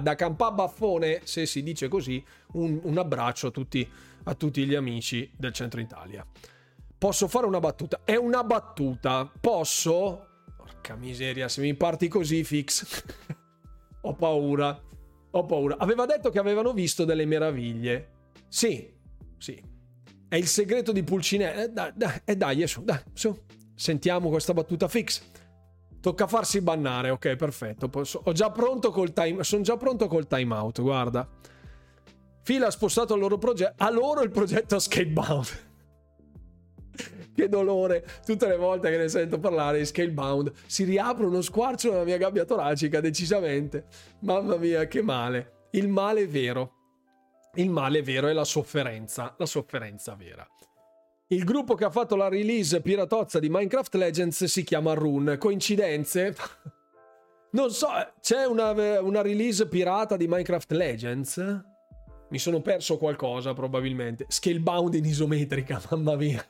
da 0.00 0.14
Campà 0.14 0.50
Baffone, 0.50 1.20
se 1.24 1.46
si 1.46 1.62
dice 1.62 1.88
così, 1.88 2.22
un, 2.52 2.78
un 2.82 2.98
abbraccio 2.98 3.46
a 3.46 3.50
tutti, 3.50 3.88
a 4.24 4.34
tutti 4.34 4.66
gli 4.66 4.74
amici 4.74 5.30
del 5.34 5.52
centro 5.52 5.80
Italia. 5.80 6.26
Posso 6.98 7.28
fare 7.28 7.46
una 7.46 7.60
battuta? 7.60 8.00
È 8.04 8.16
una 8.16 8.44
battuta. 8.44 9.30
Posso? 9.40 10.26
Porca 10.56 10.96
miseria, 10.96 11.48
se 11.48 11.62
mi 11.62 11.74
parti 11.74 12.08
così, 12.08 12.44
fix. 12.44 13.04
Ho 14.02 14.14
paura. 14.14 14.78
Ho 15.30 15.44
paura. 15.44 15.76
Aveva 15.78 16.04
detto 16.06 16.30
che 16.30 16.38
avevano 16.38 16.72
visto 16.72 17.04
delle 17.04 17.24
meraviglie. 17.24 18.10
Sì, 18.48 18.92
sì. 19.38 19.62
È 20.28 20.36
il 20.36 20.46
segreto 20.46 20.92
di 20.92 21.02
Pulcinella. 21.02 21.62
Eh, 21.62 21.68
dai, 21.68 21.92
dai, 21.94 22.20
eh, 22.24 22.36
dai, 22.36 22.66
su, 22.66 22.84
dai, 22.84 23.00
su. 23.14 23.36
Sentiamo 23.74 24.28
questa 24.28 24.52
battuta 24.52 24.86
fix. 24.86 25.22
Tocca 26.00 26.26
farsi 26.26 26.60
bannare, 26.60 27.10
ok, 27.10 27.36
perfetto. 27.36 27.88
Posso, 27.88 28.20
ho 28.24 28.32
già 28.32 28.50
pronto 28.50 28.90
col 28.90 29.12
time, 29.12 29.42
sono 29.42 29.62
già 29.62 29.76
pronto 29.76 30.06
col 30.06 30.26
timeout, 30.26 30.80
guarda. 30.80 31.26
Fila 32.42 32.66
ha 32.66 32.70
spostato 32.70 33.14
il 33.14 33.20
loro 33.20 33.38
progetto. 33.38 33.82
A 33.82 33.90
loro 33.90 34.22
il 34.22 34.30
progetto 34.30 34.78
Skatebound 34.78 35.46
che 37.34 37.48
dolore 37.48 38.04
tutte 38.24 38.48
le 38.48 38.56
volte 38.56 38.90
che 38.90 38.96
ne 38.96 39.08
sento 39.08 39.38
parlare 39.38 39.78
di 39.78 39.86
Scalebound. 39.86 40.52
Si 40.66 40.84
riapre 40.84 41.24
uno 41.24 41.40
squarcio 41.40 41.90
nella 41.90 42.04
mia 42.04 42.16
gabbia 42.16 42.44
toracica, 42.44 43.00
decisamente. 43.00 43.86
Mamma 44.20 44.56
mia, 44.56 44.86
che 44.86 45.02
male. 45.02 45.66
Il 45.70 45.88
male 45.88 46.26
vero. 46.26 46.77
Il 47.58 47.70
male 47.70 48.02
vero 48.02 48.28
è 48.28 48.32
la 48.32 48.44
sofferenza, 48.44 49.34
la 49.36 49.46
sofferenza 49.46 50.14
vera. 50.14 50.46
Il 51.26 51.42
gruppo 51.42 51.74
che 51.74 51.84
ha 51.84 51.90
fatto 51.90 52.14
la 52.14 52.28
release 52.28 52.80
piratozza 52.80 53.40
di 53.40 53.48
Minecraft 53.48 53.96
Legends 53.96 54.44
si 54.44 54.62
chiama 54.62 54.94
Rune. 54.94 55.38
Coincidenze? 55.38 56.34
Non 57.50 57.70
so, 57.70 57.88
c'è 58.20 58.44
una, 58.44 58.72
una 59.00 59.22
release 59.22 59.66
pirata 59.68 60.18
di 60.18 60.26
Minecraft 60.28 60.70
Legends? 60.72 61.62
Mi 62.28 62.38
sono 62.38 62.60
perso 62.60 62.98
qualcosa 62.98 63.54
probabilmente. 63.54 64.26
Scalebound 64.28 64.92
in 64.92 65.06
isometrica, 65.06 65.80
mamma 65.90 66.14
mia 66.14 66.46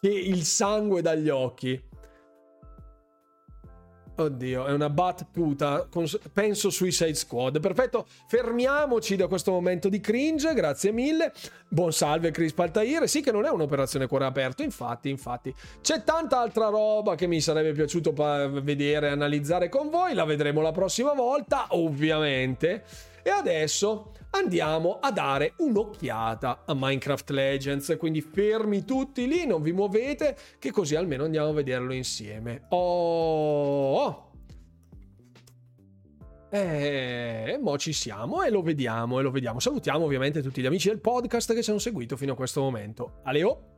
che 0.00 0.10
il 0.10 0.44
sangue 0.44 1.02
dagli 1.02 1.28
occhi. 1.28 1.80
Oddio, 4.20 4.66
è 4.66 4.72
una 4.72 4.90
battuta. 4.90 5.86
Penso 6.32 6.70
Suicide 6.70 7.14
Squad. 7.14 7.60
Perfetto, 7.60 8.04
fermiamoci 8.26 9.14
da 9.14 9.28
questo 9.28 9.52
momento 9.52 9.88
di 9.88 10.00
cringe. 10.00 10.54
Grazie 10.54 10.90
mille. 10.90 11.32
Buon 11.68 11.92
salve, 11.92 12.32
Chris 12.32 12.52
Paltair. 12.52 13.08
Sì, 13.08 13.20
che 13.20 13.30
non 13.30 13.44
è 13.44 13.48
un'operazione 13.48 14.08
cuore 14.08 14.24
aperto. 14.24 14.64
Infatti, 14.64 15.08
infatti, 15.08 15.54
c'è 15.80 16.02
tanta 16.02 16.40
altra 16.40 16.66
roba 16.66 17.14
che 17.14 17.28
mi 17.28 17.40
sarebbe 17.40 17.70
piaciuto 17.70 18.12
vedere 18.60 19.06
e 19.06 19.10
analizzare 19.10 19.68
con 19.68 19.88
voi. 19.88 20.14
La 20.14 20.24
vedremo 20.24 20.62
la 20.62 20.72
prossima 20.72 21.12
volta, 21.12 21.66
ovviamente. 21.68 22.82
E 23.22 23.30
adesso 23.30 24.12
andiamo 24.30 24.98
a 25.00 25.10
dare 25.10 25.54
un'occhiata 25.58 26.64
a 26.66 26.74
Minecraft 26.74 27.30
Legends. 27.30 27.96
Quindi 27.98 28.20
fermi 28.20 28.84
tutti 28.84 29.26
lì, 29.26 29.46
non 29.46 29.62
vi 29.62 29.72
muovete, 29.72 30.36
che 30.58 30.70
così 30.70 30.94
almeno 30.94 31.24
andiamo 31.24 31.48
a 31.48 31.52
vederlo 31.52 31.92
insieme. 31.92 32.66
Oh! 32.70 34.26
E 36.50 37.58
mo 37.60 37.76
ci 37.76 37.92
siamo 37.92 38.42
e 38.42 38.50
lo 38.50 38.62
vediamo 38.62 39.18
e 39.18 39.22
lo 39.22 39.30
vediamo. 39.30 39.60
Salutiamo 39.60 40.04
ovviamente 40.04 40.40
tutti 40.40 40.62
gli 40.62 40.66
amici 40.66 40.88
del 40.88 41.00
podcast 41.00 41.52
che 41.52 41.62
ci 41.62 41.70
hanno 41.70 41.78
seguito 41.78 42.16
fino 42.16 42.32
a 42.32 42.36
questo 42.36 42.62
momento. 42.62 43.20
Aleo! 43.24 43.76